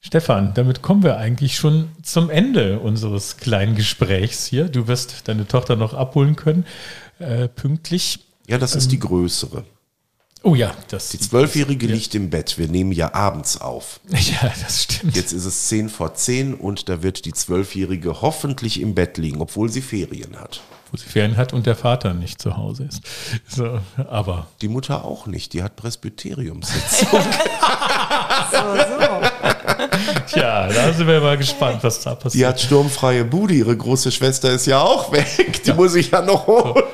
Stefan, 0.00 0.52
damit 0.54 0.82
kommen 0.82 1.02
wir 1.02 1.16
eigentlich 1.16 1.56
schon 1.56 1.88
zum 2.02 2.28
Ende 2.28 2.78
unseres 2.78 3.38
kleinen 3.38 3.74
Gesprächs 3.74 4.44
hier. 4.46 4.68
Du 4.68 4.86
wirst 4.86 5.28
deine 5.28 5.48
Tochter 5.48 5.76
noch 5.76 5.94
abholen 5.94 6.36
können, 6.36 6.66
äh, 7.18 7.48
pünktlich. 7.48 8.20
Ja, 8.46 8.58
das 8.58 8.74
ist 8.74 8.84
ähm, 8.84 8.90
die 8.90 8.98
größere. 8.98 9.64
Oh 10.46 10.54
ja, 10.54 10.74
das. 10.88 11.08
Die 11.08 11.18
Zwölfjährige 11.18 11.86
ja. 11.86 11.94
liegt 11.94 12.14
im 12.14 12.28
Bett. 12.28 12.58
Wir 12.58 12.68
nehmen 12.68 12.92
ja 12.92 13.14
abends 13.14 13.60
auf. 13.60 14.00
Ja, 14.10 14.52
das 14.62 14.84
stimmt. 14.84 15.16
Jetzt 15.16 15.32
ist 15.32 15.46
es 15.46 15.68
zehn 15.68 15.88
vor 15.88 16.14
zehn 16.14 16.54
und 16.54 16.88
da 16.88 17.02
wird 17.02 17.24
die 17.24 17.32
Zwölfjährige 17.32 18.20
hoffentlich 18.20 18.80
im 18.80 18.94
Bett 18.94 19.16
liegen, 19.16 19.40
obwohl 19.40 19.70
sie 19.70 19.80
Ferien 19.80 20.38
hat. 20.38 20.60
Wo 20.90 20.98
sie 20.98 21.08
Ferien 21.08 21.36
hat 21.36 21.52
und 21.52 21.66
der 21.66 21.76
Vater 21.76 22.12
nicht 22.12 22.42
zu 22.42 22.56
Hause 22.56 22.84
ist. 22.84 23.00
So, 23.48 23.80
aber. 23.96 24.48
Die 24.60 24.68
Mutter 24.68 25.04
auch 25.04 25.26
nicht. 25.26 25.54
Die 25.54 25.62
hat 25.62 25.76
Presbyteriumssitzung. 25.76 27.08
so, 28.52 28.58
so. 28.58 29.53
Tja, 30.26 30.68
da 30.68 30.92
sind 30.92 31.06
wir 31.06 31.20
mal 31.20 31.36
gespannt, 31.36 31.78
was 31.82 32.00
da 32.00 32.14
passiert. 32.14 32.34
Die 32.34 32.46
hat 32.46 32.60
sturmfreie 32.60 33.24
Bude. 33.24 33.54
Ihre 33.54 33.76
große 33.76 34.10
Schwester 34.12 34.50
ist 34.52 34.66
ja 34.66 34.80
auch 34.80 35.12
weg. 35.12 35.62
Die 35.64 35.68
ja. 35.68 35.74
muss 35.74 35.94
ich 35.94 36.10
ja 36.10 36.22
noch 36.22 36.46
holen. 36.46 36.84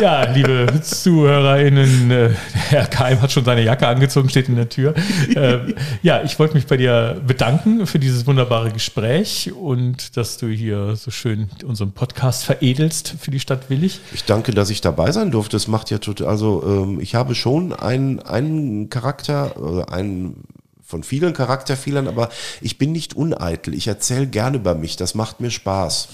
Ja, 0.00 0.24
liebe 0.24 0.66
ZuhörerInnen, 0.82 2.10
äh, 2.10 2.30
Herr 2.52 2.86
Keim 2.86 3.22
hat 3.22 3.30
schon 3.30 3.44
seine 3.44 3.62
Jacke 3.62 3.86
angezogen, 3.86 4.28
steht 4.28 4.48
in 4.48 4.56
der 4.56 4.68
Tür. 4.68 4.94
Äh, 5.34 5.74
ja, 6.02 6.22
ich 6.22 6.38
wollte 6.38 6.54
mich 6.54 6.66
bei 6.66 6.76
dir 6.76 7.20
bedanken 7.26 7.86
für 7.86 7.98
dieses 7.98 8.26
wunderbare 8.26 8.70
Gespräch 8.70 9.52
und 9.52 10.16
dass 10.16 10.36
du 10.36 10.46
hier 10.48 10.96
so 10.96 11.10
schön 11.10 11.48
unseren 11.64 11.92
Podcast 11.92 12.44
veredelst 12.44 13.14
für 13.18 13.30
die 13.30 13.40
Stadt 13.40 13.68
Willig. 13.68 14.00
Ich 14.12 14.24
danke, 14.24 14.52
dass 14.52 14.70
ich 14.70 14.80
dabei 14.80 15.10
sein 15.12 15.30
durfte. 15.30 15.56
Das 15.56 15.66
macht 15.66 15.90
ja 15.90 15.98
total, 15.98 16.28
also 16.28 16.62
ähm, 16.66 17.00
ich 17.00 17.14
habe 17.14 17.34
schon 17.34 17.72
einen, 17.72 18.20
einen 18.20 18.90
Charakter, 18.90 19.86
einen 19.90 20.44
von 20.84 21.02
vielen 21.02 21.32
Charakterfehlern, 21.32 22.06
aber 22.08 22.28
ich 22.60 22.78
bin 22.78 22.92
nicht 22.92 23.14
uneitel. 23.14 23.74
Ich 23.74 23.88
erzähle 23.88 24.26
gerne 24.26 24.58
über 24.58 24.74
mich. 24.74 24.96
Das 24.96 25.14
macht 25.14 25.40
mir 25.40 25.50
Spaß. 25.50 26.08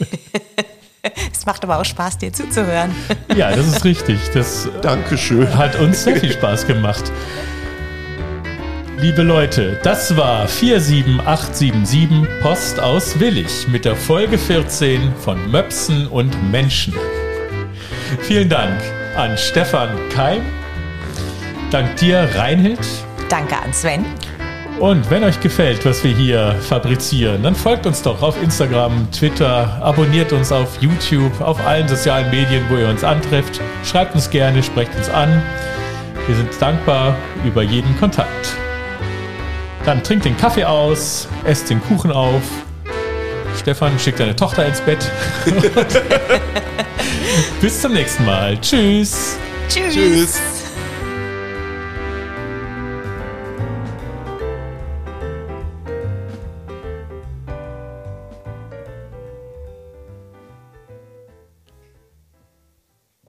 es 1.32 1.44
macht 1.46 1.62
aber 1.64 1.78
auch 1.78 1.84
Spaß, 1.84 2.18
dir 2.18 2.32
zuzuhören. 2.32 2.94
Ja, 3.36 3.54
das 3.54 3.66
ist 3.66 3.84
richtig. 3.84 4.18
Das 4.32 4.68
Dankeschön. 4.80 5.56
hat 5.56 5.76
uns 5.76 6.04
sehr 6.04 6.16
viel 6.16 6.32
Spaß 6.32 6.66
gemacht. 6.66 7.12
Liebe 8.98 9.22
Leute, 9.22 9.78
das 9.82 10.16
war 10.16 10.46
47877 10.48 12.40
Post 12.40 12.80
aus 12.80 13.18
Willig 13.18 13.68
mit 13.68 13.84
der 13.84 13.96
Folge 13.96 14.38
14 14.38 15.14
von 15.16 15.50
Möpsen 15.50 16.06
und 16.06 16.50
Menschen. 16.50 16.94
Vielen 18.20 18.48
Dank 18.48 18.80
an 19.16 19.36
Stefan 19.36 19.90
Keim. 20.10 20.42
Dank 21.70 21.96
dir, 21.96 22.30
Reinhild. 22.34 22.78
Danke 23.28 23.56
an 23.56 23.72
Sven. 23.72 24.04
Und 24.80 25.08
wenn 25.08 25.22
euch 25.22 25.40
gefällt, 25.40 25.84
was 25.84 26.02
wir 26.02 26.14
hier 26.14 26.56
fabrizieren, 26.60 27.44
dann 27.44 27.54
folgt 27.54 27.86
uns 27.86 28.02
doch 28.02 28.22
auf 28.22 28.40
Instagram, 28.42 29.08
Twitter, 29.12 29.78
abonniert 29.80 30.32
uns 30.32 30.50
auf 30.50 30.82
YouTube, 30.82 31.40
auf 31.40 31.64
allen 31.64 31.86
sozialen 31.86 32.28
Medien, 32.30 32.64
wo 32.68 32.76
ihr 32.76 32.88
uns 32.88 33.04
antrefft. 33.04 33.60
Schreibt 33.84 34.14
uns 34.14 34.28
gerne, 34.30 34.62
sprecht 34.62 34.94
uns 34.96 35.08
an. 35.08 35.42
Wir 36.26 36.34
sind 36.34 36.50
dankbar 36.60 37.16
über 37.44 37.62
jeden 37.62 37.96
Kontakt. 37.98 38.56
Dann 39.84 40.02
trinkt 40.02 40.24
den 40.24 40.36
Kaffee 40.36 40.64
aus, 40.64 41.28
esst 41.44 41.70
den 41.70 41.80
Kuchen 41.82 42.10
auf. 42.10 42.42
Stefan 43.58 43.98
schickt 43.98 44.18
deine 44.18 44.34
Tochter 44.34 44.66
ins 44.66 44.80
Bett. 44.80 45.10
Bis 47.60 47.80
zum 47.80 47.92
nächsten 47.92 48.24
Mal. 48.24 48.58
Tschüss. 48.60 49.38
Tschüss. 49.68 49.94
Tschüss. 49.94 50.53